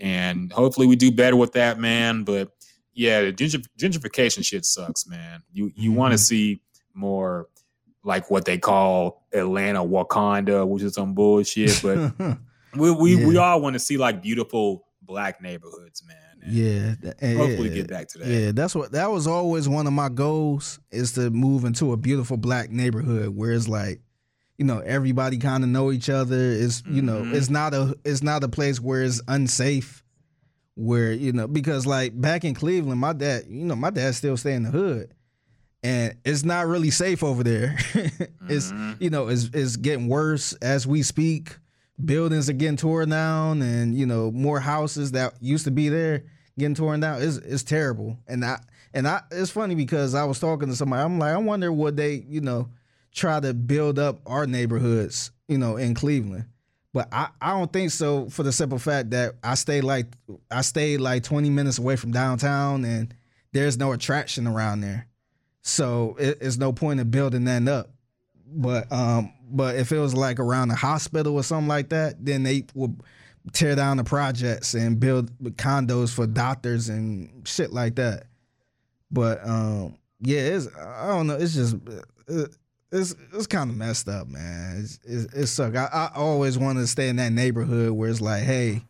[0.00, 2.24] and hopefully we do better with that, man.
[2.24, 2.50] But
[2.92, 5.42] yeah, the gentrification shit sucks, man.
[5.52, 5.98] You you mm-hmm.
[5.98, 6.60] want to see
[6.94, 7.48] more
[8.02, 11.80] like what they call Atlanta Wakanda, which is some bullshit.
[11.82, 12.12] But
[12.74, 16.16] we we, we all want to see like beautiful black neighborhoods, man.
[16.46, 17.12] Yeah.
[17.20, 18.26] and Hopefully yeah, get back to that.
[18.28, 21.96] Yeah, that's what that was always one of my goals is to move into a
[21.96, 24.00] beautiful black neighborhood where it's like,
[24.56, 26.36] you know, everybody kind of know each other.
[26.38, 27.34] It's you know, Mhm.
[27.34, 30.02] it's not a it's not a place where it's unsafe.
[30.76, 34.36] Where you know, because like back in Cleveland, my dad, you know, my dad still
[34.38, 35.12] stay in the hood,
[35.82, 37.76] and it's not really safe over there.
[38.48, 38.96] it's Mhm.
[38.98, 41.58] you know, it's it's getting worse as we speak.
[42.04, 46.24] Buildings are getting torn down, and you know, more houses that used to be there
[46.58, 47.22] getting torn down.
[47.22, 48.18] It's it's terrible.
[48.28, 48.60] And I
[48.94, 51.02] and I it's funny because I was talking to somebody.
[51.02, 52.68] I'm like, I wonder would they, you know,
[53.12, 56.46] try to build up our neighborhoods, you know, in Cleveland.
[56.92, 60.06] But I, I don't think so for the simple fact that I stay like
[60.50, 63.14] I stayed like 20 minutes away from downtown and
[63.52, 65.06] there's no attraction around there.
[65.62, 67.90] So it, it's no point in building that up.
[68.46, 72.42] But um but if it was like around a hospital or something like that, then
[72.42, 73.00] they would
[73.52, 78.24] tear down the projects and build condos for doctors and shit like that.
[79.10, 81.76] But um yeah, it's I don't know, it's just
[82.28, 82.46] uh,
[82.92, 84.80] it's it's kind of messed up, man.
[84.80, 85.76] It's it's, it suck.
[85.76, 88.82] I, I always wanted to stay in that neighborhood where it's like, hey,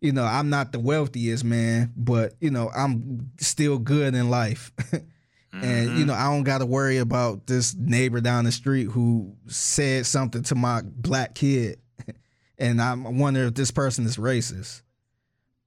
[0.00, 4.72] you know, I'm not the wealthiest man, but you know, I'm still good in life.
[5.52, 6.06] And you mm-hmm.
[6.06, 10.42] know, I don't got to worry about this neighbor down the street who said something
[10.44, 11.78] to my black kid,
[12.58, 14.82] and I'm- I wonder if this person is racist,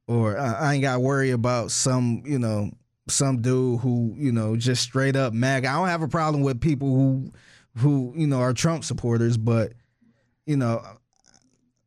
[0.08, 2.72] or I I ain't got to worry about some, you know,
[3.08, 5.68] some dude who, you know, just straight up MAGA.
[5.68, 7.34] I don't have a problem with people who,
[7.78, 9.74] who, you know, are Trump supporters, but
[10.46, 10.84] you know,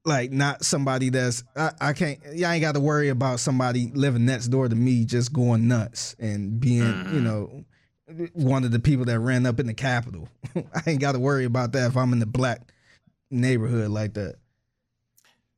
[0.04, 2.18] like not somebody that's I, I can't.
[2.32, 5.68] Yeah, I ain't got to worry about somebody living next door to me just going
[5.68, 7.24] nuts and being, you mm-hmm.
[7.24, 7.64] know
[8.32, 10.28] one of the people that ran up in the Capitol.
[10.56, 12.72] I ain't got to worry about that if I'm in the black
[13.30, 14.36] neighborhood like that.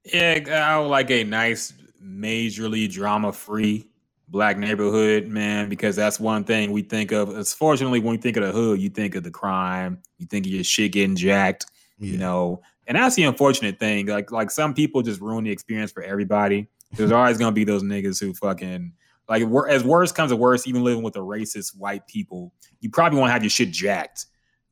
[0.05, 3.89] Yeah, I would like a nice, majorly drama free
[4.29, 7.37] black neighborhood, man, because that's one thing we think of.
[7.37, 10.47] It's fortunately when you think of the hood, you think of the crime, you think
[10.47, 11.67] of your shit getting jacked,
[11.99, 12.63] you know.
[12.87, 14.07] And that's the unfortunate thing.
[14.07, 16.69] Like like some people just ruin the experience for everybody.
[16.93, 18.93] There's always gonna be those niggas who fucking
[19.29, 23.19] like as worse comes to worse, even living with the racist white people, you probably
[23.19, 24.27] want to have your shit jacked.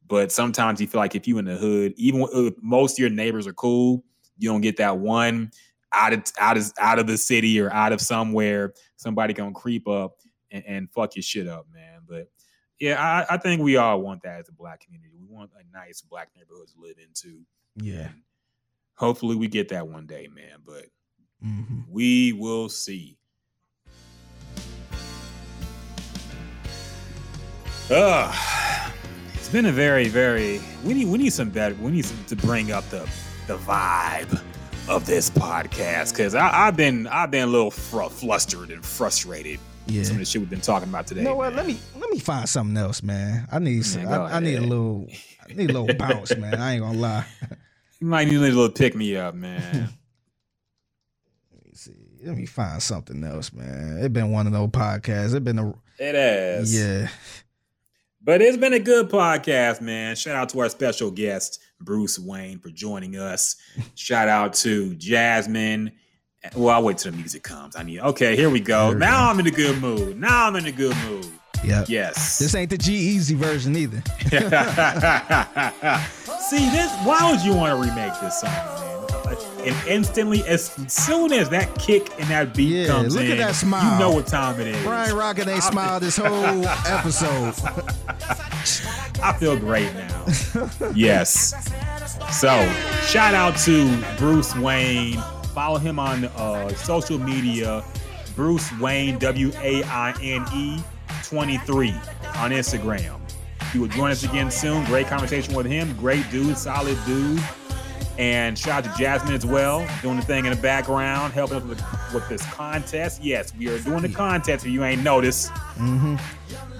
[0.06, 3.10] But sometimes you feel like if you in the hood, even if most of your
[3.10, 4.04] neighbors are cool,
[4.38, 5.50] you don't get that one.
[5.92, 9.88] out of out of out of the city or out of somewhere, somebody gonna creep
[9.88, 10.16] up
[10.50, 12.00] and, and fuck your shit up, man.
[12.06, 12.28] But
[12.80, 13.00] yeah,
[13.30, 15.10] I, I think we all want that as a black community.
[15.18, 17.40] We want a nice black neighborhood to live into.
[17.76, 18.08] Yeah.
[18.96, 20.58] Hopefully we get that one day, man.
[20.64, 20.86] But
[21.42, 23.18] hmm we will see.
[27.90, 28.90] Ugh.
[29.34, 30.60] It's been a very, very.
[30.84, 31.74] We need we need some better.
[31.74, 33.08] We need some, to bring up the
[33.46, 34.40] the vibe
[34.88, 39.60] of this podcast because I've been I've been a little fr- flustered and frustrated.
[39.86, 40.02] Yeah.
[40.02, 41.20] Some of the shit we've been talking about today.
[41.20, 41.54] You know what?
[41.54, 43.46] Let me let me find something else, man.
[43.52, 45.06] I need some, Man, I, I need a little
[45.46, 46.54] I need a little bounce, man.
[46.54, 47.26] I ain't gonna lie.
[48.00, 49.88] You might need a little pick me up, man.
[51.52, 51.92] Let me see.
[52.22, 53.98] Let me find something else, man.
[54.02, 55.34] It been one of those podcasts.
[55.34, 56.74] It been a it has.
[56.76, 57.08] yeah.
[58.24, 60.16] But it's been a good podcast, man.
[60.16, 63.56] Shout out to our special guest, Bruce Waine, for joining us.
[63.96, 65.92] Shout out to Jasmine.
[66.56, 67.76] Well, I'll wait till the music comes.
[67.76, 68.90] I need okay, here we go.
[68.90, 69.28] There now.
[69.28, 70.18] I'm in a good mood.
[70.18, 71.26] Now I'm in a good mood.
[71.64, 71.88] Yep.
[71.88, 72.38] Yes.
[72.38, 74.02] This ain't the G-Eazy version either.
[76.40, 76.92] See this?
[77.04, 78.93] Why would you want to remake this song, man?
[79.64, 83.54] And instantly, as soon as that kick and that beat Yeah, comes look at that
[83.54, 83.92] smile.
[83.94, 84.82] you know what time it is.
[84.82, 87.54] Brian Rocket ain't smiled this whole episode.
[89.22, 90.26] I feel great now.
[90.94, 91.54] yes.
[92.38, 92.48] So,
[93.06, 95.14] shout out to Bruce Waine.
[95.54, 97.84] Follow him on uh, social media.
[98.36, 100.78] Bruce Waine, W A I N E
[101.24, 101.90] 23
[102.36, 103.20] on Instagram.
[103.72, 104.84] He will join us again soon.
[104.86, 105.96] Great conversation with him.
[105.96, 107.40] Great dude, solid dude.
[108.18, 111.64] And shout out to Jasmine as well, doing the thing in the background, helping us
[111.64, 111.82] with,
[112.14, 113.22] with this contest.
[113.22, 116.16] Yes, we are doing the contest if you ain't noticed hmm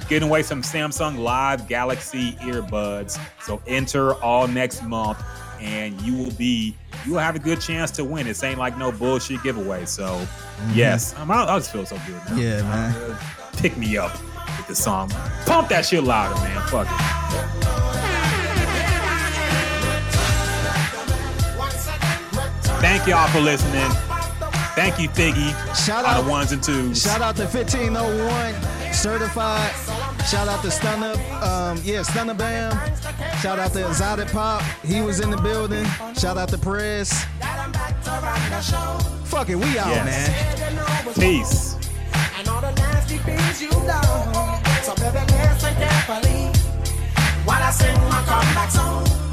[0.08, 3.18] giving away some Samsung Live Galaxy earbuds.
[3.42, 5.22] So enter all next month,
[5.60, 8.26] and you will be you will have a good chance to win.
[8.26, 9.84] This ain't like no bullshit giveaway.
[9.86, 10.26] So
[10.72, 12.14] yes, I'm, I, I just feel so good.
[12.14, 12.20] Now.
[12.22, 12.38] Mm-hmm.
[12.38, 13.18] Yeah, man.
[13.58, 14.12] Pick me up
[14.58, 15.10] with the song.
[15.46, 16.60] Pump that shit louder, man.
[16.68, 18.03] Fuck it.
[22.84, 23.90] Thank y'all for listening.
[24.76, 25.48] Thank you, Figgy.
[25.74, 27.02] Shout out to ones and twos.
[27.02, 29.72] Shout out to 1501 Certified.
[30.26, 31.14] Shout out to Stunna.
[31.42, 32.72] Um, yeah, Stunna Bam.
[33.40, 34.60] Shout out to Exotic Pop.
[34.84, 35.86] He was in the building.
[36.14, 37.24] Shout out to Press.
[39.24, 40.28] Fuck it, we out, yes.
[40.28, 41.14] man.
[41.14, 41.76] Peace.
[47.46, 49.23] While I sing my comeback song.